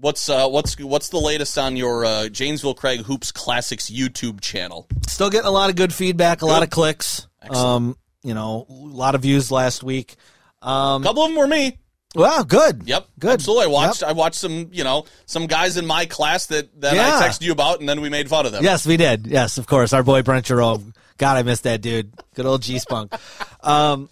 what's 0.00 0.28
uh, 0.28 0.48
what's 0.48 0.76
what's 0.80 1.10
the 1.10 1.20
latest 1.20 1.56
on 1.58 1.76
your 1.76 2.04
uh, 2.04 2.28
Janesville 2.28 2.74
Craig 2.74 3.02
Hoops 3.02 3.30
Classics 3.30 3.88
YouTube 3.88 4.40
channel? 4.40 4.88
Still 5.06 5.30
getting 5.30 5.46
a 5.46 5.52
lot 5.52 5.70
of 5.70 5.76
good 5.76 5.94
feedback, 5.94 6.42
a 6.42 6.46
lot 6.46 6.64
of 6.64 6.70
clicks. 6.70 7.28
Excellent. 7.40 7.64
Um, 7.64 7.96
you 8.24 8.34
know, 8.34 8.66
a 8.68 8.72
lot 8.72 9.14
of 9.14 9.22
views 9.22 9.52
last 9.52 9.84
week. 9.84 10.16
Um, 10.60 11.02
A 11.02 11.06
couple 11.06 11.22
of 11.22 11.28
them 11.28 11.38
were 11.38 11.46
me. 11.46 11.78
Well, 12.16 12.44
good. 12.44 12.82
Yep, 12.86 13.08
Good. 13.18 13.30
Absolutely, 13.32 13.64
I 13.64 13.68
watched. 13.68 14.00
Yep. 14.02 14.10
I 14.10 14.12
watched 14.12 14.36
some, 14.36 14.68
you 14.72 14.84
know, 14.84 15.04
some 15.26 15.46
guys 15.46 15.76
in 15.76 15.86
my 15.86 16.06
class 16.06 16.46
that 16.46 16.80
that 16.80 16.94
Yeah. 16.94 17.18
I 17.18 17.28
texted 17.28 17.42
you 17.42 17.52
about, 17.52 17.80
and 17.80 17.88
then 17.88 18.00
we 18.00 18.08
made 18.08 18.28
fun 18.28 18.46
of 18.46 18.52
them. 18.52 18.64
Yes, 18.64 18.86
we 18.86 18.96
did. 18.96 19.26
Yes, 19.26 19.58
of 19.58 19.66
course. 19.66 19.92
Our 19.92 20.02
boy 20.02 20.22
Brent 20.22 20.46
Jerome. 20.46 20.94
God, 21.18 21.36
I 21.36 21.42
missed 21.42 21.62
that 21.62 21.80
dude. 21.80 22.12
Good 22.34 22.46
old 22.46 22.62
G 22.62 22.78
Spunk. 22.78 23.12
Um, 23.62 24.08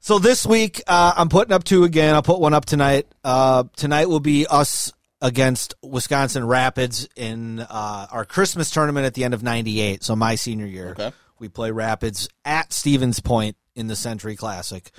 so 0.00 0.18
this 0.18 0.44
week, 0.44 0.82
uh, 0.88 1.12
I'm 1.16 1.28
putting 1.28 1.52
up 1.52 1.62
two 1.62 1.84
again. 1.84 2.14
I'll 2.14 2.22
put 2.22 2.40
one 2.40 2.54
up 2.54 2.64
tonight. 2.64 3.06
Uh, 3.22 3.64
tonight 3.76 4.08
will 4.08 4.18
be 4.18 4.46
us 4.48 4.92
against 5.20 5.74
Wisconsin 5.82 6.44
Rapids 6.46 7.06
in 7.14 7.60
uh, 7.60 8.06
our 8.10 8.24
Christmas 8.24 8.70
tournament 8.70 9.06
at 9.06 9.14
the 9.14 9.22
end 9.22 9.34
of 9.34 9.42
'98. 9.44 10.02
So 10.02 10.16
my 10.16 10.34
senior 10.34 10.66
year, 10.66 10.90
Okay. 10.98 11.12
we 11.38 11.48
play 11.48 11.70
Rapids 11.70 12.28
at 12.44 12.72
Stevens 12.72 13.20
Point 13.20 13.56
in 13.76 13.86
the 13.86 13.94
Century 13.94 14.34
Classic, 14.34 14.90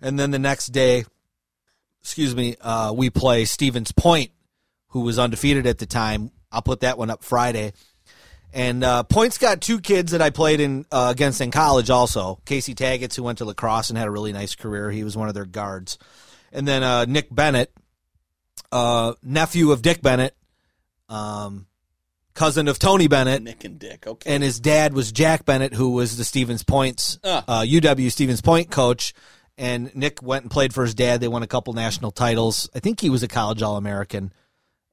and 0.00 0.18
then 0.18 0.30
the 0.32 0.38
next 0.40 0.68
day, 0.68 1.04
excuse 2.06 2.36
me, 2.36 2.54
uh, 2.60 2.92
we 2.96 3.10
play 3.10 3.44
Stevens 3.44 3.90
Point, 3.90 4.30
who 4.90 5.00
was 5.00 5.18
undefeated 5.18 5.66
at 5.66 5.78
the 5.78 5.86
time. 5.86 6.30
I'll 6.52 6.62
put 6.62 6.80
that 6.82 6.96
one 6.98 7.10
up 7.10 7.24
Friday. 7.24 7.72
And 8.52 8.84
uh, 8.84 9.02
Point's 9.02 9.38
got 9.38 9.60
two 9.60 9.80
kids 9.80 10.12
that 10.12 10.22
I 10.22 10.30
played 10.30 10.60
in 10.60 10.86
uh, 10.92 11.08
against 11.10 11.40
in 11.40 11.50
college 11.50 11.90
also. 11.90 12.38
Casey 12.46 12.74
Taggets, 12.76 13.16
who 13.16 13.24
went 13.24 13.38
to 13.38 13.44
La 13.44 13.54
Crosse 13.54 13.90
and 13.90 13.98
had 13.98 14.06
a 14.06 14.10
really 14.12 14.32
nice 14.32 14.54
career. 14.54 14.88
He 14.92 15.02
was 15.02 15.16
one 15.16 15.26
of 15.26 15.34
their 15.34 15.44
guards. 15.46 15.98
And 16.52 16.66
then 16.66 16.84
uh, 16.84 17.06
Nick 17.06 17.26
Bennett, 17.34 17.72
uh, 18.70 19.14
nephew 19.24 19.72
of 19.72 19.82
Dick 19.82 20.00
Bennett, 20.00 20.36
um, 21.08 21.66
cousin 22.34 22.68
of 22.68 22.78
Tony 22.78 23.08
Bennett, 23.08 23.42
Nick 23.42 23.64
and 23.64 23.80
Dick. 23.80 24.06
Okay, 24.06 24.32
and 24.32 24.44
his 24.44 24.60
dad 24.60 24.94
was 24.94 25.10
Jack 25.10 25.44
Bennett, 25.44 25.74
who 25.74 25.90
was 25.90 26.16
the 26.16 26.24
Stevens 26.24 26.62
Point's 26.62 27.18
Ah. 27.24 27.44
uh, 27.48 27.62
UW 27.62 28.10
Stevens 28.12 28.40
Point 28.40 28.70
coach. 28.70 29.12
And 29.58 29.94
Nick 29.96 30.22
went 30.22 30.44
and 30.44 30.50
played 30.50 30.74
for 30.74 30.82
his 30.82 30.94
dad. 30.94 31.20
They 31.20 31.28
won 31.28 31.42
a 31.42 31.46
couple 31.46 31.72
national 31.72 32.10
titles. 32.10 32.68
I 32.74 32.80
think 32.80 33.00
he 33.00 33.08
was 33.08 33.22
a 33.22 33.28
college 33.28 33.62
All 33.62 33.76
American, 33.76 34.32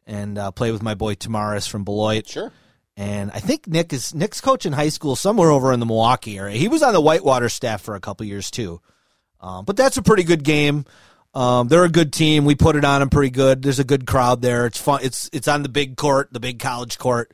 and 0.06 0.38
uh, 0.38 0.52
played 0.52 0.72
with 0.72 0.82
my 0.82 0.96
boy 0.96 1.16
Tamaris 1.16 1.68
from 1.68 1.84
Beloit. 1.84 2.28
sure. 2.28 2.52
And 2.96 3.32
I 3.32 3.40
think 3.40 3.68
Nick 3.68 3.92
is 3.92 4.14
Nick's 4.14 4.40
coaching 4.40 4.72
high 4.72 4.90
school 4.90 5.16
somewhere 5.16 5.50
over 5.50 5.74
in 5.74 5.80
the 5.80 5.86
Milwaukee 5.86 6.38
area. 6.38 6.56
He 6.56 6.68
was 6.68 6.84
on 6.84 6.94
the 6.94 7.02
Whitewater 7.02 7.50
staff 7.50 7.82
for 7.82 7.96
a 7.96 8.00
couple 8.00 8.26
years 8.26 8.52
too. 8.52 8.82
Um, 9.42 9.66
but 9.66 9.76
that's 9.76 9.98
a 9.98 10.04
pretty 10.04 10.24
good 10.24 10.44
game. 10.44 10.86
Um, 11.34 11.68
they're 11.68 11.84
a 11.84 11.90
good 11.90 12.14
team. 12.14 12.46
We 12.46 12.54
put 12.54 12.76
it 12.76 12.86
on 12.86 13.00
them 13.00 13.10
pretty 13.10 13.32
good. 13.32 13.64
There's 13.64 13.80
a 13.80 13.84
good 13.84 14.06
crowd 14.06 14.44
there. 14.44 14.68
It's 14.68 14.80
fun. 14.80 15.00
It's 15.02 15.30
it's 15.34 15.48
on 15.48 15.64
the 15.64 15.70
big 15.70 15.98
court, 15.98 16.30
the 16.32 16.40
big 16.40 16.60
college 16.60 17.00
court. 17.00 17.32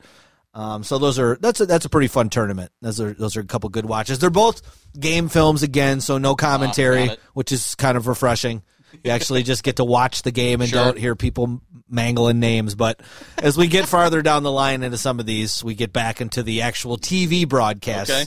Um, 0.52 0.82
so 0.82 0.98
those 0.98 1.18
are 1.18 1.36
that's 1.40 1.60
a 1.60 1.66
that's 1.66 1.84
a 1.84 1.88
pretty 1.88 2.08
fun 2.08 2.28
tournament. 2.28 2.72
Those 2.82 3.00
are 3.00 3.12
those 3.12 3.36
are 3.36 3.40
a 3.40 3.44
couple 3.44 3.68
good 3.70 3.86
watches. 3.86 4.18
They're 4.18 4.30
both 4.30 4.62
game 4.98 5.28
films 5.28 5.62
again, 5.62 6.00
so 6.00 6.18
no 6.18 6.34
commentary, 6.34 7.04
it. 7.04 7.20
which 7.34 7.52
is 7.52 7.74
kind 7.76 7.96
of 7.96 8.06
refreshing. 8.08 8.62
You 9.04 9.12
actually 9.12 9.44
just 9.44 9.62
get 9.62 9.76
to 9.76 9.84
watch 9.84 10.22
the 10.22 10.32
game 10.32 10.60
and 10.60 10.68
Sure. 10.68 10.86
don't 10.86 10.98
hear 10.98 11.14
people 11.14 11.60
mangling 11.88 12.40
names. 12.40 12.74
But 12.74 13.00
as 13.38 13.56
we 13.56 13.68
get 13.68 13.86
farther 13.86 14.20
down 14.22 14.42
the 14.42 14.50
line 14.50 14.82
into 14.82 14.98
some 14.98 15.20
of 15.20 15.26
these, 15.26 15.62
we 15.62 15.76
get 15.76 15.92
back 15.92 16.20
into 16.20 16.42
the 16.42 16.62
actual 16.62 16.98
TV 16.98 17.48
broadcast. 17.48 18.10
Okay. 18.10 18.24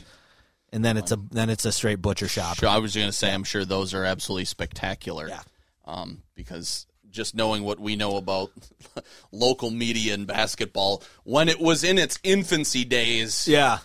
and 0.71 0.83
then 0.83 0.95
it's 0.95 1.11
a 1.11 1.17
then 1.31 1.49
it's 1.49 1.65
a 1.65 1.71
straight 1.73 2.01
butcher 2.01 2.29
shop. 2.29 2.55
Sure, 2.57 2.69
I 2.69 2.77
was 2.77 2.95
going 2.95 3.07
to 3.07 3.13
say, 3.13 3.33
I'm 3.33 3.43
sure 3.43 3.65
those 3.65 3.93
are 3.93 4.05
absolutely 4.05 4.45
spectacular. 4.45 5.27
Yeah. 5.27 5.41
Um, 5.85 6.23
because 6.35 6.85
just 7.13 7.35
knowing 7.35 7.63
what 7.63 7.79
we 7.79 7.95
know 7.95 8.17
about 8.17 8.51
local 9.31 9.71
media 9.71 10.13
and 10.13 10.27
basketball 10.27 11.01
when 11.23 11.47
it 11.47 11.59
was 11.59 11.83
in 11.83 11.97
its 11.97 12.19
infancy 12.23 12.83
days, 12.83 13.47
Yeah. 13.47 13.77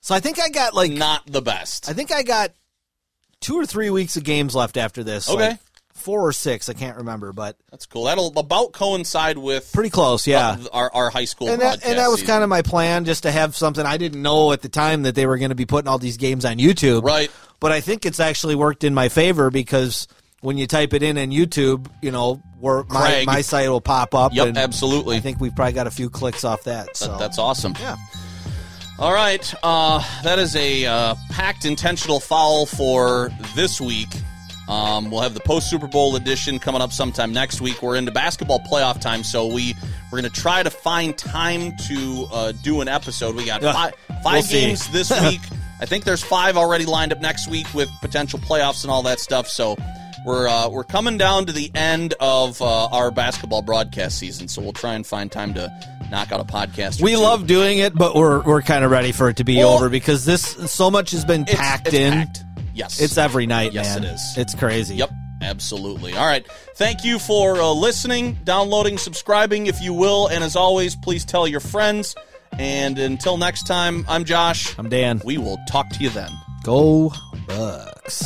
So 0.00 0.14
I 0.14 0.20
think 0.20 0.40
I 0.40 0.48
got 0.48 0.74
like 0.74 0.90
not 0.90 1.26
the 1.26 1.42
best. 1.42 1.88
I 1.88 1.92
think 1.92 2.10
I 2.10 2.22
got 2.22 2.52
two 3.40 3.56
or 3.56 3.66
three 3.66 3.90
weeks 3.90 4.16
of 4.16 4.24
games 4.24 4.54
left 4.54 4.78
after 4.78 5.04
this. 5.04 5.28
Okay. 5.28 5.50
like 5.50 5.58
four 5.92 6.26
or 6.26 6.32
six, 6.32 6.70
I 6.70 6.72
can't 6.72 6.96
remember, 6.96 7.32
but 7.34 7.56
That's 7.70 7.84
cool. 7.84 8.04
That'll 8.04 8.32
about 8.38 8.72
coincide 8.72 9.36
with 9.36 9.70
pretty 9.72 9.90
close. 9.90 10.26
Yeah. 10.26 10.56
uh, 10.58 10.68
our, 10.72 10.94
our 10.94 11.10
high 11.10 11.26
school 11.26 11.48
and 11.48 11.60
that, 11.60 11.84
and 11.84 11.98
that 11.98 12.08
was 12.08 12.20
season. 12.20 12.32
kind 12.32 12.42
of 12.42 12.48
my 12.48 12.62
plan, 12.62 13.04
just 13.04 13.24
to 13.24 13.30
have 13.30 13.54
something. 13.54 13.84
I 13.84 13.98
didn't 13.98 14.22
know 14.22 14.52
at 14.52 14.62
the 14.62 14.70
time 14.70 15.02
that 15.02 15.14
they 15.14 15.26
were 15.26 15.36
going 15.36 15.50
to 15.50 15.54
be 15.54 15.66
putting 15.66 15.88
all 15.88 15.98
these 15.98 16.16
games 16.16 16.44
on 16.44 16.56
YouTube, 16.56 17.02
Right. 17.02 17.30
But 17.60 17.72
I 17.72 17.82
think 17.82 18.06
it's 18.06 18.20
actually 18.20 18.54
worked 18.54 18.84
in 18.84 18.94
my 18.94 19.10
favor 19.10 19.50
because 19.50 20.08
when 20.40 20.56
you 20.58 20.66
type 20.66 20.92
it 20.94 21.02
in 21.02 21.18
on 21.18 21.28
YouTube, 21.30 21.86
you 22.02 22.10
know, 22.10 22.40
where 22.60 22.84
my, 22.84 23.00
Craig. 23.10 23.26
my 23.26 23.40
site 23.42 23.68
will 23.68 23.80
pop 23.80 24.14
up. 24.14 24.32
Yep, 24.34 24.48
and 24.48 24.58
absolutely. 24.58 25.16
I 25.16 25.20
think 25.20 25.40
we've 25.40 25.54
probably 25.54 25.72
got 25.74 25.86
a 25.86 25.90
few 25.90 26.08
clicks 26.10 26.44
off 26.44 26.64
that. 26.64 26.96
So 26.96 27.16
that's 27.18 27.38
awesome. 27.38 27.74
yeah. 27.80 27.96
All 28.98 29.14
right, 29.14 29.54
uh, 29.62 30.04
that 30.24 30.38
is 30.38 30.54
a 30.56 30.84
uh, 30.84 31.14
packed 31.30 31.64
intentional 31.64 32.20
foul 32.20 32.66
for 32.66 33.30
this 33.54 33.80
week. 33.80 34.08
Um, 34.68 35.10
we'll 35.10 35.22
have 35.22 35.32
the 35.34 35.40
post 35.40 35.70
Super 35.70 35.86
Bowl 35.88 36.16
edition 36.16 36.58
coming 36.58 36.82
up 36.82 36.92
sometime 36.92 37.32
next 37.32 37.60
week. 37.62 37.82
We're 37.82 37.96
into 37.96 38.12
basketball 38.12 38.60
playoff 38.60 39.00
time, 39.00 39.24
so 39.24 39.46
we 39.46 39.74
we're 40.12 40.20
going 40.20 40.30
to 40.30 40.40
try 40.40 40.62
to 40.62 40.70
find 40.70 41.16
time 41.16 41.74
to 41.88 42.28
uh, 42.30 42.52
do 42.62 42.82
an 42.82 42.88
episode. 42.88 43.34
We 43.36 43.46
got 43.46 43.62
Yeah, 43.62 43.72
five 43.72 43.94
we'll 44.24 44.42
see. 44.42 44.60
games 44.60 44.86
this 44.92 45.10
week. 45.22 45.40
I 45.80 45.86
think 45.86 46.04
there's 46.04 46.22
five 46.22 46.58
already 46.58 46.84
lined 46.84 47.12
up 47.12 47.20
next 47.22 47.48
week 47.48 47.72
with 47.72 47.88
potential 48.02 48.38
playoffs 48.38 48.84
and 48.84 48.90
all 48.90 49.02
that 49.04 49.18
stuff. 49.18 49.48
So 49.48 49.76
we're 50.26 50.48
uh, 50.48 50.68
we're 50.68 50.84
coming 50.84 51.16
down 51.18 51.46
to 51.46 51.52
the 51.52 51.70
end 51.74 52.14
of 52.20 52.60
uh, 52.60 52.86
our 52.86 53.10
basketball 53.10 53.62
broadcast 53.62 54.18
season. 54.18 54.48
So 54.48 54.60
we'll 54.62 54.72
try 54.72 54.94
and 54.94 55.06
find 55.06 55.30
time 55.32 55.54
to 55.54 55.70
knock 56.10 56.32
out 56.32 56.40
a 56.40 56.44
podcast. 56.44 57.00
We 57.00 57.12
two. 57.12 57.18
love 57.18 57.46
doing 57.46 57.78
it, 57.78 57.94
but 57.94 58.14
we're 58.14 58.42
we're 58.42 58.62
kind 58.62 58.84
of 58.84 58.90
ready 58.90 59.12
for 59.12 59.28
it 59.28 59.36
to 59.38 59.44
be 59.44 59.56
Well, 59.58 59.70
over 59.74 59.88
because 59.88 60.24
this 60.24 60.42
so 60.70 60.90
much 60.90 61.10
has 61.12 61.24
been 61.24 61.42
It's- 61.42 61.56
packed 61.56 61.86
it's 61.88 61.96
in. 61.96 62.12
packed. 62.12 62.44
Yes, 62.74 63.00
It's 63.00 63.18
every 63.18 63.46
night, 63.46 63.72
Yes, 63.72 63.94
man. 63.96 64.04
it 64.04 64.14
is. 64.14 64.34
It's 64.36 64.54
crazy. 64.54 64.94
Yep, 64.94 65.10
absolutely. 65.42 66.14
All 66.16 66.24
right. 66.26 66.46
Thank 66.76 67.04
you 67.04 67.18
for 67.18 67.56
uh, 67.60 67.72
listening, 67.72 68.38
downloading, 68.44 68.96
subscribing, 68.96 69.66
if 69.66 69.82
you 69.82 69.92
will. 69.92 70.28
And 70.28 70.42
as 70.44 70.54
always, 70.56 70.94
please 70.96 71.24
tell 71.24 71.46
your 71.48 71.60
friends. 71.60 72.14
And 72.52 72.98
until 72.98 73.36
next 73.36 73.66
time, 73.66 74.06
I'm 74.08 74.24
Josh. 74.24 74.78
I'm 74.78 74.88
Dan. 74.88 75.20
We 75.24 75.36
will 75.36 75.58
talk 75.68 75.90
to 75.90 76.00
you 76.02 76.10
then. 76.10 76.30
Go 76.62 77.12
Bucks. 77.48 78.24